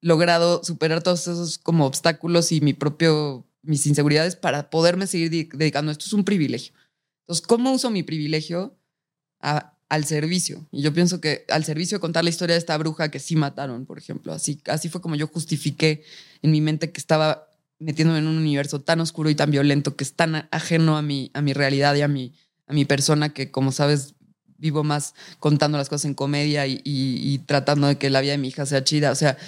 logrado 0.00 0.62
superar 0.64 1.02
todos 1.02 1.20
esos 1.22 1.58
como 1.58 1.86
obstáculos 1.86 2.52
y 2.52 2.60
mi 2.60 2.72
propio, 2.74 3.46
mis 3.62 3.86
inseguridades 3.86 4.36
para 4.36 4.68
poderme 4.70 5.06
seguir 5.06 5.30
di- 5.30 5.48
dedicando 5.52 5.92
esto. 5.92 6.04
Es 6.06 6.12
un 6.12 6.24
privilegio. 6.24 6.74
Entonces, 7.22 7.46
¿cómo 7.46 7.72
uso 7.72 7.90
mi 7.90 8.02
privilegio? 8.02 8.76
A 9.40 9.74
al 9.90 10.04
servicio. 10.04 10.64
Y 10.70 10.82
yo 10.82 10.94
pienso 10.94 11.20
que 11.20 11.44
al 11.48 11.64
servicio 11.64 11.98
de 11.98 12.00
contar 12.00 12.22
la 12.22 12.30
historia 12.30 12.54
de 12.54 12.60
esta 12.60 12.78
bruja 12.78 13.10
que 13.10 13.18
sí 13.18 13.34
mataron, 13.34 13.84
por 13.86 13.98
ejemplo. 13.98 14.32
Así, 14.32 14.62
así 14.66 14.88
fue 14.88 15.02
como 15.02 15.16
yo 15.16 15.26
justifiqué 15.26 16.04
en 16.42 16.52
mi 16.52 16.60
mente 16.60 16.92
que 16.92 17.00
estaba 17.00 17.48
metiéndome 17.80 18.20
en 18.20 18.28
un 18.28 18.38
universo 18.38 18.80
tan 18.80 19.00
oscuro 19.00 19.30
y 19.30 19.34
tan 19.34 19.50
violento 19.50 19.96
que 19.96 20.04
es 20.04 20.14
tan 20.14 20.48
ajeno 20.52 20.96
a 20.96 21.02
mi, 21.02 21.32
a 21.34 21.42
mi 21.42 21.52
realidad 21.52 21.96
y 21.96 22.02
a 22.02 22.08
mi, 22.08 22.32
a 22.68 22.72
mi 22.72 22.84
persona 22.84 23.30
que, 23.30 23.50
como 23.50 23.72
sabes, 23.72 24.14
vivo 24.58 24.84
más 24.84 25.14
contando 25.40 25.76
las 25.76 25.88
cosas 25.88 26.04
en 26.04 26.14
comedia 26.14 26.66
y, 26.68 27.42
tratando 27.46 27.88
de 27.88 27.98
que 27.98 28.10
la 28.10 28.20
vida 28.20 28.32
de 28.32 28.38
mi 28.38 28.48
hija 28.48 28.66
sea 28.66 28.84
chida. 28.84 29.10
O 29.10 29.16
sea, 29.16 29.38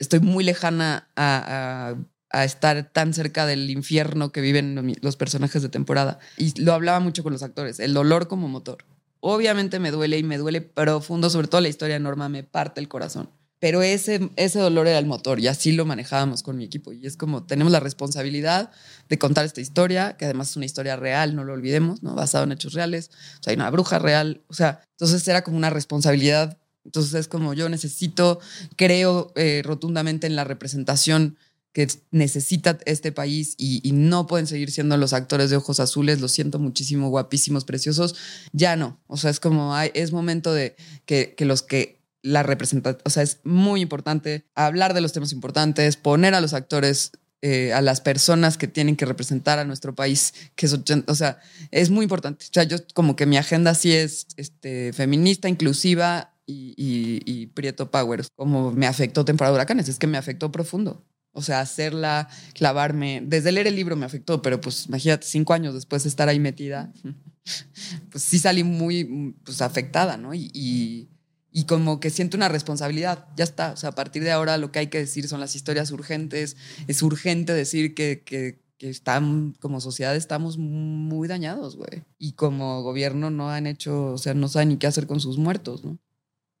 estoy 0.00 0.18
muy 0.18 0.42
lejana 0.42 1.08
a, 1.14 1.94
a, 2.30 2.44
estar 2.44 2.90
tan 2.92 3.14
cerca 3.14 3.46
del 3.46 3.70
infierno 3.70 4.32
que 4.32 4.40
viven 4.40 4.96
los 5.00 5.14
personajes 5.14 5.62
de 5.62 5.68
temporada. 5.68 6.18
Y 6.38 6.60
lo 6.60 6.72
hablaba 6.72 6.98
mucho 6.98 7.22
con 7.22 7.32
los 7.32 7.44
actores, 7.44 7.78
el 7.78 7.94
dolor 7.94 8.26
como 8.26 8.48
motor. 8.48 8.84
Obviamente 9.20 9.78
me 9.78 9.90
duele 9.90 10.18
y 10.18 10.22
me 10.22 10.38
duele 10.38 10.60
profundo, 10.60 11.30
sobre 11.30 11.48
todo 11.48 11.60
la 11.60 11.68
historia 11.68 11.94
de 11.94 12.00
Norma, 12.00 12.28
me 12.28 12.42
parte 12.42 12.80
el 12.80 12.88
corazón 12.88 13.30
pero 13.60 13.82
ese, 13.82 14.30
ese 14.36 14.58
dolor 14.58 14.88
era 14.88 14.98
el 14.98 15.06
motor 15.06 15.38
y 15.38 15.46
así 15.46 15.72
lo 15.72 15.84
manejábamos 15.84 16.42
con 16.42 16.56
mi 16.56 16.64
equipo. 16.64 16.92
Y 16.92 17.06
es 17.06 17.18
como 17.18 17.44
tenemos 17.44 17.70
la 17.70 17.78
responsabilidad 17.78 18.72
de 19.08 19.18
contar 19.18 19.44
esta 19.44 19.60
historia, 19.60 20.16
que 20.16 20.24
además 20.24 20.50
es 20.50 20.56
una 20.56 20.64
historia 20.64 20.96
real, 20.96 21.36
no 21.36 21.44
lo 21.44 21.52
olvidemos, 21.52 22.02
¿no? 22.02 22.14
basado 22.14 22.44
en 22.44 22.52
hechos 22.52 22.72
reales. 22.72 23.10
O 23.38 23.42
sea, 23.42 23.50
hay 23.50 23.56
una 23.56 23.70
bruja 23.70 23.98
real. 23.98 24.42
O 24.48 24.54
sea, 24.54 24.80
entonces 24.92 25.28
era 25.28 25.44
como 25.44 25.58
una 25.58 25.68
responsabilidad. 25.68 26.58
Entonces 26.86 27.12
es 27.12 27.28
como 27.28 27.52
yo 27.52 27.68
necesito, 27.68 28.40
creo 28.76 29.30
eh, 29.36 29.60
rotundamente 29.62 30.26
en 30.26 30.36
la 30.36 30.44
representación 30.44 31.36
que 31.72 31.86
necesita 32.10 32.78
este 32.84 33.12
país 33.12 33.54
y, 33.56 33.80
no 33.92 34.26
pueden 34.26 34.46
seguir 34.46 34.70
siendo 34.70 34.96
los 34.96 35.12
actores 35.12 35.50
de 35.50 35.56
ojos 35.56 35.78
azules, 35.78 36.20
lo 36.20 36.28
siento 36.28 36.58
muchísimo, 36.58 37.10
guapísimos, 37.10 37.64
preciosos, 37.64 38.16
ya 38.52 38.76
no. 38.76 39.00
O 39.06 39.16
sea, 39.16 39.30
es 39.30 39.40
como, 39.40 39.74
hay, 39.74 39.90
es 39.94 40.12
momento 40.12 40.52
de 40.52 40.74
que, 41.04 41.34
los 41.40 41.62
que 41.62 42.00
la 42.22 42.42
representación, 42.42 43.00
o 43.04 43.10
sea, 43.10 43.22
es 43.22 43.40
muy 43.44 43.80
importante 43.80 44.44
hablar 44.54 44.94
de 44.94 45.00
los 45.00 45.12
temas 45.12 45.32
importantes, 45.32 45.96
poner 45.96 46.34
a 46.34 46.40
los 46.40 46.54
actores, 46.54 47.12
eh, 47.42 47.72
a 47.72 47.80
las 47.80 48.00
personas 48.00 48.58
que 48.58 48.66
tienen 48.66 48.96
que 48.96 49.06
representar 49.06 49.58
a 49.58 49.64
nuestro 49.64 49.94
país, 49.94 50.34
que 50.56 50.66
es, 50.66 50.72
o 51.06 51.14
sea, 51.14 51.38
es 51.70 51.90
muy 51.90 52.02
importante. 52.02 52.44
O 52.46 52.52
sea, 52.52 52.64
yo 52.64 52.78
como 52.94 53.16
que 53.16 53.26
mi 53.26 53.36
agenda 53.36 53.74
sí 53.74 53.92
es 53.92 54.26
este, 54.36 54.92
feminista, 54.92 55.48
inclusiva 55.48 56.34
y, 56.46 56.74
y, 56.76 57.46
Prieto 57.46 57.90
Power. 57.90 58.26
Como 58.34 58.72
me 58.72 58.86
afectó 58.86 59.24
temporada 59.24 59.52
de 59.52 59.58
huracanes, 59.58 59.88
es 59.88 59.98
que 59.98 60.06
me 60.06 60.18
afectó 60.18 60.50
profundo. 60.50 61.04
O 61.32 61.42
sea, 61.42 61.60
hacerla, 61.60 62.28
clavarme. 62.54 63.22
Desde 63.24 63.52
leer 63.52 63.66
el 63.66 63.76
libro 63.76 63.96
me 63.96 64.06
afectó, 64.06 64.42
pero 64.42 64.60
pues 64.60 64.86
imagínate, 64.86 65.26
cinco 65.26 65.52
años 65.52 65.74
después 65.74 66.02
de 66.02 66.08
estar 66.08 66.28
ahí 66.28 66.40
metida, 66.40 66.92
pues 68.10 68.24
sí 68.24 68.38
salí 68.38 68.64
muy 68.64 69.34
pues, 69.44 69.62
afectada, 69.62 70.16
¿no? 70.16 70.34
y 70.34 71.08
y 71.52 71.64
como 71.64 72.00
que 72.00 72.10
siento 72.10 72.36
una 72.36 72.48
responsabilidad. 72.48 73.26
Ya 73.36 73.44
está. 73.44 73.72
O 73.72 73.76
sea, 73.76 73.90
a 73.90 73.94
partir 73.94 74.22
de 74.22 74.30
ahora 74.30 74.56
lo 74.56 74.70
que 74.70 74.78
hay 74.78 74.86
que 74.86 74.98
decir 74.98 75.26
son 75.28 75.40
las 75.40 75.56
historias 75.56 75.90
urgentes. 75.90 76.56
Es 76.86 77.02
urgente 77.02 77.52
decir 77.52 77.94
que, 77.94 78.22
que, 78.24 78.60
que 78.78 78.88
están, 78.88 79.52
como 79.60 79.80
sociedad 79.80 80.14
estamos 80.14 80.58
muy 80.58 81.26
dañados, 81.26 81.76
güey. 81.76 82.04
Y 82.18 82.32
como 82.32 82.82
gobierno 82.82 83.30
no 83.30 83.50
han 83.50 83.66
hecho, 83.66 84.12
o 84.12 84.18
sea, 84.18 84.34
no 84.34 84.48
saben 84.48 84.68
ni 84.68 84.76
qué 84.76 84.86
hacer 84.86 85.06
con 85.06 85.20
sus 85.20 85.38
muertos, 85.38 85.84
¿no? 85.84 85.98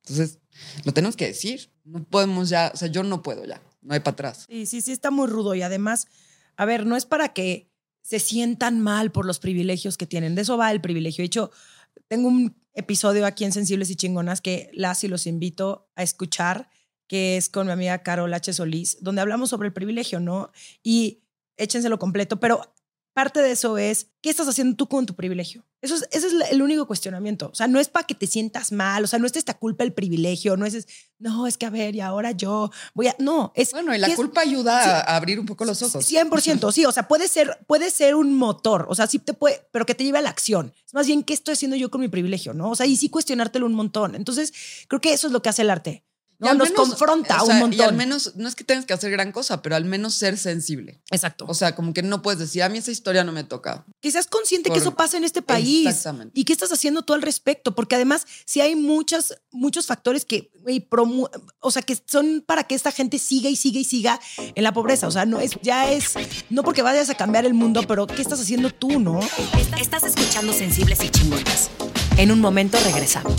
Entonces, 0.02 0.38
lo 0.84 0.92
tenemos 0.92 1.16
que 1.16 1.28
decir. 1.28 1.70
No 1.84 2.02
podemos 2.04 2.48
ya, 2.48 2.72
o 2.74 2.76
sea, 2.76 2.88
yo 2.88 3.02
no 3.04 3.22
puedo 3.22 3.44
ya. 3.44 3.62
No 3.82 3.94
hay 3.94 4.00
para 4.00 4.12
atrás. 4.12 4.46
Sí, 4.48 4.66
sí, 4.66 4.80
sí, 4.80 4.92
está 4.92 5.10
muy 5.10 5.26
rudo. 5.28 5.54
Y 5.54 5.62
además, 5.62 6.08
a 6.56 6.64
ver, 6.64 6.86
no 6.86 6.96
es 6.96 7.06
para 7.06 7.32
que 7.32 7.70
se 8.02 8.18
sientan 8.18 8.80
mal 8.80 9.12
por 9.12 9.26
los 9.26 9.38
privilegios 9.38 9.96
que 9.96 10.06
tienen. 10.06 10.34
De 10.34 10.42
eso 10.42 10.56
va 10.56 10.72
el 10.72 10.80
privilegio. 10.80 11.22
De 11.22 11.26
hecho, 11.26 11.50
tengo 12.08 12.28
un 12.28 12.56
episodio 12.74 13.26
aquí 13.26 13.44
en 13.44 13.52
Sensibles 13.52 13.90
y 13.90 13.96
Chingonas 13.96 14.40
que 14.40 14.70
las 14.74 15.04
y 15.04 15.08
los 15.08 15.26
invito 15.26 15.90
a 15.96 16.02
escuchar, 16.02 16.70
que 17.06 17.36
es 17.36 17.48
con 17.48 17.66
mi 17.66 17.72
amiga 17.72 18.02
Carol 18.02 18.32
H. 18.32 18.52
Solís, 18.52 18.98
donde 19.00 19.20
hablamos 19.20 19.50
sobre 19.50 19.68
el 19.68 19.72
privilegio, 19.72 20.20
¿no? 20.20 20.50
Y 20.82 21.22
échenselo 21.56 21.98
completo, 21.98 22.40
pero 22.40 22.74
parte 23.12 23.42
de 23.42 23.52
eso 23.52 23.78
es, 23.78 24.08
¿qué 24.20 24.30
estás 24.30 24.48
haciendo 24.48 24.76
tú 24.76 24.88
con 24.88 25.06
tu 25.06 25.14
privilegio? 25.14 25.66
Eso 25.82 25.94
es, 25.94 26.06
ese 26.10 26.26
es 26.26 26.34
el 26.50 26.62
único 26.62 26.86
cuestionamiento. 26.86 27.50
O 27.52 27.54
sea, 27.54 27.66
no 27.66 27.80
es 27.80 27.88
para 27.88 28.06
que 28.06 28.14
te 28.14 28.26
sientas 28.26 28.70
mal, 28.70 29.04
o 29.04 29.06
sea, 29.06 29.18
no 29.18 29.26
es 29.26 29.34
esta 29.34 29.54
culpa 29.54 29.82
el 29.84 29.92
privilegio, 29.92 30.56
no 30.56 30.66
es, 30.66 30.86
no, 31.18 31.46
es 31.46 31.56
que 31.56 31.66
a 31.66 31.70
ver, 31.70 31.94
y 31.96 32.00
ahora 32.00 32.32
yo 32.32 32.70
voy 32.94 33.08
a, 33.08 33.16
no, 33.18 33.52
es... 33.54 33.72
Bueno, 33.72 33.94
y 33.94 33.98
la 33.98 34.14
culpa 34.14 34.42
ayuda 34.42 35.00
a 35.00 35.16
abrir 35.16 35.40
un 35.40 35.46
poco 35.46 35.64
los 35.64 35.82
ojos. 35.82 36.10
100%, 36.10 36.72
sí, 36.72 36.84
o 36.84 36.92
sea, 36.92 37.08
puede 37.08 37.28
ser, 37.28 37.58
puede 37.66 37.90
ser 37.90 38.14
un 38.14 38.34
motor, 38.34 38.86
o 38.88 38.94
sea, 38.94 39.06
sí 39.06 39.18
te 39.18 39.32
puede, 39.32 39.66
pero 39.72 39.86
que 39.86 39.94
te 39.94 40.04
lleve 40.04 40.18
a 40.18 40.22
la 40.22 40.30
acción. 40.30 40.72
Es 40.86 40.94
más 40.94 41.06
bien, 41.06 41.22
¿qué 41.22 41.32
estoy 41.32 41.52
haciendo 41.52 41.76
yo 41.76 41.90
con 41.90 42.00
mi 42.00 42.08
privilegio? 42.08 42.52
¿No? 42.52 42.70
O 42.70 42.76
sea, 42.76 42.86
y 42.86 42.96
sí 42.96 43.08
cuestionártelo 43.08 43.66
un 43.66 43.74
montón. 43.74 44.14
Entonces, 44.14 44.52
creo 44.88 45.00
que 45.00 45.12
eso 45.12 45.26
es 45.26 45.32
lo 45.32 45.40
que 45.42 45.48
hace 45.48 45.62
el 45.62 45.70
arte. 45.70 46.04
¿No? 46.40 46.54
Nos 46.54 46.70
confronta 46.72 47.42
un 47.44 47.58
montón. 47.58 47.74
Y 47.74 47.82
al 47.82 47.94
menos, 47.94 48.32
no 48.36 48.48
es 48.48 48.54
que 48.54 48.64
tengas 48.64 48.86
que 48.86 48.92
hacer 48.92 49.10
gran 49.10 49.30
cosa, 49.30 49.62
pero 49.62 49.76
al 49.76 49.84
menos 49.84 50.14
ser 50.14 50.38
sensible. 50.38 51.00
Exacto. 51.10 51.44
O 51.48 51.54
sea, 51.54 51.74
como 51.74 51.92
que 51.92 52.02
no 52.02 52.22
puedes 52.22 52.40
decir, 52.40 52.62
a 52.62 52.68
mí 52.68 52.78
esa 52.78 52.90
historia 52.90 53.24
no 53.24 53.32
me 53.32 53.44
toca. 53.44 53.84
Que 54.00 54.10
seas 54.10 54.26
consciente 54.26 54.70
que 54.70 54.78
eso 54.78 54.94
pasa 54.94 55.16
en 55.16 55.24
este 55.24 55.42
país. 55.42 55.86
Exactamente. 55.86 56.38
Y 56.38 56.44
qué 56.44 56.52
estás 56.52 56.72
haciendo 56.72 57.02
tú 57.02 57.14
al 57.14 57.22
respecto. 57.22 57.74
Porque 57.74 57.94
además, 57.94 58.26
si 58.44 58.60
hay 58.60 58.74
muchas, 58.74 59.36
muchos 59.50 59.86
factores 59.86 60.24
que, 60.24 60.50
o 61.60 61.70
sea, 61.70 61.82
que 61.82 61.96
son 62.06 62.42
para 62.46 62.64
que 62.64 62.74
esta 62.74 62.90
gente 62.90 63.18
siga 63.18 63.50
y 63.50 63.56
siga 63.56 63.80
y 63.80 63.84
siga 63.84 64.20
en 64.38 64.64
la 64.64 64.72
pobreza. 64.72 65.06
O 65.06 65.10
sea, 65.10 65.26
no 65.26 65.40
es, 65.40 65.52
ya 65.62 65.92
es, 65.92 66.14
no 66.48 66.62
porque 66.62 66.82
vayas 66.82 67.10
a 67.10 67.14
cambiar 67.14 67.44
el 67.44 67.54
mundo, 67.54 67.82
pero 67.86 68.06
¿qué 68.06 68.22
estás 68.22 68.40
haciendo 68.40 68.70
tú, 68.70 68.98
no? 68.98 69.20
Estás 69.78 70.04
escuchando 70.04 70.52
Sensibles 70.52 71.02
y 71.04 71.10
Chingonas. 71.10 71.70
En 72.16 72.30
un 72.30 72.40
momento 72.40 72.78
regresamos. 72.84 73.34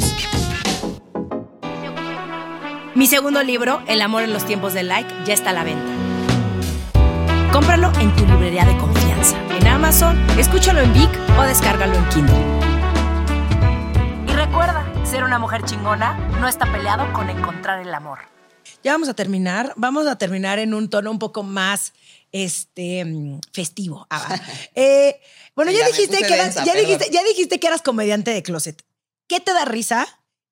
Mi 2.93 3.07
segundo 3.07 3.41
libro, 3.41 3.81
El 3.87 4.01
amor 4.01 4.23
en 4.23 4.33
los 4.33 4.45
tiempos 4.45 4.73
del 4.73 4.89
like, 4.89 5.09
ya 5.25 5.33
está 5.33 5.51
a 5.51 5.53
la 5.53 5.63
venta. 5.63 5.85
Cómpralo 7.53 7.89
en 8.01 8.13
tu 8.17 8.25
librería 8.25 8.65
de 8.65 8.77
confianza, 8.77 9.37
en 9.55 9.65
Amazon, 9.65 10.19
escúchalo 10.37 10.81
en 10.81 10.93
Vic 10.93 11.09
o 11.39 11.43
descárgalo 11.43 11.95
en 11.95 12.09
Kindle. 12.09 12.35
Y 14.27 14.35
recuerda, 14.35 14.85
ser 15.05 15.23
una 15.23 15.39
mujer 15.39 15.63
chingona 15.63 16.17
no 16.41 16.49
está 16.49 16.69
peleado 16.69 17.11
con 17.13 17.29
encontrar 17.29 17.79
el 17.79 17.93
amor. 17.93 18.19
Ya 18.83 18.91
vamos 18.91 19.07
a 19.07 19.13
terminar. 19.13 19.73
Vamos 19.77 20.05
a 20.05 20.17
terminar 20.17 20.59
en 20.59 20.73
un 20.73 20.89
tono 20.89 21.11
un 21.11 21.19
poco 21.19 21.43
más 21.43 21.93
este, 22.33 23.05
festivo. 23.53 24.05
Ah, 24.09 24.37
eh, 24.75 25.21
bueno, 25.55 25.71
ya, 25.71 25.87
dijiste 25.87 26.17
que 26.23 26.33
eras, 26.33 26.55
ya, 26.65 26.75
dijiste, 26.75 27.09
ya 27.09 27.23
dijiste 27.23 27.57
que 27.57 27.67
eras 27.67 27.81
comediante 27.81 28.31
de 28.31 28.43
closet. 28.43 28.83
¿Qué 29.27 29.39
te 29.39 29.53
da 29.53 29.63
risa 29.63 30.07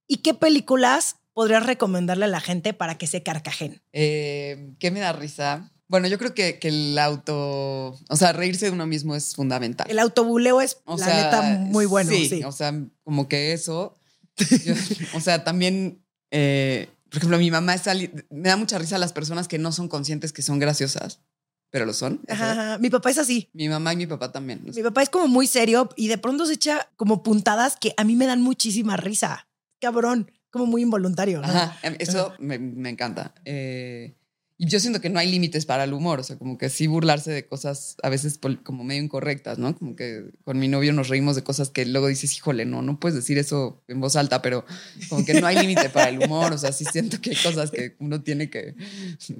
y 0.07 0.17
qué 0.17 0.33
películas 0.33 1.17
podrías 1.39 1.65
recomendarle 1.65 2.25
a 2.25 2.27
la 2.27 2.41
gente 2.41 2.73
para 2.73 2.97
que 2.97 3.07
se 3.07 3.23
carcajen? 3.23 3.81
Eh, 3.93 4.73
¿Qué 4.77 4.91
me 4.91 4.99
da 4.99 5.13
risa? 5.13 5.71
Bueno, 5.87 6.09
yo 6.09 6.17
creo 6.17 6.33
que, 6.33 6.59
el 6.63 6.99
auto, 6.99 7.97
o 8.09 8.15
sea, 8.17 8.33
reírse 8.33 8.65
de 8.65 8.71
uno 8.71 8.85
mismo 8.85 9.15
es 9.15 9.35
fundamental. 9.35 9.87
El 9.89 9.99
autobuleo 9.99 10.59
es, 10.59 10.81
la 10.85 10.97
neta, 10.97 11.41
muy 11.61 11.85
bueno. 11.85 12.11
Sí, 12.11 12.43
o 12.43 12.51
sea, 12.51 12.73
como 13.05 13.29
que 13.29 13.53
eso. 13.53 13.95
o 15.15 15.21
sea, 15.21 15.45
también, 15.45 16.03
eh, 16.29 16.89
por 17.07 17.19
ejemplo, 17.19 17.37
mi 17.37 17.51
mamá 17.51 17.73
es 17.73 17.83
me 18.29 18.49
da 18.49 18.57
mucha 18.57 18.77
risa 18.77 18.97
a 18.97 18.99
las 18.99 19.13
personas 19.13 19.47
que 19.47 19.59
no 19.59 19.71
son 19.71 19.87
conscientes 19.87 20.33
que 20.33 20.41
son 20.41 20.59
graciosas, 20.59 21.21
pero 21.69 21.85
lo 21.85 21.93
son. 21.93 22.19
Ajá, 22.27 22.79
Mi 22.79 22.89
papá 22.89 23.11
es 23.11 23.17
así. 23.17 23.49
Mi 23.53 23.69
mamá 23.69 23.93
y 23.93 23.95
mi 23.95 24.07
papá 24.07 24.33
también. 24.33 24.61
Mi 24.65 24.83
papá 24.83 25.03
es 25.03 25.09
como 25.09 25.29
muy 25.29 25.47
serio 25.47 25.87
y 25.95 26.09
de 26.09 26.17
pronto 26.17 26.45
se 26.45 26.55
echa 26.55 26.89
como 26.97 27.23
puntadas 27.23 27.77
que 27.77 27.93
a 27.95 28.03
mí 28.03 28.17
me 28.17 28.25
dan 28.25 28.41
muchísima 28.41 28.97
risa. 28.97 29.47
Cabrón 29.79 30.29
como 30.49 30.65
muy 30.65 30.81
involuntario. 30.81 31.41
Ajá, 31.43 31.77
em, 31.83 31.95
eso 31.99 32.33
me, 32.39 32.55
encanta. 32.89 33.33
Eh, 33.45 34.15
y 34.61 34.67
yo 34.67 34.81
siento 34.81 34.99
que 34.99 35.09
no 35.09 35.19
hay 35.19 35.31
límites 35.31 35.65
para 35.65 35.85
el 35.85 35.93
humor, 35.93 36.19
o 36.19 36.23
sea, 36.23 36.37
como 36.37 36.57
que 36.57 36.67
sí 36.67 36.85
burlarse 36.85 37.31
de 37.31 37.45
cosas 37.45 37.95
a 38.03 38.09
veces 38.09 38.37
como 38.61 38.83
medio 38.83 39.01
incorrectas, 39.01 39.57
¿no? 39.57 39.73
Como 39.73 39.95
que 39.95 40.31
con 40.43 40.59
mi 40.59 40.67
novio 40.67 40.91
nos 40.91 41.07
reímos 41.07 41.37
de 41.37 41.45
cosas 41.45 41.69
que 41.69 41.85
luego 41.85 42.07
dices, 42.07 42.35
híjole, 42.35 42.65
no, 42.65 42.81
no 42.81 42.99
puedes 42.99 43.15
decir 43.15 43.37
eso 43.37 43.81
en 43.87 44.01
voz 44.01 44.17
alta, 44.17 44.41
pero 44.41 44.65
como 45.07 45.23
que 45.23 45.39
no 45.39 45.47
hay 45.47 45.59
límite 45.59 45.87
para 45.87 46.09
el 46.09 46.21
humor, 46.21 46.51
o 46.51 46.57
sea, 46.57 46.73
sí 46.73 46.83
siento 46.83 47.21
que 47.21 47.29
hay 47.29 47.35
cosas 47.37 47.71
que 47.71 47.95
uno 47.99 48.21
tiene 48.21 48.49
que 48.49 48.75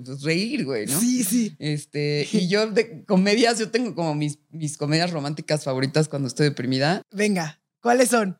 pues, 0.06 0.22
reír, 0.22 0.64
güey, 0.64 0.86
¿no? 0.86 0.98
Sí, 0.98 1.26
sí. 1.26 1.53
Este, 1.60 2.26
y 2.31 2.48
yo 2.48 2.72
de 2.72 3.03
comedias, 3.03 3.60
yo 3.60 3.72
tengo 3.72 3.95
como 3.95 4.15
mis, 4.15 4.40
mis 4.52 4.77
comedias 4.77 5.11
románticas 5.11 5.65
favoritas 5.65 6.07
cuando 6.07 6.30
estoy 6.30 6.45
deprimida. 6.45 7.02
Venga, 7.11 7.60
¿cuáles 7.81 8.07
son? 8.07 8.38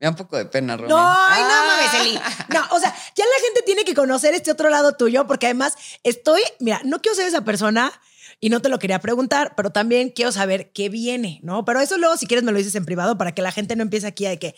Me 0.00 0.06
da 0.06 0.10
un 0.10 0.16
poco 0.16 0.36
de 0.36 0.46
pena, 0.46 0.76
Romy. 0.76 0.88
No, 0.88 0.96
ay, 0.98 1.42
no 1.42 1.48
mames, 1.48 2.00
Eli. 2.00 2.20
Ah. 2.22 2.46
No, 2.54 2.76
o 2.76 2.80
sea, 2.80 2.94
ya 3.16 3.24
la 3.24 3.44
gente 3.44 3.62
tiene 3.66 3.84
que 3.84 3.94
conocer 3.94 4.34
este 4.34 4.52
otro 4.52 4.70
lado 4.70 4.92
tuyo, 4.92 5.26
porque 5.26 5.46
además 5.46 5.74
estoy, 6.04 6.40
mira, 6.60 6.80
no 6.84 7.00
quiero 7.00 7.16
ser 7.16 7.26
esa 7.26 7.42
persona 7.42 7.92
y 8.40 8.50
no 8.50 8.62
te 8.62 8.68
lo 8.68 8.78
quería 8.78 9.00
preguntar, 9.00 9.54
pero 9.56 9.70
también 9.70 10.10
quiero 10.10 10.30
saber 10.30 10.70
qué 10.72 10.88
viene, 10.88 11.40
¿no? 11.42 11.64
Pero 11.64 11.80
eso 11.80 11.98
luego, 11.98 12.16
si 12.16 12.26
quieres, 12.26 12.44
me 12.44 12.52
lo 12.52 12.58
dices 12.58 12.74
en 12.76 12.84
privado 12.84 13.18
para 13.18 13.32
que 13.32 13.42
la 13.42 13.50
gente 13.50 13.74
no 13.74 13.82
empiece 13.82 14.06
aquí 14.06 14.26
a 14.26 14.30
de 14.30 14.38
que, 14.38 14.54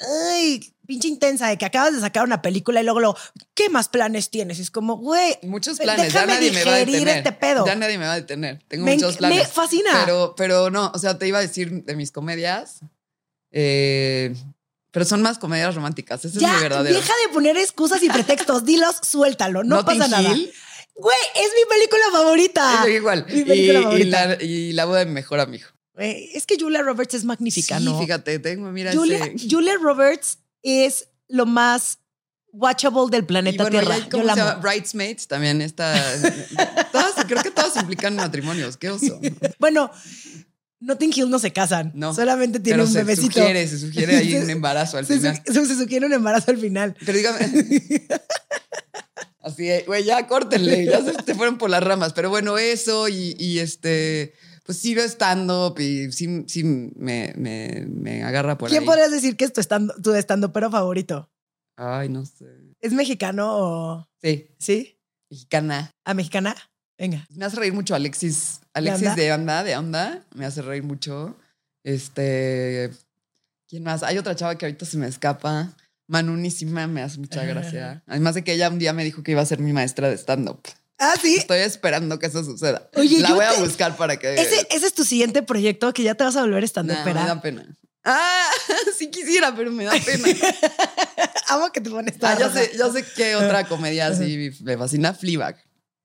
ay, 0.00 0.74
pinche 0.84 1.06
intensa, 1.06 1.48
de 1.48 1.56
que 1.56 1.64
acabas 1.64 1.94
de 1.94 2.00
sacar 2.00 2.24
una 2.24 2.42
película 2.42 2.80
y 2.80 2.84
luego 2.84 2.98
lo, 2.98 3.16
¿qué 3.54 3.68
más 3.68 3.88
planes 3.88 4.30
tienes? 4.30 4.58
es 4.58 4.72
como, 4.72 4.96
güey, 4.96 5.38
muchos 5.42 5.78
planes, 5.78 6.12
ya 6.12 6.26
nadie 6.26 6.50
me 6.50 6.64
va 6.64 6.74
a 6.74 6.78
detener. 6.78 7.18
Este 7.18 7.32
pedo. 7.32 7.64
Ya 7.64 7.76
nadie 7.76 7.98
me 7.98 8.06
va 8.06 8.14
a 8.14 8.16
detener. 8.16 8.60
Tengo 8.66 8.86
muchos 8.86 9.16
planes. 9.16 9.38
Me 9.38 9.46
fascina. 9.46 10.02
Pero, 10.04 10.34
pero 10.36 10.70
no, 10.70 10.90
o 10.92 10.98
sea, 10.98 11.16
te 11.16 11.28
iba 11.28 11.38
a 11.38 11.42
decir 11.42 11.84
de 11.84 11.94
mis 11.94 12.10
comedias. 12.10 12.80
Eh, 13.52 14.34
Pero 14.92 15.04
son 15.04 15.22
más 15.22 15.38
comedias 15.38 15.74
románticas. 15.74 16.24
Ese 16.24 16.38
ya, 16.38 16.48
es 16.50 16.54
mi 16.56 16.62
verdadero. 16.62 16.94
deja 16.94 17.12
de 17.26 17.32
poner 17.34 17.56
excusas 17.56 18.00
y 18.02 18.08
pretextos. 18.08 18.64
Dilos, 18.66 18.96
suéltalo. 19.02 19.64
No 19.64 19.84
pasa 19.84 20.06
nada. 20.06 20.32
Hill. 20.32 20.52
Güey, 20.94 21.16
es 21.34 21.50
mi 21.58 21.74
película 21.74 22.02
favorita. 22.12 22.84
Es 22.86 22.94
igual. 22.94 23.26
Mi 23.28 23.40
Y, 23.40 23.44
película 23.44 23.78
y 23.80 23.82
favorita. 23.82 24.26
la, 24.26 24.42
y 24.42 24.72
la 24.72 24.84
boda 24.84 24.98
de 25.00 25.06
mi 25.06 25.12
mejor 25.12 25.40
amigo. 25.40 25.66
Güey, 25.94 26.30
es 26.34 26.46
que 26.46 26.56
Julia 26.60 26.82
Roberts 26.82 27.14
es 27.14 27.24
magnífica, 27.24 27.78
sí, 27.78 27.84
¿no? 27.84 27.98
fíjate, 27.98 28.38
tengo, 28.38 28.70
mira 28.70 28.92
Julia, 28.92 29.24
ese. 29.26 29.48
Julia 29.50 29.74
Roberts 29.80 30.38
es 30.62 31.08
lo 31.28 31.44
más 31.46 31.98
watchable 32.52 33.06
del 33.10 33.22
Y 33.22 33.26
planeta 33.26 33.64
bueno, 33.64 33.78
Tierra. 33.80 33.96
ya, 33.98 34.04
Yo 34.04 34.10
¿cómo 34.10 34.24
la 34.24 34.34
se 34.34 34.40
llama? 34.40 34.50
amo. 34.52 34.62
Bridesmaids 34.62 35.26
también 35.28 35.62
está. 35.62 35.94
todas, 36.92 37.12
creo 37.26 37.42
que 37.42 37.50
todas 37.50 37.76
implican 37.76 38.14
matrimonios. 38.16 38.76
Qué 38.76 38.90
oso. 38.90 39.18
Bueno, 39.58 39.90
Notting 40.82 41.12
Hill 41.14 41.30
no 41.30 41.38
se 41.38 41.52
casan. 41.52 41.92
No. 41.94 42.12
Solamente 42.14 42.60
tiene 42.60 42.78
Pero 42.78 42.86
un 42.86 42.92
se 42.92 42.98
bebecito. 43.04 43.32
sugiere, 43.40 43.66
se 43.66 43.78
sugiere 43.78 44.16
ahí 44.16 44.34
un 44.42 44.50
embarazo 44.50 44.98
al 44.98 45.06
Se, 45.06 45.16
final. 45.18 45.40
se 45.44 45.76
sugiere 45.76 46.06
un 46.06 46.12
embarazo 46.12 46.50
al 46.50 46.58
final. 46.58 46.96
Pero 47.04 47.18
dígame. 47.18 47.38
Así, 49.40 49.68
güey, 49.86 50.04
ya 50.04 50.26
córtenle, 50.28 50.84
ya 50.86 51.02
se 51.02 51.14
te 51.14 51.34
fueron 51.34 51.58
por 51.58 51.68
las 51.68 51.82
ramas. 51.82 52.12
Pero 52.12 52.30
bueno, 52.30 52.58
eso 52.58 53.08
y, 53.08 53.34
y 53.40 53.58
este, 53.58 54.34
pues 54.64 54.78
sí 54.78 54.94
veo 54.94 55.04
stand-up 55.04 55.80
y 55.80 56.12
sí, 56.12 56.44
sí 56.46 56.62
me, 56.62 57.32
me, 57.36 57.84
me 57.88 58.22
agarra 58.22 58.56
por 58.56 58.68
¿Quién 58.70 58.82
ahí. 58.82 58.86
podrías 58.86 59.10
decir 59.10 59.36
que 59.36 59.44
es 59.44 59.52
tu 59.52 59.60
estando, 59.60 59.94
tu 60.00 60.12
estando 60.14 60.52
pero 60.52 60.70
favorito? 60.70 61.28
Ay, 61.76 62.08
no 62.08 62.24
sé. 62.24 62.46
¿Es 62.80 62.92
mexicano 62.92 63.48
o 63.56 64.08
Sí, 64.22 64.46
sí? 64.60 64.96
mexicana. 65.28 65.90
¿A 66.04 66.14
mexicana? 66.14 66.54
Venga. 66.96 67.26
Me 67.30 67.44
hace 67.44 67.56
reír 67.56 67.72
mucho 67.72 67.96
Alexis. 67.96 68.60
Alexis 68.74 69.14
de 69.16 69.32
onda, 69.32 69.62
de 69.64 69.76
onda. 69.76 70.24
Me 70.34 70.46
hace 70.46 70.62
reír 70.62 70.82
mucho. 70.82 71.36
Este. 71.84 72.90
¿Quién 73.68 73.82
más? 73.84 74.02
Hay 74.02 74.18
otra 74.18 74.34
chava 74.36 74.56
que 74.56 74.66
ahorita 74.66 74.84
se 74.86 74.96
me 74.96 75.06
escapa. 75.06 75.74
Manunísima, 76.08 76.86
me 76.86 77.02
hace 77.02 77.18
mucha 77.18 77.44
gracia. 77.44 78.02
Además 78.06 78.34
de 78.34 78.44
que 78.44 78.52
ella 78.52 78.68
un 78.68 78.78
día 78.78 78.92
me 78.92 79.04
dijo 79.04 79.22
que 79.22 79.32
iba 79.32 79.40
a 79.40 79.46
ser 79.46 79.60
mi 79.60 79.72
maestra 79.72 80.08
de 80.10 80.16
stand-up. 80.18 80.60
Ah, 80.98 81.14
sí. 81.20 81.36
Estoy 81.36 81.58
esperando 81.60 82.18
que 82.18 82.26
eso 82.26 82.44
suceda. 82.44 82.88
Oye, 82.94 83.20
La 83.20 83.30
yo 83.30 83.34
voy 83.36 83.44
a 83.44 83.54
buscar 83.54 83.96
para 83.96 84.18
que. 84.18 84.34
Ese, 84.34 84.66
ese 84.70 84.86
es 84.86 84.94
tu 84.94 85.04
siguiente 85.04 85.42
proyecto 85.42 85.92
que 85.92 86.02
ya 86.02 86.14
te 86.14 86.24
vas 86.24 86.36
a 86.36 86.42
volver 86.42 86.64
estando 86.64 86.92
Nah, 86.94 87.04
me 87.04 87.14
da 87.14 87.40
pena. 87.40 87.66
Ah, 88.04 88.48
sí 88.98 89.10
quisiera, 89.10 89.54
pero 89.54 89.70
me 89.70 89.84
da 89.84 89.92
pena. 90.04 90.28
Amo 91.48 91.70
que 91.72 91.80
te 91.80 91.90
pones 91.90 92.14
Ah, 92.22 92.34
roja. 92.34 92.52
sé, 92.52 92.72
ya 92.76 92.90
sé 92.90 93.04
qué 93.16 93.36
otra 93.36 93.66
comedia 93.66 94.08
así 94.08 94.52
me 94.62 94.76
fascina. 94.76 95.14
Fleabag. 95.14 95.56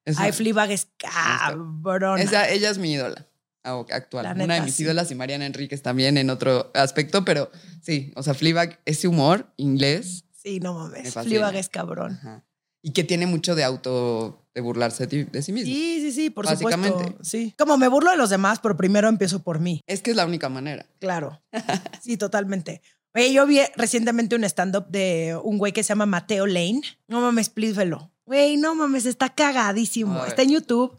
Esa- 0.08 0.24
Ay, 0.24 0.32
Fleabag 0.32 0.72
es 0.72 0.88
cabrón. 0.98 2.20
esa- 2.20 2.50
ella 2.50 2.70
es 2.70 2.78
mi 2.78 2.94
ídola 2.94 3.28
ah, 3.64 3.84
actual. 3.92 4.26
Una 4.42 4.56
de 4.56 4.62
mis 4.62 4.76
sí. 4.76 4.84
ídolas 4.84 5.12
y 5.12 5.16
Mariana 5.16 5.46
Enríquez 5.46 5.82
también 5.82 6.18
en 6.18 6.30
otro 6.30 6.72
aspecto, 6.74 7.26
pero 7.26 7.52
sí, 7.82 8.14
o 8.16 8.24
sea, 8.24 8.34
Fleabag, 8.34 8.80
ese 8.86 9.08
humor 9.08 9.54
inglés 9.58 10.24
Sí, 10.32 10.62
no 10.62 10.74
Me 10.88 11.00
mames. 11.00 11.14
Fleabag 11.14 11.56
es 11.56 11.68
cabrón. 11.68 12.14
ajá, 12.14 12.46
y 12.82 12.94
que 12.94 13.04
tiene 13.04 13.26
mucho 13.26 13.54
de 13.54 13.66
auto, 13.66 14.48
de 14.56 14.62
burlarse 14.62 15.06
de 15.08 15.42
sí 15.42 15.52
mismo. 15.52 15.68
Sí, 15.74 16.00
sí, 16.00 16.12
sí, 16.14 16.30
por 16.30 16.46
Básicamente. 16.46 16.98
supuesto. 16.98 17.24
Sí. 17.24 17.54
Como 17.58 17.78
me 17.78 17.90
burlo 17.90 18.12
de 18.12 18.18
los 18.18 18.30
demás, 18.30 18.60
pero 18.64 18.78
primero 18.78 19.10
empiezo 19.10 19.44
por 19.44 19.60
mí. 19.60 19.82
Es 19.88 20.02
que 20.02 20.12
es 20.12 20.16
la 20.16 20.26
única 20.26 20.48
manera. 20.48 20.86
Claro. 21.00 21.42
Sí, 22.02 22.16
totalmente. 22.16 22.82
Oye, 23.14 23.34
yo 23.34 23.46
vi 23.46 23.60
recientemente 23.76 24.36
un 24.38 24.44
stand-up 24.46 24.88
de 24.90 25.38
un 25.44 25.58
güey 25.58 25.74
que 25.74 25.84
se 25.84 25.90
llama 25.90 26.06
Mateo 26.06 26.46
Lane. 26.46 26.82
No 27.10 27.20
mames, 27.20 27.50
please 27.50 27.74
velo. 27.74 28.12
Güey, 28.28 28.58
no 28.58 28.76
mames, 28.76 29.06
está 29.06 29.30
cagadísimo. 29.30 30.26
Está 30.26 30.41
en 30.41 30.52
YouTube 30.52 30.98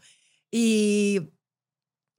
y. 0.51 1.31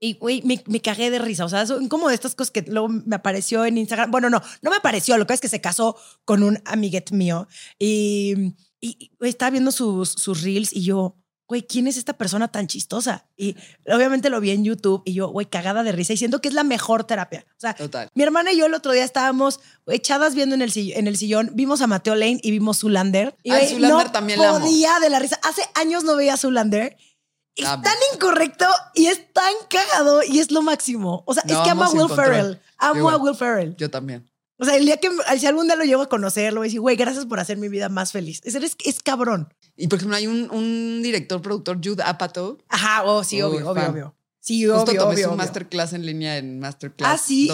Y, 0.03 0.15
güey, 0.15 0.41
me, 0.43 0.63
me 0.65 0.81
cagué 0.81 1.11
de 1.11 1.19
risa. 1.19 1.45
O 1.45 1.49
sea, 1.49 1.63
son 1.67 1.87
como 1.87 2.09
de 2.09 2.15
estas 2.15 2.33
cosas 2.33 2.49
que 2.49 2.63
luego 2.63 2.87
me 2.87 3.15
apareció 3.17 3.65
en 3.65 3.77
Instagram. 3.77 4.09
Bueno, 4.09 4.31
no, 4.31 4.41
no 4.63 4.71
me 4.71 4.77
apareció. 4.77 5.15
Lo 5.17 5.27
que 5.27 5.33
es 5.33 5.41
que 5.41 5.47
se 5.47 5.61
casó 5.61 5.95
con 6.25 6.41
un 6.41 6.59
amiguet 6.65 7.11
mío. 7.11 7.47
Y, 7.77 8.55
y 8.79 9.11
güey, 9.19 9.29
estaba 9.29 9.51
viendo 9.51 9.71
sus, 9.71 10.09
sus 10.09 10.41
reels 10.41 10.73
y 10.73 10.81
yo, 10.81 11.20
güey, 11.51 11.63
¿quién 11.67 11.85
es 11.87 11.97
esta 11.97 12.13
persona 12.13 12.47
tan 12.47 12.67
chistosa? 12.67 13.25
Y 13.35 13.57
obviamente 13.93 14.29
lo 14.29 14.39
vi 14.39 14.51
en 14.51 14.63
YouTube 14.63 15.01
y 15.03 15.11
yo, 15.11 15.27
güey, 15.27 15.45
cagada 15.47 15.83
de 15.83 15.91
risa 15.91 16.13
y 16.13 16.17
siento 16.17 16.39
que 16.39 16.47
es 16.47 16.53
la 16.53 16.63
mejor 16.63 17.03
terapia. 17.03 17.45
O 17.57 17.59
sea, 17.59 17.73
Total. 17.73 18.07
mi 18.15 18.23
hermana 18.23 18.53
y 18.53 18.57
yo 18.57 18.67
el 18.67 18.73
otro 18.73 18.93
día 18.93 19.03
estábamos 19.03 19.59
echadas 19.87 20.33
viendo 20.33 20.55
en 20.55 20.61
el, 20.61 20.71
en 20.75 21.07
el 21.07 21.17
sillón, 21.17 21.51
vimos 21.53 21.81
a 21.81 21.87
Mateo 21.87 22.15
Lane 22.15 22.39
y 22.41 22.51
vimos 22.51 22.79
Zulander. 22.79 23.35
Y 23.43 23.51
Ay, 23.51 23.57
güey, 23.57 23.69
Zoolander 23.71 24.05
no 24.07 24.11
también 24.13 24.39
la 24.39 24.49
amo. 24.51 24.59
podía 24.61 24.97
de 25.01 25.09
la 25.09 25.19
risa. 25.19 25.37
Hace 25.43 25.61
años 25.75 26.05
no 26.05 26.15
veía 26.15 26.37
Zulander. 26.37 26.95
Es 27.57 27.65
Amo. 27.65 27.83
tan 27.83 27.95
incorrecto 28.13 28.65
y 28.95 29.07
es 29.07 29.33
tan 29.33 29.53
cagado 29.69 30.23
y 30.23 30.39
es 30.39 30.51
lo 30.51 30.61
máximo. 30.61 31.23
O 31.27 31.33
sea, 31.33 31.43
es 31.45 31.51
No, 31.51 31.63
que 31.63 31.69
amo 31.69 31.83
a 31.83 31.89
Will. 31.89 32.09
Ferrell. 32.15 32.61
Amo 32.77 32.99
Igual. 32.99 33.15
a 33.15 33.17
Will 33.17 33.35
Ferrell. 33.35 33.75
Yo 33.75 33.89
también. 33.91 34.25
O 34.57 34.63
sea, 34.63 34.77
el 34.77 34.85
día 34.85 34.97
que 34.97 35.09
si 35.37 35.47
algún 35.47 35.65
día 35.67 35.75
lo 35.75 35.83
llevo 35.83 36.03
a 36.03 36.07
conocer, 36.07 36.53
lo 36.53 36.59
voy 36.61 36.67
a 36.67 36.69
decir, 36.69 36.79
güey, 36.79 36.95
gracias 36.95 37.25
por 37.25 37.39
hacer 37.39 37.57
mi 37.57 37.67
vida 37.67 37.89
más 37.89 38.11
feliz. 38.11 38.39
Es, 38.45 38.55
es, 38.55 38.77
es 38.85 39.03
cabrón. 39.03 39.53
Y 39.77 39.87
por 39.87 39.97
ejemplo, 39.97 40.15
hay 40.17 40.27
un, 40.27 40.49
un 40.51 41.01
director, 41.01 41.41
productor, 41.41 41.79
Jude 41.83 42.03
Apatow. 42.03 42.57
Ajá, 42.69 43.03
oh, 43.05 43.23
sí, 43.23 43.41
obvio, 43.41 43.69
obvio, 43.69 43.89
obvio. 43.89 44.15
Sí, 44.43 44.65
Justo 44.65 44.81
obvio, 44.89 45.01
tomé 45.01 45.13
obvio, 45.13 45.23
su 45.25 45.29
obvio. 45.29 45.37
masterclass 45.37 45.93
en 45.93 46.03
línea 46.05 46.37
en 46.39 46.57
Ah, 46.57 46.61
masterclass.com. 46.61 47.19
sí, 47.27 47.47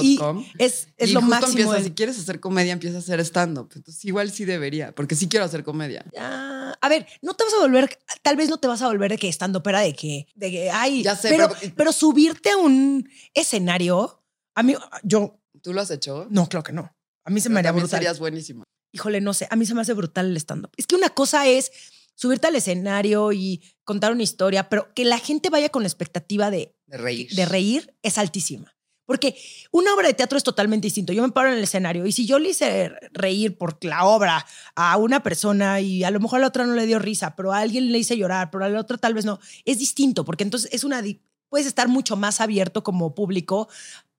y 0.57 0.63
es, 0.63 0.87
es 0.95 1.09
y 1.09 1.13
lo 1.13 1.19
justo 1.19 1.35
máximo. 1.35 1.61
empieza, 1.63 1.83
si 1.83 1.91
quieres 1.91 2.17
hacer 2.17 2.39
comedia, 2.39 2.71
empieza 2.71 2.95
a 2.95 2.99
hacer 2.99 3.19
stand-up. 3.19 3.69
Entonces, 3.75 4.03
igual 4.05 4.31
sí 4.31 4.45
debería, 4.45 4.93
porque 4.95 5.15
sí 5.15 5.27
quiero 5.27 5.45
hacer 5.45 5.65
comedia. 5.65 6.05
Ah, 6.17 6.73
a 6.79 6.87
ver, 6.89 7.05
no 7.21 7.33
te 7.33 7.43
vas 7.43 7.53
a 7.55 7.59
volver, 7.59 7.99
tal 8.21 8.37
vez 8.37 8.49
no 8.49 8.57
te 8.57 8.67
vas 8.69 8.81
a 8.81 8.87
volver 8.87 9.11
de 9.11 9.17
que 9.17 9.27
estando 9.27 9.61
pera 9.61 9.81
de 9.81 9.93
que, 9.93 10.27
de 10.35 10.49
que, 10.51 10.71
ay, 10.71 11.03
Ya 11.03 11.15
sé, 11.17 11.27
pero, 11.29 11.49
pero- 11.49 11.73
pero 11.75 11.91
subirte 11.91 12.51
a 12.51 12.57
un 12.57 13.09
escenario, 13.33 14.23
a 14.55 14.63
mí, 14.63 14.73
yo, 15.03 15.39
¿Tú 15.61 15.73
lo 15.73 15.81
has 15.81 15.91
hecho? 15.91 16.27
no, 16.29 16.47
claro 16.47 16.63
que 16.63 16.71
no. 16.73 16.89
A 17.25 17.29
mí 17.29 17.41
se 17.41 17.49
Pero 17.49 17.53
me 17.55 17.59
haría 17.59 17.71
brutal. 17.73 17.89
serías 17.89 18.19
buenísima. 18.19 18.63
Híjole, 18.93 19.19
no 19.19 19.33
sé, 19.33 19.47
a 19.51 19.55
mí 19.57 19.65
se 19.65 19.73
me 19.75 19.81
hace 19.81 19.91
brutal 19.93 20.27
el 20.27 20.37
stand-up. 20.37 20.71
Es 20.77 20.87
que 20.87 20.95
una 20.95 21.09
cosa 21.09 21.45
es 21.47 21.71
subirte 22.17 22.47
al 22.47 22.55
escenario 22.55 23.31
y 23.31 23.61
contar 23.83 24.11
una 24.11 24.23
historia, 24.23 24.69
pero 24.69 24.93
que 24.93 25.05
la 25.05 25.19
gente 25.19 25.49
vaya 25.49 25.69
con 25.69 25.83
la 25.83 25.87
expectativa 25.87 26.49
de, 26.51 26.75
De 26.87 26.97
reír. 26.97 27.29
de 27.33 27.45
reír 27.45 27.95
es 28.01 28.17
altísima. 28.17 28.73
Porque 29.05 29.37
una 29.71 29.93
obra 29.93 30.07
de 30.07 30.13
teatro 30.13 30.37
es 30.37 30.43
totalmente 30.43 30.87
distinto. 30.87 31.13
Yo 31.13 31.23
me 31.23 31.31
paro 31.31 31.49
en 31.49 31.57
el 31.57 31.63
escenario 31.63 32.05
y 32.05 32.11
si 32.11 32.25
yo 32.25 32.39
le 32.39 32.49
hice 32.49 32.91
reír 33.13 33.57
por 33.57 33.81
la 33.85 34.03
obra 34.03 34.45
a 34.75 34.97
una 34.97 35.23
persona 35.23 35.79
y 35.79 36.03
a 36.03 36.11
lo 36.11 36.19
mejor 36.19 36.39
a 36.39 36.41
la 36.41 36.47
otra 36.47 36.65
no 36.65 36.73
le 36.73 36.85
dio 36.85 36.99
risa, 36.99 37.33
pero 37.37 37.53
a 37.53 37.59
alguien 37.59 37.89
le 37.93 37.99
hice 37.99 38.17
llorar, 38.17 38.51
pero 38.51 38.65
a 38.65 38.69
la 38.69 38.81
otra 38.81 38.97
tal 38.97 39.13
vez 39.13 39.23
no, 39.23 39.39
es 39.63 39.77
distinto 39.77 40.25
porque 40.25 40.43
entonces 40.43 40.69
es 40.73 40.83
una... 40.83 41.01
Puedes 41.49 41.67
estar 41.67 41.87
mucho 41.87 42.17
más 42.17 42.41
abierto 42.41 42.83
como 42.83 43.15
público 43.15 43.69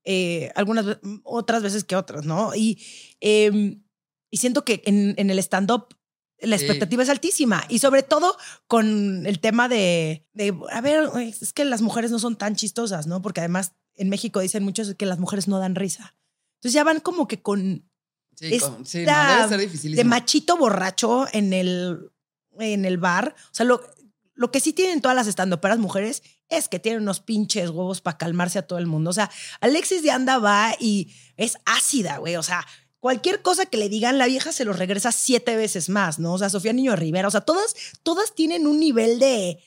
eh, 0.04 0.50
algunas 0.54 0.86
otras 1.24 1.62
veces 1.62 1.84
que 1.84 1.94
otras, 1.94 2.24
¿no? 2.24 2.54
Y, 2.54 2.82
eh, 3.20 3.76
y 4.30 4.36
siento 4.38 4.64
que 4.64 4.82
en, 4.86 5.14
en 5.18 5.28
el 5.28 5.38
stand-up 5.40 5.97
la 6.40 6.56
Sí. 6.58 6.64
expectativa 6.64 7.02
es 7.02 7.08
altísima 7.08 7.64
y 7.68 7.78
sobre 7.80 8.02
todo 8.02 8.36
con 8.66 9.26
el 9.26 9.40
tema 9.40 9.68
de, 9.68 10.26
de, 10.34 10.56
a 10.70 10.80
ver, 10.80 11.10
es 11.20 11.52
que 11.52 11.64
las 11.64 11.82
mujeres 11.82 12.10
no 12.10 12.18
son 12.18 12.36
tan 12.36 12.54
chistosas, 12.56 13.06
¿no? 13.06 13.20
Porque 13.22 13.40
además 13.40 13.72
en 13.94 14.08
México 14.08 14.40
dicen 14.40 14.62
muchos 14.62 14.94
que 14.94 15.06
las 15.06 15.18
mujeres 15.18 15.48
no 15.48 15.58
dan 15.58 15.74
risa. 15.74 16.14
Entonces 16.58 16.72
ya 16.74 16.84
van 16.84 17.00
como 17.00 17.26
que 17.28 17.42
con 17.42 17.88
Sí, 18.36 18.58
con- 18.60 18.86
sí, 18.86 18.98
no, 18.98 19.10
esta 19.10 19.48
debe 19.48 19.68
ser 19.76 19.90
de 19.92 20.04
machito 20.04 20.56
borracho 20.56 21.26
en 21.32 21.52
el, 21.52 22.12
en 22.60 22.84
el 22.84 22.96
bar. 22.98 23.34
O 23.50 23.54
sea, 23.54 23.66
lo, 23.66 23.80
lo 24.34 24.52
que 24.52 24.60
sí 24.60 24.72
tienen 24.72 25.00
todas 25.00 25.16
las 25.16 25.26
estandoperas 25.26 25.78
mujeres 25.78 26.22
es 26.48 26.68
que 26.68 26.78
tienen 26.78 27.02
unos 27.02 27.18
pinches 27.20 27.70
huevos 27.70 28.00
para 28.00 28.16
calmarse 28.16 28.60
a 28.60 28.62
todo 28.66 28.78
el 28.78 28.86
mundo. 28.86 29.10
O 29.10 29.12
sea, 29.12 29.28
Alexis 29.60 30.04
de 30.04 30.12
Anda 30.12 30.38
va 30.38 30.72
y 30.78 31.12
es 31.36 31.56
ácida, 31.66 32.18
güey. 32.18 32.36
O 32.36 32.42
sea, 32.44 32.64
cualquier 33.00 33.42
cosa 33.42 33.66
que 33.66 33.76
le 33.76 33.88
digan, 33.88 34.18
la 34.18 34.26
vieja 34.26 34.52
se 34.52 34.64
lo 34.64 34.72
regresa 34.72 35.12
siete 35.12 35.56
veces 35.56 35.88
más, 35.88 36.18
¿no? 36.18 36.34
O 36.34 36.38
sea, 36.38 36.50
Sofía 36.50 36.72
Niño 36.72 36.92
de 36.92 36.96
Rivera. 36.96 37.28
O 37.28 37.30
sea, 37.30 37.40
todas, 37.42 37.74
todas 38.02 38.34
tienen 38.34 38.66
un 38.66 38.80
nivel 38.80 39.18
de. 39.18 39.58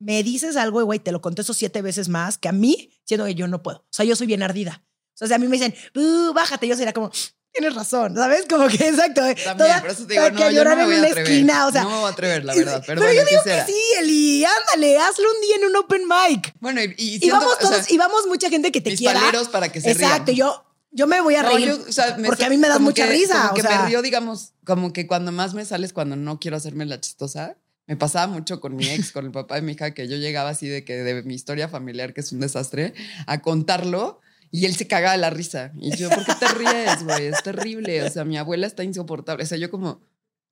Me 0.00 0.22
dices 0.22 0.56
algo, 0.56 0.80
y, 0.80 0.84
güey, 0.84 0.98
te 0.98 1.12
lo 1.12 1.20
contesto 1.20 1.54
siete 1.54 1.80
veces 1.80 2.08
más 2.08 2.36
que 2.36 2.48
a 2.48 2.52
mí, 2.52 2.90
siendo 3.04 3.24
que 3.26 3.34
yo 3.34 3.46
no 3.48 3.62
puedo. 3.62 3.78
O 3.78 3.86
sea, 3.90 4.04
yo 4.04 4.16
soy 4.16 4.26
bien 4.26 4.42
ardida. 4.42 4.82
O 5.14 5.16
sea, 5.16 5.28
si 5.28 5.34
a 5.34 5.38
mí 5.38 5.46
me 5.46 5.56
dicen, 5.56 5.74
"Uh, 5.94 6.32
bájate, 6.34 6.66
yo 6.66 6.76
sería 6.76 6.92
como, 6.92 7.10
tienes 7.52 7.72
razón, 7.74 8.16
¿sabes? 8.16 8.46
Como 8.50 8.66
que 8.66 8.88
exacto. 8.88 9.20
También, 9.22 9.56
toda- 9.56 9.80
por 9.80 9.90
eso 9.90 10.06
te 10.06 10.14
digo, 10.14 10.30
no, 10.30 10.50
yo 10.50 10.64
no 10.64 10.76
me 10.76 10.84
voy 10.86 10.94
a 10.96 10.98
atrever. 11.04 11.18
esquina, 11.22 11.66
o 11.68 11.72
sea. 11.72 11.84
no 11.84 11.90
me 11.90 11.96
voy 11.98 12.06
a 12.06 12.08
atrever, 12.12 12.44
la 12.44 12.54
y- 12.54 12.58
verdad. 12.58 12.82
Pero, 12.84 13.00
yo 13.00 13.06
bueno, 13.06 13.20
digo 13.30 13.42
quisiera. 13.44 13.64
que 13.64 13.72
sí, 13.72 13.78
Eli, 14.00 14.44
ándale, 14.44 14.98
hazlo 14.98 15.24
un 15.32 15.40
día 15.40 15.56
en 15.56 15.64
un 15.66 15.76
open 15.76 16.02
mic. 16.08 16.52
Bueno, 16.58 16.82
y, 16.82 16.94
y 16.98 17.14
Y 17.14 17.18
siento, 17.20 17.36
vamos 17.38 17.54
o 17.54 17.60
sea, 17.60 17.70
todos, 17.70 17.90
y 17.92 17.96
vamos 17.96 18.26
mucha 18.26 18.50
gente 18.50 18.72
que 18.72 18.80
te 18.80 18.90
mis 18.90 18.98
quiera. 18.98 19.20
para 19.52 19.70
que 19.70 19.80
se 19.80 19.92
Exacto, 19.92 20.32
rían. 20.32 20.36
yo, 20.36 20.64
yo 20.94 21.06
me 21.06 21.20
voy 21.20 21.34
a 21.34 21.42
No, 21.42 21.50
reír. 21.50 21.68
yo, 21.68 21.78
o 21.88 21.92
sea, 21.92 22.16
me 22.16 22.28
porque 22.28 22.42
sa- 22.42 22.46
a 22.46 22.50
mí 22.50 22.56
me 22.56 22.68
como 22.68 22.80
mucha 22.80 23.04
que- 23.06 23.12
risa. 23.12 23.34
Como 23.40 23.50
o 23.50 23.54
que 23.54 23.62
sea, 23.62 23.82
me 23.82 23.88
río, 23.88 24.00
digamos, 24.00 24.52
como 24.64 24.92
que 24.92 25.06
cuando 25.06 25.30
más 25.32 25.52
me 25.52 25.64
sales 25.64 25.92
cuando 25.92 26.16
no 26.16 26.40
quiero 26.40 26.56
hacerme 26.56 26.86
la 26.86 27.00
chistosa. 27.00 27.56
Me 27.86 27.96
pasaba 27.96 28.26
mucho 28.32 28.60
con 28.60 28.76
mi 28.76 28.86
ex, 28.88 29.12
con 29.12 29.26
el 29.26 29.30
papá 29.30 29.56
de 29.56 29.60
mi 29.62 29.72
hija, 29.72 29.92
que 29.92 30.08
yo 30.08 30.16
llegaba 30.16 30.48
así 30.48 30.66
de 30.68 30.86
que 30.86 30.94
de 31.02 31.22
mi 31.22 31.34
historia 31.34 31.68
familiar, 31.68 32.14
que 32.14 32.22
es 32.22 32.32
un 32.32 32.40
desastre, 32.40 32.94
a 33.26 33.42
contarlo 33.42 34.20
y 34.50 34.64
él 34.64 34.74
se 34.74 34.86
cagaba 34.86 35.12
de 35.12 35.18
la 35.18 35.28
risa. 35.28 35.72
Y 35.78 35.94
yo, 35.96 36.08
¿por 36.08 36.24
qué 36.24 36.32
te 36.34 36.48
ríes, 36.48 37.04
güey? 37.04 37.26
Es 37.26 37.42
terrible. 37.42 38.02
O 38.04 38.08
sea, 38.10 38.24
mi 38.24 38.38
abuela 38.38 38.66
está 38.66 38.84
insoportable. 38.84 39.42
O 39.44 39.46
sea, 39.46 39.58
yo 39.58 39.70
como, 39.70 40.00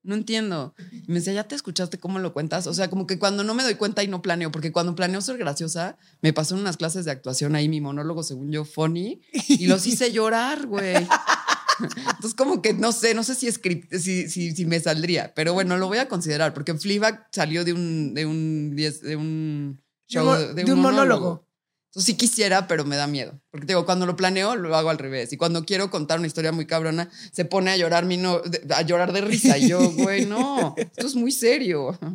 no 0.02 0.14
entiendo. 0.14 0.74
Y 0.90 1.08
me 1.08 1.14
decía, 1.14 1.32
¿ya 1.32 1.44
te 1.44 1.54
escuchaste 1.54 1.98
cómo 1.98 2.18
lo 2.18 2.32
cuentas? 2.32 2.66
O 2.66 2.74
sea, 2.74 2.90
como 2.90 3.06
que 3.06 3.18
cuando 3.18 3.44
no 3.44 3.54
me 3.54 3.62
doy 3.62 3.76
cuenta 3.76 4.02
y 4.02 4.08
no 4.08 4.22
planeo, 4.22 4.50
porque 4.50 4.72
cuando 4.72 4.94
planeo 4.94 5.20
ser 5.20 5.38
graciosa, 5.38 5.96
me 6.20 6.32
pasó 6.32 6.54
en 6.54 6.62
unas 6.62 6.76
clases 6.76 7.04
de 7.04 7.10
actuación 7.10 7.54
ahí 7.54 7.68
mi 7.68 7.80
monólogo, 7.80 8.22
según 8.22 8.50
yo, 8.50 8.64
funny, 8.64 9.20
y 9.48 9.66
los 9.66 9.86
hice 9.86 10.12
llorar, 10.12 10.66
güey. 10.66 10.96
Entonces, 11.80 12.34
como 12.34 12.62
que 12.62 12.74
no 12.74 12.92
sé, 12.92 13.14
no 13.14 13.22
sé 13.24 13.34
si, 13.34 13.50
script, 13.50 13.92
si, 13.94 14.28
si, 14.28 14.54
si 14.54 14.66
me 14.66 14.80
saldría, 14.80 15.32
pero 15.34 15.52
bueno, 15.52 15.76
lo 15.78 15.86
voy 15.86 15.98
a 15.98 16.08
considerar 16.08 16.54
porque 16.54 16.74
Fleabag 16.74 17.28
salió 17.32 17.64
de 17.64 17.72
un, 17.72 18.14
de 18.14 18.26
un, 18.26 18.76
de 18.76 19.16
un 19.16 19.82
show, 20.08 20.54
de, 20.54 20.64
un, 20.72 20.80
monólogo. 20.80 21.46
Entonces 21.92 22.06
sí 22.06 22.14
quisiera, 22.14 22.66
pero 22.68 22.86
me 22.86 22.96
da 22.96 23.06
miedo. 23.06 23.38
Porque 23.50 23.66
digo, 23.66 23.84
cuando 23.84 24.06
lo 24.06 24.16
planeo, 24.16 24.56
lo 24.56 24.74
hago 24.74 24.88
al 24.88 24.96
revés. 24.96 25.30
Y 25.34 25.36
cuando 25.36 25.66
quiero 25.66 25.90
contar 25.90 26.18
una 26.20 26.26
historia 26.26 26.50
muy 26.50 26.64
cabrona, 26.64 27.10
se 27.32 27.44
pone 27.44 27.70
a 27.70 27.76
llorar, 27.76 28.06
mi 28.06 28.16
no, 28.16 28.40
a 28.74 28.80
llorar 28.80 29.12
de 29.12 29.20
risa. 29.20 29.58
Y 29.58 29.68
yo, 29.68 29.90
güey, 29.96 30.24
no, 30.24 30.74
esto 30.78 31.06
es 31.06 31.14
muy 31.14 31.32
serio. 31.32 31.98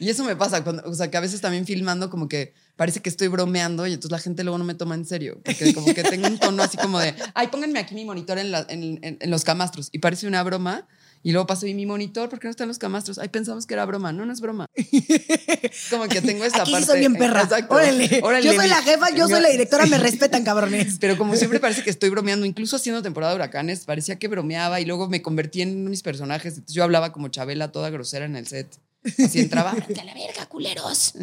Y 0.00 0.10
eso 0.10 0.24
me 0.24 0.34
pasa, 0.36 0.64
cuando, 0.64 0.82
o 0.84 0.94
sea, 0.94 1.08
que 1.10 1.16
a 1.16 1.20
veces 1.20 1.40
también 1.40 1.64
filmando 1.64 2.10
como 2.10 2.28
que 2.28 2.52
parece 2.76 3.00
que 3.00 3.08
estoy 3.08 3.28
bromeando 3.28 3.86
y 3.86 3.92
entonces 3.92 4.10
la 4.10 4.18
gente 4.18 4.42
luego 4.42 4.58
no 4.58 4.64
me 4.64 4.74
toma 4.74 4.96
en 4.96 5.06
serio. 5.06 5.40
Porque 5.44 5.72
como 5.72 5.94
que 5.94 6.02
tengo 6.02 6.26
un 6.26 6.38
tono 6.38 6.62
así 6.62 6.76
como 6.76 6.98
de, 6.98 7.14
ay, 7.34 7.46
pónganme 7.46 7.78
aquí 7.78 7.94
mi 7.94 8.04
monitor 8.04 8.38
en, 8.38 8.52
en 8.68 9.30
los 9.30 9.44
camastros. 9.44 9.88
Y 9.92 10.00
parece 10.00 10.26
una 10.26 10.42
broma 10.42 10.86
y 11.22 11.32
luego 11.32 11.46
paso 11.46 11.66
y 11.66 11.74
mi 11.74 11.86
monitor, 11.86 12.28
¿por 12.28 12.38
qué 12.38 12.46
no 12.46 12.50
están 12.50 12.68
los 12.68 12.78
camastros? 12.78 13.18
Ay, 13.18 13.28
pensamos 13.28 13.66
que 13.66 13.74
era 13.74 13.84
broma. 13.84 14.12
No, 14.12 14.24
no 14.24 14.32
es 14.32 14.40
broma. 14.40 14.66
Como 15.90 16.04
que 16.08 16.22
tengo 16.22 16.44
esta 16.44 16.62
Aquí 16.62 16.72
parte. 16.72 16.86
soy 16.86 17.00
bien 17.00 17.14
perra. 17.14 17.42
Exacto. 17.42 17.74
Órale. 17.74 18.08
Yo 18.42 18.52
soy 18.52 18.68
la 18.68 18.82
jefa, 18.82 19.10
yo 19.10 19.28
soy 19.28 19.42
la 19.42 19.48
directora, 19.48 19.86
me 19.86 19.98
respetan, 19.98 20.44
cabrones. 20.44 20.98
Pero 21.00 21.16
como 21.18 21.36
siempre 21.36 21.60
parece 21.60 21.82
que 21.82 21.90
estoy 21.90 22.10
bromeando, 22.10 22.46
incluso 22.46 22.76
haciendo 22.76 23.02
temporada 23.02 23.32
de 23.32 23.36
huracanes, 23.36 23.84
parecía 23.84 24.18
que 24.18 24.28
bromeaba 24.28 24.80
y 24.80 24.84
luego 24.84 25.08
me 25.08 25.22
convertí 25.22 25.62
en 25.62 25.84
mis 25.90 26.02
personajes. 26.02 26.54
Entonces 26.54 26.74
yo 26.74 26.84
hablaba 26.84 27.12
como 27.12 27.28
Chabela, 27.28 27.72
toda 27.72 27.90
grosera 27.90 28.24
en 28.24 28.36
el 28.36 28.46
set. 28.46 28.68
Así 29.04 29.40
entraba, 29.40 29.70
a 29.70 30.04
la 30.04 30.14
verga, 30.14 30.46
culeros. 30.46 31.14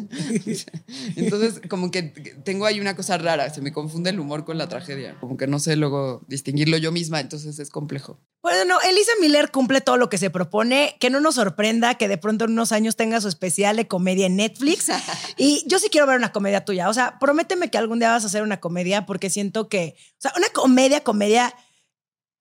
Entonces, 1.16 1.62
como 1.70 1.92
que 1.92 2.04
tengo 2.44 2.66
ahí 2.66 2.80
una 2.80 2.96
cosa 2.96 3.18
rara, 3.18 3.54
se 3.54 3.62
me 3.62 3.74
confunde 3.74 4.10
el 4.10 4.20
humor 4.20 4.46
con 4.46 4.58
la 4.58 4.70
tragedia. 4.70 5.18
Como 5.20 5.38
que 5.38 5.48
no 5.48 5.60
sé 5.60 5.76
luego 5.76 6.24
distinguirlo 6.28 6.78
yo 6.78 6.92
misma, 6.92 7.20
entonces 7.20 7.60
es 7.60 7.70
complejo. 7.70 8.20
Bueno, 8.42 8.78
Elisa 8.88 9.12
Miller 9.20 9.52
cumple 9.52 9.82
todo 9.82 9.98
lo 9.98 10.10
que 10.10 10.18
se 10.18 10.30
propone, 10.30 10.96
que 11.00 11.10
no 11.10 11.20
nos 11.20 11.36
sorprenda 11.36 11.96
que 11.96 12.08
de 12.08 12.18
pronto 12.18 12.46
en 12.46 12.52
unos 12.52 12.72
años 12.72 12.96
tenga 12.96 13.20
su 13.20 13.28
especial 13.28 13.76
de 13.76 13.88
comedia 13.88 14.28
en 14.28 14.38
Netflix. 14.38 14.90
Y 15.38 15.64
yo 15.68 15.80
sí 15.80 15.90
quiero 15.90 16.08
ver 16.08 16.18
una 16.18 16.32
comedia 16.32 16.64
tuya. 16.64 16.90
O 16.90 16.94
sea, 16.94 17.20
prométeme 17.20 17.70
que 17.70 17.78
algún 17.78 18.00
día 18.00 18.12
vas 18.12 18.24
a 18.24 18.28
hacer 18.28 18.42
una 18.42 18.62
comedia 18.62 19.06
porque 19.06 19.30
siento 19.30 19.68
que, 19.68 19.96
o 19.98 20.22
sea, 20.22 20.34
una 20.38 20.48
comedia, 20.50 21.04
comedia, 21.04 21.54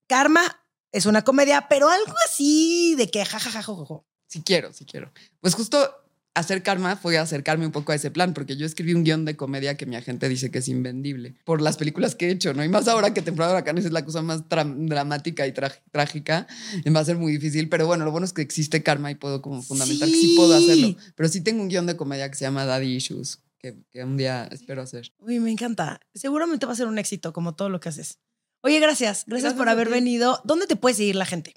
karma 0.06 0.42
es 0.92 1.06
una 1.06 1.22
comedia, 1.22 1.66
pero 1.68 1.88
algo 1.88 2.14
así 2.24 2.94
de 2.96 3.10
que 3.10 3.24
jajajajo. 3.24 4.06
Sí 4.34 4.42
quiero, 4.44 4.72
sí 4.72 4.84
quiero. 4.84 5.12
Pues 5.40 5.54
justo 5.54 5.78
hacer 6.34 6.64
karma 6.64 6.96
fue 6.96 7.18
acercarme 7.18 7.66
un 7.66 7.70
poco 7.70 7.92
a 7.92 7.94
ese 7.94 8.10
plan, 8.10 8.34
porque 8.34 8.56
yo 8.56 8.66
escribí 8.66 8.92
un 8.92 9.04
guion 9.04 9.24
de 9.24 9.36
comedia 9.36 9.76
que 9.76 9.86
mi 9.86 9.94
agente 9.94 10.28
dice 10.28 10.50
que 10.50 10.58
es 10.58 10.66
invendible 10.66 11.36
por 11.44 11.62
las 11.62 11.76
películas 11.76 12.16
que 12.16 12.26
he 12.26 12.30
hecho, 12.32 12.52
¿no? 12.52 12.64
Y 12.64 12.68
más 12.68 12.88
ahora 12.88 13.14
que 13.14 13.22
Temporada 13.22 13.52
de 13.52 13.58
Huracanes 13.58 13.84
es 13.84 13.92
la 13.92 14.04
cosa 14.04 14.22
más 14.22 14.42
dramática 14.48 15.46
y 15.46 15.52
trágica, 15.52 16.48
va 16.88 16.98
a 16.98 17.04
ser 17.04 17.16
muy 17.16 17.30
difícil, 17.30 17.68
pero 17.68 17.86
bueno, 17.86 18.04
lo 18.04 18.10
bueno 18.10 18.24
es 18.24 18.32
que 18.32 18.42
existe 18.42 18.82
karma 18.82 19.12
y 19.12 19.14
puedo 19.14 19.40
como 19.40 19.62
fundamental 19.62 20.10
que 20.10 20.16
sí 20.16 20.34
puedo 20.34 20.56
hacerlo. 20.56 20.96
Pero 21.14 21.28
sí 21.28 21.42
tengo 21.42 21.62
un 21.62 21.68
guion 21.68 21.86
de 21.86 21.96
comedia 21.96 22.28
que 22.28 22.34
se 22.34 22.44
llama 22.44 22.64
Daddy 22.64 22.92
Issues, 22.92 23.38
que, 23.58 23.76
que 23.92 24.02
un 24.02 24.16
día 24.16 24.48
espero 24.50 24.82
hacer. 24.82 25.12
Uy, 25.18 25.38
me 25.38 25.52
encanta. 25.52 26.00
Seguramente 26.12 26.66
va 26.66 26.72
a 26.72 26.76
ser 26.76 26.88
un 26.88 26.98
éxito, 26.98 27.32
como 27.32 27.54
todo 27.54 27.68
lo 27.68 27.78
que 27.78 27.90
haces. 27.90 28.18
Oye, 28.62 28.80
gracias. 28.80 29.24
Gracias, 29.26 29.26
gracias 29.26 29.54
por 29.54 29.68
haber 29.68 29.88
venido. 29.88 30.40
¿Dónde 30.42 30.66
te 30.66 30.74
puede 30.74 30.96
seguir 30.96 31.14
la 31.14 31.26
gente? 31.26 31.54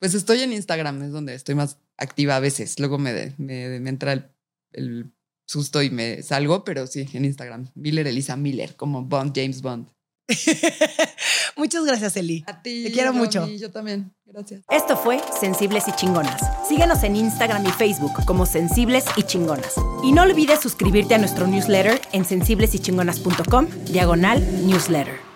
Pues 0.00 0.14
estoy 0.14 0.40
en 0.40 0.52
Instagram, 0.52 1.02
es 1.02 1.12
donde 1.12 1.34
estoy 1.34 1.54
más 1.54 1.78
activa 1.98 2.36
a 2.36 2.40
veces. 2.40 2.78
Luego 2.80 2.98
me, 2.98 3.34
me, 3.36 3.78
me 3.80 3.90
entra 3.90 4.32
el, 4.72 5.12
susto 5.46 5.82
y 5.82 5.90
me 5.90 6.22
salgo, 6.22 6.64
pero 6.64 6.86
sí, 6.86 7.06
en 7.12 7.24
Instagram. 7.24 7.70
Miller 7.74 8.06
Elisa 8.06 8.36
Miller, 8.36 8.76
como 8.76 9.04
Bond, 9.04 9.32
James 9.34 9.60
Bond. 9.62 9.88
Muchas 11.56 11.84
gracias, 11.84 12.16
Eli. 12.16 12.44
A 12.46 12.62
ti. 12.62 12.84
Te 12.84 12.92
quiero 12.92 13.12
mucho. 13.12 13.46
yo 13.46 13.70
también. 13.70 14.14
Gracias. 14.24 14.62
Esto 14.70 14.96
fue 14.96 15.20
Sensibles 15.38 15.88
y 15.88 15.92
Chingonas. 15.92 16.40
Síguenos 16.66 17.02
en 17.02 17.16
Instagram 17.16 17.66
y 17.66 17.72
Facebook 17.72 18.12
como 18.24 18.46
Sensibles 18.46 19.04
y 19.16 19.24
Chingonas. 19.24 19.74
Y 20.04 20.12
no 20.12 20.22
olvides 20.22 20.60
suscribirte 20.60 21.16
a 21.16 21.18
nuestro 21.18 21.46
newsletter 21.46 22.00
en 22.12 22.24
sensiblesychingonas.com, 22.24 23.66
diagonal 23.86 24.40
newsletter. 24.66 25.29